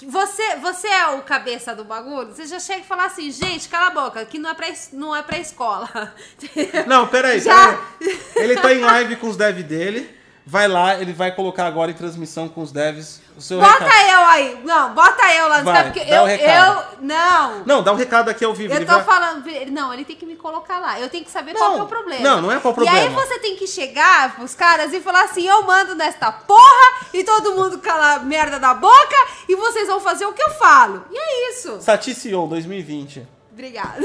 Você, 0.08 0.56
você 0.58 0.88
é 0.88 1.08
o 1.08 1.22
cabeça 1.22 1.76
do 1.76 1.84
bagulho, 1.84 2.34
você 2.34 2.46
já 2.48 2.60
chega 2.60 2.80
e 2.82 2.84
fala 2.84 3.06
assim, 3.06 3.32
gente, 3.32 3.70
cala 3.70 3.88
a 3.88 3.92
boca, 3.92 4.26
que 4.26 4.40
não 4.40 4.50
é 4.50 4.54
pra, 4.54 4.68
não 4.94 5.16
é 5.16 5.22
pra 5.22 5.38
escola. 5.38 6.14
Não, 6.88 7.08
peraí, 7.08 7.40
Já- 7.40 7.78
peraí. 8.00 8.20
Ele 8.36 8.56
tá 8.56 8.74
em 8.74 8.80
live 8.82 9.16
com 9.18 9.28
os 9.30 9.38
devs 9.38 9.64
dele. 9.64 10.18
Vai 10.46 10.68
lá, 10.68 11.00
ele 11.00 11.14
vai 11.14 11.34
colocar 11.36 11.68
agora 11.68 11.92
em 11.92 11.94
transmissão 11.94 12.50
com 12.50 12.62
os 12.62 12.72
devs 12.72 13.21
o 13.38 13.42
seu 13.42 13.60
Bota 13.60 13.84
recado. 13.86 14.10
eu 14.10 14.26
aí. 14.26 14.60
Não, 14.64 14.94
bota 14.94 15.34
eu 15.34 15.48
lá 15.48 15.62
Vai, 15.62 15.84
porque 15.86 16.04
dá 16.06 16.16
eu, 16.18 16.26
recado. 16.26 16.86
eu. 16.94 16.98
Não. 17.02 17.64
Não, 17.66 17.84
dá 17.84 17.92
um 17.92 17.96
recado 17.96 18.30
aqui 18.30 18.44
ao 18.46 18.54
vivo. 18.54 18.74
Eu 18.74 18.80
tô 18.86 18.94
vai- 18.94 19.04
falando. 19.04 19.44
Não, 19.72 19.94
ele 19.94 20.06
tem 20.06 20.16
que 20.16 20.26
me 20.26 20.36
colocar 20.36 20.80
lá. 20.80 21.00
Eu 21.00 21.10
tenho 21.10 21.24
que 21.26 21.32
saber 21.32 21.54
Não, 21.54 21.60
qual 21.60 21.78
é 21.80 21.82
o 21.84 21.86
problema. 21.88 22.22
não, 22.24 22.42
não 22.42 22.52
é 22.52 22.60
qual 22.60 22.74
o 22.76 22.84
E 22.84 22.88
aí 22.88 23.06
problema. 23.10 23.22
você 23.26 23.40
tem 23.40 23.56
que 23.56 23.66
chegar 23.68 24.36
pros 24.36 24.54
caras 24.56 24.94
e 24.94 25.02
falar 25.02 25.24
assim: 25.24 25.48
eu 25.48 25.64
mando 25.64 25.96
nesta 25.96 26.32
porra 26.32 27.08
e 27.14 27.24
todo 27.24 27.56
mundo 27.56 27.80
cala 27.80 28.16
a 28.16 28.20
merda 28.20 28.60
da 28.60 28.74
boca 28.74 29.16
e 29.50 29.56
vocês 29.56 29.88
vão 29.88 30.00
fazer 30.00 30.26
o 30.26 30.34
que 30.34 30.42
eu 30.44 30.52
falo. 30.52 31.06
E 31.12 31.18
é 31.18 31.52
isso. 31.52 31.80
Sati 31.82 32.14
CEO 32.14 32.48
2020. 32.48 33.28
Obrigada. 33.54 33.98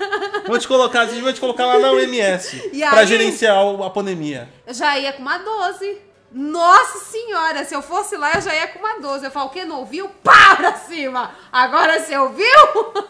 Vou 0.46 0.58
te 0.58 0.66
colocar, 0.66 1.00
a 1.02 1.06
gente 1.06 1.20
vai 1.22 1.32
te 1.32 1.38
colocar 1.40 1.66
lá 1.66 1.78
na 1.78 1.90
OMS 1.92 2.70
E 2.72 2.80
pra 2.80 3.00
aí? 3.00 3.06
gerenciar 3.06 3.56
a 3.84 3.90
pandemia. 3.90 4.48
Eu 4.66 4.72
já 4.74 4.98
ia 4.98 5.12
com 5.12 5.20
uma 5.22 5.38
12. 5.38 5.98
Nossa 6.32 6.98
senhora, 6.98 7.64
se 7.64 7.74
eu 7.74 7.80
fosse 7.80 8.16
lá, 8.16 8.34
eu 8.34 8.40
já 8.40 8.54
ia 8.54 8.66
com 8.68 8.78
uma 8.78 9.00
12. 9.00 9.24
Eu 9.24 9.30
falo, 9.30 9.46
o 9.46 9.50
que? 9.50 9.64
Não 9.64 9.80
ouviu? 9.80 10.08
Pá 10.22 10.56
pra 10.56 10.74
cima! 10.74 11.30
Agora 11.50 12.00
você 12.00 12.16
ouviu? 12.18 12.44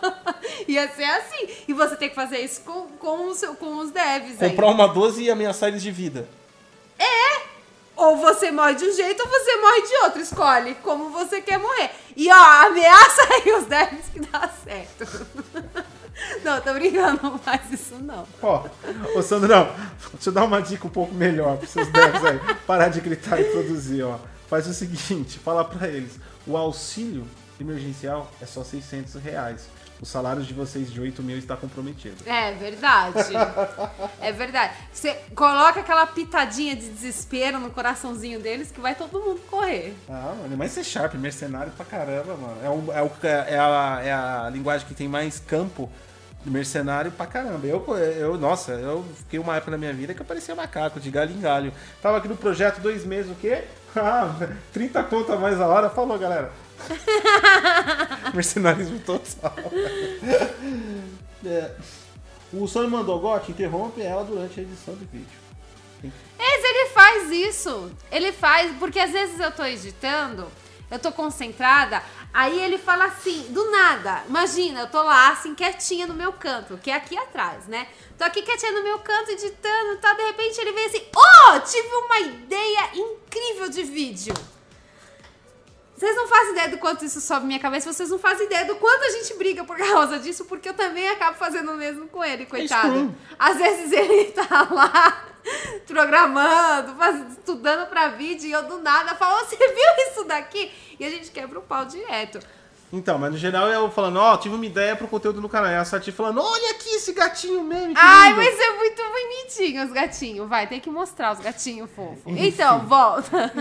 ia 0.68 0.86
ser 0.88 1.04
assim. 1.04 1.48
E 1.66 1.72
você 1.72 1.96
tem 1.96 2.08
que 2.08 2.14
fazer 2.14 2.38
isso 2.38 2.60
com, 2.62 2.88
com, 2.98 3.28
os, 3.28 3.40
com 3.58 3.78
os 3.78 3.90
devs 3.90 4.40
aí. 4.42 4.50
Comprar 4.50 4.68
uma 4.68 4.86
12 4.86 5.22
e 5.22 5.30
ameaçar 5.30 5.68
eles 5.70 5.82
de 5.82 5.90
vida. 5.90 6.28
Ou 7.96 8.18
você 8.18 8.50
morre 8.50 8.74
de 8.74 8.84
um 8.84 8.92
jeito 8.92 9.22
ou 9.22 9.28
você 9.28 9.56
morre 9.56 9.82
de 9.82 9.94
outro. 10.04 10.20
Escolhe 10.20 10.74
como 10.82 11.08
você 11.08 11.40
quer 11.40 11.58
morrer. 11.58 11.90
E 12.14 12.30
ó, 12.30 12.66
ameaça 12.66 13.22
aí 13.22 13.52
os 13.54 13.64
devs 13.64 14.06
que 14.12 14.20
dá 14.20 14.48
certo. 14.62 15.26
Não, 16.44 16.60
tô 16.60 16.72
brincando, 16.72 17.20
não 17.22 17.38
faz 17.38 17.70
isso 17.72 17.96
não. 17.96 18.26
Ó, 18.42 18.64
ô 19.14 19.22
Sandrão, 19.22 19.70
deixa 20.14 20.30
eu 20.30 20.32
dar 20.32 20.44
uma 20.44 20.60
dica 20.60 20.86
um 20.86 20.90
pouco 20.90 21.14
melhor 21.14 21.58
pros 21.58 21.70
seus 21.70 21.88
devs 21.88 22.24
aí. 22.24 22.38
Parar 22.66 22.88
de 22.88 23.00
gritar 23.00 23.40
e 23.40 23.44
produzir, 23.44 24.02
ó. 24.02 24.18
Faz 24.48 24.66
o 24.66 24.74
seguinte, 24.74 25.38
fala 25.38 25.64
pra 25.64 25.88
eles. 25.88 26.18
O 26.46 26.56
auxílio 26.56 27.26
emergencial 27.60 28.30
é 28.40 28.46
só 28.46 28.62
600 28.62 29.14
reais. 29.16 29.68
O 30.00 30.04
salário 30.04 30.42
de 30.42 30.52
vocês 30.52 30.92
de 30.92 31.00
8 31.00 31.22
mil 31.22 31.38
está 31.38 31.56
comprometido. 31.56 32.16
É 32.26 32.52
verdade. 32.52 33.18
É 34.20 34.30
verdade. 34.30 34.74
Você 34.92 35.14
coloca 35.34 35.80
aquela 35.80 36.06
pitadinha 36.06 36.76
de 36.76 36.88
desespero 36.90 37.58
no 37.58 37.70
coraçãozinho 37.70 38.38
deles 38.38 38.70
que 38.70 38.78
vai 38.78 38.94
todo 38.94 39.18
mundo 39.18 39.40
correr. 39.48 39.94
Ah, 40.08 40.34
mano, 40.38 40.54
mas 40.56 40.72
ser 40.72 40.84
sharp, 40.84 41.14
mercenário 41.14 41.72
pra 41.72 41.84
caramba, 41.86 42.36
mano. 42.36 42.58
É, 42.62 42.68
o, 42.68 42.92
é, 42.92 43.02
o, 43.02 43.10
é, 43.22 43.58
a, 43.58 44.00
é 44.04 44.12
a 44.12 44.50
linguagem 44.52 44.86
que 44.86 44.94
tem 44.94 45.08
mais 45.08 45.40
campo 45.40 45.90
mercenário 46.50 47.10
pra 47.10 47.26
caramba. 47.26 47.66
Eu, 47.66 47.84
eu, 47.96 48.38
nossa, 48.38 48.72
eu 48.72 49.04
fiquei 49.16 49.38
uma 49.38 49.56
época 49.56 49.72
na 49.72 49.78
minha 49.78 49.92
vida 49.92 50.14
que 50.14 50.20
eu 50.20 50.26
parecia 50.26 50.54
macaco, 50.54 51.00
de 51.00 51.10
galho 51.10 51.32
em 51.32 51.40
galho. 51.40 51.72
Tava 52.00 52.18
aqui 52.18 52.28
no 52.28 52.36
projeto 52.36 52.80
dois 52.80 53.04
meses, 53.04 53.30
o 53.30 53.34
quê? 53.34 53.64
Ah, 53.98 54.36
30 54.74 55.02
conto 55.04 55.32
a 55.32 55.36
mais 55.38 55.58
a 55.58 55.66
hora. 55.66 55.88
Falou, 55.88 56.18
galera. 56.18 56.52
Mercenarismo 58.34 58.98
total. 59.00 59.54
É. 61.44 61.70
O 62.52 62.66
Sônia 62.66 62.90
mandou, 62.90 63.20
Gotti, 63.20 63.52
interrompe 63.52 64.02
ela 64.02 64.24
durante 64.24 64.58
a 64.58 64.62
edição 64.62 64.94
do 64.94 65.06
vídeo. 65.06 65.38
Mas 66.02 66.64
ele 66.64 66.90
faz 66.90 67.30
isso. 67.30 67.90
Ele 68.10 68.32
faz, 68.32 68.74
porque 68.78 68.98
às 68.98 69.12
vezes 69.12 69.38
eu 69.38 69.52
tô 69.52 69.64
editando, 69.64 70.48
eu 70.90 70.98
tô 70.98 71.10
concentrada, 71.10 72.02
aí 72.32 72.60
ele 72.60 72.78
fala 72.78 73.06
assim, 73.06 73.46
do 73.50 73.70
nada. 73.70 74.22
Imagina, 74.28 74.80
eu 74.80 74.90
tô 74.90 75.02
lá 75.02 75.30
assim, 75.30 75.54
quietinha 75.54 76.06
no 76.06 76.14
meu 76.14 76.32
canto, 76.32 76.78
que 76.78 76.90
é 76.90 76.94
aqui 76.94 77.16
atrás, 77.16 77.66
né? 77.66 77.88
Tô 78.16 78.24
aqui 78.24 78.42
quietinha 78.42 78.72
no 78.72 78.82
meu 78.82 78.98
canto, 79.00 79.30
editando 79.30 79.92
e 79.92 79.96
tal, 79.96 80.14
de 80.14 80.22
repente 80.22 80.60
ele 80.60 80.72
vem 80.72 80.86
assim, 80.86 81.02
oh, 81.14 81.60
tive 81.60 81.88
uma 81.88 82.20
ideia 82.20 82.90
incrível 82.94 83.68
de 83.68 83.82
vídeo. 83.82 84.34
Vocês 85.96 86.14
não 86.14 86.28
fazem 86.28 86.52
ideia 86.52 86.68
do 86.68 86.76
quanto 86.76 87.06
isso 87.06 87.22
sobe 87.22 87.46
minha 87.46 87.58
cabeça, 87.58 87.90
vocês 87.90 88.10
não 88.10 88.18
fazem 88.18 88.46
ideia 88.46 88.66
do 88.66 88.76
quanto 88.76 89.02
a 89.02 89.10
gente 89.10 89.32
briga 89.34 89.64
por 89.64 89.78
causa 89.78 90.18
disso, 90.18 90.44
porque 90.44 90.68
eu 90.68 90.74
também 90.74 91.08
acabo 91.08 91.38
fazendo 91.38 91.72
o 91.72 91.74
mesmo 91.74 92.06
com 92.08 92.22
ele, 92.22 92.44
coitado. 92.44 93.14
Às 93.38 93.56
vezes 93.56 93.92
ele 93.92 94.26
tá 94.32 94.68
lá 94.70 95.24
programando, 95.86 96.94
faz- 96.96 97.32
estudando 97.32 97.86
pra 97.88 98.08
vídeo 98.08 98.46
e 98.48 98.52
eu 98.52 98.64
do 98.64 98.78
nada 98.78 99.14
falo, 99.14 99.44
você 99.44 99.56
viu 99.56 100.10
isso 100.10 100.24
daqui? 100.24 100.70
E 100.98 101.04
a 101.04 101.10
gente 101.10 101.30
quebra 101.30 101.58
o 101.58 101.62
pau 101.62 101.84
direto. 101.84 102.38
Então, 102.92 103.18
mas 103.18 103.32
no 103.32 103.36
geral 103.36 103.68
eu 103.68 103.90
falando, 103.90 104.18
ó, 104.20 104.36
tive 104.36 104.54
uma 104.54 104.64
ideia 104.64 104.94
pro 104.94 105.08
conteúdo 105.08 105.40
no 105.40 105.48
canal. 105.48 105.70
E 105.72 105.74
a 105.74 105.84
Sati 105.84 106.12
falando, 106.12 106.40
olha 106.40 106.70
aqui 106.70 106.88
esse 106.90 107.12
gatinho 107.12 107.64
meme. 107.64 107.92
Ai, 107.96 108.28
lindo." 108.28 108.40
mas 108.42 108.60
é 108.60 108.70
muito 108.76 109.02
bonitinho 109.02 109.84
os 109.84 109.92
gatinhos. 109.92 110.48
Vai, 110.48 110.68
tem 110.68 110.78
que 110.78 110.88
mostrar 110.88 111.32
os 111.32 111.40
gatinhos 111.40 111.90
fofos. 111.90 112.22
Então, 112.26 112.86
volta. 112.86 113.52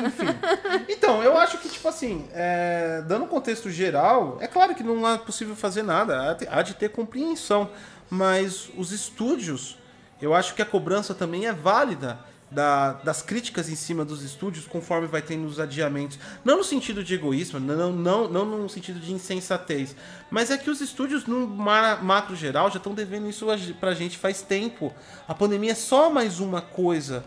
Então, 0.88 1.24
eu 1.24 1.36
acho 1.38 1.58
que, 1.58 1.68
tipo 1.70 1.88
assim, 1.88 2.30
é, 2.34 3.02
dando 3.08 3.26
um 3.26 3.28
contexto 3.28 3.70
geral, 3.70 4.38
é 4.40 4.48
claro 4.48 4.76
que 4.76 4.84
não 4.84 5.08
é 5.10 5.18
possível 5.18 5.56
fazer 5.56 5.82
nada, 5.82 6.38
há 6.52 6.62
de 6.62 6.76
ter 6.76 6.90
compreensão, 6.90 7.70
mas 8.10 8.70
os 8.78 8.92
estúdios, 8.92 9.78
eu 10.26 10.34
acho 10.34 10.54
que 10.56 10.62
a 10.62 10.66
cobrança 10.66 11.14
também 11.14 11.46
é 11.46 11.54
válida 11.54 12.20
da- 12.52 12.94
das 13.04 13.22
críticas 13.22 13.70
em 13.70 13.76
cima 13.76 14.06
dos 14.06 14.22
estúdios 14.24 14.66
conforme 14.68 15.08
vai 15.08 15.22
tendo 15.22 15.46
os 15.48 15.60
adiamentos. 15.60 16.18
Não 16.44 16.58
no 16.58 16.64
sentido 16.64 17.04
de 17.04 17.14
egoísmo, 17.16 17.60
não, 17.60 17.92
não, 17.92 18.28
não 18.28 18.46
no 18.46 18.70
sentido 18.70 19.00
de 19.00 19.12
insensatez. 19.12 19.96
Mas 20.30 20.52
é 20.52 20.58
que 20.58 20.70
os 20.70 20.80
estúdios, 20.80 21.26
no 21.26 21.48
ma- 21.48 21.98
macro 21.98 22.36
geral, 22.36 22.70
já 22.70 22.78
estão 22.78 22.94
devendo 22.94 23.30
isso 23.30 23.50
a- 23.50 23.58
pra 23.80 23.94
gente 23.94 24.18
faz 24.18 24.42
tempo. 24.42 24.94
A 25.28 25.34
pandemia 25.34 25.72
é 25.72 25.76
só 25.76 26.10
mais 26.10 26.40
uma 26.40 26.62
coisa 26.62 27.26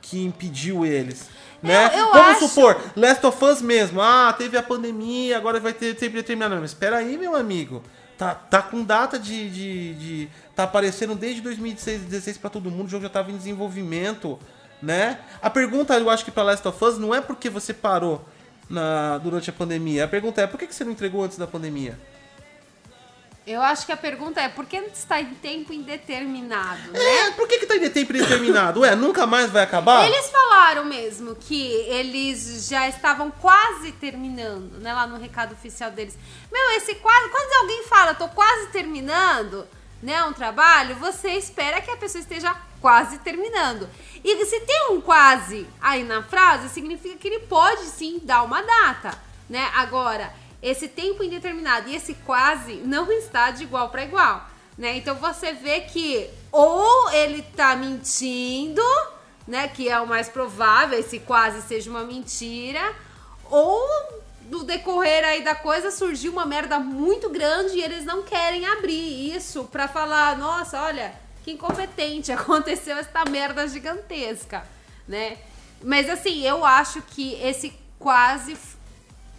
que 0.00 0.22
impediu 0.24 0.84
eles. 0.86 1.28
Né? 1.62 1.86
Eu- 1.94 1.98
eu 2.06 2.12
Vamos 2.12 2.36
acho- 2.38 2.48
supor, 2.48 2.80
Last 2.96 3.24
of 3.26 3.44
Us 3.44 3.62
mesmo. 3.62 4.00
Ah, 4.00 4.32
teve 4.36 4.56
a 4.56 4.62
pandemia, 4.62 5.36
agora 5.36 5.60
vai 5.60 5.72
ter 5.72 5.94
tempo 5.94 6.14
determinado. 6.16 6.56
Mas 6.60 6.70
espera 6.70 6.96
aí, 6.96 7.16
meu 7.18 7.36
amigo. 7.36 7.82
Tá, 8.18 8.34
tá 8.34 8.62
com 8.62 8.84
data 8.84 9.18
de, 9.18 9.48
de, 9.50 9.94
de- 9.94 10.28
Tá 10.62 10.66
aparecendo 10.66 11.16
desde 11.16 11.40
2016 11.40 12.38
pra 12.38 12.48
todo 12.48 12.70
mundo, 12.70 12.86
o 12.86 12.88
jogo 12.88 13.02
já 13.02 13.08
tava 13.08 13.32
em 13.32 13.36
desenvolvimento, 13.36 14.38
né? 14.80 15.18
A 15.42 15.50
pergunta, 15.50 15.98
eu 15.98 16.08
acho 16.08 16.24
que 16.24 16.30
pra 16.30 16.44
Last 16.44 16.66
of 16.68 16.84
Us 16.84 16.98
não 16.98 17.12
é 17.12 17.20
porque 17.20 17.50
você 17.50 17.74
parou 17.74 18.24
na, 18.70 19.18
durante 19.18 19.50
a 19.50 19.52
pandemia. 19.52 20.04
A 20.04 20.08
pergunta 20.08 20.40
é 20.40 20.46
por 20.46 20.60
que, 20.60 20.68
que 20.68 20.74
você 20.74 20.84
não 20.84 20.92
entregou 20.92 21.24
antes 21.24 21.36
da 21.36 21.48
pandemia? 21.48 21.98
Eu 23.44 23.60
acho 23.60 23.84
que 23.84 23.90
a 23.90 23.96
pergunta 23.96 24.40
é 24.40 24.48
por 24.48 24.64
que 24.64 24.76
está 24.76 25.20
em 25.20 25.34
tempo 25.34 25.72
indeterminado, 25.72 26.92
né? 26.92 27.00
É, 27.00 27.30
por 27.32 27.48
que, 27.48 27.58
que 27.58 27.66
tá 27.66 27.74
em 27.74 27.90
tempo 27.90 28.12
indeterminado? 28.14 28.80
Ué, 28.82 28.94
nunca 28.94 29.26
mais 29.26 29.50
vai 29.50 29.64
acabar? 29.64 30.06
Eles 30.06 30.30
falaram 30.30 30.84
mesmo 30.84 31.34
que 31.34 31.72
eles 31.88 32.68
já 32.68 32.88
estavam 32.88 33.32
quase 33.32 33.90
terminando, 33.90 34.78
né? 34.78 34.94
Lá 34.94 35.08
no 35.08 35.18
recado 35.18 35.54
oficial 35.54 35.90
deles. 35.90 36.16
Meu, 36.52 36.70
esse 36.76 36.94
quase. 36.94 37.28
Quando 37.30 37.62
alguém 37.62 37.82
fala, 37.88 38.14
tô 38.14 38.28
quase 38.28 38.68
terminando, 38.68 39.66
né? 40.02 40.24
Um 40.24 40.32
trabalho, 40.32 40.96
você 40.96 41.30
espera 41.30 41.80
que 41.80 41.90
a 41.90 41.96
pessoa 41.96 42.20
esteja 42.20 42.54
quase 42.80 43.18
terminando. 43.18 43.88
E 44.24 44.44
se 44.44 44.60
tem 44.60 44.88
um 44.90 45.00
quase 45.00 45.66
aí 45.80 46.02
na 46.02 46.22
frase, 46.22 46.68
significa 46.68 47.16
que 47.16 47.28
ele 47.28 47.40
pode 47.46 47.82
sim 47.82 48.20
dar 48.22 48.42
uma 48.42 48.60
data, 48.60 49.16
né? 49.48 49.70
Agora, 49.74 50.34
esse 50.60 50.88
tempo 50.88 51.22
indeterminado 51.22 51.88
e 51.88 51.94
esse 51.94 52.14
quase 52.14 52.74
não 52.74 53.10
está 53.10 53.50
de 53.50 53.62
igual 53.62 53.88
para 53.90 54.04
igual, 54.04 54.48
né? 54.76 54.96
Então 54.96 55.14
você 55.14 55.52
vê 55.52 55.82
que 55.82 56.28
ou 56.50 57.10
ele 57.10 57.42
tá 57.42 57.74
mentindo, 57.76 58.82
né, 59.46 59.68
que 59.68 59.88
é 59.88 59.98
o 60.00 60.06
mais 60.06 60.28
provável, 60.28 60.98
esse 60.98 61.18
quase 61.20 61.62
seja 61.62 61.90
uma 61.90 62.04
mentira, 62.04 62.94
ou 63.50 64.21
no 64.52 64.64
decorrer 64.64 65.24
aí 65.24 65.42
da 65.42 65.54
coisa 65.54 65.90
surgiu 65.90 66.30
uma 66.30 66.44
merda 66.44 66.78
muito 66.78 67.30
grande 67.30 67.78
e 67.78 67.82
eles 67.82 68.04
não 68.04 68.22
querem 68.22 68.66
abrir 68.66 69.34
isso 69.34 69.64
pra 69.64 69.88
falar, 69.88 70.36
nossa, 70.36 70.78
olha, 70.82 71.14
que 71.42 71.52
incompetente, 71.52 72.30
aconteceu 72.32 72.98
essa 72.98 73.24
merda 73.30 73.66
gigantesca, 73.66 74.62
né? 75.08 75.38
Mas 75.82 76.08
assim, 76.10 76.42
eu 76.42 76.66
acho 76.66 77.00
que 77.00 77.32
esse 77.42 77.72
quase 77.98 78.54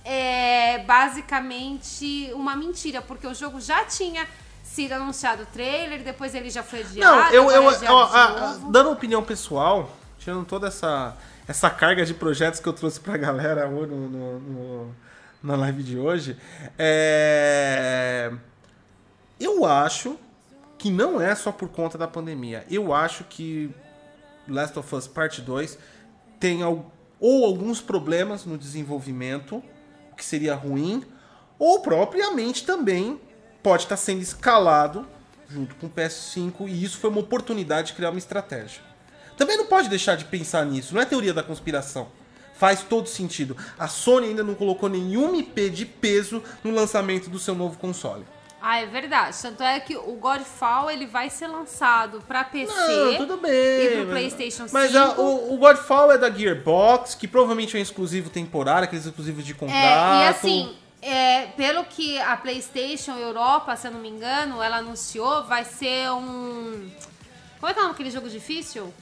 é 0.04 0.80
basicamente 0.80 2.32
uma 2.34 2.56
mentira, 2.56 3.00
porque 3.00 3.28
o 3.28 3.36
jogo 3.36 3.62
já 3.62 3.86
tinha 3.86 4.28
sido 4.64 4.94
anunciado 4.94 5.44
o 5.44 5.46
trailer, 5.46 6.02
depois 6.04 6.34
ele 6.34 6.50
já 6.50 6.64
foi 6.64 6.80
adiado. 6.82 7.16
Não, 7.18 7.30
eu, 7.32 7.52
eu, 7.52 7.70
é 7.70 7.92
ó, 7.92 8.04
a- 8.06 8.30
novo. 8.30 8.72
dando 8.72 8.90
opinião 8.90 9.24
pessoal, 9.24 9.96
tirando 10.18 10.44
toda 10.44 10.70
essa, 10.70 11.16
essa 11.48 11.70
carga 11.70 12.06
de 12.06 12.14
projetos 12.14 12.60
que 12.60 12.68
eu 12.68 12.74
trouxe 12.74 13.00
pra 13.00 13.18
galera 13.18 13.68
hoje 13.68 13.92
no, 13.92 14.10
no- 14.10 14.40
no- 14.40 14.96
na 15.44 15.56
live 15.58 15.84
de 15.84 15.98
hoje, 15.98 16.38
é, 16.80 18.32
eu 19.40 19.66
acho 19.66 20.18
que 20.78 20.90
não 20.90 21.20
é 21.22 21.36
só 21.36 21.52
por 21.52 21.68
conta 21.70 21.98
da 21.98 22.08
pandemia. 22.08 22.66
Eu 22.72 22.94
acho 22.94 23.26
que 23.26 23.70
Last 24.48 24.78
of 24.80 24.96
Us 24.96 25.08
Part 25.08 25.42
2 25.42 25.78
tem 26.40 26.64
ou 26.64 27.46
alguns 27.46 27.82
problemas 27.82 28.46
no 28.46 28.58
desenvolvimento, 28.58 29.62
o 30.12 30.16
que 30.16 30.24
seria 30.24 30.56
ruim, 30.56 31.04
ou 31.60 31.82
propriamente 31.82 32.66
também 32.66 33.20
pode 33.62 33.84
estar 33.84 33.98
sendo 33.98 34.22
escalado 34.22 35.06
junto 35.50 35.76
com 35.76 35.88
o 35.88 35.90
PS5 35.90 36.68
e 36.68 36.84
isso 36.84 36.98
foi 37.00 37.10
uma 37.10 37.20
oportunidade 37.20 37.88
de 37.88 37.94
criar 37.94 38.10
uma 38.10 38.18
estratégia. 38.18 38.82
Também 39.38 39.58
não 39.58 39.66
pode 39.66 39.90
deixar 39.90 40.16
de 40.16 40.26
pensar 40.26 40.66
nisso, 40.66 40.94
não 40.94 41.02
é 41.02 41.06
teoria 41.06 41.34
da 41.34 41.44
conspiração. 41.44 42.08
Faz 42.56 42.82
todo 42.84 43.08
sentido. 43.10 43.58
A 43.78 43.88
Sony 43.88 44.28
ainda 44.28 44.44
não 44.44 44.54
colocou 44.56 44.88
nenhum 44.88 45.36
IP 45.36 45.70
de 45.70 45.86
peso 45.86 46.42
no 46.64 46.72
lançamento 46.72 47.30
do 47.30 47.40
seu 47.40 47.56
novo 47.56 47.78
console. 47.80 48.26
Ah, 48.62 48.80
é 48.80 48.86
verdade. 48.86 49.36
Tanto 49.42 49.62
é 49.62 49.78
que 49.82 49.98
o 49.98 50.14
Godfall 50.14 50.90
ele 50.90 51.06
vai 51.06 51.30
ser 51.30 51.48
lançado 51.48 52.24
pra 52.26 52.46
PC. 52.46 52.72
Não, 52.74 53.18
tudo 53.18 53.38
bem. 53.38 53.52
E 53.52 53.88
pro 53.90 53.98
mas- 54.06 54.10
PlayStation 54.10 54.66
Mas 54.72 54.96
a- 54.96 55.10
5. 55.10 55.22
o, 55.22 55.54
o 55.56 55.58
Godfall 55.58 56.14
é 56.14 56.18
da 56.18 56.30
Gearbox, 56.32 57.16
que 57.16 57.28
provavelmente 57.28 57.76
é 57.76 57.80
um 57.80 57.84
exclusivo 57.84 58.30
temporário, 58.30 58.86
aqueles 58.86 59.06
exclusivos 59.06 59.44
de 59.44 59.54
contrato. 59.54 59.76
É, 60.22 60.26
e 60.26 60.28
assim, 60.30 60.74
é, 61.02 61.48
pelo 61.58 61.84
que 61.84 62.18
a 62.22 62.38
PlayStation 62.38 63.18
Europa, 63.18 63.76
se 63.76 63.88
eu 63.88 63.92
não 63.92 64.00
me 64.00 64.08
engano, 64.08 64.64
ela 64.64 64.78
anunciou, 64.78 65.44
vai 65.44 65.66
ser 65.66 66.10
um. 66.12 66.90
Como 67.60 67.70
é 67.70 67.74
que 67.74 67.80
é 67.80 67.82
o 67.82 67.84
nome 67.88 67.94
daquele 67.96 68.12
jogo 68.12 68.30
difícil? 68.30 68.94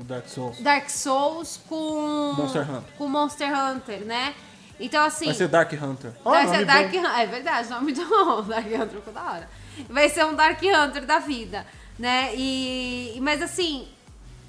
O 0.00 0.04
Dark 0.04 0.26
Souls. 0.28 0.58
Dark 0.60 0.88
Souls 0.90 1.60
com. 1.68 2.32
Monster 2.36 2.62
Hunter. 2.70 2.92
Com 2.96 3.08
Monster 3.08 3.48
Hunter, 3.60 4.00
né? 4.04 4.34
Então, 4.80 5.04
assim. 5.04 5.26
Vai 5.26 5.34
ser 5.34 5.48
Dark 5.48 5.72
Hunter. 5.72 6.12
Ó, 6.24 6.30
Vai 6.30 6.48
ser. 6.48 6.64
Dark 6.64 6.86
Hunter. 6.94 7.18
É 7.18 7.26
verdade, 7.26 7.68
nome 7.70 7.92
do. 7.94 8.42
Dark 8.42 8.66
Hunter 8.66 8.88
ficou 8.88 9.12
da 9.12 9.22
hora. 9.22 9.48
Vai 9.88 10.08
ser 10.08 10.24
um 10.24 10.34
Dark 10.34 10.60
Hunter 10.62 11.04
da 11.04 11.18
vida, 11.18 11.66
né? 11.98 12.30
E. 12.34 13.18
Mas 13.20 13.42
assim. 13.42 13.86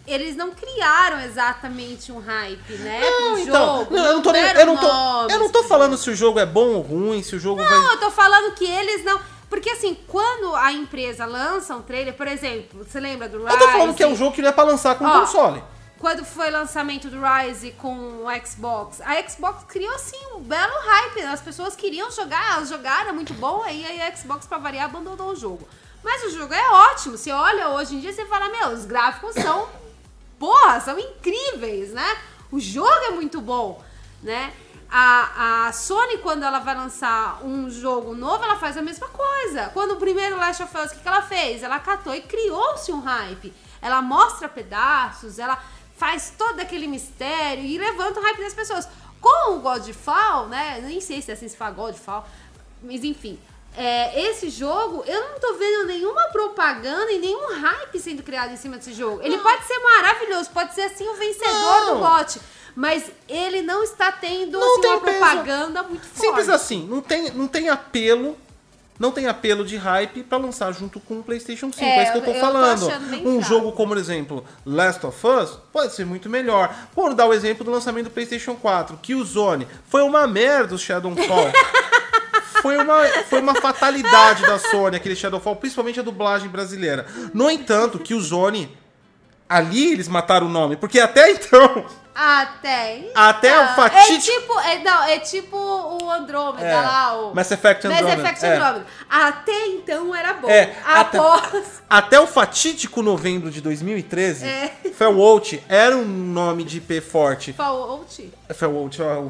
Eles 0.06 0.36
não 0.36 0.52
criaram 0.52 1.22
exatamente 1.22 2.12
um 2.12 2.20
hype, 2.20 2.74
né? 2.74 3.00
Não, 3.00 3.32
pro 3.36 3.40
então, 3.40 3.78
jogo. 3.80 3.96
não, 3.96 4.06
eu 4.06 4.14
não 4.16 4.22
tô, 4.22 4.32
nem- 4.34 4.44
eu 4.44 4.66
não 4.66 4.76
tô, 4.76 4.86
nomes 4.86 5.34
eu 5.34 5.40
não 5.40 5.50
tô 5.50 5.64
falando 5.64 5.98
se 5.98 6.10
o 6.10 6.16
jogo 6.16 6.40
é 6.40 6.46
bom 6.46 6.74
ou 6.74 6.82
ruim, 6.82 7.24
se 7.24 7.38
o 7.38 7.40
jogo 7.40 7.64
vai... 7.64 7.72
Não, 7.72 7.92
eu 7.94 8.00
tô 8.02 8.12
falando 8.12 8.54
que 8.54 8.66
eles 8.66 9.06
não. 9.06 9.18
Porque 9.54 9.70
assim, 9.70 9.96
quando 10.08 10.56
a 10.56 10.74
empresa 10.74 11.28
lança 11.28 11.76
um 11.76 11.84
trailer, 11.84 12.16
por 12.16 12.26
exemplo, 12.26 12.84
você 12.84 13.00
lembra 13.00 13.30
do 13.30 13.38
Rise? 13.38 13.54
Eu 13.54 13.60
tô 13.60 13.68
falando 13.68 13.94
que 13.94 14.02
é 14.02 14.08
um 14.08 14.16
jogo 14.16 14.36
que 14.36 14.42
não 14.42 14.50
é 14.50 14.52
pra 14.52 14.64
lançar 14.64 14.98
com 14.98 15.06
Ó, 15.06 15.20
console. 15.20 15.64
Quando 16.00 16.26
foi 16.26 16.50
o 16.50 16.54
lançamento 16.54 17.08
do 17.08 17.22
Rise 17.22 17.70
com 17.74 17.96
o 17.96 18.26
Xbox, 18.44 19.00
a 19.02 19.22
Xbox 19.30 19.64
criou 19.66 19.94
assim 19.94 20.18
um 20.34 20.40
belo 20.40 20.74
hype. 20.74 21.22
As 21.22 21.40
pessoas 21.40 21.76
queriam 21.76 22.10
jogar, 22.10 22.56
elas 22.56 22.68
jogaram, 22.68 23.12
é 23.12 23.14
muito 23.14 23.36
bom, 23.36 23.62
aí 23.62 24.02
a 24.02 24.16
Xbox, 24.16 24.48
pra 24.48 24.58
variar, 24.58 24.86
abandonou 24.86 25.30
o 25.30 25.36
jogo. 25.36 25.68
Mas 26.04 26.24
o 26.24 26.32
jogo 26.32 26.52
é 26.52 26.72
ótimo. 26.72 27.16
Você 27.16 27.32
olha 27.32 27.70
hoje 27.70 27.94
em 27.94 28.00
dia 28.00 28.10
e 28.10 28.26
fala, 28.26 28.50
meu, 28.50 28.70
os 28.70 28.86
gráficos 28.86 29.36
são. 29.36 29.70
Porra, 30.40 30.80
são 30.80 30.98
incríveis, 30.98 31.92
né? 31.92 32.18
O 32.52 32.60
jogo 32.60 32.90
é 33.04 33.12
muito 33.12 33.40
bom, 33.40 33.84
né? 34.24 34.52
A, 34.96 35.66
a 35.68 35.74
Sony, 35.74 36.20
quando 36.20 36.44
ela 36.44 36.60
vai 36.60 36.76
lançar 36.76 37.44
um 37.44 37.68
jogo 37.68 38.14
novo, 38.14 38.44
ela 38.44 38.58
faz 38.58 38.78
a 38.78 38.82
mesma 38.82 39.08
coisa. 39.08 39.72
Quando 39.74 39.94
o 39.94 39.98
primeiro 39.98 40.36
Last 40.38 40.62
of 40.62 40.78
Us, 40.78 40.92
o 40.92 40.96
que, 40.96 41.02
que 41.02 41.08
ela 41.08 41.24
fez? 41.24 41.64
Ela 41.64 41.80
catou 41.80 42.14
e 42.14 42.22
criou-se 42.22 42.92
um 42.92 43.00
hype. 43.00 43.52
Ela 43.82 44.04
mostra 44.04 44.48
pedaços, 44.48 45.40
ela 45.40 45.58
faz 45.98 46.34
todo 46.38 46.60
aquele 46.60 46.86
mistério 46.88 47.64
e 47.64 47.76
levanta 47.76 48.20
o 48.20 48.24
hype 48.24 48.42
das 48.44 48.54
pessoas. 48.54 48.88
Com 49.20 49.54
o 49.56 49.60
Godfall, 49.62 50.48
né? 50.48 50.80
Nem 50.84 51.02
sei 51.02 51.24
se 51.24 51.32
é 51.32 51.34
assim 51.34 51.48
se 51.48 51.58
fala 51.58 51.72
Godfall, 51.72 52.28
mas 52.84 53.04
enfim. 53.04 53.40
é, 53.76 54.28
esse 54.30 54.50
jogo, 54.50 55.04
eu 55.08 55.30
não 55.32 55.40
tô 55.40 55.54
vendo 55.56 55.88
nenhuma 55.88 56.22
propaganda 56.28 57.12
e 57.12 57.18
nenhum 57.18 57.60
hype 57.60 58.00
sendo 58.00 58.22
criado 58.22 58.52
em 58.52 58.58
cima 58.58 58.78
desse 58.78 58.94
jogo. 58.94 59.22
Ele 59.24 59.38
pode 59.40 59.66
ser 59.66 59.80
maravilhoso, 59.80 60.52
pode 60.52 60.76
ser 60.76 60.82
assim 60.84 61.08
o 61.08 61.16
vencedor 61.16 61.82
Não. 61.86 61.96
do 61.96 62.00
lote, 62.02 62.40
mas 62.76 63.04
ele 63.28 63.62
não 63.62 63.84
está 63.84 64.12
tendo 64.12 64.60
Não 64.60 64.80
assim, 64.80 64.88
uma 64.88 65.00
peso. 65.02 65.18
propaganda 65.20 65.84
muito 65.84 66.06
forte. 66.06 66.20
Simples 66.22 66.50
assim, 66.50 66.88
não 66.90 67.02
tem, 67.02 67.32
não 67.32 67.48
tem 67.48 67.70
apelo, 67.70 68.38
não 69.00 69.12
tem 69.12 69.28
apelo 69.28 69.66
de 69.66 69.76
hype 69.78 70.24
pra 70.24 70.38
lançar 70.38 70.72
junto 70.74 71.00
com 71.00 71.20
o 71.20 71.24
PlayStation 71.24 71.72
5. 71.72 71.84
É, 71.84 71.98
É, 72.00 72.04
isso 72.04 72.12
que 72.14 72.18
eu 72.20 72.24
tô 72.24 72.30
eu- 72.32 72.34
tô 72.36 72.40
falando. 72.40 73.00
bem 73.10 73.28
um 73.28 73.42
jogo 73.42 73.72
como, 73.74 73.90
por 73.90 73.98
exemplo, 73.98 74.44
Last 74.66 75.06
of 75.06 75.28
Us 75.28 75.58
pode 75.72 75.94
ser 75.94 76.06
muito 76.06 76.30
melhor. 76.30 76.74
Por 76.96 77.14
dar 77.14 77.26
o 77.28 77.34
exemplo 77.34 77.64
do 77.64 77.72
lançamento 77.72 78.06
do 78.06 78.12
PlayStation 78.12 78.56
4, 78.56 78.98
que 79.02 79.14
o 79.16 79.24
Zone 79.24 79.68
foi 79.90 80.02
uma 80.04 80.26
merda 80.28 80.76
o 80.76 80.78
Shadowfall. 80.78 81.52
Foi 82.62 82.78
uma, 82.78 83.04
foi 83.30 83.42
uma 83.42 83.56
fatalidade 83.56 84.44
da 84.44 84.58
Sony, 84.58 84.96
aquele 84.96 85.18
Shadowfall, 85.18 85.58
principalmente 85.58 86.00
a 86.00 86.04
dublagem 86.04 86.48
brasileira. 86.48 87.06
No 87.34 87.50
entanto, 87.52 88.00
que 88.00 88.14
o 88.14 88.22
Zone, 88.22 88.74
ali 89.50 89.92
eles 89.92 90.08
mataram 90.08 90.48
o 90.48 90.50
nome, 90.50 90.78
porque 90.78 90.98
até 91.02 91.30
então, 91.32 91.86
Até. 92.16 93.12
Até 93.16 93.60
o 93.60 93.64
então, 93.64 93.76
fatídico- 93.76 94.14
É 94.14 94.20
tipo, 94.20 94.60
é, 94.60 94.84
não, 94.84 95.04
é 95.04 95.20
tipo 95.20 95.58
o 95.58 96.12
Andrômeda 96.12 96.66
É, 96.68 96.76
lá, 96.82 97.18
o. 97.20 97.34
Mass 97.36 97.50
Effect 97.52 97.88
Mass 97.88 97.98
Andromeda, 97.98 98.22
Effect 98.22 98.46
é. 98.46 98.56
Andromeda. 98.56 98.86
Até 99.10 99.68
então 99.68 100.16
era 100.16 100.34
bom. 100.34 100.48
É, 100.50 100.76
até- 100.86 101.18
Após. 101.18 101.82
Até 101.90 102.20
o 102.20 102.28
fatídico 102.28 103.02
novembro 103.02 103.50
de 103.50 103.62
2013, 103.62 104.46
É. 104.46 104.74
Era 105.68 105.98
um 105.98 106.06
nome 106.06 106.64
de 106.64 106.78
IP 106.78 107.02
forte. 107.02 107.52
Fault. 107.54 108.32
Farewell, 108.54 108.90
ó, 109.00 109.30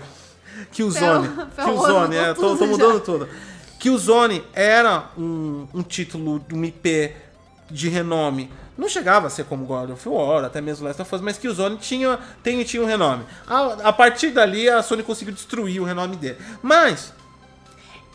Killzone. 0.71 1.29
Fel- 1.55 1.65
Killzone, 1.65 2.15
é, 2.17 2.33
tô, 2.33 2.55
tô 2.57 2.65
mudando 2.67 2.95
já. 2.99 2.99
tudo. 2.99 3.29
Killzone 3.79 4.43
era 4.53 5.09
um, 5.17 5.67
um 5.73 5.81
título, 5.83 6.43
um 6.53 6.63
IP 6.63 7.13
de 7.69 7.89
renome 7.89 8.51
Não 8.77 8.89
chegava 8.89 9.27
a 9.27 9.29
ser 9.29 9.45
como 9.45 9.65
God 9.65 9.91
of 9.91 10.09
War, 10.09 10.43
até 10.43 10.59
mesmo 10.59 10.87
Last 10.87 11.01
of 11.01 11.15
Us, 11.15 11.21
mas 11.21 11.37
Killzone 11.37 11.77
tinha, 11.77 12.17
tem, 12.41 12.63
tinha 12.63 12.81
um 12.81 12.85
renome. 12.87 13.23
A, 13.47 13.89
a 13.89 13.93
partir 13.93 14.31
dali, 14.31 14.67
a 14.67 14.81
Sony 14.81 15.03
conseguiu 15.03 15.33
destruir 15.33 15.79
o 15.79 15.83
renome 15.83 16.15
dele. 16.15 16.37
Mas, 16.61 17.13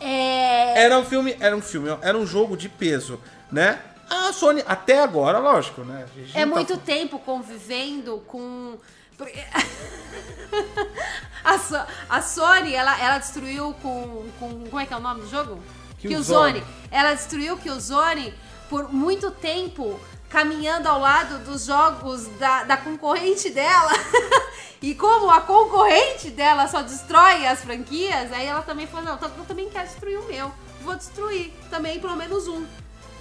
É. 0.01 0.83
era 0.85 0.99
um 0.99 1.05
filme, 1.05 1.37
era 1.39 1.57
um 1.57 1.61
filme, 1.63 1.97
era 2.03 2.19
um 2.19 2.27
jogo 2.27 2.57
de 2.57 2.69
peso, 2.69 3.21
né? 3.53 3.81
A 4.11 4.33
Sony, 4.33 4.65
até 4.67 5.03
agora, 5.03 5.39
lógico, 5.39 5.83
né? 5.83 6.07
É 6.35 6.41
tá- 6.41 6.47
muito 6.47 6.77
tempo 6.79 7.19
convivendo 7.19 8.19
com. 8.27 8.77
a, 11.45 11.59
So- 11.59 11.87
a 12.09 12.23
Sony, 12.23 12.75
ela, 12.75 12.99
ela 13.01 13.19
destruiu 13.19 13.75
com, 13.83 14.27
com. 14.39 14.65
Como 14.67 14.81
é 14.81 14.87
que 14.87 14.95
é 14.95 14.97
o 14.97 15.01
nome 15.01 15.23
do 15.23 15.29
jogo? 15.29 15.61
Killzone. 15.99 16.63
Ela 16.91 17.15
destruiu 17.15 17.57
Killzone 17.59 18.33
por 18.71 18.93
muito 18.93 19.31
tempo 19.31 19.99
caminhando 20.29 20.89
ao 20.89 21.01
lado 21.01 21.39
dos 21.45 21.67
jogos 21.67 22.27
da, 22.39 22.65
da 22.65 22.77
concorrente 22.77 23.51
dela. 23.51 23.93
e 24.83 24.95
como 24.95 25.31
a 25.31 25.41
concorrente 25.41 26.31
dela 26.31 26.69
só 26.69 26.83
destrói 26.83 27.47
as 27.47 27.61
franquias, 27.61 28.33
aí 28.33 28.47
ela 28.47 28.63
também 28.63 28.87
falou: 28.87 29.07
não, 29.07 29.13
eu 29.15 29.45
também 29.45 29.69
quero 29.69 29.87
destruir 29.87 30.19
o 30.19 30.25
meu. 30.25 30.53
Vou 30.83 30.95
destruir 30.95 31.53
também 31.71 31.99
pelo 32.01 32.17
menos 32.17 32.47
um. 32.47 32.67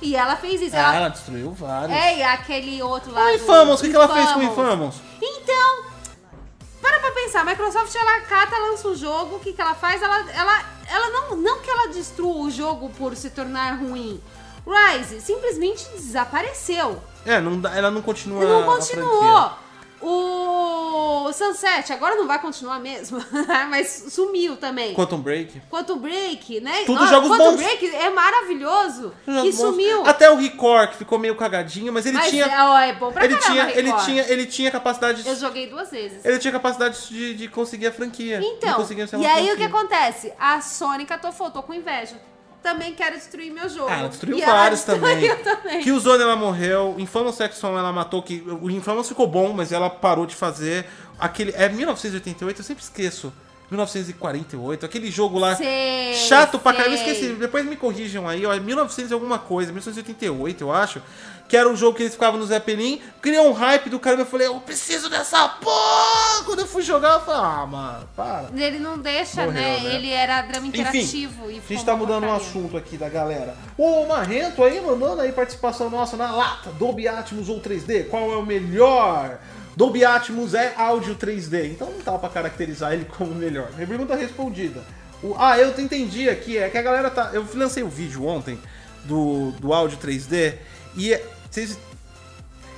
E 0.01 0.15
ela 0.15 0.35
fez 0.35 0.61
isso. 0.61 0.75
Ah, 0.75 0.79
ela 0.79 0.95
ela 0.95 1.09
destruiu 1.09 1.51
vários. 1.53 1.97
é, 1.97 2.17
e 2.17 2.23
aquele 2.23 2.81
outro 2.83 3.11
lá. 3.11 3.25
O 3.25 3.31
Infamous, 3.31 3.79
o 3.79 3.83
que, 3.83 3.89
que 3.89 3.95
ela 3.95 4.09
fez 4.09 4.31
com 4.31 4.39
o 4.39 4.43
Infamous. 4.43 4.95
Então, 5.19 5.85
para 6.81 6.99
pra 6.99 7.11
pensar, 7.11 7.41
a 7.41 7.45
Microsoft 7.45 7.95
ela 7.95 8.21
cata, 8.21 8.55
lança 8.57 8.87
o 8.87 8.95
jogo, 8.95 9.37
o 9.37 9.39
que, 9.39 9.53
que 9.53 9.61
ela 9.61 9.73
faz? 9.73 10.01
Ela, 10.01 10.19
ela, 10.31 10.65
ela 10.87 11.09
não, 11.09 11.35
não 11.35 11.59
que 11.59 11.69
ela 11.69 11.87
destrua 11.87 12.37
o 12.37 12.51
jogo 12.51 12.89
por 12.91 13.15
se 13.15 13.31
tornar 13.31 13.79
ruim. 13.79 14.21
Rise 14.67 15.21
simplesmente 15.21 15.87
desapareceu. 15.95 17.01
É, 17.25 17.39
não, 17.39 17.61
ela 17.71 17.89
não 17.89 18.01
continua. 18.01 18.43
não 18.43 18.65
franquia. 18.65 18.95
continuou. 18.95 19.67
O 19.99 21.33
Sunset 21.33 21.91
agora 21.91 22.15
não 22.15 22.27
vai 22.27 22.39
continuar 22.39 22.79
mesmo, 22.79 23.19
mas 23.69 24.05
sumiu 24.09 24.55
também. 24.55 24.93
Quantum 24.93 25.19
Break. 25.19 25.59
Quantum 25.71 25.97
Break, 25.97 26.61
né? 26.61 26.83
Tudo 26.85 26.99
Nossa, 26.99 27.13
jogos 27.13 27.29
Quantum 27.29 27.51
bons. 27.51 27.55
Break 27.57 27.95
é 27.95 28.09
maravilhoso. 28.11 29.11
Que 29.25 29.31
Jogos 29.33 29.55
bons. 29.55 29.69
sumiu. 29.71 30.05
Até 30.05 30.29
o 30.29 30.35
Record, 30.35 30.91
que 30.91 30.97
ficou 30.97 31.17
meio 31.17 31.35
cagadinho, 31.35 31.91
mas 31.91 32.05
ele 32.05 32.15
Mas 32.17 32.29
tinha. 32.29 32.45
é, 32.45 32.63
ó, 32.63 32.77
é 32.77 32.93
bom 32.93 33.11
pra 33.11 33.25
ele, 33.25 33.35
caramba, 33.37 33.53
tinha 33.65 33.77
ele, 33.79 33.93
tinha, 34.05 34.31
ele 34.31 34.45
tinha 34.45 34.69
capacidade. 34.69 35.27
Eu 35.27 35.35
joguei 35.35 35.67
duas 35.67 35.89
vezes. 35.89 36.23
Ele 36.23 36.37
tinha 36.37 36.51
capacidade 36.51 37.07
de, 37.07 37.33
de 37.33 37.47
conseguir 37.47 37.87
a 37.87 37.91
franquia. 37.91 38.39
de 38.39 38.45
Então, 38.45 38.79
e 39.19 39.25
aí 39.25 39.45
o 39.51 39.57
que 39.57 39.67
franquia. 39.67 39.67
acontece? 39.67 40.33
A 40.39 40.61
Sony 40.61 41.05
catou 41.05 41.31
tô 41.49 41.63
com 41.63 41.73
inveja. 41.73 42.21
Também 42.67 42.93
quero 42.93 43.15
destruir 43.15 43.49
meu 43.49 43.69
jogo. 43.69 43.87
Ah, 43.89 43.99
ela 43.99 44.09
destruiu 44.09 44.37
E 44.37 44.41
ela 44.41 44.53
vários 44.53 44.83
também. 44.83 45.19
destruiu 45.19 45.43
também. 45.43 45.79
Killzone 45.83 46.21
ela 46.21 46.35
morreu, 46.35 46.95
Infamous 46.97 47.35
Second 47.35 47.65
ela 47.65 47.93
matou, 47.93 48.21
que 48.21 48.43
o 48.45 48.69
Infamous 48.69 49.07
ficou 49.07 49.25
bom, 49.25 49.53
mas 49.53 49.71
ela 49.71 49.89
parou 49.89 50.25
de 50.25 50.35
fazer 50.35 50.85
aquele... 51.17 51.51
É 51.55 51.69
1988, 51.69 52.59
eu 52.59 52.63
sempre 52.65 52.83
esqueço. 52.83 53.31
1948, 53.69 54.85
aquele 54.85 55.11
jogo 55.11 55.37
lá 55.37 55.55
Sei, 55.55 56.13
chato 56.13 56.57
pra 56.57 56.73
caramba, 56.73 56.95
eu 56.95 56.99
esqueci, 56.99 57.33
depois 57.33 57.65
me 57.65 57.75
corrijam 57.75 58.27
aí, 58.27 58.45
ó, 58.45 58.53
é 58.53 58.59
1900 58.59 59.11
e 59.11 59.13
alguma 59.13 59.37
coisa, 59.37 59.71
1988 59.71 60.61
eu 60.61 60.71
acho, 60.71 61.01
que 61.47 61.55
era 61.55 61.67
um 61.67 61.75
jogo 61.75 61.95
que 61.95 62.03
eles 62.03 62.13
ficavam 62.13 62.39
no 62.39 62.45
Zeppelin, 62.45 63.01
criou 63.21 63.49
um 63.49 63.53
hype 63.53 63.89
do 63.89 63.99
caramba, 63.99 64.23
eu 64.23 64.25
falei, 64.25 64.47
eu 64.47 64.59
preciso 64.59 65.09
dessa 65.09 65.47
porra! 65.47 66.43
Quando 66.45 66.59
eu 66.59 66.67
fui 66.67 66.81
jogar, 66.81 67.15
eu 67.15 67.21
falei, 67.21 67.41
ah, 67.41 67.65
mano, 67.65 68.09
para. 68.15 68.49
Ele 68.55 68.79
não 68.79 68.97
deixa, 68.97 69.45
Morreu, 69.45 69.61
né? 69.61 69.79
né? 69.79 69.95
Ele 69.95 70.11
era 70.11 70.41
drama 70.41 70.67
Enfim, 70.67 70.79
interativo. 70.79 71.51
e 71.51 71.57
a 71.57 71.61
gente 71.67 71.85
tá 71.85 71.95
mudando 71.95 72.25
um 72.25 72.33
assunto 72.33 72.77
aqui 72.77 72.97
da 72.97 73.09
galera. 73.09 73.55
O 73.77 74.05
Marrento 74.05 74.63
aí 74.63 74.79
mandando 74.81 75.21
aí 75.21 75.31
participação 75.31 75.89
nossa 75.89 76.15
na 76.17 76.31
lata. 76.31 76.71
Dolby 76.71 77.07
Atmos 77.07 77.49
ou 77.49 77.59
3D, 77.61 78.07
qual 78.07 78.31
é 78.31 78.37
o 78.37 78.45
melhor? 78.45 79.39
Dolby 79.77 80.03
Atmos 80.03 80.55
é 80.55 80.73
áudio 80.75 81.15
3D, 81.15 81.69
então 81.71 81.91
não 81.91 81.99
dá 82.03 82.17
pra 82.17 82.29
caracterizar 82.29 82.93
ele 82.93 83.05
como 83.05 83.31
melhor. 83.35 83.69
Minha 83.75 83.85
pergunta 83.85 84.15
respondida. 84.15 84.83
O- 85.21 85.35
ah, 85.37 85.55
eu 85.59 85.69
entendi 85.79 86.27
aqui, 86.27 86.57
é 86.57 86.67
que 86.67 86.79
a 86.79 86.81
galera 86.81 87.11
tá... 87.11 87.29
Eu 87.31 87.45
lancei 87.53 87.83
o 87.83 87.87
vídeo 87.87 88.25
ontem 88.25 88.59
do, 89.05 89.51
do 89.59 89.71
áudio 89.73 89.99
3D 89.99 90.55
e 90.95 91.13
é- 91.13 91.23
vocês... 91.49 91.77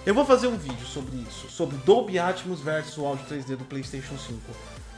Eu 0.05 0.13
vou 0.13 0.25
fazer 0.25 0.47
um 0.47 0.57
vídeo 0.57 0.85
sobre 0.85 1.15
isso, 1.29 1.49
sobre 1.49 1.77
Dolby 1.85 2.19
Atmos 2.19 2.59
versus 2.59 2.97
o 2.97 3.05
áudio 3.05 3.25
3D 3.31 3.55
do 3.55 3.63
PlayStation 3.63 4.17
5. 4.17 4.37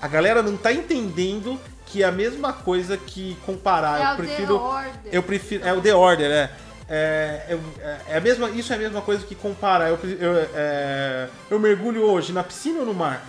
A 0.02 0.08
galera 0.08 0.42
não 0.42 0.58
tá 0.58 0.74
entendendo 0.74 1.60
que 1.86 2.02
é 2.02 2.08
a 2.08 2.12
mesma 2.12 2.52
coisa 2.52 2.98
que 2.98 3.38
comparar. 3.46 4.00
É 4.00 4.04
eu 4.04 4.08
o 4.08 4.10
The 4.10 4.24
prefiro. 4.24 4.56
Order. 4.56 4.92
Eu 5.12 5.24
prefiro. 5.24 5.68
É 5.68 5.74
o 5.74 5.82
The 5.82 5.94
Order, 5.94 6.32
é. 6.32 6.52
É, 6.94 7.58
é, 7.80 8.02
é 8.10 8.18
a 8.18 8.20
mesma, 8.20 8.50
isso 8.50 8.74
é 8.74 8.76
a 8.76 8.80
mesma 8.80 9.02
coisa 9.02 9.26
que 9.26 9.34
comparar. 9.34 9.88
Eu, 9.88 9.98
eu, 10.04 10.34
é, 10.54 11.30
eu 11.50 11.58
mergulho 11.58 12.04
hoje 12.04 12.34
na 12.34 12.44
piscina 12.44 12.82
ou 12.82 12.86
no 12.86 12.94
mar? 12.94 13.26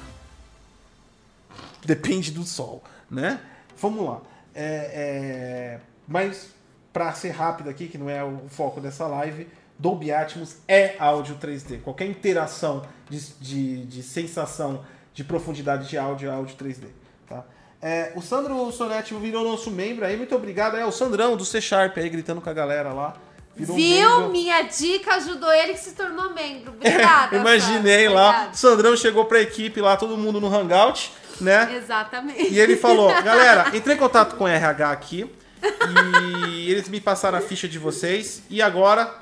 Depende 1.85 2.33
do 2.33 2.43
sol, 2.43 2.83
né? 3.09 3.39
Vamos 3.81 4.05
lá. 4.05 4.21
É, 4.53 4.91
é, 4.93 5.81
mas, 6.09 6.49
pra 6.93 7.13
ser 7.13 7.31
rápido 7.31 7.71
aqui, 7.71 7.87
que 7.87 7.97
não 7.97 8.11
é 8.11 8.25
o 8.25 8.49
foco 8.49 8.81
dessa 8.81 9.07
live, 9.07 9.47
Dolby 9.79 10.11
Atmos 10.11 10.57
é 10.67 10.97
áudio 10.99 11.37
3D. 11.37 11.83
Qualquer 11.83 12.07
interação 12.07 12.85
de, 13.09 13.21
de, 13.41 13.87
de 13.87 14.03
sensação 14.03 14.85
de 15.15 15.23
profundidade 15.23 15.89
de 15.89 15.97
áudio 15.97 16.29
é 16.29 16.33
áudio 16.33 16.57
3D. 16.57 16.89
Tá? 17.29 17.45
É, 17.81 18.13
o 18.17 18.23
Sandro 18.23 18.73
Sonetti 18.73 19.15
virou 19.15 19.45
nosso 19.45 19.71
membro 19.71 20.05
aí, 20.05 20.17
muito 20.17 20.35
obrigado. 20.35 20.77
É 20.77 20.85
o 20.85 20.91
Sandrão 20.91 21.37
do 21.37 21.45
C 21.45 21.61
Sharp 21.61 21.97
aí 21.97 22.09
gritando 22.09 22.41
com 22.41 22.51
a 22.51 22.53
galera 22.53 22.93
lá. 22.93 23.17
Viu? 23.57 23.75
membro. 23.75 24.31
Minha 24.31 24.63
dica 24.63 25.15
ajudou 25.17 25.53
ele 25.53 25.75
que 25.75 25.81
se 25.81 25.93
tornou 25.93 26.33
membro. 26.33 26.73
Obrigada. 26.81 27.37
Imaginei 27.37 28.09
lá, 28.09 28.29
Obrigada. 28.29 28.55
Sandrão 28.55 28.97
chegou 28.97 29.25
pra 29.27 29.41
equipe 29.41 29.81
lá, 29.81 29.97
todo 29.97 30.17
mundo 30.17 30.41
no 30.41 30.55
Hangout, 30.55 31.13
né? 31.41 31.77
Exatamente. 31.77 32.53
E 32.53 32.59
ele 32.59 32.77
falou, 32.77 33.09
galera, 33.23 33.71
entrei 33.75 33.97
em 33.97 33.99
contato 33.99 34.37
com 34.37 34.45
o 34.45 34.49
RH 34.49 34.91
aqui 34.91 35.31
e 36.47 36.71
eles 36.71 36.89
me 36.89 37.01
passaram 37.01 37.39
a 37.39 37.41
ficha 37.41 37.69
de 37.69 37.79
vocês 37.79 38.43
e 38.49 38.61
agora 38.61 39.15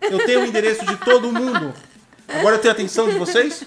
eu 0.00 0.24
tenho 0.24 0.42
o 0.42 0.46
endereço 0.46 0.84
de 0.84 0.96
todo 0.98 1.32
mundo. 1.32 1.74
Agora 2.28 2.56
eu 2.56 2.60
tenho 2.60 2.72
a 2.72 2.74
atenção 2.74 3.08
de 3.08 3.18
vocês? 3.18 3.64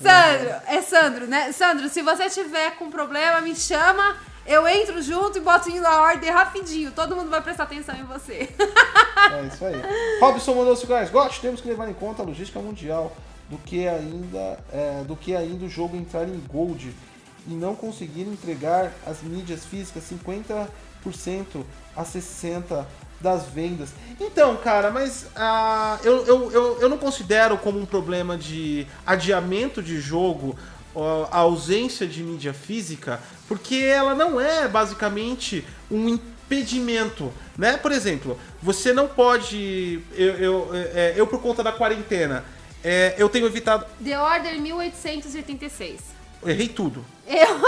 Sandro, 0.00 0.54
é 0.66 0.82
Sandro, 0.82 1.26
né? 1.26 1.52
Sandro, 1.52 1.88
se 1.88 2.02
você 2.02 2.28
tiver 2.28 2.72
com 2.72 2.90
problema, 2.90 3.40
me 3.40 3.54
chama. 3.54 4.16
Eu 4.46 4.66
entro 4.66 5.00
junto 5.00 5.38
e 5.38 5.40
boto 5.40 5.70
em 5.70 5.80
ordem 5.80 6.30
rapidinho. 6.30 6.90
Todo 6.90 7.14
mundo 7.14 7.30
vai 7.30 7.40
prestar 7.40 7.64
atenção 7.64 7.94
em 7.94 8.04
você. 8.04 8.48
É 9.32 9.46
isso 9.46 9.64
aí. 9.64 9.80
Robson 10.20 10.54
mandou 10.54 10.74
5 10.74 10.92
reais. 10.92 11.10
Gosto, 11.10 11.40
temos 11.40 11.60
que 11.60 11.68
levar 11.68 11.88
em 11.88 11.94
conta 11.94 12.22
a 12.22 12.26
logística 12.26 12.58
mundial 12.58 13.16
do 13.48 13.56
que 13.58 13.86
ainda, 13.86 14.58
é, 14.72 15.04
do 15.06 15.14
que 15.14 15.36
ainda 15.36 15.66
o 15.66 15.68
jogo 15.68 15.96
entrar 15.96 16.28
em 16.28 16.42
gold 16.50 16.94
e 17.46 17.52
não 17.52 17.74
conseguir 17.74 18.22
entregar 18.22 18.92
as 19.06 19.22
mídias 19.22 19.64
físicas 19.64 20.04
50% 20.10 20.68
a 21.96 22.02
60% 22.04 22.84
das 23.22 23.46
vendas. 23.46 23.90
Então, 24.20 24.56
cara, 24.56 24.90
mas 24.90 25.26
ah, 25.36 25.98
eu, 26.02 26.26
eu, 26.26 26.50
eu, 26.50 26.80
eu 26.80 26.88
não 26.88 26.98
considero 26.98 27.56
como 27.56 27.78
um 27.78 27.86
problema 27.86 28.36
de 28.36 28.86
adiamento 29.06 29.80
de 29.80 30.00
jogo 30.00 30.56
a 31.30 31.38
ausência 31.38 32.06
de 32.06 32.22
mídia 32.22 32.52
física, 32.52 33.20
porque 33.48 33.76
ela 33.76 34.14
não 34.14 34.40
é 34.40 34.68
basicamente 34.68 35.64
um 35.90 36.08
impedimento, 36.08 37.32
né? 37.56 37.76
Por 37.76 37.92
exemplo, 37.92 38.38
você 38.62 38.92
não 38.92 39.08
pode, 39.08 40.00
eu, 40.14 40.34
eu, 40.34 40.70
é, 40.72 41.14
eu 41.16 41.26
por 41.26 41.40
conta 41.40 41.62
da 41.62 41.72
quarentena, 41.72 42.44
é, 42.84 43.14
eu 43.16 43.28
tenho 43.28 43.46
evitado, 43.46 43.86
The 44.02 44.18
Order 44.18 44.60
1886. 44.60 46.00
eu 46.42 46.48
errei 46.50 46.68
tudo. 46.68 47.04
Eu 47.26 47.62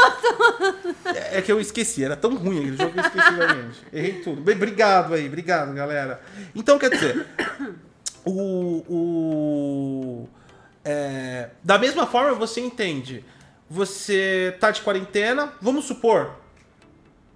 É 1.14 1.38
é 1.38 1.42
que 1.42 1.50
eu 1.50 1.60
esqueci, 1.60 2.04
era 2.04 2.16
tão 2.16 2.34
ruim 2.34 2.58
aquele 2.58 2.76
jogo 2.76 2.92
que 2.92 2.98
eu 2.98 3.04
esqueci 3.04 3.36
da 3.36 3.54
mente. 3.54 3.78
Errei 3.92 4.12
tudo. 4.20 4.40
Bem, 4.40 4.56
obrigado 4.56 5.14
aí, 5.14 5.26
obrigado, 5.26 5.72
galera. 5.72 6.20
Então, 6.54 6.78
quer 6.78 6.90
dizer, 6.90 7.26
o. 8.26 8.84
o 8.88 10.28
é, 10.84 11.50
da 11.62 11.78
mesma 11.78 12.06
forma, 12.06 12.34
você 12.34 12.60
entende. 12.60 13.24
Você 13.70 14.56
tá 14.60 14.70
de 14.70 14.82
quarentena, 14.82 15.52
vamos 15.60 15.86
supor. 15.86 16.36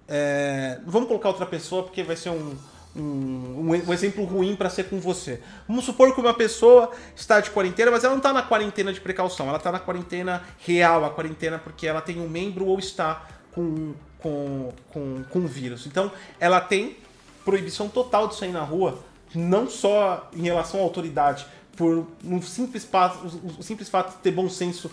é, 0.07 0.79
vamos 0.85 1.07
colocar 1.07 1.29
outra 1.29 1.45
pessoa 1.45 1.83
porque 1.83 2.03
vai 2.03 2.15
ser 2.15 2.29
um, 2.29 2.55
um, 2.95 3.69
um 3.87 3.93
exemplo 3.93 4.23
ruim 4.25 4.55
para 4.55 4.69
ser 4.69 4.85
com 4.89 4.99
você. 4.99 5.41
Vamos 5.67 5.85
supor 5.85 6.13
que 6.13 6.19
uma 6.19 6.33
pessoa 6.33 6.91
está 7.15 7.39
de 7.39 7.51
quarentena, 7.51 7.91
mas 7.91 8.03
ela 8.03 8.13
não 8.13 8.19
está 8.19 8.33
na 8.33 8.41
quarentena 8.41 8.91
de 8.91 8.99
precaução, 8.99 9.47
ela 9.47 9.57
está 9.57 9.71
na 9.71 9.79
quarentena 9.79 10.43
real, 10.59 11.05
a 11.05 11.09
quarentena 11.09 11.59
porque 11.59 11.87
ela 11.87 12.01
tem 12.01 12.19
um 12.19 12.27
membro 12.27 12.65
ou 12.65 12.79
está 12.79 13.27
com, 13.51 13.93
com, 14.19 14.73
com, 14.91 15.23
com 15.23 15.47
vírus. 15.47 15.85
Então, 15.85 16.11
ela 16.39 16.59
tem 16.59 16.97
proibição 17.45 17.87
total 17.87 18.27
de 18.27 18.35
sair 18.35 18.51
na 18.51 18.61
rua, 18.63 18.99
não 19.33 19.69
só 19.69 20.29
em 20.33 20.41
relação 20.41 20.79
à 20.79 20.83
autoridade, 20.83 21.45
por 21.79 22.05
um 22.25 22.41
simples, 22.41 22.83
fato, 22.83 23.25
o 23.57 23.63
simples 23.63 23.87
fato 23.87 24.17
de 24.17 24.21
ter 24.21 24.31
bom 24.31 24.49
senso 24.49 24.91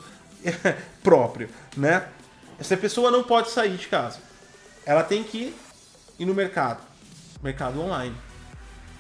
próprio, 1.03 1.51
né? 1.77 2.09
Essa 2.61 2.77
pessoa 2.77 3.11
não 3.11 3.25
pode 3.25 3.51
sair 3.51 3.77
de 3.77 3.89
casa. 3.89 4.21
Ela 4.85 5.03
tem 5.03 5.25
que 5.25 5.53
ir 6.17 6.25
no 6.25 6.33
mercado, 6.33 6.81
mercado 7.43 7.81
online. 7.81 8.15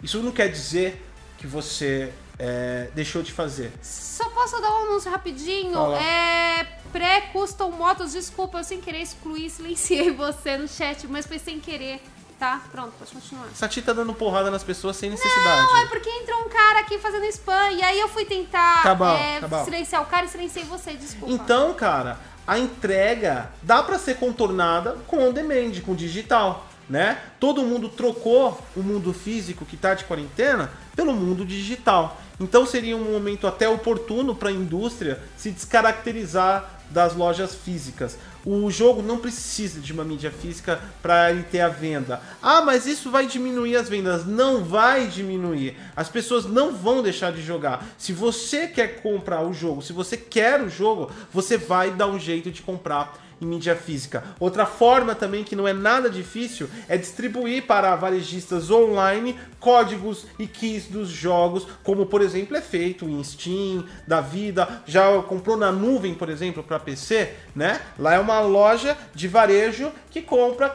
Isso 0.03 0.21
não 0.21 0.33
quer 0.33 0.49
dizer 0.49 1.01
que 1.39 1.47
você 1.47 2.13
é, 2.41 2.91
deixou 2.93 3.23
de 3.23 3.31
fazer? 3.33 3.73
Só 3.81 4.29
posso 4.31 4.61
dar 4.61 4.69
um 4.69 4.87
anúncio 4.89 5.09
rapidinho? 5.09 5.75
Fala. 5.75 6.03
É. 6.03 6.65
Pré-custom 6.91 7.71
motos, 7.71 8.15
desculpa, 8.15 8.59
eu 8.59 8.65
sem 8.65 8.81
querer 8.81 9.03
excluí, 9.03 9.49
silenciei 9.49 10.11
você 10.17 10.59
no 10.59 10.67
chat, 10.67 11.07
mas 11.07 11.25
foi 11.25 11.39
sem 11.39 11.61
querer, 11.61 12.03
tá? 12.39 12.61
Pronto, 12.71 12.93
pode 12.99 13.11
continuar. 13.11 13.47
Sati 13.55 13.83
tá 13.83 13.93
dando 13.93 14.15
porrada 14.15 14.51
nas 14.51 14.63
pessoas 14.63 14.97
sem 14.97 15.11
necessidade. 15.11 15.63
Não, 15.63 15.79
é 15.79 15.87
porque 15.87 16.09
entrou 16.09 16.41
um 16.41 16.49
cara 16.49 16.81
aqui 16.81 16.99
fazendo 16.99 17.25
spam 17.27 17.71
e 17.73 17.83
aí 17.83 17.99
eu 17.99 18.09
fui 18.09 18.25
tentar 18.25 18.83
Tá 18.83 18.95
bom, 18.95 19.17
é, 19.17 19.41
tá 19.41 19.65
silenciar 19.65 20.03
o 20.03 20.07
cara 20.07 20.27
e 20.27 20.29
silenciei 20.29 20.65
você, 20.65 20.93
desculpa. 20.95 21.33
Então, 21.33 21.75
cara, 21.75 22.19
a 22.47 22.59
entrega 22.59 23.51
dá 23.63 23.83
pra 23.83 23.99
ser 23.99 24.17
contornada 24.17 24.97
com 25.07 25.29
on 25.29 25.33
demand, 25.33 25.81
com 25.85 25.95
digital, 25.95 26.67
né? 26.89 27.21
Todo 27.41 27.63
mundo 27.63 27.89
trocou 27.89 28.61
o 28.77 28.83
mundo 28.83 29.13
físico 29.13 29.65
que 29.65 29.77
tá 29.77 29.95
de 29.95 30.05
quarentena 30.05 30.71
pelo 30.95 31.13
mundo 31.13 31.45
digital. 31.45 32.21
Então 32.39 32.67
seria 32.67 32.97
um 32.97 33.13
momento 33.13 33.47
até 33.47 33.69
oportuno 33.69 34.35
para 34.35 34.51
a 34.51 34.53
indústria 34.53 35.23
se 35.37 35.51
descaracterizar 35.51 36.71
das 36.91 37.17
lojas 37.17 37.55
físicas. 37.55 38.17
O 38.49 38.71
jogo 38.71 39.03
não 39.03 39.19
precisa 39.19 39.81
de 39.81 39.93
uma 39.93 40.05
mídia 40.05 40.31
física 40.31 40.81
para 41.03 41.33
ele 41.33 41.43
ter 41.43 41.59
a 41.59 41.69
venda. 41.69 42.21
Ah, 42.41 42.63
mas 42.63 42.87
isso 42.87 43.11
vai 43.11 43.27
diminuir 43.27 43.75
as 43.75 43.89
vendas. 43.89 44.25
Não 44.25 44.63
vai 44.63 45.09
diminuir. 45.09 45.77
As 45.97 46.09
pessoas 46.09 46.47
não 46.47 46.73
vão 46.73 47.03
deixar 47.03 47.33
de 47.33 47.43
jogar. 47.43 47.85
Se 47.99 48.13
você 48.13 48.69
quer 48.69 49.03
comprar 49.03 49.43
o 49.43 49.53
jogo, 49.53 49.83
se 49.83 49.93
você 49.93 50.17
quer 50.17 50.63
o 50.63 50.71
jogo, 50.71 51.11
você 51.33 51.59
vai 51.59 51.91
dar 51.91 52.07
um 52.07 52.21
jeito 52.21 52.53
de 52.53 52.63
comprar 52.63 53.26
em 53.41 53.47
mídia 53.47 53.77
física. 53.77 54.25
Outra 54.41 54.67
forma 54.67 55.15
também 55.15 55.45
que 55.45 55.57
não 55.57 55.69
é 55.69 55.73
nada 55.73 56.09
difícil 56.09 56.69
é 56.89 56.97
distribuir 56.97 57.67
para 57.67 57.95
varejistas 57.97 58.71
online 58.71 59.39
códigos 59.61 60.27
e 60.39 60.47
keys 60.47 60.87
dos 60.87 61.09
jogos, 61.09 61.67
como 61.83 62.07
por 62.07 62.23
exemplo 62.23 62.57
é 62.57 62.61
feito 62.61 63.05
em 63.05 63.23
Steam, 63.23 63.85
da 64.07 64.21
vida, 64.21 64.83
já 64.87 65.21
comprou 65.23 65.57
na 65.57 65.73
nuvem, 65.73 66.15
por 66.15 66.29
exemplo, 66.29 66.63
para 66.63 66.79
PC, 66.79 67.33
né? 67.55 67.81
Lá 67.99 68.15
é 68.15 68.19
uma 68.19 68.41
loja 68.41 68.97
de 69.15 69.27
varejo 69.27 69.91
que 70.11 70.23
compra 70.23 70.75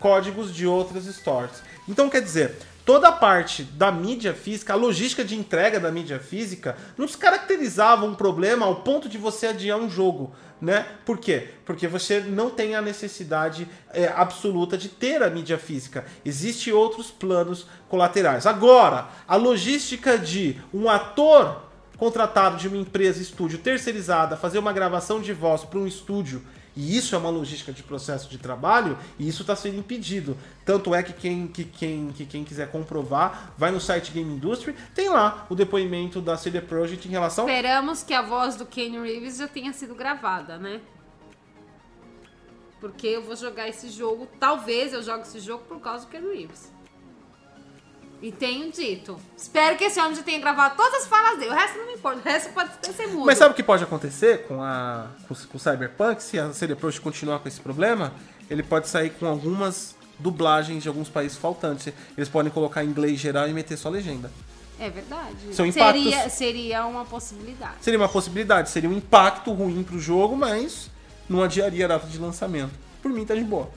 códigos 0.00 0.52
de 0.52 0.66
outras 0.66 1.04
stores. 1.04 1.62
Então 1.88 2.10
quer 2.10 2.20
dizer, 2.20 2.56
toda 2.84 3.08
a 3.08 3.12
parte 3.12 3.62
da 3.62 3.92
mídia 3.92 4.34
física, 4.34 4.72
a 4.72 4.76
logística 4.76 5.24
de 5.24 5.36
entrega 5.36 5.78
da 5.78 5.90
mídia 5.90 6.18
física, 6.18 6.76
não 6.98 7.06
se 7.06 7.16
caracterizava 7.16 8.04
um 8.04 8.14
problema 8.14 8.66
ao 8.66 8.76
ponto 8.76 9.08
de 9.08 9.18
você 9.18 9.46
adiar 9.46 9.78
um 9.78 9.88
jogo. 9.88 10.34
Né? 10.62 10.86
Por 11.04 11.18
quê? 11.18 11.48
Porque 11.64 11.88
você 11.88 12.20
não 12.20 12.48
tem 12.48 12.76
a 12.76 12.80
necessidade 12.80 13.66
é, 13.92 14.06
absoluta 14.06 14.78
de 14.78 14.88
ter 14.88 15.20
a 15.20 15.28
mídia 15.28 15.58
física. 15.58 16.04
Existem 16.24 16.72
outros 16.72 17.10
planos 17.10 17.66
colaterais. 17.88 18.46
Agora, 18.46 19.08
a 19.26 19.34
logística 19.34 20.16
de 20.16 20.56
um 20.72 20.88
ator 20.88 21.64
contratado 21.96 22.58
de 22.58 22.68
uma 22.68 22.76
empresa 22.76 23.20
estúdio 23.20 23.58
terceirizada 23.58 24.36
fazer 24.36 24.60
uma 24.60 24.72
gravação 24.72 25.20
de 25.20 25.32
voz 25.32 25.64
para 25.64 25.80
um 25.80 25.86
estúdio 25.86 26.40
e 26.76 26.96
isso 26.96 27.14
é 27.14 27.18
uma 27.18 27.30
logística 27.30 27.72
de 27.72 27.82
processo 27.82 28.28
de 28.28 28.38
trabalho 28.38 28.98
e 29.18 29.28
isso 29.28 29.42
está 29.42 29.54
sendo 29.54 29.78
impedido. 29.78 30.36
Tanto 30.64 30.94
é 30.94 31.02
que 31.02 31.12
quem, 31.12 31.46
que, 31.46 31.64
quem, 31.64 32.12
que 32.12 32.24
quem 32.24 32.44
quiser 32.44 32.70
comprovar, 32.70 33.52
vai 33.58 33.70
no 33.70 33.80
site 33.80 34.12
Game 34.12 34.32
Industry, 34.32 34.74
tem 34.94 35.08
lá 35.08 35.46
o 35.50 35.54
depoimento 35.54 36.20
da 36.20 36.36
CD 36.36 36.60
Projekt 36.60 37.06
em 37.06 37.10
relação. 37.10 37.48
Esperamos 37.48 38.02
que 38.02 38.14
a 38.14 38.22
voz 38.22 38.56
do 38.56 38.64
Ken 38.64 39.02
Reeves 39.02 39.38
já 39.38 39.48
tenha 39.48 39.72
sido 39.72 39.94
gravada, 39.94 40.56
né? 40.56 40.80
Porque 42.80 43.06
eu 43.06 43.22
vou 43.22 43.36
jogar 43.36 43.68
esse 43.68 43.88
jogo, 43.88 44.26
talvez 44.40 44.92
eu 44.92 45.02
jogue 45.02 45.22
esse 45.22 45.38
jogo 45.38 45.64
por 45.68 45.80
causa 45.80 46.06
do 46.06 46.10
Ken 46.10 46.20
Reeves. 46.20 46.72
E 48.22 48.30
tenho 48.30 48.70
dito. 48.70 49.18
Espero 49.36 49.76
que 49.76 49.82
esse 49.84 49.98
homem 50.00 50.14
já 50.14 50.22
tenha 50.22 50.38
gravado 50.38 50.76
todas 50.76 51.02
as 51.02 51.06
falas 51.08 51.38
dele. 51.40 51.50
O 51.50 51.54
resto 51.54 51.76
não 51.76 51.86
me 51.88 51.94
importa. 51.94 52.20
O 52.20 52.22
resto 52.22 52.52
pode 52.52 52.70
ser 52.94 53.08
mudo. 53.08 53.26
Mas 53.26 53.36
sabe 53.36 53.50
o 53.52 53.54
que 53.54 53.62
pode 53.64 53.82
acontecer 53.82 54.46
com, 54.46 54.62
a, 54.62 55.08
com, 55.26 55.34
com 55.34 55.56
o 55.56 55.60
Cyberpunk? 55.60 56.22
Se 56.22 56.38
a 56.38 56.52
CD 56.52 56.76
Projekt 56.76 57.02
continuar 57.02 57.40
com 57.40 57.48
esse 57.48 57.60
problema, 57.60 58.12
ele 58.48 58.62
pode 58.62 58.88
sair 58.88 59.10
com 59.10 59.26
algumas 59.26 59.96
dublagens 60.20 60.84
de 60.84 60.88
alguns 60.88 61.08
países 61.08 61.36
faltantes. 61.36 61.92
Eles 62.16 62.28
podem 62.28 62.52
colocar 62.52 62.84
em 62.84 62.88
inglês 62.88 63.18
geral 63.18 63.48
e 63.48 63.52
meter 63.52 63.76
só 63.76 63.88
legenda. 63.88 64.30
É 64.78 64.88
verdade. 64.88 65.52
São 65.52 65.66
impactos- 65.66 66.02
seria, 66.04 66.28
seria 66.30 66.86
uma 66.86 67.04
possibilidade. 67.04 67.74
Seria 67.80 67.98
uma 67.98 68.08
possibilidade, 68.08 68.70
seria 68.70 68.88
um 68.88 68.92
impacto 68.94 69.52
ruim 69.52 69.82
pro 69.82 69.98
jogo, 69.98 70.36
mas 70.36 70.88
não 71.28 71.42
adiaria 71.42 71.86
a 71.86 71.88
data 71.88 72.06
de 72.06 72.18
lançamento. 72.18 72.72
Por 73.02 73.10
mim 73.10 73.24
tá 73.26 73.34
de 73.34 73.42
boa. 73.42 73.68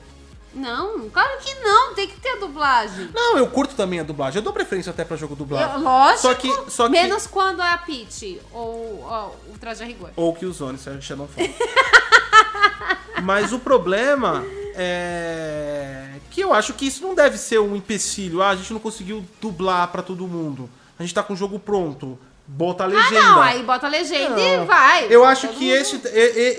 Não, 0.56 1.10
claro 1.10 1.38
que 1.42 1.54
não. 1.56 1.94
Tem 1.94 2.08
que 2.08 2.20
ter 2.20 2.38
dublagem. 2.40 3.10
Não, 3.14 3.38
eu 3.38 3.46
curto 3.48 3.76
também 3.76 4.00
a 4.00 4.04
dublagem. 4.04 4.38
Eu 4.40 4.42
dou 4.44 4.54
preferência 4.54 4.90
até 4.90 5.04
pra 5.04 5.18
jogo 5.18 5.36
dublado. 5.36 5.74
Eu- 5.80 5.84
lógico. 5.84 6.22
Só 6.22 6.34
que, 6.34 6.72
só 6.72 6.86
que 6.86 6.92
Menos 6.94 7.28
quando 7.28 7.62
é 7.62 7.70
a 7.70 7.78
Peach 7.78 8.40
ou 8.54 9.04
ó, 9.04 9.32
o 9.54 9.58
Traje 9.60 9.84
a 9.84 9.86
Rigor. 9.86 10.10
ou 10.16 10.34
que 10.34 10.46
o 10.46 10.54
Zone, 10.54 10.78
se 10.78 10.90
a 10.90 10.94
gente 10.94 11.14
não 11.16 11.28
for. 11.28 11.44
Mas 13.24 13.52
o 13.54 13.60
problema 13.60 14.44
é 14.76 16.10
que 16.30 16.42
eu 16.42 16.54
acho 16.54 16.74
que 16.74 16.86
isso 16.88 17.02
não 17.02 17.16
deve 17.16 17.38
ser 17.38 17.60
um 17.60 17.76
empecilho. 17.76 18.42
Ah, 18.42 18.50
a 18.50 18.56
gente 18.56 18.72
não 18.74 18.80
conseguiu 18.80 19.26
dublar 19.42 19.88
pra 19.90 20.02
todo 20.02 20.28
mundo. 20.28 20.70
A 21.00 21.04
gente 21.04 21.14
tá 21.14 21.24
com 21.24 21.34
o 21.34 21.36
jogo 21.36 21.58
pronto. 21.60 22.18
Bota 22.48 22.84
a 22.84 22.88
Ah, 22.88 22.90
legenda. 22.90 23.22
não. 23.22 23.42
Aí 23.42 23.64
bota 23.64 23.88
a 23.88 23.90
legenda 23.90 24.40
e 24.40 24.58
Não. 24.58 24.66
vai. 24.66 25.08
Eu 25.10 25.24
acho 25.26 25.48
que 25.50 25.66
mundo- 25.66 25.76
esse, 25.76 25.96
e- 26.06 26.10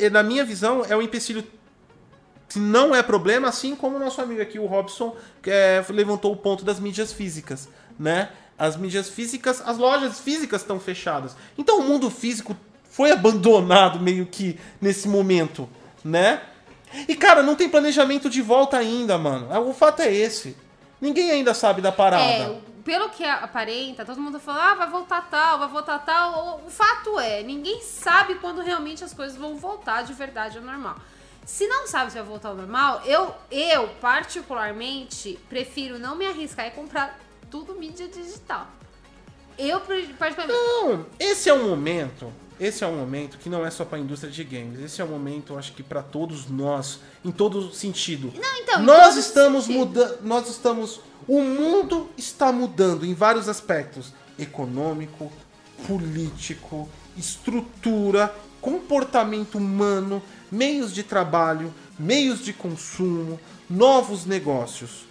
e- 0.02 0.04
e, 0.06 0.10
na 0.10 0.22
minha 0.22 0.44
visão, 0.44 0.84
é 0.88 0.96
um 0.96 1.02
empecilho 1.02 1.44
que 2.48 2.58
não 2.58 2.94
é 2.94 3.02
problema, 3.02 3.48
assim 3.48 3.74
como 3.74 3.96
o 3.96 3.98
nosso 3.98 4.20
amigo 4.20 4.40
aqui, 4.40 4.58
o 4.58 4.66
Robson, 4.66 5.16
que 5.42 5.50
é, 5.50 5.84
levantou 5.88 6.32
o 6.32 6.36
ponto 6.36 6.64
das 6.64 6.78
mídias 6.78 7.12
físicas, 7.12 7.68
né? 7.98 8.30
As 8.58 8.76
mídias 8.76 9.08
físicas, 9.08 9.62
as 9.64 9.76
lojas 9.76 10.20
físicas 10.20 10.62
estão 10.62 10.80
fechadas. 10.80 11.36
Então 11.58 11.80
o 11.80 11.82
mundo 11.82 12.10
físico 12.10 12.56
foi 12.88 13.10
abandonado 13.10 14.00
meio 14.00 14.26
que 14.26 14.58
nesse 14.80 15.08
momento, 15.08 15.68
né? 16.04 16.40
E 17.08 17.14
cara, 17.14 17.42
não 17.42 17.54
tem 17.54 17.68
planejamento 17.68 18.30
de 18.30 18.40
volta 18.40 18.76
ainda, 18.78 19.18
mano. 19.18 19.48
O 19.68 19.74
fato 19.74 20.00
é 20.00 20.12
esse. 20.12 20.56
Ninguém 21.00 21.30
ainda 21.30 21.52
sabe 21.52 21.82
da 21.82 21.92
parada. 21.92 22.22
É, 22.22 22.58
pelo 22.82 23.10
que 23.10 23.24
aparenta, 23.24 24.04
todo 24.04 24.20
mundo 24.20 24.38
fala, 24.38 24.70
ah, 24.70 24.74
vai 24.76 24.88
voltar 24.88 25.28
tal, 25.28 25.58
vai 25.58 25.68
voltar 25.68 25.98
tal. 25.98 26.62
O 26.64 26.70
fato 26.70 27.18
é, 27.18 27.42
ninguém 27.42 27.82
sabe 27.82 28.36
quando 28.36 28.62
realmente 28.62 29.04
as 29.04 29.12
coisas 29.12 29.36
vão 29.36 29.56
voltar 29.56 30.02
de 30.02 30.14
verdade 30.14 30.56
ao 30.56 30.64
normal. 30.64 30.96
Se 31.46 31.68
não 31.68 31.86
sabe 31.86 32.10
se 32.10 32.18
vai 32.18 32.26
voltar 32.26 32.48
ao 32.48 32.56
normal, 32.56 33.02
eu, 33.04 33.32
eu 33.52 33.88
particularmente, 34.00 35.38
prefiro 35.48 35.96
não 35.96 36.16
me 36.16 36.26
arriscar 36.26 36.66
e 36.66 36.72
comprar 36.72 37.20
tudo 37.48 37.72
mídia 37.76 38.08
digital. 38.08 38.66
Eu, 39.56 39.80
particularmente... 40.18 40.52
Não, 40.52 41.06
esse 41.20 41.48
é 41.48 41.54
um 41.54 41.68
momento. 41.68 42.32
Esse 42.58 42.82
é 42.82 42.86
um 42.86 42.96
momento 42.96 43.38
que 43.38 43.48
não 43.48 43.64
é 43.64 43.70
só 43.70 43.84
para 43.84 43.96
a 43.96 44.00
indústria 44.00 44.32
de 44.32 44.42
games. 44.42 44.80
Esse 44.80 45.00
é 45.00 45.04
um 45.04 45.08
momento, 45.08 45.56
acho 45.56 45.72
que 45.72 45.84
para 45.84 46.02
todos 46.02 46.50
nós, 46.50 46.98
em 47.24 47.30
todo 47.30 47.72
sentido. 47.72 48.32
Não, 48.34 48.56
então, 48.56 48.82
nós 48.82 49.16
estamos 49.16 49.68
mudando, 49.68 50.22
nós 50.22 50.48
estamos, 50.48 51.00
o 51.28 51.42
mundo 51.42 52.10
está 52.16 52.50
mudando 52.50 53.06
em 53.06 53.14
vários 53.14 53.48
aspectos: 53.48 54.12
econômico, 54.38 55.30
político, 55.86 56.88
estrutura, 57.16 58.34
comportamento 58.60 59.58
humano, 59.58 60.22
meios 60.50 60.92
de 60.92 61.02
trabalho, 61.02 61.72
meios 61.98 62.44
de 62.44 62.52
consumo, 62.52 63.40
novos 63.68 64.24
negócios. 64.24 65.06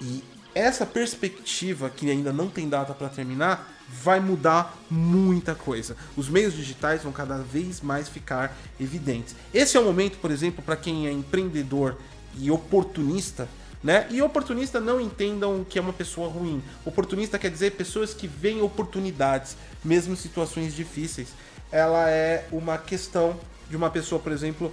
E 0.00 0.22
essa 0.54 0.86
perspectiva, 0.86 1.90
que 1.90 2.10
ainda 2.10 2.32
não 2.32 2.48
tem 2.48 2.68
data 2.68 2.94
para 2.94 3.08
terminar, 3.08 3.72
vai 3.88 4.20
mudar 4.20 4.76
muita 4.90 5.54
coisa. 5.54 5.96
Os 6.16 6.28
meios 6.28 6.54
digitais 6.54 7.02
vão 7.02 7.12
cada 7.12 7.38
vez 7.38 7.80
mais 7.80 8.08
ficar 8.08 8.56
evidentes. 8.80 9.36
Esse 9.52 9.76
é 9.76 9.80
o 9.80 9.84
momento, 9.84 10.18
por 10.18 10.30
exemplo, 10.30 10.62
para 10.62 10.76
quem 10.76 11.06
é 11.06 11.12
empreendedor 11.12 11.96
e 12.38 12.50
oportunista, 12.50 13.48
né? 13.82 14.06
E 14.10 14.20
oportunista 14.22 14.80
não 14.80 15.00
entendam 15.00 15.64
que 15.68 15.78
é 15.78 15.82
uma 15.82 15.92
pessoa 15.92 16.28
ruim. 16.28 16.62
Oportunista 16.84 17.38
quer 17.38 17.50
dizer 17.50 17.72
pessoas 17.72 18.12
que 18.12 18.26
veem 18.26 18.62
oportunidades, 18.62 19.56
mesmo 19.84 20.14
em 20.14 20.16
situações 20.16 20.74
difíceis. 20.74 21.28
Ela 21.70 22.08
é 22.10 22.48
uma 22.50 22.78
questão 22.78 23.38
de 23.68 23.76
uma 23.76 23.90
pessoa, 23.90 24.20
por 24.20 24.32
exemplo, 24.32 24.72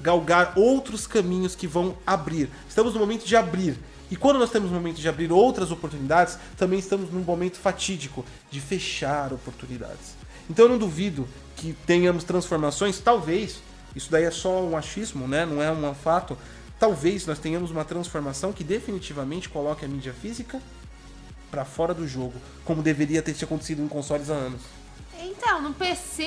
galgar 0.00 0.52
outros 0.56 1.06
caminhos 1.06 1.54
que 1.54 1.66
vão 1.66 1.96
abrir. 2.06 2.48
Estamos 2.68 2.94
no 2.94 3.00
momento 3.00 3.24
de 3.24 3.36
abrir. 3.36 3.78
E 4.10 4.16
quando 4.16 4.38
nós 4.38 4.50
temos 4.50 4.70
no 4.70 4.76
momento 4.76 5.00
de 5.00 5.08
abrir 5.08 5.30
outras 5.30 5.70
oportunidades, 5.70 6.36
também 6.56 6.78
estamos 6.78 7.10
num 7.10 7.20
momento 7.20 7.58
fatídico 7.58 8.24
de 8.50 8.60
fechar 8.60 9.32
oportunidades. 9.32 10.16
Então 10.48 10.64
eu 10.64 10.68
não 10.70 10.78
duvido 10.78 11.28
que 11.54 11.72
tenhamos 11.86 12.24
transformações, 12.24 12.98
talvez, 12.98 13.60
isso 13.94 14.10
daí 14.10 14.24
é 14.24 14.30
só 14.30 14.62
um 14.64 14.76
achismo, 14.76 15.28
né? 15.28 15.46
não 15.46 15.62
é 15.62 15.70
um 15.70 15.94
fato. 15.94 16.36
Talvez 16.78 17.26
nós 17.26 17.38
tenhamos 17.38 17.70
uma 17.70 17.84
transformação 17.84 18.52
que 18.52 18.64
definitivamente 18.64 19.48
coloque 19.48 19.84
a 19.84 19.88
mídia 19.88 20.12
física 20.12 20.60
para 21.50 21.64
fora 21.64 21.92
do 21.92 22.08
jogo, 22.08 22.34
como 22.64 22.82
deveria 22.82 23.22
ter 23.22 23.36
acontecido 23.44 23.82
em 23.82 23.88
consoles 23.88 24.30
há 24.30 24.34
anos. 24.34 24.62
Então, 25.22 25.60
no 25.60 25.74
PC, 25.74 26.26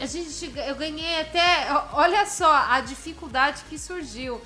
a 0.00 0.06
gente, 0.06 0.52
eu 0.66 0.74
ganhei 0.74 1.20
até. 1.20 1.66
Olha 1.92 2.26
só 2.26 2.52
a 2.68 2.80
dificuldade 2.80 3.62
que 3.68 3.78
surgiu. 3.78 4.40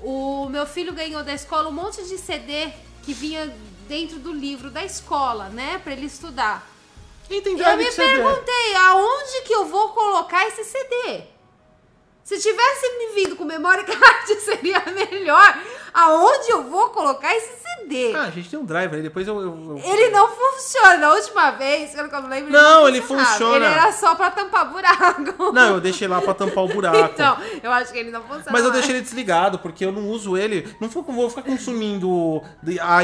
O 0.00 0.48
meu 0.48 0.66
filho 0.66 0.92
ganhou 0.92 1.22
da 1.24 1.32
escola 1.32 1.68
um 1.68 1.72
monte 1.72 2.04
de 2.04 2.18
CD 2.18 2.70
que 3.02 3.12
vinha 3.12 3.54
dentro 3.88 4.18
do 4.18 4.32
livro 4.32 4.70
da 4.70 4.84
escola, 4.84 5.48
né? 5.48 5.80
Pra 5.82 5.92
ele 5.92 6.06
estudar. 6.06 6.66
Quem 7.28 7.42
tem 7.42 7.58
Eu 7.58 7.76
me 7.76 7.90
CD? 7.90 7.96
perguntei, 7.96 8.74
aonde 8.76 9.42
que 9.42 9.52
eu 9.52 9.66
vou 9.66 9.88
colocar 9.90 10.46
esse 10.46 10.64
CD? 10.64 11.22
Se 12.22 12.40
tivesse 12.40 12.98
me 12.98 13.14
vindo 13.14 13.36
com 13.36 13.44
memória 13.44 13.82
card, 13.86 14.40
seria 14.40 14.82
melhor. 14.86 15.58
Aonde 15.98 16.50
eu 16.50 16.64
vou 16.64 16.90
colocar 16.90 17.34
esse 17.34 17.50
CD? 17.62 18.12
Ah, 18.14 18.24
a 18.24 18.30
gente 18.30 18.50
tem 18.50 18.58
um 18.58 18.64
drive 18.66 18.94
aí, 18.94 19.00
depois 19.00 19.26
eu... 19.26 19.40
eu- 19.40 19.46
eu- 19.70 19.80
Ele 19.82 20.10
não 20.10 20.28
funciona. 20.28 20.98
Da 20.98 21.14
última 21.14 21.52
vez, 21.52 21.92
pelo 21.92 22.08
que 22.10 22.14
eu 22.14 22.22
me 22.22 22.28
lembro, 22.28 22.52
Não, 22.52 22.86
ele 22.86 23.00
funciona. 23.00 23.56
Ele 23.56 23.64
era 23.64 23.90
só 23.92 24.14
pra 24.14 24.30
tampar 24.30 24.70
buraco. 24.70 25.52
Não, 25.52 25.74
eu 25.76 25.80
deixei 25.80 26.06
lá 26.06 26.20
pra 26.20 26.34
tampar 26.34 26.64
o 26.64 26.68
buraco. 26.68 26.96
Então, 27.16 27.38
eu 27.62 27.72
acho 27.72 27.92
que 27.92 27.98
ele 27.98 28.10
não 28.10 28.20
funciona. 28.20 28.44
Mas 28.50 28.60
eu 28.60 28.68
mais. 28.68 28.74
deixei 28.74 28.94
ele 28.96 29.02
desligado, 29.02 29.58
porque 29.58 29.86
eu 29.86 29.92
não 29.92 30.08
uso 30.10 30.36
ele. 30.36 30.68
Não 30.80 30.88
vou, 30.88 31.30
ficar 31.30 31.42
consumindo 31.42 32.42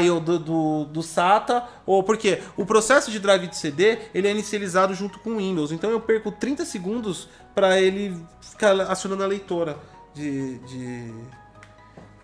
IO 0.03 0.19
do, 0.19 0.37
do, 0.37 0.85
do 0.85 1.01
SATA. 1.01 1.63
Ou 1.87 2.03
porque 2.03 2.41
o 2.55 2.63
processo 2.65 3.09
de 3.09 3.19
drive 3.19 3.47
de 3.47 3.57
CD 3.57 3.97
ele 4.13 4.27
é 4.27 4.31
inicializado 4.31 4.93
junto 4.93 5.17
com 5.19 5.31
o 5.31 5.37
Windows. 5.37 5.71
Então 5.71 5.89
eu 5.89 5.99
perco 5.99 6.31
30 6.31 6.63
segundos 6.63 7.27
para 7.55 7.79
ele 7.81 8.15
ficar 8.41 8.79
acionando 8.81 9.23
a 9.23 9.27
leitora 9.27 9.77
de, 10.13 10.59
de, 10.59 11.13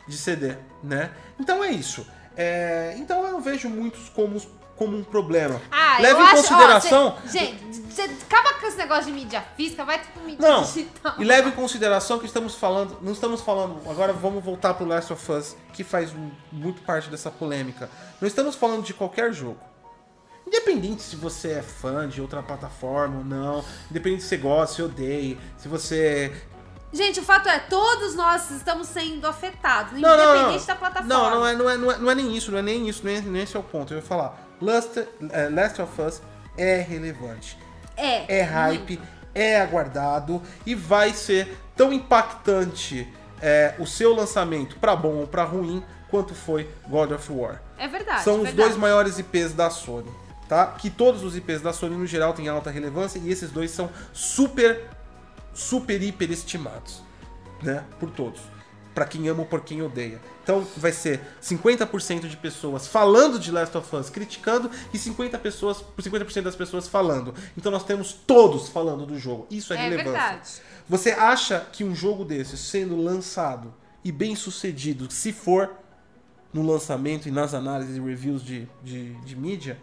de 0.09 0.17
CD, 0.17 0.55
né? 0.83 1.11
Então 1.39 1.63
é 1.63 1.71
isso. 1.71 2.05
É, 2.35 2.95
então 2.97 3.23
eu 3.25 3.31
não 3.33 3.41
vejo 3.41 3.69
muitos 3.69 4.09
como, 4.09 4.41
como 4.75 4.97
um 4.97 5.03
problema. 5.03 5.61
Ah, 5.71 5.97
Leve 5.99 6.13
eu 6.19 6.19
em 6.19 6.23
acho, 6.23 6.33
ó, 6.33 6.37
consideração. 6.37 7.17
cê- 7.27 7.39
gente, 7.39 7.81
você 7.91 8.01
acaba 8.03 8.53
com 8.53 8.65
esse 8.67 8.77
negócio 8.77 9.05
de 9.05 9.11
mídia 9.11 9.43
física, 9.57 9.83
vai 9.83 10.01
tudo 10.01 10.25
mídia 10.25 10.47
Não, 10.47 10.63
digital. 10.63 11.15
e 11.17 11.23
leve 11.25 11.49
em 11.49 11.51
consideração 11.51 12.17
que 12.19 12.25
estamos 12.25 12.55
falando, 12.55 12.97
não 13.01 13.11
estamos 13.11 13.41
falando, 13.41 13.79
agora 13.89 14.13
vamos 14.13 14.43
voltar 14.43 14.73
pro 14.73 14.85
Last 14.85 15.11
of 15.13 15.31
Us, 15.31 15.55
que 15.73 15.83
faz 15.83 16.11
muito 16.51 16.81
parte 16.83 17.09
dessa 17.09 17.29
polêmica. 17.29 17.89
Não 18.21 18.27
estamos 18.27 18.55
falando 18.55 18.83
de 18.83 18.93
qualquer 18.93 19.33
jogo. 19.33 19.57
Independente 20.47 21.03
se 21.03 21.15
você 21.15 21.51
é 21.51 21.61
fã 21.61 22.07
de 22.07 22.21
outra 22.21 22.41
plataforma 22.41 23.19
ou 23.19 23.23
não, 23.23 23.63
independente 23.91 24.23
se 24.23 24.29
você 24.29 24.37
gosta, 24.37 24.75
se 24.77 24.81
odeia, 24.81 25.37
se 25.57 25.67
você... 25.67 26.31
Gente, 26.91 27.19
o 27.19 27.23
fato 27.23 27.47
é, 27.47 27.59
todos 27.59 28.15
nós 28.15 28.49
estamos 28.51 28.87
sendo 28.87 29.27
afetados, 29.27 29.99
Não, 29.99 30.17
não, 30.17 30.35
independente 30.35 30.61
não. 30.61 30.67
da 30.67 30.75
plataforma. 30.75 31.13
Não, 31.13 31.29
não 31.29 31.47
é, 31.47 31.55
não, 31.55 31.69
é, 31.69 31.77
não, 31.77 31.91
é, 31.91 31.97
não 31.97 32.11
é 32.11 32.15
nem 32.15 32.35
isso, 32.35 32.51
não 32.51 32.57
é 32.57 32.61
nem 32.63 32.89
isso, 32.89 33.05
nem, 33.05 33.21
nem 33.21 33.43
esse 33.43 33.55
é 33.55 33.59
o 33.59 33.63
ponto. 33.63 33.93
Eu 33.93 33.97
ia 33.97 34.03
falar, 34.03 34.49
Last, 34.59 34.99
eh, 34.99 35.49
Last 35.49 35.81
of 35.81 36.01
Us 36.01 36.21
é 36.57 36.77
relevante. 36.77 37.57
É. 37.95 38.39
é 38.39 38.41
hype, 38.41 38.99
é 39.35 39.61
aguardado 39.61 40.41
e 40.65 40.73
vai 40.73 41.13
ser 41.13 41.57
tão 41.75 41.93
impactante 41.93 43.07
é, 43.41 43.75
o 43.77 43.85
seu 43.85 44.13
lançamento 44.13 44.77
pra 44.77 44.95
bom 44.95 45.15
ou 45.15 45.27
pra 45.27 45.43
ruim 45.43 45.83
quanto 46.09 46.33
foi 46.33 46.69
God 46.87 47.11
of 47.11 47.31
War. 47.31 47.61
É 47.77 47.87
verdade. 47.87 48.23
São 48.23 48.35
os 48.37 48.43
verdade. 48.43 48.69
dois 48.69 48.77
maiores 48.77 49.19
IPs 49.19 49.53
da 49.53 49.69
Sony, 49.69 50.09
tá? 50.47 50.65
Que 50.67 50.89
todos 50.89 51.23
os 51.23 51.35
IPs 51.35 51.61
da 51.61 51.71
Sony 51.71 51.95
no 51.95 52.05
geral 52.07 52.33
têm 52.33 52.47
alta 52.47 52.69
relevância 52.69 53.19
e 53.19 53.31
esses 53.31 53.51
dois 53.51 53.71
são 53.71 53.89
super, 54.11 54.87
super 55.59 56.01
hiper 56.01 56.31
estimados, 56.31 57.03
né? 57.61 57.83
Por 57.99 58.09
todos. 58.11 58.41
Pra 58.95 59.05
quem 59.05 59.27
ama 59.27 59.41
ou 59.41 59.45
por 59.45 59.61
quem 59.61 59.81
odeia. 59.81 60.19
Então 60.43 60.65
vai 60.77 60.91
ser 60.91 61.21
50% 61.41 62.27
de 62.27 62.35
pessoas 62.37 62.87
falando 62.87 63.37
de 63.37 63.51
Last 63.51 63.77
of 63.77 63.95
Us, 63.95 64.09
criticando, 64.09 64.69
e 64.93 64.97
50 64.97 65.37
pessoas, 65.37 65.83
50% 65.97 66.41
das 66.41 66.55
pessoas 66.55 66.87
falando. 66.87 67.33
Então 67.57 67.71
nós 67.71 67.83
temos 67.83 68.13
todos 68.13 68.69
falando 68.69 69.05
do 69.05 69.17
jogo. 69.19 69.45
Isso 69.49 69.73
é, 69.73 69.77
É 69.77 69.81
relevância. 69.81 70.11
verdade. 70.11 70.49
Você 70.87 71.11
acha 71.11 71.59
que 71.71 71.83
um 71.83 71.93
jogo 71.93 72.25
desse 72.25 72.57
sendo 72.57 72.95
lançado 72.95 73.73
e 74.03 74.11
bem 74.11 74.35
sucedido, 74.35 75.11
se 75.11 75.31
for 75.31 75.71
no 76.51 76.63
lançamento 76.65 77.27
e 77.27 77.31
nas 77.31 77.53
análises 77.53 77.95
e 77.97 77.99
reviews 77.99 78.43
de, 78.43 78.67
de, 78.83 79.13
de 79.21 79.35
mídia, 79.35 79.77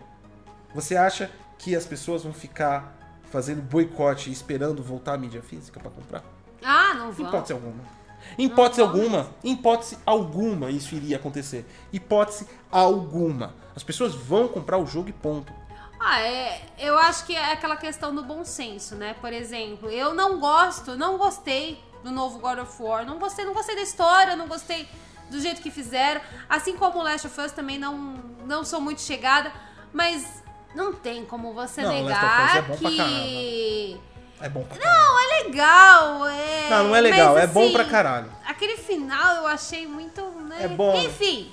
você 0.74 0.96
acha 0.96 1.30
que 1.58 1.76
as 1.76 1.86
pessoas 1.86 2.24
vão 2.24 2.32
ficar 2.32 3.05
fazendo 3.30 3.62
boicote 3.62 4.30
e 4.30 4.32
esperando 4.32 4.82
voltar 4.82 5.14
a 5.14 5.18
mídia 5.18 5.42
física 5.42 5.80
pra 5.80 5.90
comprar? 5.90 6.22
Ah, 6.62 6.94
não 6.94 7.12
vão. 7.12 7.26
hipótese 7.26 7.52
alguma. 7.52 7.96
Hipótese 8.38 8.80
vão 8.80 8.90
alguma, 8.90 9.30
em 9.44 9.52
hipótese 9.52 9.98
alguma 10.04 10.70
isso 10.70 10.94
iria 10.94 11.16
acontecer. 11.16 11.64
Hipótese 11.92 12.46
alguma. 12.70 13.54
As 13.74 13.82
pessoas 13.82 14.14
vão 14.14 14.48
comprar 14.48 14.78
o 14.78 14.86
jogo 14.86 15.08
e 15.08 15.12
ponto. 15.12 15.52
Ah, 16.00 16.20
é. 16.20 16.62
Eu 16.78 16.98
acho 16.98 17.24
que 17.24 17.34
é 17.34 17.52
aquela 17.52 17.76
questão 17.76 18.14
do 18.14 18.22
bom 18.22 18.44
senso, 18.44 18.94
né? 18.94 19.14
Por 19.20 19.32
exemplo, 19.32 19.88
eu 19.90 20.14
não 20.14 20.38
gosto, 20.38 20.96
não 20.96 21.16
gostei 21.18 21.82
do 22.02 22.10
novo 22.10 22.38
God 22.38 22.58
of 22.58 22.82
War. 22.82 23.06
Não 23.06 23.18
gostei, 23.18 23.44
não 23.44 23.54
gostei 23.54 23.74
da 23.74 23.82
história, 23.82 24.36
não 24.36 24.46
gostei 24.46 24.88
do 25.30 25.40
jeito 25.40 25.60
que 25.60 25.70
fizeram. 25.70 26.20
Assim 26.48 26.76
como 26.76 26.98
o 26.98 27.02
Last 27.02 27.26
of 27.26 27.40
Us 27.40 27.52
também 27.52 27.78
não, 27.78 27.96
não 28.44 28.64
sou 28.64 28.80
muito 28.80 29.00
chegada. 29.00 29.52
Mas 29.92 30.42
não 30.76 30.92
tem 30.92 31.24
como 31.24 31.52
você 31.52 31.82
Não, 31.82 31.90
Us 31.90 32.02
negar 32.04 32.56
é 32.58 32.62
bom 32.62 32.76
que. 32.76 34.00
É 34.40 34.48
bom 34.50 34.62
pra 34.64 34.76
caralho. 34.78 35.02
Não, 35.02 35.18
é 35.20 35.42
legal. 35.42 36.28
É... 36.28 36.68
Não, 36.70 36.84
não 36.88 36.96
é 36.96 37.00
legal, 37.00 37.34
mas, 37.34 37.44
é 37.44 37.46
bom 37.46 37.64
assim, 37.64 37.72
pra 37.72 37.84
caralho. 37.86 38.30
Aquele 38.46 38.76
final 38.76 39.36
eu 39.36 39.46
achei 39.46 39.86
muito. 39.86 40.20
Né? 40.22 40.64
É 40.64 40.68
bom. 40.68 40.94
Enfim, 40.96 41.50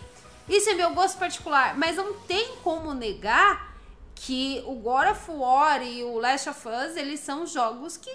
isso 0.49 0.69
é 0.69 0.73
meu 0.73 0.91
gosto 0.93 1.17
particular. 1.17 1.75
Mas 1.77 1.95
não 1.95 2.13
tem 2.13 2.55
como 2.63 2.93
negar 2.93 3.73
que 4.15 4.61
o 4.67 4.75
God 4.75 5.07
of 5.11 5.31
War 5.31 5.81
e 5.81 6.03
o 6.03 6.17
Last 6.17 6.49
of 6.49 6.67
Us, 6.67 6.95
eles 6.97 7.19
são 7.21 7.45
jogos 7.47 7.97
que 7.97 8.09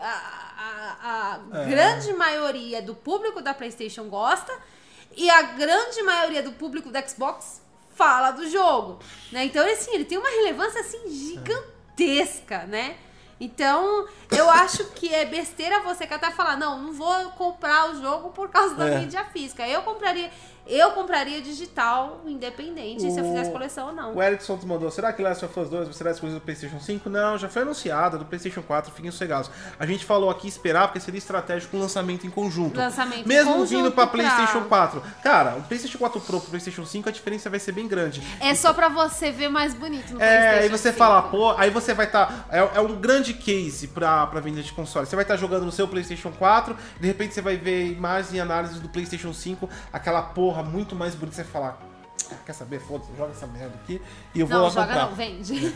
a, 0.00 0.06
a- 1.02 1.38
a 1.52 1.60
É. 1.62 1.66
grande 1.66 2.12
maioria 2.14 2.82
do 2.82 2.94
público 2.94 3.40
da 3.42 3.54
PlayStation 3.54 4.04
gosta 4.04 4.52
e 5.16 5.28
a 5.30 5.42
grande 5.42 6.02
maioria 6.02 6.42
do 6.42 6.52
público 6.52 6.90
do 6.90 7.08
Xbox 7.08 7.60
fala 7.94 8.30
do 8.30 8.48
jogo, 8.48 8.98
né? 9.30 9.44
Então, 9.44 9.64
assim, 9.70 9.94
ele 9.94 10.04
tem 10.04 10.18
uma 10.18 10.28
relevância 10.28 10.80
assim 10.80 11.00
gigantesca, 11.08 12.64
né? 12.66 12.96
Então, 13.40 14.06
eu 14.30 14.48
acho 14.48 14.84
que 14.92 15.12
é 15.12 15.24
besteira 15.24 15.80
você 15.80 16.06
catar 16.06 16.30
e 16.30 16.34
falar, 16.34 16.56
não, 16.56 16.78
não 16.80 16.92
vou 16.92 17.12
comprar 17.30 17.90
o 17.90 18.00
jogo 18.00 18.30
por 18.30 18.48
causa 18.48 18.76
da 18.76 18.86
É. 18.88 18.98
mídia 19.00 19.24
física. 19.24 19.66
Eu 19.66 19.82
compraria, 19.82 20.30
eu 20.66 20.90
compraria 20.92 21.40
digital, 21.40 22.20
independente 22.26 23.02
se 23.02 23.18
eu 23.18 23.24
O- 23.24 23.28
fizesse 23.28 23.50
coleção 23.50 23.88
ou 23.88 23.92
não. 23.92 24.14
O 24.14 24.22
Erickson 24.22 24.56
te 24.56 24.66
mandou, 24.66 24.90
será 24.90 25.12
que 25.12 25.22
Last 25.22 25.44
of 25.44 25.58
Us 25.60 25.68
2 25.68 25.96
será 25.96 26.10
exclusivo 26.10 26.40
do 26.40 26.44
PlayStation 26.44 26.78
5? 26.80 27.08
Não, 27.10 27.36
já 27.38 27.48
foi 27.48 27.62
anunciada 27.62 28.16
do 28.18 28.24
PlayStation 28.24 28.62
4, 28.62 28.92
fiquem 28.92 29.10
sossegados. 29.10 29.50
A 29.78 29.86
gente 29.86 30.04
falou 30.04 30.30
aqui 30.30 30.46
esperar 30.48 30.88
porque 30.88 31.00
seria 31.00 31.18
estratégico 31.18 31.76
o 31.76 31.80
lançamento 31.80 32.26
em 32.26 32.30
conjunto. 32.30 32.76
Lançamento 32.78 33.24
em 33.24 33.28
Mesmo 33.28 33.52
conjunto 33.54 33.68
vindo 33.68 33.92
pra 33.92 34.06
pra- 34.06 34.12
PlayStation 34.22 34.62
4. 34.68 35.02
Cara, 35.22 35.56
o 35.56 35.62
PlayStation 35.62 35.98
4 35.98 36.20
Pro 36.20 36.40
pro 36.40 36.50
PlayStation 36.50 36.84
5 36.86 37.08
a 37.08 37.12
diferença 37.12 37.50
vai 37.50 37.58
ser 37.58 37.72
bem 37.72 37.86
grande. 37.88 38.22
É 38.40 38.54
só 38.54 38.72
pra 38.72 38.88
você 38.88 39.30
ver 39.30 39.48
mais 39.48 39.74
bonito 39.74 40.14
no 40.14 40.22
É, 40.22 40.60
aí 40.60 40.68
você 40.68 40.88
5. 40.88 40.98
fala, 40.98 41.22
pô, 41.22 41.50
aí 41.52 41.70
você 41.70 41.92
vai 41.94 42.06
estar. 42.06 42.46
é, 42.50 42.58
é 42.58 42.80
um 42.80 42.94
grande 42.96 43.34
case 43.34 43.88
pra, 43.88 44.26
pra 44.26 44.40
venda 44.40 44.62
de 44.62 44.72
console. 44.72 45.06
Você 45.06 45.16
vai 45.16 45.24
estar 45.24 45.36
jogando 45.36 45.64
no 45.64 45.72
seu 45.72 45.88
PlayStation 45.88 46.30
4, 46.32 46.76
de 47.00 47.06
repente 47.06 47.34
você 47.34 47.40
vai 47.40 47.56
ver 47.56 47.86
imagens 47.92 48.32
e 48.34 48.40
análises 48.40 48.80
do 48.80 48.88
PlayStation 48.88 49.32
5, 49.32 49.68
aquela 49.92 50.22
porra 50.22 50.61
muito 50.62 50.94
mais 50.94 51.14
bonita. 51.14 51.36
Você 51.36 51.44
fala, 51.44 51.78
"Ah, 52.30 52.34
quer 52.46 52.52
saber? 52.54 52.80
Foda-se, 52.80 53.10
joga 53.16 53.32
essa 53.32 53.46
merda 53.46 53.74
aqui 53.82 54.00
e 54.34 54.40
eu 54.40 54.46
vou 54.46 54.56
Não, 54.56 54.64
lá 54.64 54.70
joga 54.70 54.86
comprar. 54.86 55.06
não, 55.06 55.14
vende. 55.14 55.74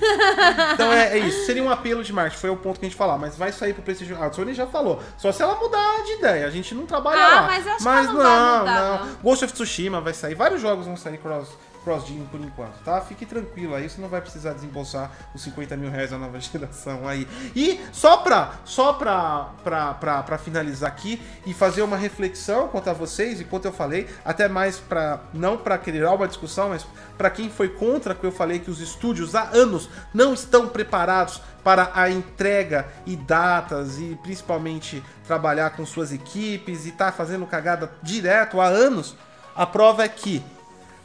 Então 0.75 0.93
é, 0.93 1.19
é 1.19 1.19
isso. 1.19 1.45
Seria 1.47 1.63
um 1.63 1.71
apelo 1.71 2.03
de 2.03 2.13
marketing, 2.13 2.41
foi 2.41 2.51
o 2.51 2.57
ponto 2.57 2.79
que 2.81 2.87
a 2.87 2.89
gente 2.89 2.97
falar. 2.99 3.19
Mas 3.19 3.37
vai 3.37 3.53
sair 3.53 3.75
pro 3.75 3.83
PlayStation. 3.83 4.23
A 4.23 4.33
Sony 4.33 4.55
já 4.55 4.67
falou. 4.67 5.03
Só 5.19 5.31
se 5.33 5.43
ela 5.43 5.55
mudar 5.57 6.03
de 6.05 6.13
ideia. 6.13 6.47
A 6.47 6.51
gente 6.51 6.75
não 6.75 6.87
trabalha 6.87 7.23
Ah, 7.23 7.41
lá. 7.41 7.43
mas 7.47 7.67
acho 7.67 7.77
que 7.79 7.85
mas 7.85 8.07
ela 8.09 8.13
não 8.15 8.23
vai 8.23 8.31
não, 8.39 8.59
mudar, 8.61 8.99
não. 9.01 9.07
não. 9.07 9.15
Ghost 9.23 9.45
of 9.45 9.55
Tsushima 9.55 10.01
vai 10.01 10.15
sair. 10.15 10.35
Vários 10.35 10.61
jogos 10.61 10.87
vão 10.87 10.97
sair 10.97 11.19
cross. 11.19 11.49
Cross-gen 11.87 12.27
por 12.33 12.41
enquanto, 12.41 12.83
tá? 12.85 13.01
Fique 13.01 13.25
tranquilo 13.25 13.73
aí, 13.73 13.89
você 13.89 14.01
não 14.01 14.09
vai 14.09 14.21
precisar 14.21 14.55
desembolsar 14.55 15.09
os 15.33 15.41
50 15.43 15.77
mil 15.77 15.89
reais 15.89 16.11
da 16.11 16.19
nova 16.19 16.39
geração 16.43 17.07
aí. 17.07 17.29
E 17.55 17.81
só 17.93 18.17
pra, 18.17 18.55
só 18.65 18.95
pra, 18.95 19.51
pra, 19.63 19.95
pra, 19.95 20.23
pra 20.25 20.37
finalizar 20.37 20.91
aqui 20.91 21.23
e 21.47 21.55
fazer 21.55 21.83
uma 21.83 21.97
reflexão 21.97 22.67
quanto 22.67 22.91
a 22.91 22.93
vocês, 22.93 23.41
enquanto 23.41 23.67
eu 23.67 23.73
falei, 23.73 24.09
até 24.25 24.49
mais 24.49 24.79
pra, 24.79 25.21
não 25.33 25.57
pra 25.57 25.79
criar 25.79 26.11
uma 26.11 26.27
discussão, 26.27 26.71
mas 26.71 26.85
pra 27.17 27.31
quem 27.31 27.49
foi 27.49 27.69
contra 27.69 28.17
que 28.17 28.25
eu 28.25 28.33
falei 28.33 28.59
que 28.59 28.71
os 28.71 28.81
estúdios 28.81 29.37
há 29.37 29.45
anos 29.51 29.89
não 30.13 30.35
estão 30.35 30.67
preparados 30.67 31.41
para 31.63 31.93
a 31.95 32.11
entrega 32.11 32.89
e 33.07 33.15
datas 33.15 34.01
e 34.01 34.19
principalmente 34.25 35.01
trabalhar 35.25 35.71
com 35.71 35.87
suas 35.87 36.13
equipes 36.13 36.85
e 36.85 36.91
tá 36.91 37.13
fazendo 37.13 37.47
cagada 37.47 37.93
direto 38.03 38.61
há 38.61 38.67
anos, 38.67 39.15
a 39.55 39.65
prova 39.65 40.05
é 40.05 40.09
que 40.09 40.45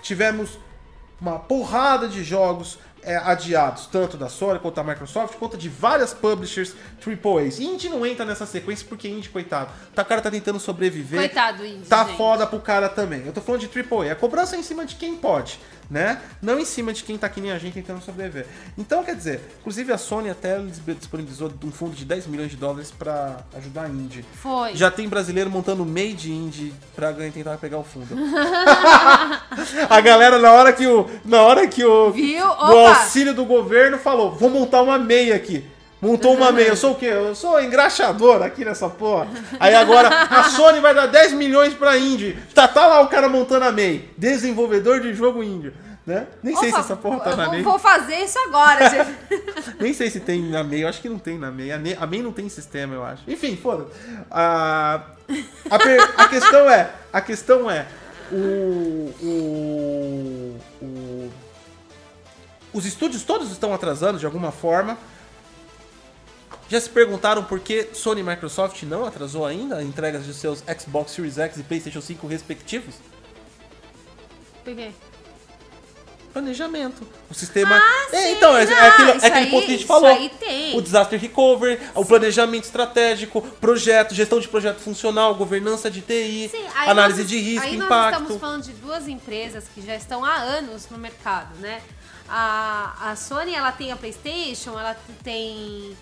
tivemos 0.01 0.57
uma 1.21 1.37
porrada 1.37 2.07
de 2.07 2.23
jogos 2.23 2.79
é, 3.03 3.15
adiados, 3.17 3.85
tanto 3.87 4.17
da 4.17 4.27
Sony 4.29 4.59
quanto 4.59 4.75
da 4.75 4.83
Microsoft, 4.83 5.35
quanto 5.37 5.57
de 5.57 5.69
várias 5.69 6.13
publishers 6.13 6.73
AAAs. 7.05 7.59
Indie 7.59 7.89
não 7.89 8.05
entra 8.05 8.25
nessa 8.25 8.45
sequência 8.45 8.85
porque 8.87 9.07
Indie, 9.07 9.29
coitado, 9.29 9.71
tá, 9.93 10.01
o 10.01 10.05
cara 10.05 10.21
tá 10.21 10.29
tentando 10.31 10.59
sobreviver. 10.59 11.19
Coitado, 11.19 11.65
Indy, 11.65 11.87
Tá 11.87 12.03
gente. 12.05 12.17
foda 12.17 12.45
pro 12.45 12.59
cara 12.59 12.89
também. 12.89 13.25
Eu 13.25 13.33
tô 13.33 13.41
falando 13.41 13.61
de 13.61 13.67
AAA. 13.79 14.11
A 14.11 14.15
cobrança 14.15 14.55
é 14.55 14.59
em 14.59 14.63
cima 14.63 14.85
de 14.85 14.95
quem 14.95 15.15
pode, 15.15 15.59
né? 15.91 16.21
Não 16.41 16.57
em 16.57 16.63
cima 16.63 16.93
de 16.93 17.03
quem 17.03 17.17
tá 17.17 17.27
que 17.27 17.41
nem 17.41 17.51
a 17.51 17.57
gente 17.59 17.73
tentando 17.73 18.01
sobreviver. 18.01 18.47
Então, 18.77 19.03
quer 19.03 19.13
dizer, 19.15 19.41
inclusive 19.59 19.91
a 19.91 19.97
Sony 19.97 20.29
até 20.29 20.57
disponibilizou 20.97 21.51
um 21.65 21.71
fundo 21.71 21.93
de 21.93 22.05
10 22.05 22.27
milhões 22.27 22.49
de 22.49 22.55
dólares 22.55 22.91
pra 22.97 23.39
ajudar 23.57 23.83
a 23.83 23.89
Indie. 23.89 24.23
Foi. 24.41 24.73
Já 24.73 24.89
tem 24.89 25.09
brasileiro 25.09 25.49
montando 25.51 25.85
made 25.85 26.31
indie 26.31 26.73
pra 26.95 27.11
ganhar- 27.11 27.33
tentar 27.33 27.57
pegar 27.57 27.77
o 27.77 27.83
fundo. 27.83 28.07
a 29.89 30.01
galera, 30.01 30.39
na 30.39 30.51
hora 30.53 30.71
que 30.73 30.87
o. 30.87 31.09
Na 31.25 31.41
hora 31.41 31.67
que 31.67 31.83
o. 31.83 32.11
Viu? 32.11 32.45
Opa, 32.47 32.89
auxílio 33.01 33.33
do 33.33 33.43
governo, 33.45 33.97
falou: 33.97 34.31
vou 34.31 34.49
montar 34.49 34.81
uma 34.81 34.97
MEI 34.97 35.33
aqui. 35.33 35.65
Montou 36.01 36.33
uma 36.35 36.51
MEI. 36.51 36.69
Eu 36.69 36.75
sou 36.75 36.93
o 36.93 36.95
quê? 36.95 37.05
Eu 37.05 37.35
sou 37.35 37.61
engraxador 37.61 38.41
aqui 38.41 38.65
nessa 38.65 38.89
porra. 38.89 39.27
Aí 39.59 39.75
agora 39.75 40.09
a 40.09 40.43
Sony 40.49 40.79
vai 40.79 40.95
dar 40.95 41.05
10 41.05 41.33
milhões 41.33 41.73
pra 41.75 41.97
indie. 41.97 42.37
Tá, 42.55 42.67
tá 42.67 42.87
lá 42.87 43.01
o 43.01 43.07
cara 43.07 43.29
montando 43.29 43.65
a 43.65 43.71
MEI. 43.71 44.09
Desenvolvedor 44.17 44.99
de 44.99 45.13
jogo 45.13 45.43
índio. 45.43 45.73
Né? 46.03 46.25
Nem 46.41 46.55
sei 46.55 46.69
se 46.69 46.73
Opa, 46.75 46.79
essa 46.83 46.95
porra 46.95 47.19
tá 47.19 47.35
na 47.35 47.49
MEI. 47.51 47.61
vou 47.61 47.77
fazer 47.77 48.15
isso 48.15 48.39
agora, 48.39 48.89
gente. 48.89 49.15
Nem 49.79 49.93
sei 49.93 50.09
se 50.09 50.19
tem 50.19 50.41
na 50.49 50.63
MEI, 50.63 50.83
eu 50.83 50.87
acho 50.87 50.99
que 50.99 51.07
não 51.07 51.19
tem 51.19 51.37
na 51.37 51.51
MEI. 51.51 51.71
A, 51.71 52.07
MEI 52.07 52.23
não 52.23 52.31
tem 52.33 52.49
sistema, 52.49 52.95
eu 52.95 53.03
acho. 53.05 53.21
Enfim, 53.27 53.55
foda. 53.55 53.85
A, 54.31 55.01
a, 55.69 55.77
per- 55.77 56.13
a 56.17 56.27
questão 56.27 56.67
é, 56.71 56.89
a 57.13 57.21
questão 57.21 57.69
é, 57.69 57.85
o, 58.31 59.13
o, 59.21 60.59
o- 60.81 61.31
os 62.73 62.85
estúdios 62.87 63.21
todos 63.23 63.51
estão 63.51 63.71
atrasando 63.71 64.17
de 64.17 64.25
alguma 64.25 64.51
forma. 64.51 64.97
Já 66.71 66.79
se 66.79 66.89
perguntaram 66.89 67.43
por 67.43 67.59
que 67.59 67.89
Sony 67.91 68.21
e 68.21 68.23
Microsoft 68.23 68.81
não 68.83 69.03
atrasou 69.05 69.45
ainda 69.45 69.75
a 69.75 69.83
entrega 69.83 70.17
de 70.19 70.33
seus 70.33 70.63
Xbox 70.79 71.11
Series 71.11 71.37
X 71.37 71.57
e 71.57 71.63
PlayStation 71.63 71.99
5 71.99 72.25
respectivos? 72.27 72.95
Por 74.63 74.73
quê? 74.73 74.91
Planejamento. 76.31 77.05
O 77.29 77.33
sistema. 77.33 77.75
Ah, 77.75 78.07
é, 78.15 78.21
sim, 78.21 78.31
então, 78.37 78.55
é, 78.55 78.63
é 78.63 78.65
não, 78.67 78.77
aquele, 78.87 79.11
é 79.11 79.15
aquele 79.15 79.33
aí- 79.35 79.49
ponto 79.51 79.59
que 79.65 79.67
a 79.67 79.71
gente 79.71 79.79
isso 79.79 79.87
falou. 79.87 80.07
aí 80.15 80.29
tem. 80.39 80.77
O 80.77 80.81
disaster 80.81 81.19
recovery, 81.19 81.77
o 81.93 82.05
planejamento 82.05 82.63
estratégico, 82.63 83.41
projeto, 83.59 84.15
gestão 84.15 84.39
de 84.39 84.47
projeto 84.47 84.79
funcional, 84.79 85.35
governança 85.35 85.91
de 85.91 85.99
TI, 85.99 86.47
Sim, 86.49 86.63
análise 86.87 87.19
nós- 87.23 87.29
de 87.29 87.37
risco, 87.37 87.67
aí 87.67 87.75
nós 87.75 87.85
impacto. 87.85 88.21
estamos 88.21 88.39
falando 88.39 88.63
de 88.63 88.71
duas 88.75 89.09
empresas 89.09 89.65
que 89.75 89.81
já 89.85 89.93
estão 89.93 90.23
há 90.23 90.35
anos 90.37 90.87
no 90.89 90.97
mercado, 90.97 91.53
né? 91.59 91.81
A, 92.29 93.09
a 93.11 93.15
Sony, 93.17 93.53
ela 93.53 93.73
tem 93.73 93.91
a 93.91 93.97
PlayStation, 93.97 94.79
ela 94.79 94.95
tem 95.21 95.97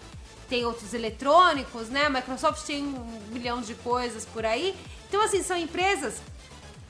tem 0.49 0.65
outros 0.65 0.93
eletrônicos, 0.93 1.89
né? 1.89 2.07
A 2.07 2.09
Microsoft 2.09 2.65
tem 2.65 2.83
um 2.83 3.21
milhão 3.29 3.61
de 3.61 3.75
coisas 3.75 4.25
por 4.25 4.45
aí. 4.45 4.75
Então, 5.07 5.21
assim, 5.21 5.43
são 5.43 5.55
empresas 5.55 6.21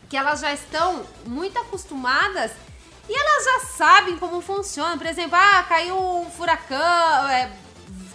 que 0.09 0.17
elas 0.17 0.39
já 0.39 0.53
estão 0.53 1.05
muito 1.25 1.59
acostumadas 1.59 2.51
e 3.07 3.13
elas 3.13 3.43
já 3.43 3.59
sabem 3.71 4.17
como 4.17 4.41
funciona. 4.41 4.97
Por 4.97 5.05
exemplo, 5.05 5.35
ah, 5.35 5.63
caiu 5.67 5.95
um 5.97 6.29
furacão, 6.31 7.27
é, 7.27 7.51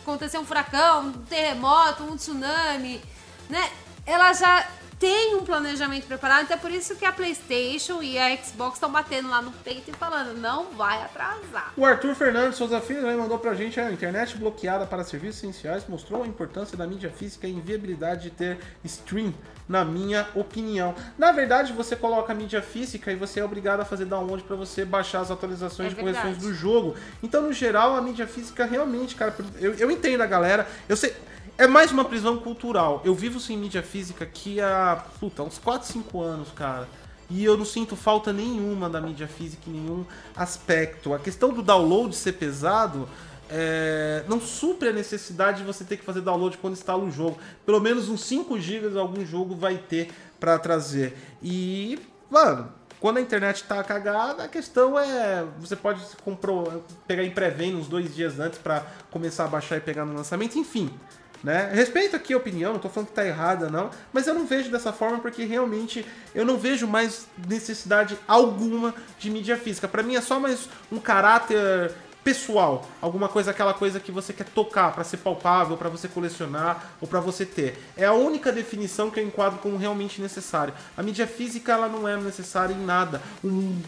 aconteceu 0.02 0.40
um 0.40 0.44
furacão, 0.44 1.08
um 1.08 1.12
terremoto, 1.12 2.02
um 2.04 2.16
tsunami, 2.16 3.00
né? 3.48 3.70
Ela 4.06 4.32
já 4.32 4.66
tem 4.98 5.34
um 5.36 5.44
planejamento 5.44 6.06
preparado, 6.06 6.44
então 6.44 6.56
é 6.56 6.60
por 6.60 6.70
isso 6.70 6.96
que 6.96 7.04
a 7.04 7.12
PlayStation 7.12 8.02
e 8.02 8.18
a 8.18 8.36
Xbox 8.36 8.74
estão 8.74 8.90
batendo 8.90 9.28
lá 9.28 9.42
no 9.42 9.52
peito 9.52 9.90
e 9.90 9.92
falando, 9.92 10.38
não 10.38 10.66
vai 10.70 11.02
atrasar. 11.02 11.72
O 11.76 11.84
Arthur 11.84 12.14
Fernandes 12.14 12.56
Souza 12.56 12.80
Filho 12.80 13.02
né, 13.02 13.14
mandou 13.14 13.38
pra 13.38 13.54
gente 13.54 13.80
a 13.80 13.90
internet 13.90 14.36
bloqueada 14.36 14.86
para 14.86 15.04
serviços 15.04 15.42
essenciais 15.42 15.84
mostrou 15.88 16.22
a 16.22 16.26
importância 16.26 16.76
da 16.76 16.86
mídia 16.86 17.10
física 17.10 17.46
e 17.46 17.50
a 17.50 17.54
inviabilidade 17.54 18.24
de 18.24 18.30
ter 18.30 18.58
stream, 18.84 19.34
na 19.68 19.84
minha 19.84 20.26
opinião. 20.34 20.94
Na 21.18 21.32
verdade, 21.32 21.72
você 21.72 21.96
coloca 21.96 22.32
a 22.32 22.36
mídia 22.36 22.62
física 22.62 23.10
e 23.12 23.16
você 23.16 23.40
é 23.40 23.44
obrigado 23.44 23.80
a 23.80 23.84
fazer 23.84 24.04
download 24.04 24.42
para 24.42 24.56
você 24.56 24.84
baixar 24.84 25.20
as 25.20 25.30
atualizações 25.30 25.90
É 25.90 25.92
e 25.92 25.96
correções 25.96 26.38
do 26.38 26.52
jogo. 26.52 26.94
Então, 27.22 27.42
no 27.42 27.52
geral, 27.52 27.96
a 27.96 28.00
mídia 28.00 28.26
física 28.26 28.64
realmente, 28.64 29.14
cara, 29.14 29.34
eu, 29.60 29.74
eu 29.74 29.90
entendo 29.90 30.22
a 30.22 30.26
galera. 30.26 30.66
Eu 30.88 30.96
sei. 30.96 31.14
É 31.56 31.68
mais 31.68 31.92
uma 31.92 32.04
prisão 32.04 32.36
cultural. 32.38 33.00
Eu 33.04 33.14
vivo 33.14 33.38
sem 33.38 33.56
mídia 33.56 33.80
física 33.80 34.24
aqui 34.24 34.60
há, 34.60 35.04
puta, 35.20 35.44
uns 35.44 35.56
4, 35.56 35.86
5 35.86 36.20
anos, 36.20 36.48
cara. 36.50 36.88
E 37.30 37.44
eu 37.44 37.56
não 37.56 37.64
sinto 37.64 37.94
falta 37.94 38.32
nenhuma 38.32 38.90
da 38.90 39.00
mídia 39.00 39.28
física 39.28 39.62
em 39.70 39.74
nenhum 39.74 40.04
aspecto. 40.34 41.14
A 41.14 41.18
questão 41.18 41.52
do 41.52 41.62
download 41.62 42.14
ser 42.16 42.32
pesado 42.32 43.08
é, 43.48 44.24
não 44.28 44.40
supre 44.40 44.88
a 44.88 44.92
necessidade 44.92 45.58
de 45.58 45.64
você 45.64 45.84
ter 45.84 45.96
que 45.96 46.04
fazer 46.04 46.22
download 46.22 46.58
quando 46.58 46.72
instala 46.72 47.04
o 47.04 47.10
jogo. 47.10 47.38
Pelo 47.64 47.78
menos 47.78 48.08
uns 48.08 48.24
5 48.24 48.58
GB 48.58 48.98
algum 48.98 49.24
jogo 49.24 49.54
vai 49.54 49.78
ter 49.78 50.10
pra 50.40 50.58
trazer. 50.58 51.16
E, 51.40 52.00
mano, 52.28 52.68
quando 52.98 53.18
a 53.18 53.20
internet 53.20 53.62
tá 53.62 53.82
cagada, 53.84 54.42
a 54.42 54.48
questão 54.48 54.98
é. 54.98 55.44
Você 55.60 55.76
pode 55.76 56.00
compro, 56.24 56.82
pegar 57.06 57.22
em 57.22 57.30
pré-venda 57.30 57.76
uns 57.76 57.86
dois 57.86 58.12
dias 58.12 58.40
antes 58.40 58.58
pra 58.58 58.84
começar 59.12 59.44
a 59.44 59.48
baixar 59.48 59.76
e 59.76 59.80
pegar 59.80 60.04
no 60.04 60.14
lançamento, 60.14 60.58
enfim. 60.58 60.90
Né? 61.44 61.70
Respeito 61.74 62.16
aqui 62.16 62.32
a 62.32 62.38
opinião, 62.38 62.72
não 62.72 62.80
tô 62.80 62.88
falando 62.88 63.10
que 63.10 63.14
tá 63.14 63.26
errada, 63.26 63.68
não, 63.68 63.90
mas 64.10 64.26
eu 64.26 64.32
não 64.32 64.46
vejo 64.46 64.70
dessa 64.70 64.94
forma 64.94 65.18
porque 65.18 65.44
realmente 65.44 66.06
eu 66.34 66.42
não 66.42 66.56
vejo 66.56 66.86
mais 66.86 67.26
necessidade 67.46 68.18
alguma 68.26 68.94
de 69.18 69.30
mídia 69.30 69.54
física. 69.58 69.86
Pra 69.86 70.02
mim 70.02 70.16
é 70.16 70.22
só 70.22 70.40
mais 70.40 70.70
um 70.90 70.98
caráter 70.98 71.92
pessoal, 72.24 72.88
alguma 73.02 73.28
coisa, 73.28 73.50
aquela 73.50 73.74
coisa 73.74 74.00
que 74.00 74.10
você 74.10 74.32
quer 74.32 74.46
tocar 74.46 74.92
pra 74.92 75.04
ser 75.04 75.18
palpável, 75.18 75.76
pra 75.76 75.90
você 75.90 76.08
colecionar 76.08 76.94
ou 77.00 77.06
pra 77.06 77.20
você 77.20 77.44
ter. 77.44 77.78
É 77.96 78.06
a 78.06 78.12
única 78.14 78.50
definição 78.50 79.10
que 79.10 79.20
eu 79.20 79.24
enquadro 79.26 79.58
como 79.58 79.76
realmente 79.76 80.20
necessário. 80.22 80.72
A 80.96 81.02
mídia 81.02 81.26
física 81.26 81.72
ela 81.72 81.88
não 81.88 82.08
é 82.08 82.16
necessária 82.16 82.72
em 82.72 82.84
nada. 82.84 83.20
Um- 83.44 83.80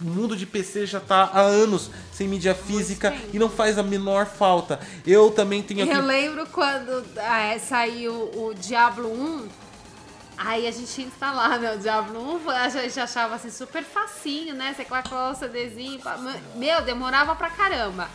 o 0.00 0.04
mundo 0.04 0.36
de 0.36 0.44
PC 0.44 0.86
já 0.86 0.98
tá 1.00 1.30
há 1.32 1.40
anos 1.40 1.90
sem 2.12 2.26
mídia 2.28 2.54
física 2.54 3.14
e 3.32 3.38
não 3.38 3.48
faz 3.48 3.78
a 3.78 3.82
menor 3.82 4.26
falta. 4.26 4.80
Eu 5.06 5.30
também 5.30 5.62
tenho 5.62 5.82
aqui 5.84 5.92
Eu 5.92 6.02
lembro 6.02 6.46
quando 6.46 7.04
ah, 7.18 7.56
saiu 7.60 8.12
o 8.12 8.52
Diablo 8.54 9.08
1, 9.08 9.48
aí 10.44 10.66
a 10.66 10.70
gente 10.70 11.00
ia 11.00 11.06
instalar, 11.06 11.58
né? 11.58 11.74
O 11.74 11.78
Diablo 11.78 12.36
1, 12.44 12.50
a 12.50 12.68
gente 12.68 12.98
achava 12.98 13.36
assim 13.36 13.50
super 13.50 13.84
facinho, 13.84 14.54
né? 14.54 14.74
Você 14.74 14.84
colocava 14.84 15.30
o 15.30 15.34
CDzinho, 15.34 16.00
meu, 16.54 16.82
demorava 16.82 17.34
pra 17.36 17.50
caramba. 17.50 18.08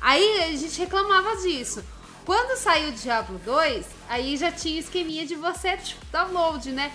Aí 0.00 0.42
a 0.44 0.56
gente 0.56 0.78
reclamava 0.78 1.36
disso. 1.36 1.84
Quando 2.24 2.58
saiu 2.58 2.88
o 2.88 2.92
Diablo 2.92 3.40
2, 3.44 3.86
aí 4.08 4.36
já 4.36 4.50
tinha 4.50 4.80
esqueminha 4.80 5.26
de 5.26 5.34
você 5.34 5.76
tipo, 5.76 6.04
download, 6.12 6.70
né? 6.72 6.92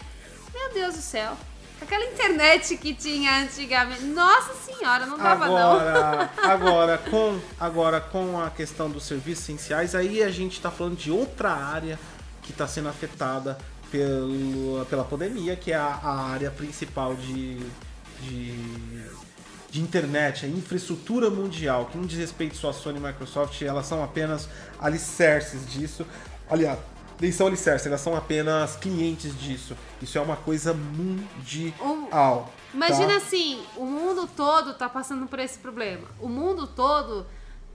Meu 0.54 0.74
Deus 0.74 0.96
do 0.96 1.02
céu. 1.02 1.38
Aquela 1.82 2.06
internet 2.06 2.78
que 2.78 2.94
tinha 2.94 3.42
antigamente. 3.42 4.02
Nossa 4.04 4.54
senhora, 4.54 5.06
não 5.06 5.18
dava 5.18 5.46
não. 5.48 5.74
Agora, 5.74 6.32
agora, 6.42 6.98
com, 6.98 7.40
agora, 7.60 8.02
com 8.02 8.42
a 8.42 8.50
questão 8.50 8.90
dos 8.90 9.04
serviços 9.04 9.44
essenciais, 9.44 9.94
aí 9.94 10.24
a 10.24 10.30
gente 10.30 10.60
tá 10.62 10.72
falando 10.72 10.96
de 10.96 11.12
outra 11.12 11.52
área 11.52 12.00
que 12.42 12.52
está 12.52 12.66
sendo 12.68 12.88
afetada 12.88 13.58
pelo, 13.96 14.86
pela 14.86 15.04
pandemia, 15.04 15.56
que 15.56 15.72
é 15.72 15.76
a, 15.76 16.00
a 16.04 16.30
área 16.32 16.52
principal 16.52 17.16
de, 17.16 17.58
de, 18.22 19.06
de 19.72 19.82
internet, 19.82 20.46
a 20.46 20.50
infraestrutura 20.50 21.30
mundial, 21.30 21.86
que 21.86 21.98
não 21.98 22.06
diz 22.06 22.20
respeito 22.20 22.58
só 22.58 22.70
a 22.70 22.74
Sony 22.74 23.00
e 23.00 23.02
Microsoft, 23.02 23.62
elas 23.62 23.86
são 23.86 24.04
apenas 24.04 24.50
alicerces 24.80 25.66
disso. 25.70 26.06
Aliás, 26.50 26.78
nem 27.20 27.32
são 27.32 27.48
alicerces, 27.48 27.88
elas 27.88 28.02
são 28.02 28.16
apenas 28.16 28.76
clientes 28.76 29.38
disso. 29.40 29.76
Isso 30.02 30.18
é 30.18 30.22
uma 30.22 30.36
coisa 30.36 30.74
mundial. 30.74 32.52
Imagina 32.74 33.08
tá? 33.08 33.18
assim, 33.18 33.62
o 33.78 33.86
mundo 33.86 34.30
todo 34.36 34.74
tá 34.74 34.90
passando 34.90 35.26
por 35.28 35.40
esse 35.40 35.58
problema. 35.60 36.06
O 36.20 36.28
mundo 36.28 36.68
todo 36.68 37.26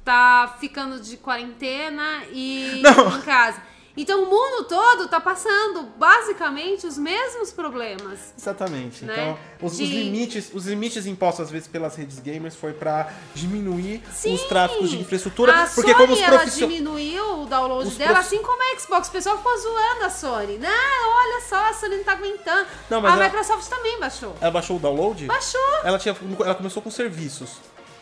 tá 0.05 0.57
ficando 0.61 1.01
de 1.01 1.17
quarentena 1.17 2.25
e 2.31 2.83
Não. 2.83 3.17
em 3.17 3.23
casa. 3.23 3.63
Então 4.01 4.23
o 4.23 4.27
mundo 4.27 4.65
todo 4.65 5.09
tá 5.09 5.21
passando 5.21 5.83
basicamente 5.99 6.87
os 6.87 6.97
mesmos 6.97 7.51
problemas. 7.53 8.33
Exatamente. 8.39 9.05
né? 9.05 9.13
Então, 9.13 9.39
os, 9.61 9.73
os 9.73 9.79
De- 9.79 9.85
limites, 9.85 10.51
os 10.55 10.67
limites 10.67 11.07
impostos 11.07 11.45
às 11.47 11.51
vezes 11.51 11.69
pelas 11.69 11.97
redes 11.97 12.19
gamers 12.19 12.55
foi 12.57 12.73
pra 12.73 13.13
diminuir 13.35 14.03
Sim. 14.13 14.35
os 14.35 14.43
tráficos 14.45 14.91
de 14.91 14.99
infraestrutura, 15.01 15.53
A 15.53 15.67
porque 15.67 15.93
Sony, 15.93 15.95
como 15.95 16.13
os 16.15 16.21
ela 16.21 16.39
profissionais 16.39 16.75
diminuiu 16.77 17.43
o 17.43 17.47
download 17.47 17.89
Os 17.89 17.97
dela, 17.97 18.15
profi- 18.15 18.35
assim 18.37 18.43
como 18.43 18.63
a 18.63 18.79
Xbox. 18.81 19.09
O 19.09 19.13
pessoal 19.13 19.37
ficou 19.37 19.59
zoando 19.59 20.05
a 20.05 20.11
Sony. 20.11 20.59
Não, 20.59 20.69
olha 20.71 21.41
só, 21.49 21.57
a 21.69 21.73
Sony 21.75 21.97
não 21.99 22.05
tá 22.05 22.13
aguentando. 22.13 22.67
Não, 22.89 23.01
mas 23.01 23.13
a 23.13 23.17
ela- 23.17 23.25
Microsoft 23.25 23.69
também 23.69 23.99
baixou. 24.01 24.35
ela 24.41 24.51
baixou 24.51 24.77
o 24.77 24.81
download, 24.81 25.27
Baixou. 25.27 25.61
ela 25.85 25.99
tinha 25.99 26.17
ela 26.45 26.55
começou 26.55 26.83
com 26.83 26.91
serviços. 26.91 27.57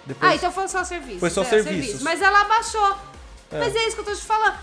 Depois 0.07 0.33
Ah, 0.33 0.35
então 0.37 0.53
foi 0.53 0.69
só 0.69 0.85
serviço. 0.85 1.21
Foi 1.21 1.31
só 1.31 1.43
é, 1.43 1.45
serviços. 1.45 2.03
Mas 2.03 2.23
ela 2.23 2.45
baixou. 2.45 2.97
Mas 3.51 3.75
é 3.75 3.87
isso 3.87 3.97
que 3.97 4.01
eu 4.01 4.05
tô 4.05 4.15
te 4.15 4.25
falando. 4.25 4.57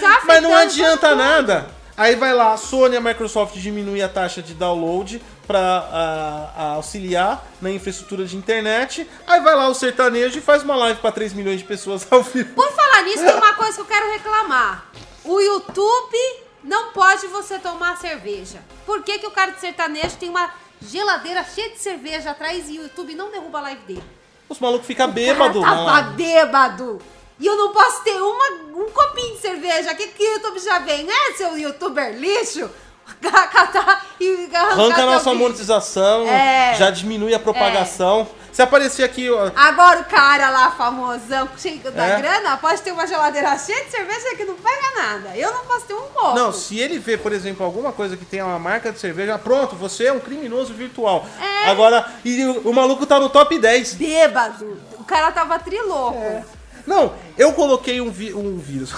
Tá 0.00 0.22
Mas 0.24 0.42
não 0.42 0.54
adianta 0.54 1.14
nada. 1.14 1.78
Aí 1.96 2.14
vai 2.14 2.32
lá, 2.32 2.52
a 2.52 2.56
Sony 2.56 2.94
e 2.94 2.96
a 2.96 3.00
Microsoft 3.00 3.56
diminuem 3.56 4.00
a 4.02 4.08
taxa 4.08 4.40
de 4.40 4.54
download 4.54 5.20
para 5.44 6.52
auxiliar 6.76 7.44
na 7.60 7.70
infraestrutura 7.70 8.24
de 8.24 8.36
internet. 8.36 9.08
Aí 9.26 9.40
vai 9.40 9.56
lá 9.56 9.68
o 9.68 9.74
sertanejo 9.74 10.38
e 10.38 10.40
faz 10.40 10.62
uma 10.62 10.76
live 10.76 11.00
para 11.00 11.10
3 11.10 11.32
milhões 11.32 11.58
de 11.58 11.64
pessoas 11.64 12.06
ao 12.08 12.22
vivo. 12.22 12.54
Por 12.54 12.70
falar 12.72 13.02
nisso, 13.02 13.24
tem 13.24 13.34
uma 13.34 13.54
coisa 13.58 13.74
que 13.74 13.80
eu 13.80 13.86
quero 13.86 14.12
reclamar. 14.12 14.86
O 15.24 15.40
YouTube 15.40 16.18
não 16.62 16.92
pode 16.92 17.26
você 17.26 17.58
tomar 17.58 17.96
cerveja. 17.96 18.60
Por 18.86 19.02
que, 19.02 19.18
que 19.18 19.26
o 19.26 19.32
cara 19.32 19.50
de 19.50 19.60
sertanejo 19.60 20.16
tem 20.18 20.28
uma 20.28 20.50
geladeira 20.80 21.42
cheia 21.42 21.70
de 21.70 21.78
cerveja 21.78 22.30
atrás 22.30 22.68
e 22.68 22.78
o 22.78 22.82
YouTube 22.82 23.14
não 23.16 23.30
derruba 23.30 23.58
a 23.58 23.62
live 23.62 23.82
dele? 23.82 24.04
Os 24.48 24.60
malucos 24.60 24.86
ficam 24.86 25.10
bêbados. 25.10 25.62
tava 25.62 25.82
live. 25.82 26.10
bêbado. 26.12 27.00
E 27.40 27.46
eu 27.46 27.56
não 27.56 27.72
posso 27.72 28.02
ter 28.02 28.20
uma, 28.20 28.50
um 28.82 28.90
copinho 28.90 29.34
de 29.34 29.40
cerveja. 29.40 29.92
O 29.92 29.96
que, 29.96 30.08
que 30.08 30.22
o 30.22 30.32
YouTube 30.34 30.58
já 30.58 30.78
vem? 30.80 31.06
É, 31.08 31.32
seu 31.34 31.56
youtuber 31.56 32.12
lixo? 32.16 32.68
Catar 33.22 34.06
e 34.20 34.48
arrancar 34.52 34.70
Arranca 34.72 35.02
a 35.02 35.06
nossa 35.06 35.30
vídeo. 35.30 35.38
monetização, 35.44 36.26
É. 36.28 36.74
já 36.78 36.90
diminui 36.90 37.32
a 37.34 37.38
propagação. 37.38 38.28
Se 38.52 38.60
aparecer 38.60 39.02
aqui, 39.04 39.30
ó, 39.30 39.50
Agora 39.56 40.00
o 40.00 40.04
cara 40.04 40.50
lá, 40.50 40.70
famosão, 40.72 41.48
cheio 41.56 41.78
da 41.92 42.04
É. 42.06 42.20
grana, 42.20 42.56
pode 42.56 42.82
ter 42.82 42.90
uma 42.92 43.06
geladeira 43.06 43.56
cheia 43.56 43.84
de 43.84 43.90
cerveja 43.90 44.34
que 44.36 44.44
não 44.44 44.56
pega 44.56 44.90
nada. 44.96 45.36
Eu 45.36 45.52
não 45.52 45.64
posso 45.64 45.86
ter 45.86 45.94
um 45.94 46.08
copo. 46.08 46.34
Não, 46.34 46.52
se 46.52 46.78
ele 46.78 46.98
vê, 46.98 47.16
por 47.16 47.32
exemplo, 47.32 47.64
alguma 47.64 47.92
coisa 47.92 48.16
que 48.16 48.24
tem 48.24 48.42
uma 48.42 48.58
marca 48.58 48.90
de 48.92 48.98
cerveja, 48.98 49.38
pronto, 49.38 49.74
você 49.76 50.06
é 50.06 50.12
um 50.12 50.20
criminoso 50.20 50.74
virtual. 50.74 51.24
É. 51.40 51.70
Agora, 51.70 52.04
e 52.24 52.44
o, 52.44 52.68
o 52.70 52.74
maluco 52.74 53.06
tá 53.06 53.18
no 53.20 53.30
top 53.30 53.58
10. 53.58 53.94
Bêbado. 53.94 54.82
O 54.98 55.04
cara 55.04 55.30
tava 55.32 55.58
trilouco. 55.58 56.44
Não, 56.88 57.12
eu 57.36 57.52
coloquei 57.52 58.00
um, 58.00 58.10
vi- 58.10 58.32
um 58.32 58.56
vírus. 58.58 58.94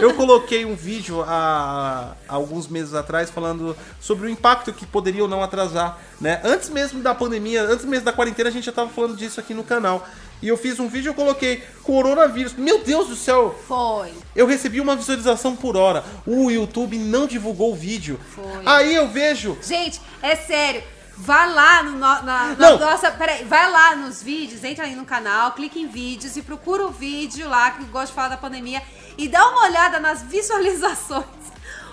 Eu 0.00 0.12
coloquei 0.14 0.64
um 0.64 0.74
vídeo 0.74 1.22
há, 1.22 2.14
há 2.28 2.34
alguns 2.34 2.66
meses 2.66 2.94
atrás 2.94 3.30
falando 3.30 3.76
sobre 4.00 4.26
o 4.26 4.28
impacto 4.28 4.72
que 4.72 4.84
poderia 4.84 5.22
ou 5.22 5.28
não 5.28 5.40
atrasar, 5.40 5.98
né? 6.20 6.40
Antes 6.42 6.68
mesmo 6.68 7.00
da 7.00 7.14
pandemia, 7.14 7.62
antes 7.62 7.84
mesmo 7.84 8.04
da 8.04 8.12
quarentena, 8.12 8.48
a 8.48 8.52
gente 8.52 8.64
já 8.66 8.72
tava 8.72 8.90
falando 8.90 9.16
disso 9.16 9.38
aqui 9.38 9.54
no 9.54 9.62
canal. 9.62 10.04
E 10.42 10.48
eu 10.48 10.56
fiz 10.56 10.80
um 10.80 10.88
vídeo 10.88 11.08
e 11.08 11.10
eu 11.10 11.14
coloquei 11.14 11.62
coronavírus. 11.84 12.54
Meu 12.54 12.82
Deus 12.82 13.06
do 13.06 13.14
céu! 13.14 13.56
Foi. 13.68 14.12
Eu 14.34 14.44
recebi 14.44 14.80
uma 14.80 14.96
visualização 14.96 15.54
por 15.54 15.76
hora. 15.76 16.02
O 16.26 16.50
YouTube 16.50 16.98
não 16.98 17.28
divulgou 17.28 17.70
o 17.70 17.76
vídeo. 17.76 18.18
Foi. 18.34 18.62
Aí 18.66 18.92
eu 18.92 19.06
vejo. 19.06 19.56
Gente, 19.62 20.00
é 20.20 20.34
sério. 20.34 20.82
Vá 21.16 21.46
lá 21.46 21.82
no, 21.82 21.98
na, 21.98 22.22
na 22.22 22.56
Não. 22.58 22.78
nossa. 22.78 23.10
Peraí, 23.10 23.44
vai 23.44 23.70
lá 23.70 23.94
nos 23.96 24.22
vídeos, 24.22 24.64
entra 24.64 24.84
aí 24.84 24.96
no 24.96 25.04
canal, 25.04 25.52
clica 25.52 25.78
em 25.78 25.86
vídeos 25.86 26.36
e 26.36 26.42
procura 26.42 26.84
o 26.84 26.90
vídeo 26.90 27.48
lá 27.48 27.70
que 27.70 27.82
eu 27.82 27.86
gosto 27.88 28.08
de 28.08 28.14
falar 28.14 28.28
da 28.28 28.36
pandemia 28.36 28.82
e 29.16 29.28
dá 29.28 29.46
uma 29.48 29.64
olhada 29.64 30.00
nas 30.00 30.22
visualizações. 30.22 31.24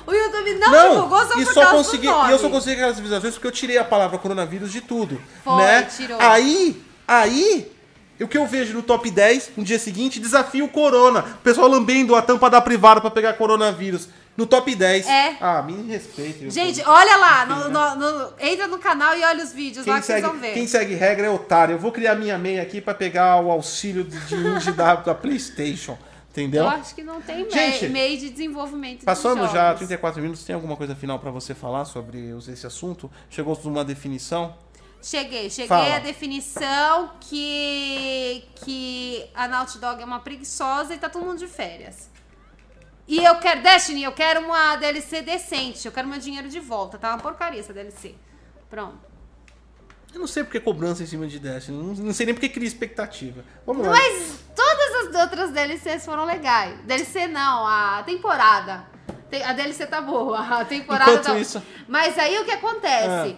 O 0.07 0.11
YouTube 0.13 0.55
não, 0.55 0.93
divulgou 0.95 1.27
só 1.27 1.39
e 1.39 1.45
por 1.45 1.53
só 1.53 1.61
causa 1.61 1.77
consegui, 1.77 2.07
do 2.07 2.13
nome. 2.13 2.29
e 2.29 2.31
eu 2.31 2.39
só 2.39 2.49
consegui 2.49 2.75
aquelas 2.77 2.99
visualizações 2.99 3.33
porque 3.35 3.47
eu 3.47 3.51
tirei 3.51 3.77
a 3.77 3.83
palavra 3.83 4.17
coronavírus 4.17 4.71
de 4.71 4.81
tudo. 4.81 5.21
Foi, 5.43 5.57
né? 5.57 5.83
tirou. 5.83 6.17
Aí, 6.19 6.81
aí, 7.07 7.71
o 8.19 8.27
que 8.27 8.37
eu 8.37 8.47
vejo 8.47 8.73
no 8.73 8.81
top 8.81 9.11
10, 9.11 9.51
no 9.55 9.63
dia 9.63 9.77
seguinte, 9.77 10.19
desafio 10.19 10.67
corona. 10.67 11.19
O 11.19 11.43
pessoal 11.43 11.67
lambendo 11.67 12.15
a 12.15 12.21
tampa 12.23 12.49
da 12.49 12.59
privada 12.59 12.99
pra 12.99 13.11
pegar 13.11 13.33
coronavírus. 13.33 14.09
No 14.39 14.45
top 14.47 14.73
10. 14.73 15.05
É. 15.07 15.35
Ah, 15.41 15.61
me 15.61 15.73
respeite. 15.91 16.45
YouTube. 16.45 16.51
Gente, 16.51 16.81
olha 16.87 17.17
lá, 17.17 17.45
no- 17.45 17.69
no- 17.69 17.95
no- 17.95 18.33
entra 18.39 18.67
no 18.67 18.79
canal 18.79 19.15
e 19.17 19.23
olha 19.23 19.43
os 19.43 19.51
vídeos 19.51 19.85
lá 19.85 19.95
Quem 19.95 20.01
que 20.01 20.05
vocês 20.07 20.21
segue, 20.21 20.31
vão 20.31 20.39
ver. 20.41 20.53
quem 20.53 20.65
segue 20.67 20.95
regra 20.95 21.27
é 21.27 21.29
otário. 21.29 21.73
Eu 21.75 21.79
vou 21.79 21.91
criar 21.91 22.15
minha 22.15 22.37
meia 22.37 22.61
aqui 22.61 22.79
pra 22.79 22.93
pegar 22.93 23.41
o 23.41 23.51
auxílio 23.51 24.03
de, 24.05 24.59
de 24.59 24.71
da, 24.71 24.95
da 24.95 25.13
PlayStation. 25.13 25.97
Entendeu? 26.31 26.63
Eu 26.63 26.69
acho 26.69 26.95
que 26.95 27.03
não 27.03 27.19
tem 27.19 27.49
Gente, 27.49 27.89
meio 27.89 28.17
de 28.17 28.29
desenvolvimento 28.29 28.99
de 28.99 29.05
Passando 29.05 29.41
já 29.47 29.65
jogos. 29.65 29.79
34 29.79 30.21
minutos, 30.21 30.43
tem 30.45 30.53
alguma 30.55 30.77
coisa 30.77 30.95
final 30.95 31.19
pra 31.19 31.31
você 31.31 31.53
falar 31.53 31.83
sobre 31.85 32.29
esse 32.47 32.65
assunto? 32.65 33.11
Chegou 33.29 33.59
numa 33.65 33.83
definição? 33.83 34.55
Cheguei, 35.01 35.49
cheguei 35.49 35.67
Fala. 35.67 35.95
à 35.95 35.99
definição 35.99 37.11
que, 37.19 38.43
que 38.63 39.25
a 39.33 39.47
Naughty 39.47 39.79
Dog 39.79 40.01
é 40.01 40.05
uma 40.05 40.19
preguiçosa 40.19 40.93
e 40.93 40.97
tá 40.97 41.09
todo 41.09 41.25
mundo 41.25 41.39
de 41.39 41.47
férias. 41.47 42.09
E 43.09 43.23
eu 43.25 43.35
quero, 43.39 43.61
Destiny, 43.63 44.03
eu 44.03 44.11
quero 44.11 44.39
uma 44.41 44.75
DLC 44.75 45.21
decente, 45.23 45.85
eu 45.87 45.91
quero 45.91 46.07
meu 46.07 46.19
dinheiro 46.19 46.47
de 46.47 46.59
volta, 46.59 46.97
tá 46.99 47.09
uma 47.09 47.17
porcaria 47.17 47.59
essa 47.59 47.73
DLC. 47.73 48.13
Pronto. 48.69 48.99
Eu 50.13 50.19
não 50.19 50.27
sei 50.27 50.43
porque 50.43 50.59
cobrança 50.59 51.01
em 51.03 51.05
cima 51.07 51.25
de 51.27 51.39
Destiny. 51.39 51.75
Não, 51.77 51.93
não 52.05 52.13
sei 52.13 52.27
nem 52.27 52.35
porque 52.35 52.49
cria 52.49 52.67
expectativa. 52.67 53.43
Vamos 53.65 53.85
lá. 53.85 53.93
Mas 53.93 54.39
todas 54.55 55.07
as 55.15 55.21
outras 55.23 55.51
DLCs 55.51 56.05
foram 56.05 56.25
legais. 56.25 56.79
DLC 56.81 57.27
não, 57.27 57.65
a 57.65 58.03
temporada. 58.03 58.85
Tem- 59.29 59.43
A 59.43 59.53
DLC 59.53 59.85
tá 59.87 60.01
boa, 60.01 60.39
a 60.39 60.65
temporada 60.65 61.11
Enquanto 61.11 61.25
tá 61.25 61.37
isso- 61.39 61.61
Mas 61.87 62.17
aí 62.17 62.37
o 62.39 62.45
que 62.45 62.51
acontece? 62.51 63.37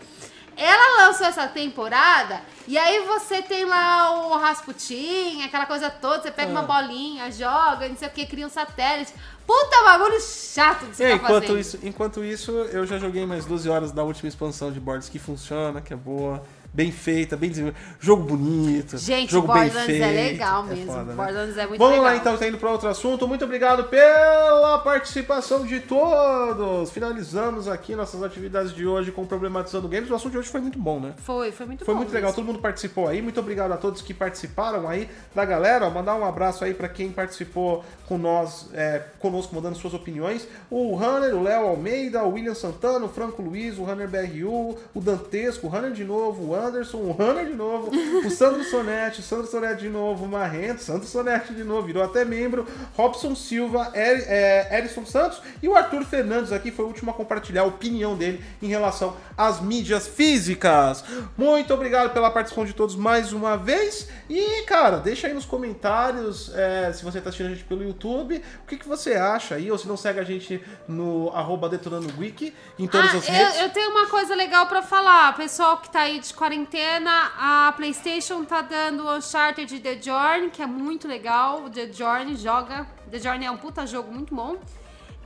Ela 0.55 1.05
lançou 1.07 1.27
essa 1.27 1.47
temporada 1.47 2.41
e 2.67 2.77
aí 2.77 3.05
você 3.05 3.41
tem 3.41 3.65
lá 3.65 4.27
o 4.27 4.37
Rasputin, 4.37 5.41
aquela 5.43 5.65
coisa 5.65 5.89
toda, 5.89 6.21
você 6.23 6.31
pega 6.31 6.49
Ah. 6.49 6.51
uma 6.51 6.63
bolinha, 6.63 7.31
joga, 7.31 7.87
não 7.89 7.95
sei 7.97 8.07
o 8.07 8.11
que, 8.11 8.25
cria 8.25 8.45
um 8.45 8.49
satélite. 8.49 9.13
Puta 9.51 9.83
bagulho 9.83 10.17
chato 10.21 10.85
de 10.85 10.95
se 10.95 11.03
E 11.03 11.13
enquanto, 11.13 11.41
fazendo. 11.41 11.59
isso, 11.59 11.79
enquanto 11.83 12.23
isso, 12.23 12.51
eu 12.71 12.85
já 12.85 12.97
joguei 12.97 13.25
mais 13.25 13.43
12 13.45 13.67
horas 13.69 13.91
da 13.91 14.01
última 14.01 14.29
expansão 14.29 14.71
de 14.71 14.79
Borderlands 14.79 15.09
que 15.09 15.19
funciona, 15.19 15.81
que 15.81 15.91
é 15.93 15.95
boa, 15.97 16.41
bem 16.73 16.91
feita, 16.91 17.35
bem 17.35 17.49
desenvolvida. 17.49 17.83
Jogo 17.99 18.23
bonito. 18.23 18.97
Gente, 18.97 19.31
jogo 19.31 19.47
bem 19.47 19.63
Borderlands 19.63 19.85
feito. 19.85 20.03
é 20.03 20.11
legal 20.11 20.63
É 20.65 20.69
mesmo. 20.69 20.85
foda, 20.85 21.03
né? 21.03 21.13
Borderlands 21.15 21.57
é 21.57 21.67
muito 21.67 21.79
Vamos 21.79 21.93
legal. 21.97 22.11
lá 22.11 22.15
então, 22.17 22.37
tá 22.37 22.47
indo 22.47 22.57
para 22.57 22.71
outro 22.71 22.87
assunto. 22.87 23.27
Muito 23.27 23.43
obrigado 23.45 23.83
pela 23.85 24.79
participação 24.79 25.65
de 25.65 25.79
todos. 25.81 26.89
Finalizamos 26.91 27.67
aqui 27.67 27.95
nossas 27.95 28.23
atividades 28.23 28.73
de 28.73 28.85
hoje 28.87 29.11
com 29.11 29.25
Problematizando 29.25 29.87
Games. 29.87 30.09
O 30.09 30.15
assunto 30.15 30.31
de 30.31 30.37
hoje 30.37 30.49
foi 30.49 30.61
muito 30.61 30.79
bom, 30.79 30.99
né? 30.99 31.13
Foi, 31.17 31.51
foi 31.51 31.65
muito 31.65 31.83
Foi 31.83 31.93
bom. 31.93 31.99
muito 31.99 32.13
legal, 32.13 32.29
mesmo. 32.29 32.41
todo 32.43 32.45
mundo 32.53 32.61
participou 32.61 33.07
aí. 33.07 33.21
Muito 33.21 33.39
obrigado 33.39 33.71
a 33.71 33.77
todos 33.77 34.01
que 34.01 34.13
participaram 34.13 34.87
aí 34.87 35.09
da 35.35 35.43
galera. 35.45 35.89
Mandar 35.89 36.15
um 36.15 36.25
abraço 36.25 36.63
aí 36.63 36.73
para 36.73 36.87
quem 36.87 37.11
participou 37.11 37.83
com 38.07 38.17
nós, 38.17 38.69
é, 38.73 39.01
conosco, 39.19 39.53
mandando 39.55 39.77
suas 39.77 39.93
opiniões. 39.93 40.47
O 40.69 40.95
Runner, 40.95 41.35
o 41.35 41.43
Léo 41.43 41.67
Almeida, 41.67 42.23
o 42.23 42.33
William 42.33 42.53
Santana, 42.55 43.05
o 43.05 43.09
Franco 43.09 43.41
Luiz, 43.41 43.77
o 43.77 43.83
Runner 43.83 44.07
BRU, 44.07 44.77
o 44.93 44.99
Dantesco, 45.01 45.67
o 45.67 45.69
Runner 45.69 45.91
de 45.91 46.03
novo, 46.03 46.43
o 46.43 46.60
Anderson, 46.67 46.97
o 46.97 47.11
Runner 47.11 47.45
de 47.45 47.53
novo, 47.53 47.91
o 48.25 48.29
Sandro 48.29 48.63
Sonetti, 48.63 49.19
o 49.19 49.23
Sandro 49.23 49.47
Sonetti 49.47 49.81
de 49.83 49.89
novo, 49.89 50.25
o 50.25 50.27
Marrento, 50.27 50.81
Sandro 50.81 51.07
Sonetti 51.07 51.53
de 51.53 51.63
novo, 51.63 51.87
virou 51.87 52.03
até 52.03 52.23
membro, 52.23 52.65
Robson 52.95 53.35
Silva, 53.35 53.91
Er, 53.93 54.23
é, 54.27 54.77
Erison 54.77 55.05
Santos 55.05 55.41
e 55.61 55.67
o 55.67 55.75
Arthur 55.75 56.03
Fernandes 56.03 56.51
aqui 56.51 56.71
foi 56.71 56.85
o 56.85 56.87
último 56.87 57.11
a 57.11 57.13
compartilhar 57.13 57.61
a 57.61 57.65
opinião 57.65 58.15
dele 58.15 58.43
em 58.61 58.67
relação 58.67 59.15
às 59.37 59.59
mídias 59.61 60.07
físicas. 60.07 61.03
Muito 61.37 61.73
obrigado 61.73 62.11
pela 62.13 62.29
participação 62.31 62.65
de 62.65 62.73
todos 62.73 62.95
mais 62.95 63.33
uma 63.33 63.57
vez. 63.57 64.07
E, 64.29 64.63
cara, 64.63 64.97
deixa 64.97 65.27
aí 65.27 65.33
nos 65.33 65.45
comentários 65.45 66.51
é, 66.55 66.91
se 66.93 67.03
você 67.03 67.19
tá 67.19 67.29
assistindo 67.29 67.47
a 67.47 67.49
gente 67.55 67.63
pelo 67.63 67.83
YouTube, 67.83 68.41
o 68.63 68.67
que, 68.67 68.77
que 68.77 68.87
você 68.87 69.13
acha 69.13 69.55
aí, 69.55 69.71
ou 69.71 69.77
se 69.77 69.87
não 69.87 69.97
segue 69.97 70.19
a 70.19 70.23
gente 70.23 70.61
no 70.87 71.29
arroba 71.33 71.67
Detonando 71.69 72.11
Wiki 72.17 72.53
em 72.77 72.87
todas 72.87 73.13
Ah, 73.13 73.17
as 73.17 73.25
redes. 73.27 73.55
eu, 73.57 73.63
eu 73.63 73.69
tenho 73.69 73.89
uma 73.91 74.07
coisa 74.07 74.35
legal 74.35 74.67
pra 74.67 74.81
falar. 74.81 75.35
Pessoal 75.35 75.77
que 75.77 75.89
tá 75.89 76.01
aí 76.01 76.19
de 76.19 76.25
quarentena, 76.55 77.31
a 77.39 77.71
PlayStation 77.77 78.43
tá 78.43 78.61
dando 78.61 79.05
o 79.05 79.15
Uncharted 79.17 79.79
The 79.79 80.01
Journey, 80.01 80.49
que 80.49 80.61
é 80.61 80.65
muito 80.65 81.07
legal. 81.07 81.63
O 81.63 81.69
The 81.69 81.89
Journey 81.93 82.35
joga. 82.35 82.85
The 83.09 83.19
Journey 83.19 83.45
é 83.47 83.51
um 83.51 83.55
puta 83.57 83.87
jogo 83.87 84.11
muito 84.11 84.35
bom. 84.35 84.57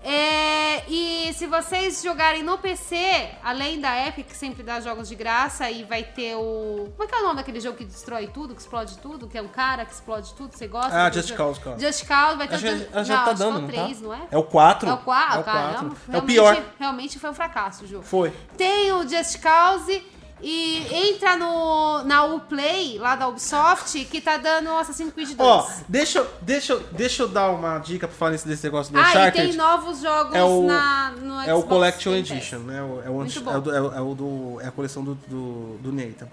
É, 0.04 0.84
e 0.88 1.34
se 1.34 1.48
vocês 1.48 2.04
jogarem 2.04 2.44
no 2.44 2.60
PC, 2.60 3.28
além 3.44 3.80
da 3.82 4.06
Epic, 4.08 4.28
que 4.28 4.38
sempre 4.38 4.62
dá 4.62 4.80
jogos 4.80 5.10
de 5.10 5.16
graça, 5.16 5.68
e 5.72 5.84
vai 5.84 6.04
ter 6.04 6.36
o. 6.36 6.92
Como 6.96 7.04
é 7.04 7.08
que 7.08 7.16
é 7.16 7.18
o 7.18 7.24
nome 7.24 7.38
daquele 7.38 7.60
jogo 7.60 7.76
que 7.76 7.86
destrói 7.86 8.28
tudo, 8.28 8.54
que 8.54 8.62
explode 8.62 9.00
tudo? 9.00 9.28
Que 9.28 9.40
é 9.40 9.42
um 9.42 9.48
cara 9.48 9.84
que 9.84 9.94
explode 9.94 10.32
tudo, 10.36 10.56
você 10.56 10.68
gosta? 10.68 10.96
Ah, 10.96 11.12
Just 11.12 11.30
jogo? 11.30 11.38
Cause, 11.44 11.60
cara. 11.60 11.80
Just 11.80 12.06
Cause, 12.08 12.38
vai 12.38 12.48
ter 12.48 12.54
Acho 12.56 12.66
que 12.66 12.72
o- 13.00 13.04
já 13.04 13.16
não, 13.18 13.24
tá 13.24 13.24
que 13.24 13.30
é 13.32 13.34
dando, 13.46 13.58
o 13.58 13.62
não 13.62 13.68
3, 13.68 13.98
tá? 14.00 14.04
não 14.06 14.14
é? 14.14 14.22
É 14.30 14.38
o 14.38 14.44
4. 14.44 14.90
É 14.90 14.94
o 14.94 14.98
4, 15.00 15.38
É 15.38 15.40
o 15.40 15.44
caramba. 15.44 15.96
4. 15.96 16.00
É 16.14 16.18
o 16.20 16.22
pior. 16.22 16.64
Realmente 16.80 17.18
foi 17.18 17.30
um 17.32 17.34
fracasso 17.34 17.86
o 17.86 17.88
jogo. 17.88 18.04
Foi. 18.04 18.32
Tem 18.56 18.92
o 18.92 19.10
Just 19.10 19.42
Cause 19.42 20.04
e 20.42 20.86
entra 21.10 21.38
no, 21.38 22.04
na 22.04 22.24
Uplay, 22.26 22.98
lá 23.00 23.16
da 23.16 23.28
Ubisoft, 23.28 24.04
que 24.06 24.20
tá 24.20 24.38
dando 24.38 24.70
Assassin's 24.72 25.14
Creed 25.14 25.30
2. 25.30 25.40
Ó, 25.40 25.68
deixa, 25.88 26.20
eu- 26.20 26.30
deixa, 26.42 26.78
deixa 26.92 27.24
eu 27.24 27.28
dar 27.28 27.50
uma 27.52 27.80
dica 27.80 28.08
pra 28.08 28.16
falar 28.18 28.32
desse 28.32 28.64
negócio 28.64 28.92
do 28.94 29.00
ah, 29.00 29.04
e 29.04 29.10
Uncharted. 29.10 29.48
tem 29.48 29.56
novos 29.56 30.02
jogos 30.02 30.36
É 30.36 30.44
o- 30.44 30.64
na, 30.68 31.12
no 31.12 31.34
Xbox 31.36 31.48
É 31.48 31.54
o 31.54 31.64
Collection. 31.64 32.14
Edition, 32.14 32.60
né? 32.60 32.78
É, 32.80 32.82
o, 32.82 33.02
é, 33.02 33.06
é, 33.06 33.82
o- 33.82 33.94
é 33.96 34.02
o 34.02 34.14
do- 34.14 34.62
é 34.62 34.68
a 34.68 34.72
coleção 34.72 35.04
do, 35.04 35.16
do, 35.28 35.78
do 35.82 35.92
Nathan. 35.94 36.28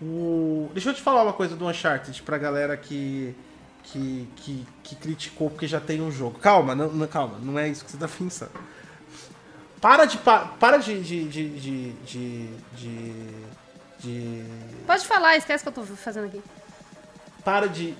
O, 0.00 0.70
deixa 0.72 0.90
eu 0.90 0.94
te 0.94 1.02
falar 1.02 1.22
uma 1.22 1.32
coisa 1.32 1.54
do 1.54 1.66
Uncharted 1.66 2.22
pra 2.22 2.38
galera 2.38 2.76
que, 2.76 3.34
que, 3.84 4.28
que, 4.36 4.66
que 4.82 4.94
criticou 4.96 5.50
porque 5.50 5.66
já 5.66 5.80
tem 5.80 6.00
um 6.00 6.10
jogo. 6.10 6.38
Calma, 6.38 6.74
não, 6.74 6.88
não- 6.88 7.06
calma, 7.06 7.38
não 7.42 7.58
é 7.58 7.68
isso 7.68 7.84
que 7.84 7.90
você 7.90 7.96
tá 7.98 8.08
pensando. 8.18 8.50
Para 9.82 10.06
de. 10.06 10.16
pa- 10.16 10.46
Para 10.58 10.78
de. 10.78 10.98
de, 11.02 11.24
de, 11.28 11.48
de, 11.50 11.92
de, 12.06 12.46
de- 12.76 13.24
de- 13.98 14.44
Pode 14.86 15.06
falar, 15.06 15.36
esquece 15.36 15.62
que 15.62 15.68
eu 15.68 15.72
tô 15.72 15.82
fazendo 15.84 16.26
aqui. 16.26 16.40
para 17.44 17.66
de, 17.68 17.94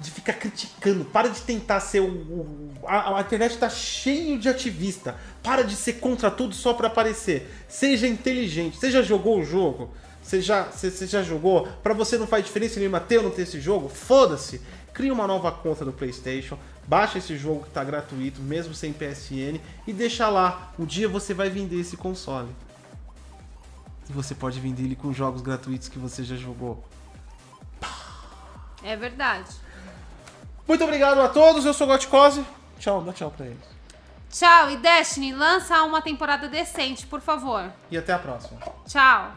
de 0.00 0.10
ficar 0.10 0.34
criticando, 0.34 1.04
para 1.04 1.28
de 1.28 1.40
tentar 1.42 1.80
ser 1.80 2.00
o. 2.00 2.70
a, 2.86 3.20
internet 3.20 3.58
tá 3.58 3.68
cheio 3.68 4.38
de 4.38 4.48
ativista. 4.48 5.16
Para 5.42 5.62
de 5.64 5.74
ser 5.76 5.94
contra 5.94 6.30
tudo 6.30 6.54
só 6.54 6.72
pra 6.74 6.86
aparecer. 6.86 7.50
Seja 7.68 8.06
inteligente. 8.06 8.76
Você 8.78 8.90
já 8.90 9.02
jogou 9.02 9.40
o 9.40 9.44
jogo? 9.44 9.90
Você 10.22 10.40
já, 10.40 10.62
você, 10.64 10.90
você 10.92 11.06
já 11.08 11.22
jogou? 11.24 11.66
Pra 11.82 11.92
você 11.92 12.16
não 12.16 12.26
faz 12.26 12.44
diferença 12.44 12.78
nenhuma 12.78 13.00
ter 13.00 13.16
ou 13.18 13.24
não 13.24 13.30
ter 13.32 13.42
esse 13.42 13.60
jogo? 13.60 13.88
Foda-se. 13.88 14.60
Cria 14.92 15.12
uma 15.12 15.26
nova 15.26 15.50
conta 15.50 15.84
do 15.84 15.92
PlayStation, 15.92 16.56
baixa 16.90 17.18
esse 17.18 17.38
jogo 17.38 17.62
que 17.62 17.70
tá 17.70 17.84
gratuito, 17.84 18.42
mesmo 18.42 18.74
sem 18.74 18.92
PSN, 18.92 19.60
e 19.86 19.92
deixa 19.92 20.28
lá. 20.28 20.72
Um 20.76 20.84
dia 20.84 21.08
você 21.08 21.32
vai 21.32 21.48
vender 21.48 21.78
esse 21.78 21.96
console. 21.96 22.48
E 24.08 24.12
você 24.12 24.34
pode 24.34 24.58
vender 24.58 24.82
ele 24.82 24.96
com 24.96 25.12
jogos 25.12 25.40
gratuitos 25.40 25.88
que 25.88 26.00
você 26.00 26.24
já 26.24 26.34
jogou. 26.34 26.84
É 28.82 28.96
verdade. 28.96 29.48
Muito 30.66 30.82
obrigado 30.82 31.20
a 31.20 31.28
todos, 31.28 31.64
eu 31.64 31.72
sou 31.72 31.86
o 31.86 31.90
Goticose. 31.90 32.44
Tchau, 32.80 33.02
dá 33.02 33.12
tchau 33.12 33.30
pra 33.30 33.46
eles. 33.46 33.70
Tchau, 34.28 34.70
e 34.70 34.76
Destiny, 34.76 35.32
lança 35.32 35.80
uma 35.84 36.02
temporada 36.02 36.48
decente, 36.48 37.06
por 37.06 37.20
favor. 37.20 37.70
E 37.88 37.96
até 37.96 38.12
a 38.12 38.18
próxima. 38.18 38.58
Tchau. 38.84 39.32